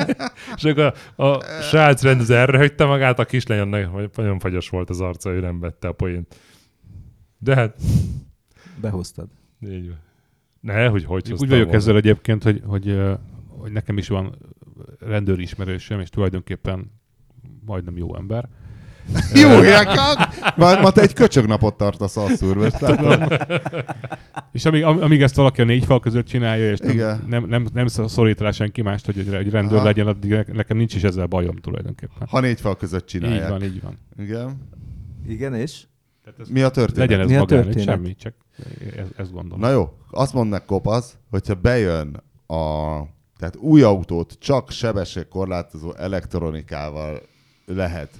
és 0.56 0.64
akkor 0.64 0.94
a, 1.16 1.24
a 1.24 1.42
srác 1.60 2.02
rendező 2.02 2.36
erre 2.36 2.58
hagyta 2.58 2.86
magát, 2.86 3.18
a 3.18 3.24
kislány 3.24 3.58
annak 3.58 3.84
hogy 3.84 4.10
nagyon 4.14 4.38
fagyos 4.38 4.68
volt 4.68 4.90
az 4.90 5.00
arca, 5.00 5.30
ő 5.30 5.40
nem 5.40 5.60
vette 5.60 5.88
a 5.88 5.92
poént. 5.92 6.34
De 7.38 7.54
hát, 7.54 7.76
Behoztad. 8.80 9.28
így 9.60 9.88
van. 9.88 9.98
Ne, 10.60 10.86
hogy 10.86 11.04
hogy 11.04 11.32
Úgy 11.32 11.38
vagyok 11.38 11.64
volna. 11.64 11.72
ezzel 11.72 11.96
egyébként, 11.96 12.42
hogy, 12.42 12.62
hogy, 12.64 13.00
hogy 13.48 13.72
nekem 13.72 13.98
is 13.98 14.08
van 14.08 14.38
rendőri 14.98 15.42
ismerősöm, 15.42 16.00
és 16.00 16.10
tulajdonképpen 16.10 16.90
majdnem 17.64 17.96
jó 17.96 18.16
ember. 18.16 18.48
Jó, 19.42 19.62
ilyenkak! 19.62 20.28
Ma, 20.56 20.80
ma 20.80 20.90
te 20.90 21.00
egy 21.00 21.12
köcsögnapot 21.12 21.76
tartasz 21.76 22.16
asszúr, 22.16 22.56
látom. 22.56 23.28
És 24.52 24.64
amíg, 24.64 24.84
am- 24.84 25.02
amíg 25.02 25.22
ezt 25.22 25.34
valaki 25.36 25.60
a 25.60 25.64
négy 25.64 25.84
fal 25.84 26.00
között 26.00 26.26
csinálja, 26.26 26.70
és 26.70 26.78
nem, 26.78 26.90
Igen. 26.90 27.24
nem, 27.26 27.44
nem, 27.44 27.66
nem 27.72 27.86
szorít 27.86 28.40
rá 28.40 28.50
senki 28.50 28.82
mást, 28.82 29.04
hogy 29.06 29.18
egy 29.18 29.34
egy 29.34 29.50
rendőr 29.50 29.76
Aha. 29.76 29.84
legyen, 29.84 30.06
addig 30.06 30.30
ne- 30.30 30.44
nekem 30.52 30.76
nincs 30.76 30.94
is 30.94 31.02
ezzel 31.02 31.26
bajom 31.26 31.56
tulajdonképpen. 31.56 32.26
Ha 32.28 32.40
négy 32.40 32.60
fal 32.60 32.76
között 32.76 33.00
Így 33.00 33.06
csinálják. 33.20 33.48
van, 33.48 33.62
így 33.62 33.82
van. 33.82 33.98
Igen. 34.18 34.68
Igen, 35.28 35.54
és? 35.54 35.82
Tehát 36.24 36.40
ez 36.40 36.48
Mi 36.48 36.62
a 36.62 36.68
történet? 36.70 37.08
legyen 37.08 37.20
ez 37.24 37.28
Mi 37.30 37.34
a 37.36 37.38
magán, 37.38 37.62
történet? 37.62 37.84
semmi, 37.88 38.14
csak 38.14 38.34
ez, 38.96 39.06
ezt 39.16 39.32
gondolom. 39.32 39.60
Na 39.60 39.70
jó, 39.70 39.88
azt 40.10 40.32
mondd 40.32 40.50
meg 40.50 40.64
kopasz, 40.64 41.16
hogyha 41.30 41.54
bejön 41.54 42.22
a... 42.46 42.54
Tehát 43.38 43.56
új 43.56 43.82
autót 43.82 44.36
csak 44.40 44.70
sebességkorlátozó 44.70 45.94
elektronikával 45.94 47.20
lehet 47.66 48.10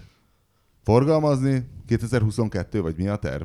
forgalmazni, 0.87 1.63
2022 1.87 2.81
vagy 2.81 2.95
mi 2.97 3.09
a 3.09 3.17
terv? 3.17 3.43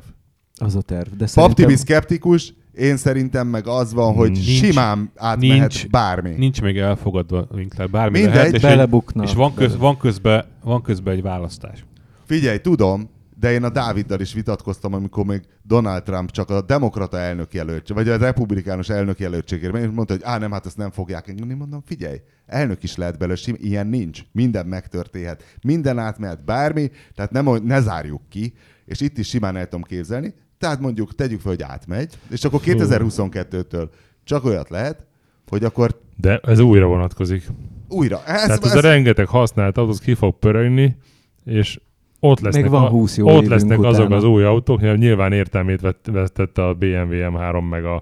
Az 0.56 0.76
a 0.76 0.80
terv. 0.80 1.08
De 1.10 1.16
Pap 1.16 1.28
szerintem... 1.28 1.64
Tibi 1.64 1.76
szkeptikus, 1.76 2.54
én 2.72 2.96
szerintem 2.96 3.46
meg 3.46 3.66
az 3.66 3.92
van, 3.92 4.14
hogy 4.14 4.30
Nincs. 4.30 4.44
simán 4.44 5.10
átmehet 5.16 5.58
Nincs. 5.58 5.88
bármi. 5.88 6.30
Nincs 6.30 6.62
még 6.62 6.78
elfogadva 6.78 7.46
Winkler, 7.54 7.90
bármi 7.90 8.18
Mindegy, 8.18 8.36
lehet, 8.36 8.52
és, 8.52 8.60
Belebukna. 8.60 9.22
és 9.22 9.34
van, 9.34 9.54
köz, 9.54 9.76
van, 9.76 9.96
közben, 9.96 10.44
van 10.64 10.82
közben 10.82 11.14
egy 11.14 11.22
választás. 11.22 11.84
Figyelj, 12.24 12.58
tudom, 12.58 13.08
de 13.42 13.52
én 13.52 13.64
a 13.64 13.70
Dáviddal 13.70 14.20
is 14.20 14.32
vitatkoztam, 14.32 14.94
amikor 14.94 15.24
még 15.24 15.40
Donald 15.62 16.02
Trump 16.02 16.30
csak 16.30 16.50
a 16.50 16.60
demokrata 16.60 17.18
elnök 17.18 17.54
jelölt, 17.54 17.88
vagy 17.88 18.08
a 18.08 18.16
republikánus 18.16 18.88
elnök 18.88 19.18
jelöltségért, 19.18 19.74
és 19.76 19.86
mondta, 19.92 20.12
hogy 20.12 20.22
á, 20.24 20.38
nem, 20.38 20.52
hát 20.52 20.66
ezt 20.66 20.76
nem 20.76 20.90
fogják 20.90 21.28
engedni. 21.28 21.54
Mondom, 21.54 21.82
figyelj, 21.84 22.20
elnök 22.46 22.82
is 22.82 22.96
lehet 22.96 23.18
belőle, 23.18 23.38
ilyen 23.44 23.86
nincs. 23.86 24.20
Minden 24.32 24.66
megtörténhet. 24.66 25.56
Minden 25.62 25.98
átmehet 25.98 26.44
bármi, 26.44 26.90
tehát 27.14 27.30
nem, 27.30 27.48
ne 27.64 27.80
zárjuk 27.80 28.20
ki, 28.28 28.54
és 28.84 29.00
itt 29.00 29.18
is 29.18 29.28
simán 29.28 29.56
el 29.56 29.64
tudom 29.68 29.82
képzelni. 29.82 30.34
Tehát 30.58 30.80
mondjuk 30.80 31.14
tegyük 31.14 31.40
fel, 31.40 31.50
hogy 31.50 31.62
átmegy, 31.62 32.18
és 32.30 32.44
akkor 32.44 32.60
2022-től 32.64 33.88
csak 34.24 34.44
olyat 34.44 34.68
lehet, 34.70 35.04
hogy 35.46 35.64
akkor 35.64 36.00
De 36.16 36.38
ez 36.38 36.58
újra 36.58 36.86
vonatkozik. 36.86 37.46
újra. 37.88 38.16
Ez, 38.24 38.42
Tehát 38.42 38.64
ez, 38.64 38.70
ez 38.70 38.84
a 38.84 38.88
rengeteg 38.88 39.26
használt 39.26 39.78
az 39.78 39.98
ki 39.98 40.14
fog 40.14 40.38
pörögni, 40.38 40.96
és 41.44 41.78
ott 42.24 42.40
lesznek, 42.40 42.68
van 42.68 42.84
a, 42.84 42.88
20 42.88 43.16
jó 43.16 43.28
ott 43.28 43.46
lesznek 43.46 43.78
azok 43.78 44.00
utána. 44.04 44.16
az 44.16 44.24
új 44.24 44.44
autók, 44.44 44.80
nyilván- 44.80 44.98
nyilván 44.98 45.32
értelmét 45.32 45.80
vett, 45.80 46.08
vesztette 46.12 46.66
a 46.66 46.74
BMW 46.74 47.08
M3, 47.12 47.68
meg 47.70 47.84
a, 47.84 47.94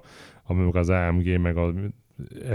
a, 0.42 0.54
az 0.78 0.88
AMG, 0.88 1.40
meg 1.40 1.56
a 1.56 1.72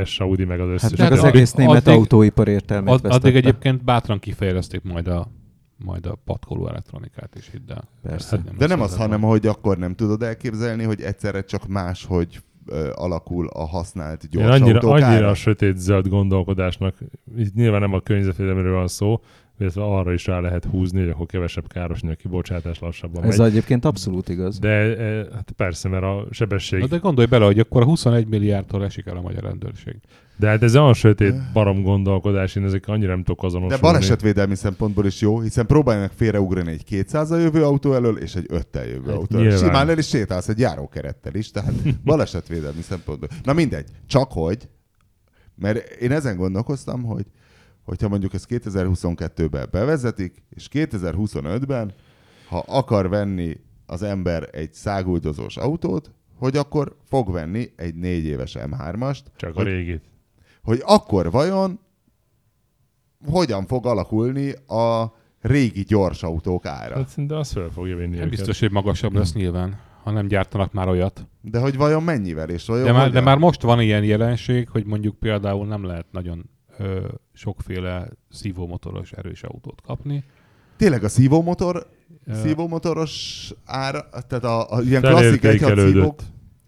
S 0.06 0.20
Audi, 0.20 0.44
meg 0.46 0.60
az 0.60 0.70
összes. 0.70 0.90
Hát 0.90 0.98
De 0.98 1.04
meg 1.04 1.12
az 1.12 1.24
egész 1.24 1.54
német 1.54 1.76
addig- 1.88 1.98
autóipar 2.00 2.48
értelmét 2.48 2.94
Ad, 2.94 3.02
vesztette. 3.02 3.28
addig 3.28 3.36
egyébként 3.46 3.84
bátran 3.84 4.20
kifejezték 4.20 4.82
majd 4.84 5.08
a, 5.08 5.28
majd 5.78 6.06
a 6.06 6.16
patkoló 6.26 6.68
elektronikát 6.68 7.36
is 7.38 7.50
hidd 7.52 7.72
el. 7.72 7.84
Persze. 8.02 8.38
Hát 8.46 8.56
De 8.58 8.68
nem 8.68 8.82
az, 8.82 8.98
hanem 8.98 9.22
van. 9.22 9.30
hogy 9.30 9.48
akkor 9.48 9.78
nem 9.78 9.96
tudod 9.96 10.22
elképzelni, 10.24 10.84
hogy 10.84 11.02
egyszerre 11.02 11.42
csak 11.44 11.68
más, 11.68 12.06
hogy 12.06 12.40
ö, 12.66 12.90
alakul 12.96 13.48
a 13.48 13.68
használt 13.68 14.24
Én 14.24 14.30
gyors 14.32 14.60
annyira, 14.60 14.74
autók 14.80 14.92
annyira 14.92 15.08
ára. 15.08 15.28
a 15.30 15.34
sötét 15.34 15.78
zöld 15.78 16.08
gondolkodásnak, 16.08 16.96
itt 17.38 17.54
nyilván 17.54 17.82
nem 17.82 17.94
a 17.94 18.00
környezetvédelemről 18.00 18.74
van 18.76 18.88
szó, 18.88 19.20
illetve 19.60 19.84
arra 19.84 20.14
is 20.14 20.26
rá 20.26 20.40
lehet 20.40 20.66
húzni, 20.66 21.00
hogy 21.00 21.10
akkor 21.10 21.26
kevesebb 21.26 21.68
károsanyag 21.68 22.16
kibocsátás 22.16 22.80
lassabban 22.80 23.24
Ez 23.24 23.38
megy. 23.38 23.48
egyébként 23.48 23.86
abszolút 23.86 24.30
igaz. 24.30 24.60
De 24.60 24.70
e, 24.70 25.28
hát 25.34 25.52
persze, 25.56 25.90
mert 25.90 26.04
a 26.04 26.26
sebesség... 26.32 26.80
Na 26.80 26.88
de 26.88 26.98
gondolj 26.98 27.28
bele, 27.28 27.46
hogy 27.46 27.60
akkor 27.60 27.82
a 27.82 27.86
21 27.86 28.28
milliárdtól 28.28 28.84
esik 28.84 29.06
el 29.06 29.18
a 29.18 29.22
magyar 29.22 29.44
rendőrség. 29.44 29.96
De 30.38 30.48
hát 30.48 30.64
ez 30.64 30.76
olyan 30.76 30.94
sötét 30.94 31.52
barom 31.54 31.82
gondolkodás, 31.84 32.56
én 32.56 32.64
ezek 32.64 32.88
annyira 32.88 33.10
nem 33.10 33.24
tudok 33.24 33.42
De 33.42 33.48
azonosulni. 33.48 33.82
balesetvédelmi 33.82 34.56
szempontból 34.56 35.06
is 35.06 35.22
jó, 35.22 35.40
hiszen 35.42 35.66
próbálj 35.66 36.00
meg 36.00 36.12
félreugrani 36.12 36.72
egy 36.72 36.84
200 36.84 37.30
jövő 37.30 37.64
autó 37.64 37.94
elől, 37.94 38.18
és 38.18 38.36
egy 38.36 38.46
5 38.50 38.68
jövő 38.74 39.06
Hát 39.10 39.16
autó 39.16 39.38
elől. 39.38 39.58
Simán 39.58 39.90
el 39.90 39.98
is 39.98 40.08
sétálsz 40.08 40.48
egy 40.48 40.60
járókerettel 40.60 41.36
is, 41.36 41.52
tehát 41.52 41.74
balesetvédelmi 42.04 42.82
szempontból. 42.82 43.30
Na 43.44 43.54
mindegy, 43.54 43.88
csak 44.08 44.32
hogy, 44.32 44.70
mert 45.56 45.90
én 45.90 46.12
ezen 46.12 46.36
gondolkoztam, 46.38 47.04
hogy 47.04 47.26
hogyha 47.86 48.08
mondjuk 48.08 48.34
ezt 48.34 48.46
2022-ben 48.50 49.68
bevezetik, 49.72 50.44
és 50.50 50.68
2025-ben, 50.72 51.94
ha 52.50 52.64
akar 52.68 53.10
venni 53.10 53.58
az 53.86 54.02
ember 54.04 54.50
egy 54.52 54.74
száguldozós 54.74 55.58
autót, 55.58 56.12
hogy 56.36 56.58
akkor 56.58 56.96
fog 57.08 57.32
venni 57.32 57.66
egy 57.76 57.96
négy 57.96 58.26
éves 58.26 58.58
M3-ast, 58.60 59.20
Csak 59.36 59.50
a 59.50 59.54
hogy 59.54 59.66
régit. 59.66 60.04
hogy 60.64 60.82
akkor 60.86 61.32
vajon 61.32 61.80
hogyan 63.26 63.66
fog 63.66 63.86
alakulni 63.86 64.52
a 64.68 65.14
régi 65.42 65.82
gyors 65.84 66.24
autók 66.24 66.66
ára. 66.66 66.96
Hát 66.96 67.08
szinte 67.08 67.38
az 67.38 67.52
fel 67.52 67.70
fogja 67.70 67.96
vinni 67.96 68.10
Nem 68.10 68.18
őket. 68.18 68.30
biztos, 68.30 68.60
hogy 68.60 68.72
magasabb 68.72 69.14
lesz 69.14 69.34
nyilván, 69.34 69.80
ha 70.04 70.12
nem 70.12 70.28
gyártanak 70.28 70.74
már 70.74 70.88
olyat. 70.88 71.28
De 71.42 71.60
hogy 71.60 71.78
vajon 71.78 72.04
mennyivel 72.04 72.50
és 72.50 72.66
vajon 72.66 72.86
De 72.86 72.92
már, 72.92 73.12
de 73.12 73.22
már 73.22 73.38
most 73.38 73.62
van 73.62 73.82
ilyen 73.82 74.04
jelenség, 74.04 74.70
hogy 74.70 74.86
mondjuk 74.86 75.16
például 75.20 75.66
nem 75.68 75.84
lehet 75.84 76.06
nagyon 76.12 76.50
ö, 76.78 77.08
sokféle 77.34 78.08
szívómotoros 78.30 79.12
erős 79.12 79.44
autót 79.44 79.82
kapni. 79.82 80.24
Tényleg 80.78 81.04
a 81.04 81.10
szívómotor, 81.10 81.88
Ö, 82.26 82.34
szívómotoros 82.34 83.54
ára, 83.66 84.10
tehát 84.28 84.44
a, 84.44 84.72
a 84.76 84.82
ilyen 84.82 85.02
klasszik 85.02 85.42
Felértékelődött. 85.42 85.94
szívók, 85.94 86.20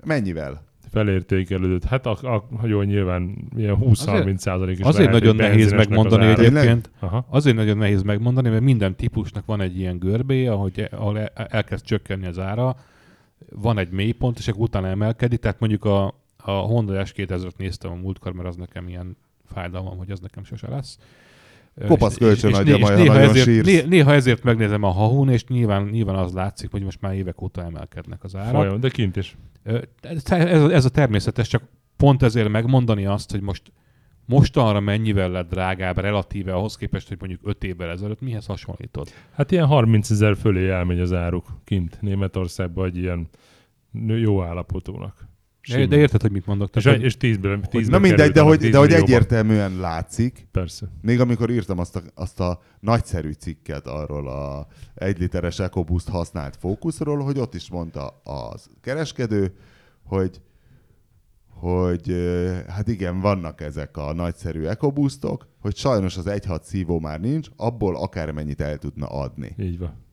mennyivel? 0.05 0.65
Felértékelődött. 0.91 1.83
Hát 1.83 2.05
a, 2.05 2.17
a, 2.21 2.47
a 2.61 2.67
jó, 2.67 2.81
nyilván 2.81 3.49
ilyen 3.55 3.77
20-30 3.79 4.37
százalék 4.37 4.79
is 4.79 4.85
Azért 4.85 5.05
lehet 5.05 5.21
nagyon 5.23 5.41
egy 5.41 5.49
nehéz 5.49 5.71
megmondani 5.71 6.25
az 6.25 6.39
egyébként, 6.39 6.91
Aha. 6.99 7.25
azért 7.29 7.55
nagyon 7.55 7.77
nehéz 7.77 8.01
megmondani, 8.03 8.49
mert 8.49 8.61
minden 8.61 8.95
típusnak 8.95 9.45
van 9.45 9.61
egy 9.61 9.79
ilyen 9.79 9.97
görbéje, 9.99 10.51
ahogy 10.51 10.87
ahol 10.91 11.19
el- 11.19 11.31
elkezd 11.47 11.85
csökkenni 11.85 12.25
az 12.25 12.39
ára, 12.39 12.75
van 13.49 13.77
egy 13.77 13.89
mélypont, 13.89 14.37
és 14.37 14.47
akkor 14.47 14.61
utána 14.61 14.87
emelkedik, 14.87 15.39
tehát 15.39 15.59
mondjuk 15.59 15.85
a, 15.85 16.05
a 16.37 16.51
Honda 16.51 17.03
S2000-et 17.05 17.57
néztem 17.57 17.91
a 17.91 17.95
múltkor, 17.95 18.33
mert 18.33 18.47
az 18.47 18.55
nekem 18.55 18.87
ilyen 18.87 19.17
fájdalmam, 19.53 19.97
hogy 19.97 20.11
az 20.11 20.19
nekem 20.19 20.43
sose 20.43 20.69
lesz. 20.69 20.97
Kopasz 21.87 22.17
kölcsön 22.17 22.53
adja 22.53 22.77
majd, 22.77 22.97
ha 22.97 23.01
néha 23.01 23.13
nagyon 23.13 23.29
ezért, 23.29 23.45
sírsz. 23.45 23.67
né- 23.67 23.87
néha 23.87 24.13
ezért 24.13 24.43
megnézem 24.43 24.83
a 24.83 24.89
hahun, 24.89 25.29
és 25.29 25.45
nyilván, 25.45 25.83
nyilván 25.83 26.15
az 26.15 26.33
látszik, 26.33 26.71
hogy 26.71 26.83
most 26.83 27.01
már 27.01 27.13
évek 27.13 27.41
óta 27.41 27.63
emelkednek 27.63 28.23
az 28.23 28.35
árak. 28.35 28.61
Folyam, 28.61 28.79
de 28.79 28.89
kint 28.89 29.15
is. 29.15 29.37
Ez, 30.01 30.31
ez, 30.71 30.85
a 30.85 30.89
természetes, 30.89 31.47
csak 31.47 31.63
pont 31.97 32.23
ezért 32.23 32.49
megmondani 32.49 33.05
azt, 33.05 33.31
hogy 33.31 33.41
most 33.41 33.71
mostanra 34.25 34.79
mennyivel 34.79 35.29
lett 35.29 35.49
drágább 35.49 35.97
relatíve 35.97 36.53
ahhoz 36.53 36.75
képest, 36.75 37.07
hogy 37.07 37.17
mondjuk 37.19 37.41
5 37.43 37.63
évvel 37.63 37.89
ezelőtt, 37.89 38.21
mihez 38.21 38.45
hasonlítod? 38.45 39.07
Hát 39.31 39.51
ilyen 39.51 39.65
30 39.65 40.09
ezer 40.09 40.37
fölé 40.37 40.69
elmegy 40.69 40.99
az 40.99 41.13
áruk 41.13 41.45
kint 41.63 42.01
Németországban 42.01 42.85
egy 42.87 42.97
ilyen 42.97 43.29
jó 44.05 44.43
állapotúnak. 44.43 45.27
De, 45.67 45.85
de 45.85 45.97
érted, 45.97 46.21
hogy 46.21 46.31
mit 46.31 46.45
mondok? 46.45 46.75
És, 46.75 46.83
Tehát, 46.83 47.01
és 47.01 47.17
tízből, 47.17 47.59
tízből 47.61 47.99
Na 47.99 48.07
mindegy, 48.07 48.31
de 48.31 48.41
hogy, 48.41 48.59
10 48.59 48.71
de 48.71 48.77
hogy 48.77 48.91
egyértelműen 48.91 49.79
látszik, 49.79 50.47
Persze. 50.51 50.91
még 51.01 51.19
amikor 51.19 51.49
írtam 51.49 51.79
azt 51.79 51.95
a, 51.95 52.01
azt 52.15 52.39
a 52.39 52.61
nagyszerű 52.79 53.31
cikket 53.31 53.87
arról 53.87 54.27
a 54.27 54.67
egy 54.95 55.19
literes 55.19 55.59
EcoBoost 55.59 56.09
használt 56.09 56.55
fókuszról, 56.55 57.17
hogy 57.17 57.39
ott 57.39 57.55
is 57.55 57.69
mondta 57.69 58.07
az 58.23 58.69
kereskedő, 58.81 59.53
hogy 60.03 60.41
hogy 61.59 62.11
hát 62.67 62.87
igen, 62.87 63.19
vannak 63.19 63.61
ezek 63.61 63.97
a 63.97 64.13
nagyszerű 64.13 64.63
EcoBoostok, 64.63 65.47
hogy 65.59 65.75
sajnos 65.75 66.17
az 66.17 66.25
1.6 66.27 66.61
szívó 66.61 66.99
már 66.99 67.19
nincs, 67.19 67.47
abból 67.55 67.95
akármennyit 67.95 68.61
el 68.61 68.77
tudna 68.77 69.05
adni. 69.05 69.55
Így 69.59 69.77
van. 69.77 70.05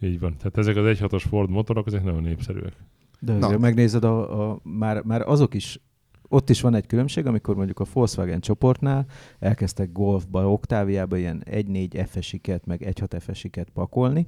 Így 0.00 0.20
van. 0.20 0.36
Tehát 0.36 0.58
ezek 0.58 0.76
az 0.76 0.98
1.6-os 0.98 1.24
Ford 1.28 1.50
motorok, 1.50 1.86
ezek 1.86 2.04
nagyon 2.04 2.22
népszerűek. 2.22 2.76
De 3.18 3.32
Na. 3.32 3.46
azért 3.46 3.60
megnézed, 3.60 4.04
a, 4.04 4.50
a, 4.50 4.60
már, 4.62 5.02
már 5.02 5.20
azok 5.28 5.54
is, 5.54 5.80
ott 6.28 6.50
is 6.50 6.60
van 6.60 6.74
egy 6.74 6.86
különbség, 6.86 7.26
amikor 7.26 7.56
mondjuk 7.56 7.80
a 7.80 7.84
Volkswagen 7.92 8.40
csoportnál 8.40 9.06
elkezdtek 9.38 9.92
Golfba, 9.92 10.52
Octaviába 10.52 11.16
ilyen 11.16 11.42
1.4 11.50 12.06
FS-iket, 12.08 12.66
meg 12.66 12.80
1.6 12.84 13.20
FS-iket 13.20 13.70
pakolni, 13.70 14.26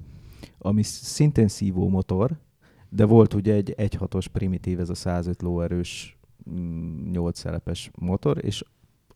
ami 0.58 0.82
szintén 0.82 1.48
szívó 1.48 1.88
motor, 1.88 2.38
de 2.88 3.04
volt 3.04 3.34
ugye 3.34 3.54
egy 3.54 3.74
1.6-os 3.76 4.26
primitív, 4.32 4.80
ez 4.80 4.88
a 4.88 4.94
105 4.94 5.42
lóerős 5.42 6.18
8 7.12 7.38
szelepes 7.38 7.90
motor, 7.98 8.44
és 8.44 8.64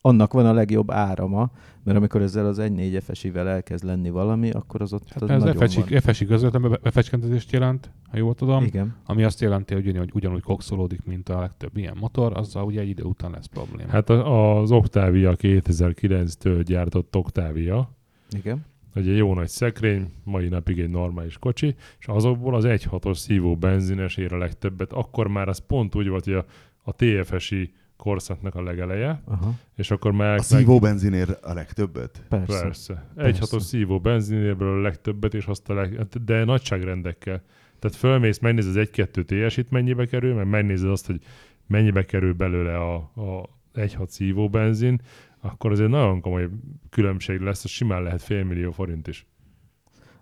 annak 0.04 0.32
van 0.32 0.46
a 0.46 0.52
legjobb 0.52 0.90
árama, 0.90 1.50
mert 1.84 1.96
amikor 1.98 2.22
ezzel 2.22 2.46
az 2.46 2.58
1.4 2.60 3.02
FS-ivel 3.08 3.48
elkezd 3.48 3.84
lenni 3.84 4.10
valami, 4.10 4.50
akkor 4.50 4.80
az 4.82 4.92
ott 4.92 5.08
Hát 5.08 5.22
az 5.22 5.30
ez 5.30 5.42
nagyon 5.42 5.66
FS-i, 5.68 5.80
van. 5.88 6.00
FS-i 6.00 6.24
közvetlenül 6.24 6.76
befecskentezést 6.82 7.52
jelent, 7.52 7.90
ha 8.10 8.16
jól 8.16 8.34
tudom. 8.34 8.64
Igen. 8.64 8.94
Ami 9.06 9.22
azt 9.24 9.40
jelenti, 9.40 9.74
hogy 9.74 9.86
ugyanúgy, 9.86 10.10
ugyanúgy 10.14 10.42
kokszolódik, 10.42 11.04
mint 11.04 11.28
a 11.28 11.40
legtöbb 11.40 11.76
ilyen 11.76 11.96
motor, 12.00 12.36
azzal 12.36 12.64
ugye 12.64 12.80
egy 12.80 12.88
idő 12.88 13.02
után 13.02 13.30
lesz 13.30 13.46
probléma. 13.46 13.90
Hát 13.90 14.10
a- 14.10 14.60
az 14.60 14.70
Octavia 14.70 15.34
2009-től 15.36 16.62
gyártott 16.64 17.16
Octavia, 17.16 17.90
Igen. 18.36 18.64
egy 18.94 19.16
jó 19.16 19.34
nagy 19.34 19.48
szekrény, 19.48 20.12
mai 20.24 20.48
napig 20.48 20.78
egy 20.78 20.90
normális 20.90 21.38
kocsi, 21.38 21.74
és 21.98 22.06
azokból 22.06 22.54
az 22.54 22.64
1.6-os 22.64 23.16
szívó 23.18 23.56
benzines 23.56 24.16
ér 24.16 24.32
a 24.32 24.38
legtöbbet. 24.38 24.92
Akkor 24.92 25.26
már 25.28 25.48
az 25.48 25.58
pont 25.58 25.94
úgy 25.94 26.08
volt, 26.08 26.24
hogy 26.24 26.34
a, 26.34 26.44
a 26.82 26.92
TFS-i 26.96 27.72
korszaknak 28.02 28.54
a 28.54 28.62
legeleje, 28.62 29.22
Aha. 29.24 29.54
és 29.76 29.90
akkor 29.90 30.12
már... 30.12 30.38
A 30.38 30.42
szívó 30.42 30.78
benzinér 30.78 31.38
a 31.42 31.52
legtöbbet? 31.52 32.24
Persze. 32.28 32.60
Persze. 32.62 33.06
Egy 33.16 33.38
hatos 33.38 33.62
szívó 33.62 34.00
benzinérből 34.00 34.78
a 34.78 34.80
legtöbbet, 34.80 35.34
és 35.34 35.46
azt 35.46 35.68
a 35.68 35.74
leg... 35.74 36.06
de 36.24 36.44
nagyságrendekkel. 36.44 37.42
Tehát 37.78 37.96
fölmész, 37.96 38.38
megnézed 38.38 38.76
az 38.76 38.88
1-2 38.92 39.46
TS-it 39.48 39.70
mennyibe 39.70 40.06
kerül, 40.06 40.34
meg 40.34 40.48
megnézed 40.48 40.90
azt, 40.90 41.06
hogy 41.06 41.20
mennyibe 41.66 42.04
kerül 42.04 42.32
belőle 42.32 42.76
a, 42.76 42.94
a 42.94 43.48
1.6 43.74 44.08
szívó 44.08 44.48
benzin, 44.48 45.00
akkor 45.40 45.70
azért 45.70 45.90
nagyon 45.90 46.20
komoly 46.20 46.48
különbség 46.90 47.40
lesz, 47.40 47.64
az 47.64 47.70
simán 47.70 48.02
lehet 48.02 48.22
félmillió 48.22 48.70
forint 48.70 49.08
is. 49.08 49.26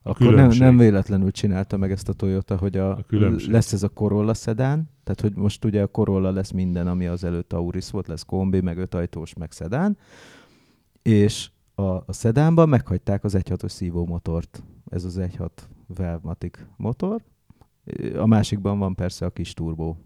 A 0.03 0.11
Akkor 0.11 0.35
nem, 0.35 0.51
nem 0.59 0.77
véletlenül 0.77 1.31
csinálta 1.31 1.77
meg 1.77 1.91
ezt 1.91 2.09
a 2.09 2.13
Toyota, 2.13 2.57
hogy 2.57 2.77
a, 2.77 2.91
A 2.91 3.03
különbség. 3.03 3.51
lesz 3.51 3.73
ez 3.73 3.83
a 3.83 3.89
Corolla 3.89 4.35
szedán, 4.35 4.91
tehát 5.15 5.35
hogy 5.35 5.43
most 5.43 5.65
ugye 5.65 5.83
a 5.83 5.87
Corolla 5.87 6.31
lesz 6.31 6.51
minden, 6.51 6.87
ami 6.87 7.07
az 7.07 7.25
előtt 7.25 7.53
Auris 7.53 7.91
volt, 7.91 8.07
lesz 8.07 8.23
kombi, 8.23 8.61
meg 8.61 8.79
ötajtós, 8.79 9.35
meg 9.35 9.53
szedán, 9.53 9.99
és 11.03 11.51
a, 11.75 11.83
a 11.83 12.13
szedánban 12.13 12.69
meghagyták 12.69 13.25
az 13.25 13.37
1.6-os 13.37 13.69
szívómotort. 13.69 14.63
Ez 14.91 15.05
az 15.05 15.19
1.6 15.21 15.49
Velmatic 15.87 16.59
motor. 16.77 17.23
A 18.17 18.27
másikban 18.27 18.79
van 18.79 18.95
persze 18.95 19.27
a 19.27 19.31
kis 19.31 19.55
turbó. 19.55 19.97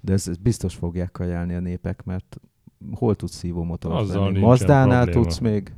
De 0.00 0.12
ez, 0.12 0.28
ez 0.28 0.36
biztos 0.36 0.74
fogják 0.74 1.10
kajálni 1.10 1.54
a 1.54 1.60
népek, 1.60 2.04
mert 2.04 2.40
hol 2.92 3.14
tudsz 3.14 3.34
szívómotort 3.34 3.94
Azzal 3.94 4.30
Mazdánál 4.30 5.02
probléma. 5.04 5.22
tudsz 5.22 5.38
még? 5.38 5.74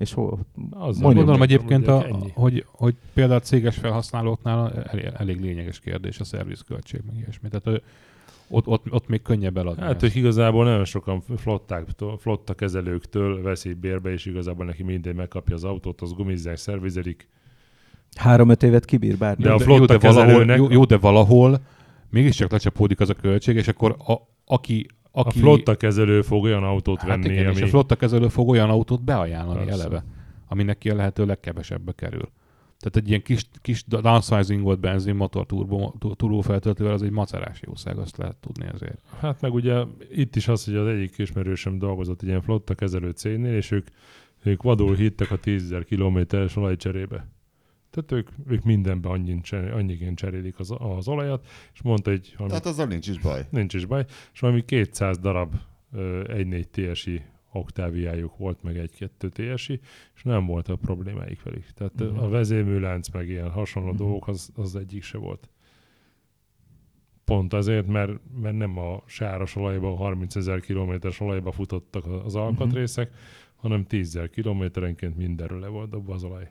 És 0.00 0.12
hol? 0.12 0.38
Azzal 0.70 1.02
Mondjuk 1.02 1.02
Gondolom 1.02 1.38
meg, 1.38 1.50
egyébként, 1.50 1.88
a, 1.88 2.04
ennyi. 2.06 2.30
hogy, 2.34 2.64
hogy 2.70 2.94
például 3.12 3.38
a 3.38 3.42
céges 3.42 3.76
felhasználóknál 3.76 4.72
elég, 4.72 5.10
elég 5.16 5.40
lényeges 5.40 5.80
kérdés 5.80 6.20
a 6.20 6.24
szervizköltség, 6.24 7.00
meg 7.06 7.16
ilyesmi. 7.16 7.48
Tehát 7.48 7.82
ott, 8.48 8.66
ott, 8.66 8.92
ott 8.92 9.08
még 9.08 9.22
könnyebb 9.22 9.56
eladni. 9.56 9.82
Hát, 9.82 9.90
ezt. 9.90 10.00
hogy 10.00 10.16
igazából 10.16 10.64
nagyon 10.64 10.84
sokan 10.84 11.20
flottáktól, 11.36 12.18
flotta 12.18 12.54
kezelőktől 12.54 13.42
veszik 13.42 13.76
bérbe, 13.76 14.12
és 14.12 14.26
igazából 14.26 14.64
neki 14.64 14.82
mindegy 14.82 15.14
megkapja 15.14 15.54
az 15.54 15.64
autót, 15.64 16.00
az 16.00 16.12
gumizzák, 16.12 16.56
szervizelik. 16.56 17.28
Három-öt 18.14 18.62
évet 18.62 18.84
kibír 18.84 19.16
bármi. 19.16 19.42
De 19.42 19.48
a 19.48 19.52
jó, 19.52 19.58
flotta 19.58 19.96
de 19.96 20.12
valahol, 20.12 20.44
jó, 20.44 20.70
jó, 20.70 20.84
de 20.84 20.96
valahol 20.96 21.60
mégiscsak 22.10 22.50
lecsapódik 22.50 23.00
az 23.00 23.10
a 23.10 23.14
költség, 23.14 23.56
és 23.56 23.68
akkor 23.68 23.96
a, 23.98 24.14
aki, 24.44 24.86
A 25.12 25.20
aki 25.20 25.38
flotta 25.38 25.76
kezelő 25.76 26.22
fog 26.22 26.42
olyan 26.42 26.64
autót 26.64 27.00
hát 27.00 27.08
venni, 27.08 27.32
igen, 27.32 27.50
és 27.50 27.56
ami... 27.56 27.66
a 27.66 27.66
flotta 27.66 27.96
kezelő 27.96 28.28
fog 28.28 28.48
olyan 28.48 28.70
autót 28.70 29.04
beajánlani 29.04 29.64
Persze. 29.64 29.80
eleve, 29.80 30.04
ami 30.48 30.62
neki 30.62 30.90
a 30.90 30.94
lehető 30.94 31.26
legkevesebbe 31.26 31.92
kerül. 31.92 32.30
Tehát 32.78 32.96
egy 32.96 33.08
ilyen 33.08 33.22
kis, 33.22 33.48
kis 33.62 33.84
downsizing 33.86 34.62
volt 34.62 34.80
benzinmotor 34.80 35.46
turbo, 35.46 35.92
tu- 35.98 36.16
turbófeltöltővel, 36.16 36.92
az 36.92 37.02
egy 37.02 37.10
macerás 37.10 37.60
jószág, 37.66 37.98
azt 37.98 38.16
lehet 38.16 38.36
tudni 38.36 38.68
azért. 38.72 39.00
Hát 39.18 39.40
meg 39.40 39.54
ugye 39.54 39.82
itt 40.10 40.36
is 40.36 40.48
az, 40.48 40.64
hogy 40.64 40.74
az 40.74 40.86
egyik 40.86 41.18
ismerősöm 41.18 41.78
dolgozott 41.78 42.22
egy 42.22 42.28
ilyen 42.28 42.42
flotta 42.42 42.74
kezelő 42.74 43.10
cégnél, 43.10 43.54
és 43.54 43.70
ők, 43.70 43.86
ők 44.42 44.62
vadul 44.62 44.94
hittek 44.94 45.30
a 45.30 45.38
10.000 45.38 45.84
kilométeres 45.86 46.56
olajcserébe. 46.56 47.28
Tehát 47.90 48.12
ők, 48.12 48.28
ők 48.46 48.64
mindenben 48.64 49.12
annyin, 49.12 49.40
cser- 49.42 49.72
annyiként 49.72 50.18
cserélik 50.18 50.58
az, 50.58 50.74
az 50.78 51.08
olajat, 51.08 51.46
és 51.72 51.82
mondta, 51.82 52.10
hogy 52.10 52.32
valami, 52.36 52.48
Tehát 52.50 52.66
azzal 52.66 52.86
nincs 52.86 53.08
is 53.08 53.18
baj. 53.18 53.46
nincs 53.50 53.74
is 53.74 53.84
baj, 53.84 54.04
és 54.32 54.40
valami 54.40 54.64
200 54.64 55.18
darab 55.18 55.54
ö, 55.92 56.22
1.4 56.28 56.92
TSI 56.92 57.22
oktáviájuk 57.52 58.36
volt, 58.36 58.62
meg 58.62 58.78
egy-kettő 58.78 59.28
TSI, 59.28 59.80
és 60.14 60.22
nem 60.22 60.46
volt 60.46 60.68
a 60.68 60.76
problémáik 60.76 61.42
velük. 61.42 61.66
Tehát 61.74 61.94
Mhm. 61.94 62.04
uh-huh. 62.04 62.22
a 62.24 62.28
vezérműlánc, 62.28 63.08
meg 63.08 63.28
ilyen 63.28 63.50
hasonló 63.50 63.88
Mhm. 63.88 63.96
uh-huh. 63.96 64.10
dolgok, 64.10 64.28
az, 64.28 64.50
az 64.56 64.76
egyik 64.76 65.02
se 65.02 65.18
volt. 65.18 65.48
Pont 67.24 67.52
azért, 67.52 67.86
mert, 67.86 68.12
mert 68.40 68.56
nem 68.56 68.78
a 68.78 69.02
sáros 69.06 69.56
olajba, 69.56 69.94
30 69.96 70.36
ezer 70.36 70.60
kilométeres 70.60 71.20
olajba 71.20 71.52
futottak 71.52 72.06
az 72.24 72.34
alkatrészek, 72.34 73.08
uh-huh. 73.08 73.22
hanem 73.56 73.84
10 73.86 74.06
ezer 74.16 74.30
kilométerenként 74.30 75.16
mindenről 75.16 75.58
le 75.60 75.68
volt 75.68 75.90
dobva 75.90 76.14
az 76.14 76.24
olaj. 76.24 76.50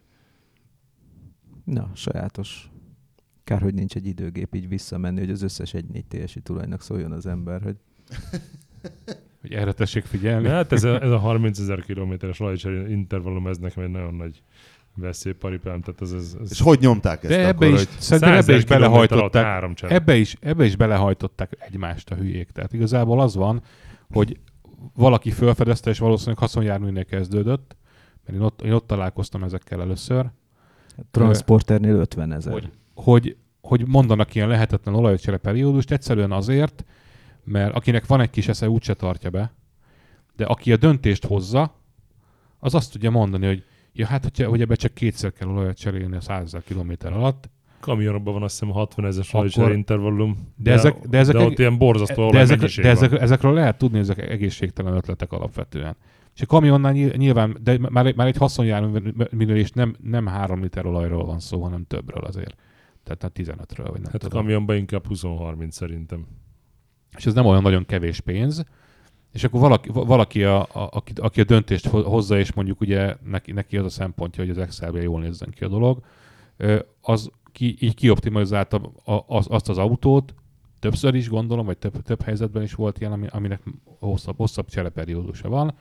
Na, 1.69 1.91
sajátos. 1.93 2.69
Kár, 3.43 3.61
hogy 3.61 3.73
nincs 3.73 3.95
egy 3.95 4.05
időgép 4.05 4.55
így 4.55 4.67
visszamenni, 4.67 5.19
hogy 5.19 5.29
az 5.29 5.41
összes 5.41 5.71
1.4 5.71 6.25
TSI 6.25 6.39
tulajnak 6.39 6.81
szóljon 6.81 7.11
az 7.11 7.25
ember, 7.25 7.61
hogy 7.61 7.75
Hogy 9.41 9.53
erre 9.53 9.71
tessék 9.71 10.05
figyelni. 10.05 10.47
De 10.47 10.53
hát 10.53 10.71
ez 10.71 10.83
a, 10.83 11.01
ez 11.01 11.11
a 11.11 11.17
30 11.17 11.59
ezer 11.59 11.81
kilométeres 11.81 12.39
olajcseré 12.39 12.91
intervallum, 12.91 13.47
ez 13.47 13.57
nekem 13.57 13.83
egy 13.83 13.89
nagyon 13.89 14.13
nagy 14.13 14.43
veszélyparipám. 14.95 15.81
Tehát 15.81 16.01
ez, 16.01 16.11
ez, 16.11 16.37
ez 16.41 16.51
És 16.51 16.61
hogy 16.61 16.79
nyomták 16.79 17.23
ezt 17.23 17.33
De 17.33 17.39
ebbe 17.39 17.49
akkor, 17.49 17.67
is, 17.67 17.73
hogy 17.73 17.87
szerintem 17.99 18.33
ebbe 18.33 18.41
100 18.41 18.57
is 18.57 18.65
belehajtották. 18.65 19.43
három. 19.43 19.73
Ebbe 19.81 20.15
is, 20.15 20.35
ebbe 20.39 20.65
is 20.65 20.75
belehajtották 20.75 21.57
egymást 21.59 22.11
a 22.11 22.15
hülyék. 22.15 22.51
Tehát 22.51 22.73
igazából 22.73 23.21
az 23.21 23.35
van, 23.35 23.61
hogy 24.11 24.39
valaki 24.93 25.31
felfedezte, 25.31 25.89
és 25.89 25.99
valószínűleg 25.99 26.37
haszonjárműnél 26.37 27.05
kezdődött, 27.05 27.75
mert 28.25 28.37
én 28.37 28.43
ott, 28.43 28.61
én 28.61 28.71
ott 28.71 28.87
találkoztam 28.87 29.43
ezekkel 29.43 29.81
először, 29.81 30.29
transporternél 31.11 31.95
50 31.95 32.31
ezer. 32.31 32.53
hogy, 32.53 32.71
hogy, 32.93 33.37
hogy 33.61 33.87
mondanak 33.87 34.35
ilyen 34.35 34.47
lehetetlen 34.47 34.95
olajcsere 34.95 35.37
periódust, 35.37 35.91
egyszerűen 35.91 36.31
azért, 36.31 36.85
mert 37.43 37.75
akinek 37.75 38.05
van 38.05 38.21
egy 38.21 38.29
kis 38.29 38.47
esze, 38.47 38.69
úgyse 38.69 38.93
tartja 38.93 39.29
be, 39.29 39.53
de 40.35 40.45
aki 40.45 40.71
a 40.71 40.77
döntést 40.77 41.25
hozza, 41.25 41.75
az 42.59 42.73
azt 42.73 42.91
tudja 42.91 43.09
mondani, 43.09 43.45
hogy 43.45 43.63
ja, 43.93 44.05
hát 44.05 44.23
hogyha, 44.23 44.47
hogy 44.49 44.61
ebbe 44.61 44.75
csak 44.75 44.93
kétszer 44.93 45.33
kell 45.33 45.47
olajat 45.47 45.77
cserélni 45.77 46.15
a 46.15 46.21
100 46.21 46.51
000 46.51 46.63
kilométer 46.65 47.13
alatt, 47.13 47.49
kamionokban 47.79 48.33
van 48.33 48.43
azt 48.43 48.59
hiszem 48.59 48.73
60 48.73 49.05
ezeres 49.05 49.27
Akkor- 49.27 49.39
olajcsere 49.39 49.73
intervallum. 49.73 50.35
De 50.55 50.71
ezek- 50.71 51.07
de 51.07 51.17
ezek 51.17 51.35
de 51.35 51.41
egy- 51.41 51.47
ott 51.47 51.59
ilyen 51.59 51.77
borzasztó 51.77 52.29
de, 52.31 52.39
ezek, 52.39 52.59
de 52.59 52.67
van. 52.81 52.91
ezek, 52.91 53.21
ezekről 53.21 53.53
lehet 53.53 53.77
tudni, 53.77 53.97
hogy 53.99 54.09
ezek 54.09 54.29
egészségtelen 54.29 54.93
ötletek 54.95 55.31
alapvetően. 55.31 55.95
És 56.35 56.41
a 56.41 56.45
kamionnál 56.45 56.91
nyil- 56.91 57.15
nyilván, 57.17 57.57
de 57.63 57.77
már, 57.89 58.13
már 58.15 58.27
egy 58.27 58.37
is 59.57 59.71
nem, 59.71 59.95
nem 60.03 60.25
3 60.25 60.61
liter 60.61 60.85
olajról 60.85 61.25
van 61.25 61.39
szó, 61.39 61.61
hanem 61.63 61.85
többről 61.87 62.23
azért. 62.23 62.55
Tehát 63.03 63.23
nem 63.23 63.31
15-ről, 63.33 63.87
vagy 63.91 64.01
nem 64.01 64.11
Hát 64.11 64.23
a 64.23 64.27
tudom. 64.27 64.41
kamionban 64.41 64.75
inkább 64.75 65.05
20-30 65.07 65.69
szerintem. 65.71 66.25
és 67.17 67.25
ez 67.25 67.33
nem 67.33 67.45
olyan 67.45 67.61
nagyon 67.61 67.85
kevés 67.85 68.19
pénz, 68.19 68.63
és 69.33 69.43
akkor 69.43 69.59
valaki, 69.59 69.89
va- 69.89 70.07
valaki 70.07 70.43
a, 70.43 70.61
a, 70.61 70.67
aki, 70.73 71.13
aki 71.15 71.41
a 71.41 71.43
döntést 71.43 71.87
ho- 71.87 72.05
hozza, 72.05 72.39
és 72.39 72.53
mondjuk 72.53 72.81
ugye 72.81 73.15
neki, 73.25 73.51
neki 73.51 73.77
az 73.77 73.85
a 73.85 73.89
szempontja, 73.89 74.43
hogy 74.43 74.51
az 74.51 74.57
Excelben 74.57 75.01
jól 75.01 75.21
nézzen 75.21 75.49
ki 75.49 75.63
a 75.63 75.67
dolog, 75.67 75.99
az 77.01 77.29
ki, 77.51 77.75
így 77.79 77.95
kioptimalizálta 77.95 78.81
az, 79.27 79.45
azt 79.49 79.69
az 79.69 79.77
autót, 79.77 80.33
többször 80.79 81.15
is 81.15 81.29
gondolom, 81.29 81.65
vagy 81.65 81.77
több, 81.77 82.01
több 82.01 82.21
helyzetben 82.21 82.63
is 82.63 82.73
volt 82.73 82.99
ilyen, 82.99 83.11
ami, 83.11 83.27
aminek 83.31 83.61
hosszabb, 83.99 84.37
hosszabb 84.37 84.67
csereperiódusa 84.67 85.49
van, 85.49 85.73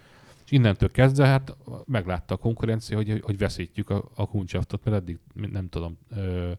és 0.44 0.50
innentől 0.50 0.90
kezdve 0.90 1.26
hát 1.26 1.56
meglátta 1.86 2.34
a 2.34 2.38
konkurencia, 2.38 2.96
hogy, 2.96 3.20
hogy 3.24 3.38
veszítjük 3.38 3.90
a, 3.90 4.04
a 4.14 4.26
kuncsaftot, 4.26 4.84
mert 4.84 4.96
eddig 4.96 5.18
nem 5.34 5.68
tudom, 5.68 5.98
ö, 6.16 6.50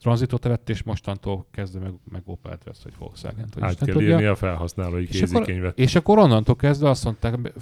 tranzitot 0.00 0.44
vett, 0.44 0.68
és 0.68 0.82
mostantól 0.82 1.46
kezdve 1.50 1.80
meg, 1.80 1.92
meg 2.10 2.22
Opel-t 2.24 2.64
vesz, 2.64 2.82
vagy 2.82 2.92
Volkswagen-t. 2.98 3.54
vagy 3.54 3.62
Át 3.62 3.76
kell 3.78 3.94
tudja. 3.94 4.08
írni 4.08 4.24
a 4.24 4.34
felhasználói 4.34 5.02
És 5.08 5.22
akkor- 5.22 5.44
kézikönyvet. 5.44 5.78
És 5.78 5.94
akkor 5.94 6.18
onnantól 6.18 6.56
kezdve 6.56 6.88
azt 6.88 7.04
mondták, 7.04 7.52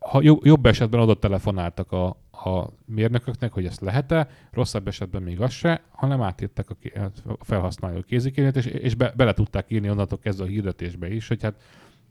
ha 0.00 0.20
jobb 0.42 0.66
esetben 0.66 1.00
oda 1.00 1.14
telefonáltak 1.14 1.92
a, 1.92 2.16
a 2.44 2.72
mérnököknek, 2.84 3.52
hogy 3.52 3.66
ezt 3.66 3.80
lehet-e, 3.80 4.28
rosszabb 4.52 4.88
esetben 4.88 5.22
még 5.22 5.40
az 5.40 5.52
se, 5.52 5.82
hanem 5.90 6.22
átírták 6.22 6.70
a, 6.70 6.74
ké- 6.74 6.96
a 6.96 7.10
felhasználó 7.40 8.00
kézikönyvet, 8.00 8.56
és, 8.56 8.66
és 8.66 8.94
be, 8.94 9.12
bele 9.16 9.32
tudták 9.32 9.70
írni 9.70 9.90
onnantól 9.90 10.18
kezdve 10.18 10.44
a 10.44 10.48
hirdetésbe 10.48 11.12
is, 11.12 11.28
hogy 11.28 11.42
hát 11.42 11.62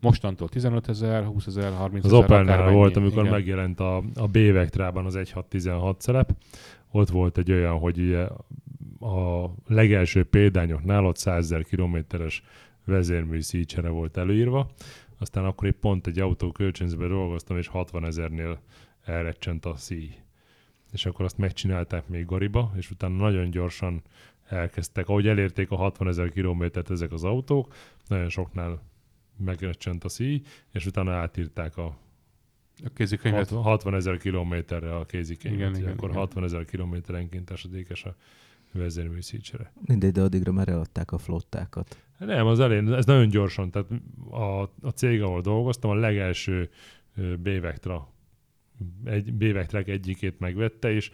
mostantól 0.01 0.49
15 0.49 0.89
ezer, 0.89 1.23
20 1.23 1.45
ezer, 1.47 1.73
30 1.73 2.05
Az 2.05 2.11
ezer, 2.11 2.23
Opelnál 2.23 2.53
akármennyi. 2.53 2.75
volt, 2.77 2.95
amikor 2.95 3.19
Igen. 3.19 3.31
megjelent 3.31 3.79
a, 3.79 3.97
a 4.15 4.27
B-Vectrában 4.27 5.05
az 5.05 5.15
1616 5.15 6.01
szerep, 6.01 6.35
ott 6.91 7.09
volt 7.09 7.37
egy 7.37 7.51
olyan, 7.51 7.77
hogy 7.79 7.99
ugye 7.99 8.27
a 8.99 9.53
legelső 9.67 10.23
példányoknál 10.23 11.05
ott 11.05 11.17
100 11.17 11.49
000 11.49 11.63
kilométeres 11.63 12.43
vezérmű 12.85 13.41
szícsere 13.41 13.89
volt 13.89 14.17
előírva, 14.17 14.69
aztán 15.19 15.45
akkor 15.45 15.67
épp 15.67 15.79
pont 15.79 16.07
egy 16.07 16.19
autó 16.19 16.51
kölcsönzőben 16.51 17.09
dolgoztam, 17.09 17.57
és 17.57 17.67
60 17.67 18.05
ezernél 18.05 18.59
elrecsent 19.09 19.65
a 19.65 19.75
szíj. 19.75 20.15
És 20.91 21.05
akkor 21.05 21.25
azt 21.25 21.37
megcsinálták 21.37 22.07
még 22.07 22.25
Gariba, 22.25 22.71
és 22.75 22.91
utána 22.91 23.15
nagyon 23.15 23.49
gyorsan 23.49 24.01
elkezdtek, 24.47 25.09
ahogy 25.09 25.27
elérték 25.27 25.71
a 25.71 25.75
60 25.75 26.07
ezer 26.07 26.29
kilométert 26.29 26.89
ezek 26.89 27.11
az 27.11 27.23
autók, 27.23 27.73
nagyon 28.07 28.29
soknál 28.29 28.81
megrecsent 29.37 30.03
a 30.03 30.09
szíj, 30.09 30.41
és 30.71 30.85
utána 30.85 31.11
átírták 31.11 31.77
a 31.77 31.97
A 32.83 32.89
kézikönyvet 32.93 33.49
60 33.49 33.63
60 33.63 33.95
ezer 33.95 34.17
kilométerre 34.17 34.95
a 34.95 35.05
kézikönyvet, 35.05 35.59
Igen, 35.59 35.75
igen, 35.75 35.91
akkor 35.91 36.09
igen. 36.09 36.19
60 36.19 36.43
ezer 36.43 36.65
kilométerenként 36.65 37.49
esedékes 37.49 38.05
a 38.05 38.15
vezérmű 38.71 39.21
szícsere. 39.21 39.71
Mindegy, 39.85 40.11
de 40.11 40.21
addigra 40.21 40.51
már 40.51 40.69
eladták 40.69 41.11
a 41.11 41.17
flottákat. 41.17 42.03
Nem, 42.17 42.45
az 42.45 42.59
elén, 42.59 42.93
ez 42.93 43.05
nagyon 43.05 43.29
gyorsan, 43.29 43.71
tehát 43.71 43.87
a, 44.29 44.61
a 44.61 44.89
cég, 44.95 45.21
ahol 45.21 45.41
dolgoztam, 45.41 45.89
a 45.89 45.95
legelső 45.95 46.69
B-Vectra, 47.15 48.07
egy, 49.03 49.33
B-Vectrák 49.33 49.87
egyikét 49.87 50.39
megvette, 50.39 50.91
és 50.91 51.11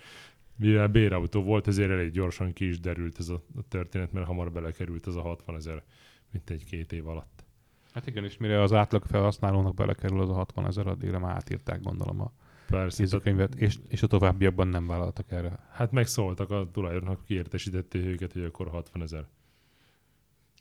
mivel 0.56 0.88
bérautó 0.88 1.44
volt, 1.44 1.68
ezért 1.68 1.90
elég 1.90 2.12
gyorsan 2.12 2.54
ki 2.54 2.68
is 2.68 2.80
derült 2.80 3.20
ez 3.20 3.30
a, 3.30 3.44
történet, 3.68 4.12
mert 4.12 4.26
hamar 4.26 4.52
belekerült 4.52 5.08
ez 5.08 5.16
a 5.16 5.22
60 5.22 5.56
ezer, 5.56 5.84
mint 6.32 6.50
egy 6.50 6.64
két 6.64 6.92
év 6.92 7.08
alatt. 7.08 7.46
Hát 7.94 8.08
igen, 8.08 8.24
és 8.24 8.38
mire 8.38 8.62
az 8.62 8.74
átlag 8.74 9.06
felhasználónak 9.06 9.74
belekerül 9.74 10.22
az 10.22 10.30
a 10.30 10.34
60 10.34 10.66
ezer, 10.66 10.88
addigra 10.88 11.20
már 11.20 11.36
átírták 11.36 11.82
gondolom 11.82 12.22
a 12.22 12.32
Persze, 12.68 13.04
kézikönyvet, 13.04 13.56
és, 13.56 13.78
és 13.88 14.04
a 14.04 14.08
továbbiakban 14.08 14.68
nem 14.68 14.88
vállaltak 14.88 15.32
erre. 15.32 15.60
hát 15.72 15.92
megszóltak 15.92 16.50
a 16.52 16.70
tulajdonosnak, 16.72 17.26
kiértesítették 17.26 18.06
őket, 18.06 18.34
hogy 18.34 18.44
akkor 18.44 18.68
60 18.68 19.02
ezer. 19.02 19.28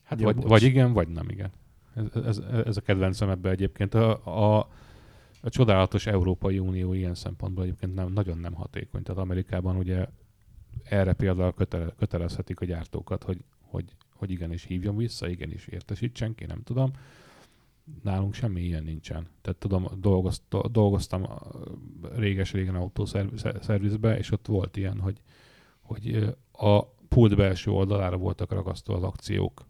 Hát 0.02 0.18
Jó, 0.18 0.24
vagy, 0.24 0.35
bocs. 0.35 0.48
vagy 0.48 0.62
igen, 0.62 0.93
vagy 0.93 1.09
nem 1.09 1.28
igen. 1.28 1.52
Ez, 1.94 2.22
ez, 2.24 2.39
ez 2.64 2.76
a 2.76 2.81
kedvencem 2.81 3.28
ebbe 3.28 3.51
egyébként. 3.51 3.94
A, 3.94 4.56
a, 4.56 4.68
a 5.44 5.50
csodálatos 5.50 6.06
Európai 6.06 6.58
Unió 6.58 6.92
ilyen 6.92 7.14
szempontból 7.14 7.64
egyébként 7.64 7.94
nem, 7.94 8.12
nagyon 8.12 8.38
nem 8.38 8.54
hatékony. 8.54 9.02
Tehát 9.02 9.20
Amerikában 9.20 9.76
ugye 9.76 10.06
erre 10.82 11.12
például 11.12 11.52
kötele, 11.52 11.92
kötelezhetik 11.98 12.60
a 12.60 12.64
gyártókat, 12.64 13.22
hogy, 13.22 13.44
hogy, 13.60 13.96
hogy 14.14 14.30
igenis 14.30 14.64
hívjon 14.64 14.96
vissza, 14.96 15.28
igenis 15.28 15.66
értesítsen 15.66 16.34
ki, 16.34 16.44
nem 16.44 16.62
tudom. 16.62 16.90
Nálunk 18.02 18.34
semmi 18.34 18.60
ilyen 18.60 18.84
nincsen. 18.84 19.28
Tehát 19.40 19.58
tudom, 19.58 19.88
dolgozt, 20.00 20.42
dolgoztam 20.70 21.26
réges-régen 22.14 22.74
autószervizbe, 22.74 24.18
és 24.18 24.30
ott 24.30 24.46
volt 24.46 24.76
ilyen, 24.76 25.00
hogy, 25.00 25.20
hogy 25.80 26.34
a 26.52 26.84
pult 27.08 27.36
belső 27.36 27.70
oldalára 27.70 28.16
voltak 28.16 28.52
ragasztva 28.52 28.94
az 28.94 29.02
akciók, 29.02 29.66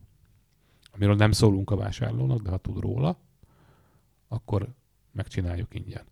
amiről 0.92 1.14
nem 1.14 1.32
szólunk 1.32 1.70
a 1.70 1.76
vásárlónak, 1.76 2.42
de 2.42 2.50
ha 2.50 2.56
tud 2.56 2.80
róla, 2.80 3.18
akkor 4.28 4.68
megcsináljuk 5.14 5.74
ingyen. 5.74 6.04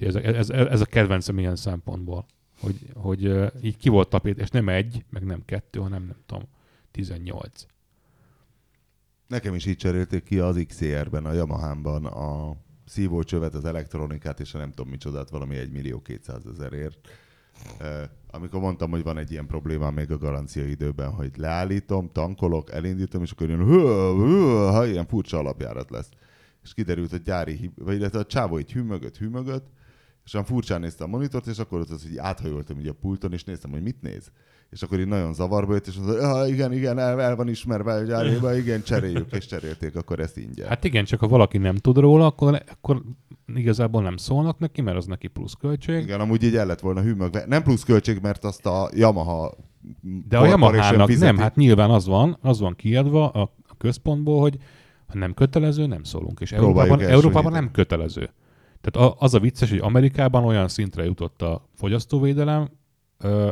Ez, 0.00 0.14
ez, 0.14 0.50
ez, 0.50 0.80
a 0.80 0.84
kedvencem 0.84 1.38
ilyen 1.38 1.56
szempontból, 1.56 2.26
hogy, 2.60 2.90
hogy 2.94 3.50
így 3.62 3.76
ki 3.76 3.88
volt 3.88 4.08
tapét, 4.08 4.38
és 4.38 4.48
nem 4.48 4.68
egy, 4.68 5.04
meg 5.10 5.24
nem 5.24 5.44
kettő, 5.44 5.80
hanem 5.80 6.04
nem 6.04 6.16
tudom, 6.26 6.44
18. 6.90 7.66
Nekem 9.26 9.54
is 9.54 9.66
így 9.66 9.76
cserélték 9.76 10.22
ki 10.22 10.38
az 10.38 10.64
XCR-ben, 10.68 11.24
a 11.24 11.32
Yamaha-ban 11.32 12.04
a 12.04 12.56
szívócsövet, 12.86 13.54
az 13.54 13.64
elektronikát, 13.64 14.40
és 14.40 14.54
a 14.54 14.58
nem 14.58 14.72
tudom 14.72 14.90
micsodát, 14.90 15.30
valami 15.30 15.56
1 15.56 15.72
millió 15.72 16.02
200 16.02 16.46
ezerért. 16.46 17.08
Amikor 18.30 18.60
mondtam, 18.60 18.90
hogy 18.90 19.02
van 19.02 19.18
egy 19.18 19.30
ilyen 19.30 19.46
problémám 19.46 19.94
még 19.94 20.10
a 20.10 20.18
garancia 20.18 20.66
időben, 20.66 21.10
hogy 21.10 21.30
leállítom, 21.36 22.10
tankolok, 22.12 22.72
elindítom, 22.72 23.22
és 23.22 23.30
akkor 23.30 23.48
jön, 23.48 23.64
hő, 23.64 23.82
hő, 24.16 24.66
ha 24.66 24.86
ilyen 24.86 25.06
furcsa 25.06 25.38
alapjárat 25.38 25.90
lesz. 25.90 26.08
És 26.64 26.74
kiderült, 26.74 27.10
hogy 27.10 27.22
gyári, 27.22 27.70
vagy 27.76 27.96
illetve 27.96 28.18
a 28.18 28.24
csávó 28.24 28.58
így 28.58 28.72
hűmögött, 28.72 29.16
hűmögött, 29.16 29.66
és 30.24 30.34
olyan 30.34 30.46
furcsán 30.46 30.80
nézte 30.80 31.04
a 31.04 31.06
monitort, 31.06 31.46
és 31.46 31.58
akkor 31.58 31.80
ott 31.80 31.90
az, 31.90 32.02
hogy 32.02 32.18
áthajoltam 32.18 32.78
így 32.78 32.88
a 32.88 32.92
pulton, 32.92 33.32
és 33.32 33.44
néztem, 33.44 33.70
hogy 33.70 33.82
mit 33.82 34.02
néz. 34.02 34.30
És 34.70 34.82
akkor 34.82 35.00
így 35.00 35.06
nagyon 35.06 35.34
zavarba 35.34 35.72
jött, 35.72 35.86
és 35.86 35.94
mondta, 35.94 36.30
ah, 36.30 36.48
igen, 36.48 36.72
igen, 36.72 36.98
el, 36.98 37.20
el 37.20 37.36
van 37.36 37.48
ismerve 37.48 37.92
a 37.92 38.02
gyáréba, 38.02 38.56
igen, 38.56 38.82
cseréljük, 38.82 39.32
és 39.32 39.46
cserélték 39.46 39.96
akkor 39.96 40.20
ezt 40.20 40.36
ingyen. 40.36 40.68
Hát 40.68 40.84
igen, 40.84 41.04
csak 41.04 41.20
ha 41.20 41.28
valaki 41.28 41.58
nem 41.58 41.76
tud 41.76 41.96
róla, 41.96 42.26
akkor, 42.26 42.62
akkor 42.70 43.02
igazából 43.54 44.02
nem 44.02 44.16
szólnak 44.16 44.58
neki, 44.58 44.80
mert 44.80 44.96
az 44.96 45.06
neki 45.06 45.26
plusz 45.26 45.52
költség. 45.52 46.02
Igen, 46.02 46.20
amúgy 46.20 46.42
így 46.42 46.56
el 46.56 46.66
lett 46.66 46.80
volna 46.80 47.02
hűmögve. 47.02 47.44
Nem 47.46 47.62
plusz 47.62 47.84
költség, 47.84 48.18
mert 48.22 48.44
azt 48.44 48.66
a 48.66 48.90
Yamaha 48.94 49.54
De 50.28 50.38
a 50.38 50.46
Yamaha-nak 50.46 51.06
fizeti. 51.06 51.24
nem, 51.24 51.36
hát 51.36 51.56
nyilván 51.56 51.90
az 51.90 52.06
van, 52.06 52.38
az 52.40 52.60
van 52.60 52.76
kiadva 52.76 53.28
a 53.28 53.54
központból, 53.78 54.40
hogy 54.40 54.58
ha 55.14 55.20
nem 55.20 55.34
kötelező, 55.34 55.86
nem 55.86 56.02
szólunk. 56.02 56.40
És 56.40 56.50
Próbáljuk 56.50 56.76
Európában, 56.76 57.14
Európában 57.14 57.52
nem 57.52 57.70
kötelező. 57.70 58.30
Tehát 58.80 59.10
a, 59.10 59.16
az 59.18 59.34
a 59.34 59.40
vicces, 59.40 59.70
hogy 59.70 59.78
Amerikában 59.78 60.44
olyan 60.44 60.68
szintre 60.68 61.04
jutott 61.04 61.42
a 61.42 61.68
fogyasztóvédelem, 61.74 62.68
ö, 63.18 63.50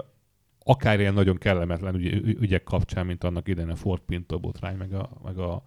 akár 0.64 1.00
ilyen 1.00 1.14
nagyon 1.14 1.36
kellemetlen 1.36 1.94
ügy, 1.94 2.36
ügyek 2.40 2.62
kapcsán, 2.62 3.06
mint 3.06 3.24
annak 3.24 3.48
idején 3.48 3.70
a 3.70 3.76
Ford 3.76 4.00
Pinto 4.00 4.38
botrány, 4.38 4.76
meg 4.76 4.92
a, 4.92 5.10
meg 5.24 5.38
a, 5.38 5.62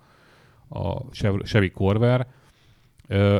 a 0.67 0.89
Chev- 1.11 1.45
Chevy 1.45 1.71
Corvair, 1.71 2.27
ö, 3.07 3.37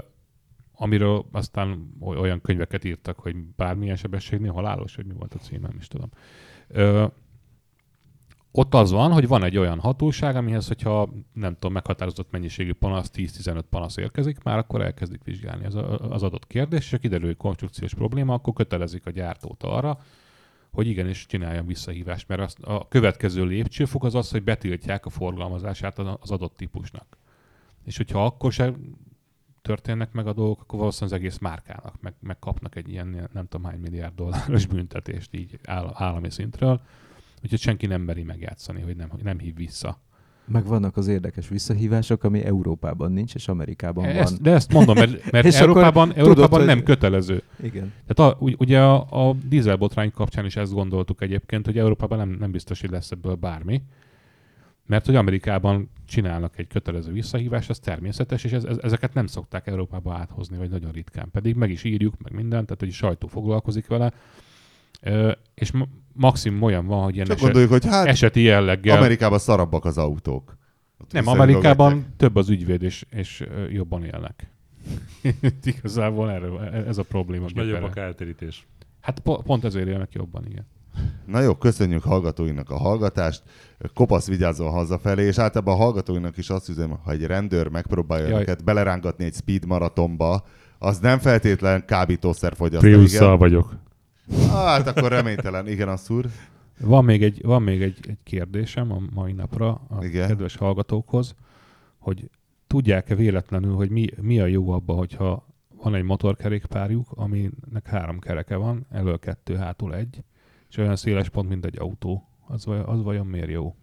amiről 0.76 1.26
aztán 1.32 1.96
oly- 2.00 2.18
olyan 2.18 2.42
könyveket 2.42 2.84
írtak, 2.84 3.20
hogy 3.20 3.36
bármilyen 3.36 3.96
sebességnél 3.96 4.52
halálos, 4.52 4.96
hogy 4.96 5.06
mi 5.06 5.14
volt 5.14 5.34
a 5.34 5.38
címe, 5.40 5.68
nem 5.68 5.78
is 5.80 5.88
tudom. 5.88 6.10
Ö, 6.68 7.06
ott 8.58 8.74
az 8.74 8.92
van, 8.92 9.12
hogy 9.12 9.28
van 9.28 9.44
egy 9.44 9.58
olyan 9.58 9.80
hatóság, 9.80 10.36
amihez, 10.36 10.68
hogyha 10.68 11.10
nem 11.34 11.54
tudom, 11.54 11.74
meghatározott 11.74 12.32
mennyiségű 12.32 12.74
panasz, 12.74 13.12
10-15 13.14 13.62
panasz 13.70 13.98
érkezik, 13.98 14.44
már 14.44 14.58
akkor 14.58 14.82
elkezdik 14.82 15.24
vizsgálni 15.24 15.66
az, 15.66 15.76
az 16.10 16.24
adott 16.24 16.48
kérdést, 16.48 16.84
és 16.84 16.92
ha 16.92 16.98
kiderül, 16.98 17.26
hogy 17.26 17.38
konstrukciós 17.38 17.94
probléma, 17.94 18.34
akkor 18.34 18.54
kötelezik 18.54 19.06
a 19.06 19.12
gyártót 19.12 19.64
arra, 19.64 20.00
hogy 20.72 20.88
igenis 20.88 21.26
csináljon 21.26 21.66
visszahívást, 21.66 22.28
mert 22.28 22.42
azt, 22.42 22.60
a 22.62 22.88
következő 22.88 23.46
lépcsőfok 23.46 24.04
az 24.04 24.16
az, 24.16 24.32
hogy 24.32 24.44
betiltják 24.44 25.06
a 25.06 25.10
forgalmazását 25.10 26.00
az 26.00 26.32
adott 26.32 26.56
típusnak. 26.56 27.18
És 27.84 27.98
hogyha 27.98 28.26
akkor 28.26 28.52
se 28.52 28.74
történnek 29.62 30.12
meg 30.12 30.28
a 30.28 30.34
dolgok, 30.34 30.62
akkor 30.62 30.80
valószínűleg 30.80 31.20
az 31.20 31.26
egész 31.26 31.38
márkának 31.38 32.02
meg, 32.02 32.14
megkapnak 32.20 32.76
egy 32.76 32.90
ilyen 32.90 33.30
nem 33.34 33.48
tudom 33.48 33.66
hány 33.66 33.80
milliárd 33.80 34.16
dolláros 34.16 34.66
büntetést 34.66 35.34
így 35.34 35.60
áll, 35.64 35.92
állami 35.94 36.30
szintről. 36.30 36.82
Úgyhogy 37.46 37.60
senki 37.60 37.86
nem 37.86 38.02
meri 38.02 38.24
megjátszani, 38.24 38.82
hogy 38.82 38.96
nem, 38.96 39.10
hogy 39.10 39.24
nem 39.24 39.40
hív 39.40 39.56
vissza. 39.56 40.02
Meg 40.48 40.66
vannak 40.66 40.98
az 40.98 41.08
érdekes 41.08 41.48
visszahívások, 41.48 42.24
ami 42.24 42.44
Európában 42.44 43.12
nincs, 43.12 43.36
és 43.36 43.48
Amerikában 43.48 44.06
Ezt, 44.06 44.30
van. 44.32 44.40
de 44.42 44.52
ezt 44.52 44.74
mondom, 44.74 44.96
mert, 44.96 45.12
mert 45.32 45.46
És 45.46 45.56
akkor 45.56 45.68
Európában, 45.70 46.08
tudod, 46.08 46.24
Európában 46.24 46.58
hogy- 46.60 46.68
nem 46.68 46.84
kötelező. 46.84 47.44
Igen. 47.62 47.94
Tehát 48.06 48.34
a, 48.34 48.38
ugy- 48.40 48.56
ugye 48.60 48.82
a, 48.82 49.28
a 49.30 49.34
dízelbotrány 49.48 50.12
kapcsán 50.12 50.46
is 50.46 50.56
ezt 50.56 50.74
gondoltuk 50.74 51.22
egyébként, 51.22 51.66
hogy 51.66 51.78
Európában 51.78 52.18
nem, 52.18 52.30
nem 52.30 52.52
biztos, 52.52 52.82
hogy 52.82 52.90
lesz 52.90 53.12
ebből 53.12 53.36
bármi. 53.36 53.82
Mert 54.86 55.06
hogy 55.06 55.16
Amerikában 55.16 55.90
csinálnak 56.08 56.58
egy 56.58 56.68
kötelező 56.68 57.12
visszahívást, 57.12 57.70
az 57.70 57.80
természetes, 57.80 58.44
és 58.44 58.52
ez, 58.52 58.64
ez, 58.64 58.78
ezeket 58.78 59.14
nem 59.14 59.28
szokták 59.28 59.68
Európába 59.68 60.14
áthozni, 60.14 60.58
vagy 60.58 60.70
nagyon 60.70 60.92
ritkán. 60.92 61.32
Pedig 61.32 61.56
meg 61.56 61.70
is 61.72 61.84
írjuk, 61.84 62.14
meg 62.24 62.34
mindent, 62.34 62.66
tehát 62.66 62.80
hogy 62.80 62.90
a 62.90 62.94
sajtó 62.94 63.28
foglalkozik 63.28 63.88
vele. 63.88 64.14
És 65.54 65.72
maximum 66.16 66.62
olyan 66.62 66.86
van, 66.86 67.04
hogy 67.04 67.14
ilyen 67.14 67.26
Csak 67.26 67.36
eset, 67.36 67.46
gondoljuk, 67.46 67.72
hogy 67.72 67.86
hát 67.86 68.08
eseti 68.08 68.42
jelleggel. 68.42 68.98
Amerikában 68.98 69.40
szarabbak 69.40 69.86
az 69.86 69.98
autók. 69.98 70.58
Ott 70.98 71.12
nem. 71.12 71.28
Amerikában 71.28 72.06
több 72.18 72.36
az 72.36 72.50
ügyvéd, 72.50 72.82
és, 72.82 73.06
és 73.10 73.44
jobban 73.70 74.04
élnek. 74.04 74.52
Igazából 75.78 76.32
erről, 76.32 76.60
ez 76.60 76.98
a 76.98 77.04
probléma. 77.04 77.42
Most 77.42 77.56
nagyobb 77.56 77.84
a 77.84 77.90
kártérítés. 77.90 78.68
Hát 79.02 79.20
po- 79.20 79.44
pont 79.44 79.64
ezért 79.64 79.88
élnek 79.88 80.14
jobban, 80.14 80.46
igen. 80.46 80.68
Na 81.26 81.42
jó, 81.42 81.56
köszönjük 81.56 82.04
hallgatóinak 82.04 82.70
a 82.70 82.78
hallgatást. 82.78 83.44
Kopasz 83.94 84.28
vigyázzon 84.28 84.72
hazafelé, 84.72 85.26
és 85.26 85.38
általában 85.38 85.74
a 85.74 85.78
hallgatóinak 85.78 86.38
is 86.38 86.50
azt 86.50 86.70
üzem, 86.70 87.00
ha 87.04 87.12
egy 87.12 87.26
rendőr 87.26 87.68
megpróbálja 87.68 88.28
Jaj. 88.28 88.42
őket 88.42 88.64
belerángatni 88.64 89.26
egy 89.26 89.34
speed 89.34 89.66
maratonba, 89.66 90.44
az 90.80 91.00
nem 91.00 91.20
feltétlen 91.20 91.86
kábítószer 91.86 92.56
fogyasztó. 92.56 92.88
Priusszal 92.88 93.38
vagyok. 93.38 93.76
Hát 94.50 94.88
akkor 94.88 95.12
reménytelen. 95.12 95.68
Igen, 95.68 95.88
asszúr. 95.88 96.26
Van 96.80 97.06
még 97.06 97.24
egy, 97.24 97.42
van 97.44 97.62
még 97.62 97.82
egy, 97.82 97.98
egy 98.08 98.18
kérdésem 98.24 98.92
a 98.92 99.02
mai 99.14 99.32
napra 99.32 99.82
a 99.90 100.04
Igen. 100.04 100.28
kedves 100.28 100.56
hallgatókhoz, 100.56 101.36
hogy 101.98 102.30
tudják-e 102.68 103.16
véletlenül, 103.16 103.76
hogy 103.76 103.90
mi, 103.90 104.08
mi 104.22 104.40
a 104.40 104.46
jó 104.46 104.70
abban, 104.72 104.98
hogyha 104.98 105.48
van 105.84 105.96
egy 105.96 106.04
motorkerékpárjuk, 106.04 107.08
aminek 107.12 107.88
három 107.88 108.20
kereke 108.20 108.56
van, 108.56 108.86
elől 108.90 109.20
kettő, 109.20 109.56
hátul 109.56 109.96
egy, 109.96 110.24
és 110.70 110.78
olyan 110.78 110.96
széles 110.96 111.30
pont, 111.30 111.50
mint 111.50 111.66
egy 111.66 111.80
autó. 111.80 112.28
Az, 112.48 112.66
vaj- 112.66 112.88
az 112.88 113.04
vajon 113.04 113.26
miért 113.28 113.50
jó? 113.50 113.76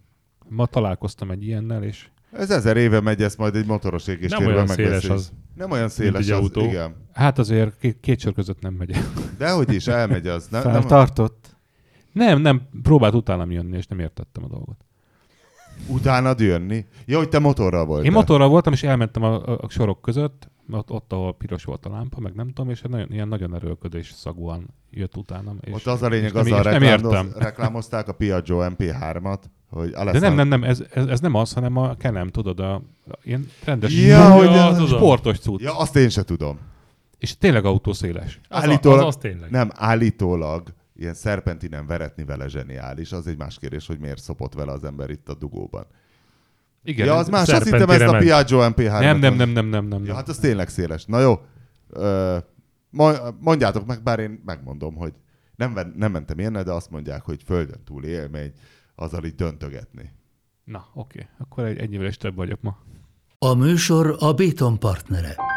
Ma 0.47 0.65
találkoztam 0.65 1.31
egy 1.31 1.43
ilyennel, 1.43 1.83
és 1.83 2.09
Ez 2.33 2.51
ezer 2.51 2.77
éve 2.77 3.01
megy, 3.01 3.21
ezt 3.21 3.37
majd 3.37 3.55
egy 3.55 3.65
motoros 3.65 4.05
Nem 4.05 4.15
égéstérben 4.15 4.47
olyan 4.53 4.67
széles 4.67 4.77
megbeszéljük. 4.77 5.17
az. 5.17 5.31
Nem 5.55 5.71
olyan 5.71 5.89
széles 5.89 6.25
egy 6.25 6.31
az, 6.31 6.39
autó. 6.39 6.63
igen. 6.63 6.95
hát 7.13 7.39
azért 7.39 7.77
két, 7.79 7.99
két 7.99 8.19
sor 8.19 8.33
között 8.33 8.61
nem 8.61 8.73
megy. 8.73 8.95
Dehogy 9.37 9.73
is, 9.73 9.87
elmegy 9.87 10.27
az. 10.27 10.47
Ne, 10.47 10.63
nem, 10.63 10.71
Feltartott. 10.71 11.55
Nem, 12.11 12.41
nem, 12.41 12.61
próbált 12.83 13.13
utánam 13.13 13.51
jönni, 13.51 13.77
és 13.77 13.87
nem 13.87 13.99
értettem 13.99 14.43
a 14.43 14.47
dolgot. 14.47 14.85
utánad 15.87 16.39
jönni. 16.39 16.85
Jó, 17.05 17.17
hogy 17.17 17.29
te 17.29 17.39
motorral 17.39 17.85
voltál. 17.85 18.05
Én 18.05 18.11
motorral 18.11 18.47
voltam, 18.49 18.73
és 18.73 18.83
elmentem 18.83 19.23
a, 19.23 19.47
a, 19.47 19.57
a 19.61 19.69
sorok 19.69 20.01
között, 20.01 20.51
ott, 20.71 20.91
ott, 20.91 21.13
ahol 21.13 21.33
piros 21.33 21.63
volt 21.63 21.85
a 21.85 21.89
lámpa, 21.89 22.19
meg 22.19 22.33
nem 22.33 22.47
tudom, 22.47 22.69
és 22.69 22.81
egy 22.81 22.89
nagyon, 22.91 23.07
ilyen 23.11 23.27
nagyon 23.27 23.55
erőlködés 23.55 24.11
szagúan 24.11 24.73
jött 24.91 25.17
utánam. 25.17 25.57
És, 25.61 25.73
Ott 25.73 25.85
az 25.85 26.01
a 26.01 26.07
lényeg, 26.07 26.35
és 26.35 26.49
nem, 26.49 26.61
nem 26.61 26.61
reklámoz, 26.61 27.13
értem. 27.13 27.31
reklámozták 27.35 28.07
a 28.07 28.13
Piaggio 28.13 28.57
MP3-at, 28.61 29.39
hogy 29.73 29.89
De 29.91 30.19
nem, 30.19 30.33
nem, 30.35 30.47
nem, 30.47 30.63
ez, 30.63 30.83
ez, 30.93 31.05
ez 31.05 31.19
nem 31.19 31.33
az, 31.33 31.53
hanem 31.53 31.77
a 31.77 31.95
kenem, 31.95 32.29
tudod, 32.29 32.59
a, 32.59 32.73
a 32.73 32.81
ilyen 33.23 33.49
rendes 33.65 33.93
Ja, 33.93 34.31
hogy 34.31 34.45
Ja, 34.45 34.65
a- 34.67 34.75
tudom. 34.75 34.87
sportos 34.97 35.39
cucc. 35.39 35.61
Ja, 35.61 35.77
azt 35.77 35.95
én 35.95 36.09
se 36.09 36.23
tudom. 36.23 36.59
És 37.17 37.37
tényleg 37.37 37.65
autószéles. 37.65 38.39
Az, 38.49 38.63
Állítólag- 38.63 38.99
az, 38.99 39.05
az 39.05 39.15
tényleg. 39.15 39.49
Nem, 39.49 39.69
állítólag 39.75 40.73
ilyen 40.95 41.13
szerpentinen 41.13 41.87
veretni 41.87 42.23
vele 42.23 42.47
zseniális. 42.47 43.11
Az 43.11 43.27
egy 43.27 43.37
más 43.37 43.57
kérdés, 43.59 43.87
hogy 43.87 43.99
miért 43.99 44.21
szopott 44.21 44.53
vele 44.53 44.71
az 44.71 44.83
ember 44.83 45.09
itt 45.09 45.29
a 45.29 45.33
dugóban. 45.33 45.85
Igen. 46.83 47.05
ja, 47.05 47.15
az 47.15 47.29
más. 47.29 47.49
Azt 47.49 47.63
hittem 47.63 47.89
ezt 47.89 48.01
a. 48.01 48.17
Piaggio 48.17 48.59
MP3-at. 48.61 48.99
nem, 48.99 49.19
nem, 49.19 49.35
nem, 49.35 49.49
nem, 49.49 49.65
nem, 49.65 49.85
nem. 49.85 50.05
Ja, 50.05 50.15
hát 50.15 50.29
az 50.29 50.37
tényleg 50.37 50.69
széles. 50.69 51.05
Na 51.05 51.19
jó. 51.19 51.39
Ö, 51.89 52.37
mo- 52.89 53.33
mondjátok 53.39 53.85
meg, 53.85 54.03
bár 54.03 54.19
én 54.19 54.41
megmondom, 54.45 54.95
hogy 54.95 55.13
nem, 55.55 55.93
nem 55.95 56.11
mentem 56.11 56.39
ilyennel, 56.39 56.63
de 56.63 56.71
azt 56.71 56.89
mondják, 56.89 57.21
hogy 57.21 57.41
földön 57.45 57.83
túl 57.85 58.03
élmény, 58.03 58.51
azzal 58.95 59.23
így 59.23 59.35
döntögetni. 59.35 60.11
Na, 60.63 60.87
oké. 60.93 61.27
Akkor 61.37 61.63
egy, 61.65 61.77
ennyivel 61.77 62.07
is 62.07 62.17
több 62.17 62.35
vagyok 62.35 62.61
ma. 62.61 62.77
A 63.39 63.53
műsor 63.53 64.15
a 64.19 64.33
Béton 64.33 64.79
partnere. 64.79 65.52